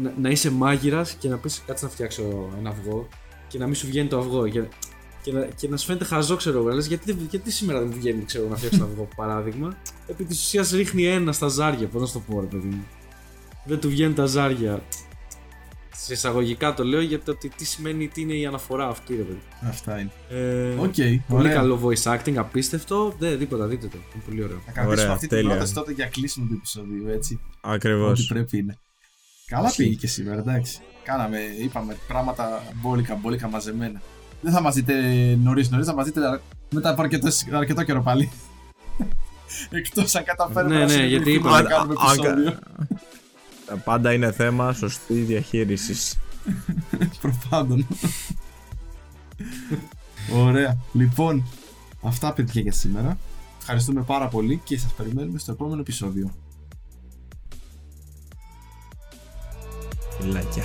Να, 0.00 0.14
να 0.20 0.28
είσαι 0.30 0.50
μάγειρας 0.50 1.12
και 1.12 1.28
να 1.28 1.36
πεις 1.38 1.62
κάτσε 1.66 1.84
να 1.84 1.90
φτιάξω 1.90 2.48
ένα 2.58 2.70
αυγό 2.70 3.08
και 3.48 3.58
να 3.58 3.64
μην 3.66 3.74
σου 3.74 3.86
βγαίνει 3.86 4.08
το 4.08 4.18
αυγό. 4.18 4.48
Και, 4.48 4.62
και, 5.22 5.32
να, 5.32 5.40
και 5.44 5.68
να 5.68 5.76
σου 5.76 5.86
φαίνεται 5.86 6.04
χαζό, 6.04 6.36
ξέρω 6.36 6.58
εγώ. 6.58 6.68
Λες, 6.70 6.86
γιατί, 6.86 7.12
δεν- 7.12 7.26
γιατί 7.30 7.50
σήμερα 7.50 7.78
δεν 7.78 7.88
μου 7.88 7.94
βγαίνει, 7.94 8.24
ξέρω, 8.24 8.48
να 8.48 8.56
φτιάξω 8.56 8.76
ένα 8.82 8.86
αυγό, 8.92 9.08
παράδειγμα; 9.16 9.76
Επί 10.06 10.24
της 10.24 10.40
ουσίας 10.42 10.70
ρίχνει 10.70 11.04
ένα 11.06 11.32
στα 11.32 11.48
ζάρια. 11.48 11.86
Πώς 11.88 12.00
να 12.00 12.06
σου 12.06 12.12
το 12.12 12.20
πω, 12.32 12.40
ρε 12.40 12.46
παιδί 12.46 12.68
μου; 12.68 12.84
Δεν 13.64 13.80
του 13.80 13.88
βγαίνουν 13.88 14.14
τα 14.14 14.26
ζάρια. 14.26 14.82
Σε 15.94 16.12
εισαγωγικά 16.12 16.74
το 16.74 16.84
λέω 16.84 17.00
γιατί 17.00 17.30
ότι 17.30 17.48
τι 17.48 17.64
σημαίνει, 17.64 18.08
τι 18.08 18.20
είναι 18.20 18.32
η 18.34 18.46
αναφορά 18.46 18.88
αυτή, 18.88 19.16
ρε 19.16 19.22
παιδί. 19.22 19.40
Αυτά 19.68 19.98
είναι. 19.98 20.10
Ε, 20.28 20.72
Οκ. 20.78 20.94
Πολύ 20.94 21.20
ωραία. 21.28 21.52
καλό 21.54 21.80
voice 21.84 22.16
acting, 22.18 22.34
απίστευτο. 22.36 23.14
Δεν, 23.18 23.38
τίποτα, 23.38 23.66
δείτε 23.66 23.86
το. 23.86 23.98
Είναι 24.14 24.22
πολύ 24.26 24.42
ωραίο. 24.42 24.56
Θα 24.66 24.72
κρατήσουμε 24.72 25.00
Ωραία, 25.00 25.12
αυτή 25.14 25.26
την 25.26 25.36
τέλεια. 25.36 25.50
πρόταση 25.50 25.74
τότε 25.74 25.92
για 25.92 26.06
κλείσιμο 26.06 26.46
του 26.46 26.54
επεισοδίου, 26.54 27.08
έτσι. 27.08 27.40
Ακριβώς. 27.60 28.10
Ό,τι 28.20 28.26
πρέπει 28.28 28.58
είναι. 28.58 28.78
Καλά 29.46 29.68
Ισχύει. 29.68 29.82
πήγε 29.82 29.94
και 29.94 30.06
σήμερα, 30.06 30.40
εντάξει. 30.40 30.78
Κάναμε, 31.04 31.38
είπαμε 31.62 31.96
πράγματα 32.08 32.62
μπόλικα, 32.74 33.14
μπόλικα 33.14 33.48
μαζεμένα. 33.48 34.00
Δεν 34.42 34.52
θα 34.52 34.60
μας 34.60 34.74
δείτε 34.74 34.94
νωρίς 35.42 35.70
νωρίς, 35.70 35.86
θα 35.86 35.94
μας 35.94 36.04
δείτε 36.04 36.40
μετά 36.70 36.90
από 36.90 37.02
αρκετό, 37.02 37.28
αρκετό 37.52 37.82
καιρό 37.82 38.02
πάλι. 38.02 38.30
Εκτός 39.70 40.14
αν 40.14 40.24
καταφέρουμε 40.24 40.74
Ναι, 40.74 40.80
να 40.80 40.86
ναι, 40.86 40.92
συνεχίσουμε 40.92 41.16
γιατί 41.30 41.42
να 41.42 41.48
είπαμε- 41.50 41.68
κάνουμε 41.68 41.94
αν- 42.00 42.18
επεισόδιο. 42.18 42.58
Πάντα 43.84 44.12
είναι 44.12 44.32
θέμα 44.32 44.72
σωστή 44.72 45.14
διαχείρισης. 45.14 46.18
Προφάντων. 47.20 47.86
Ωραία. 50.34 50.76
Λοιπόν, 50.92 51.44
αυτά 52.02 52.32
παιδιά 52.32 52.60
για 52.62 52.72
σήμερα. 52.72 53.18
Ευχαριστούμε 53.60 54.02
πάρα 54.02 54.28
πολύ 54.28 54.60
και 54.64 54.78
σας 54.78 54.92
περιμένουμε 54.92 55.38
στο 55.38 55.52
επόμενο 55.52 55.80
επεισόδιο. 55.80 56.30
Φιλάκια. 60.20 60.64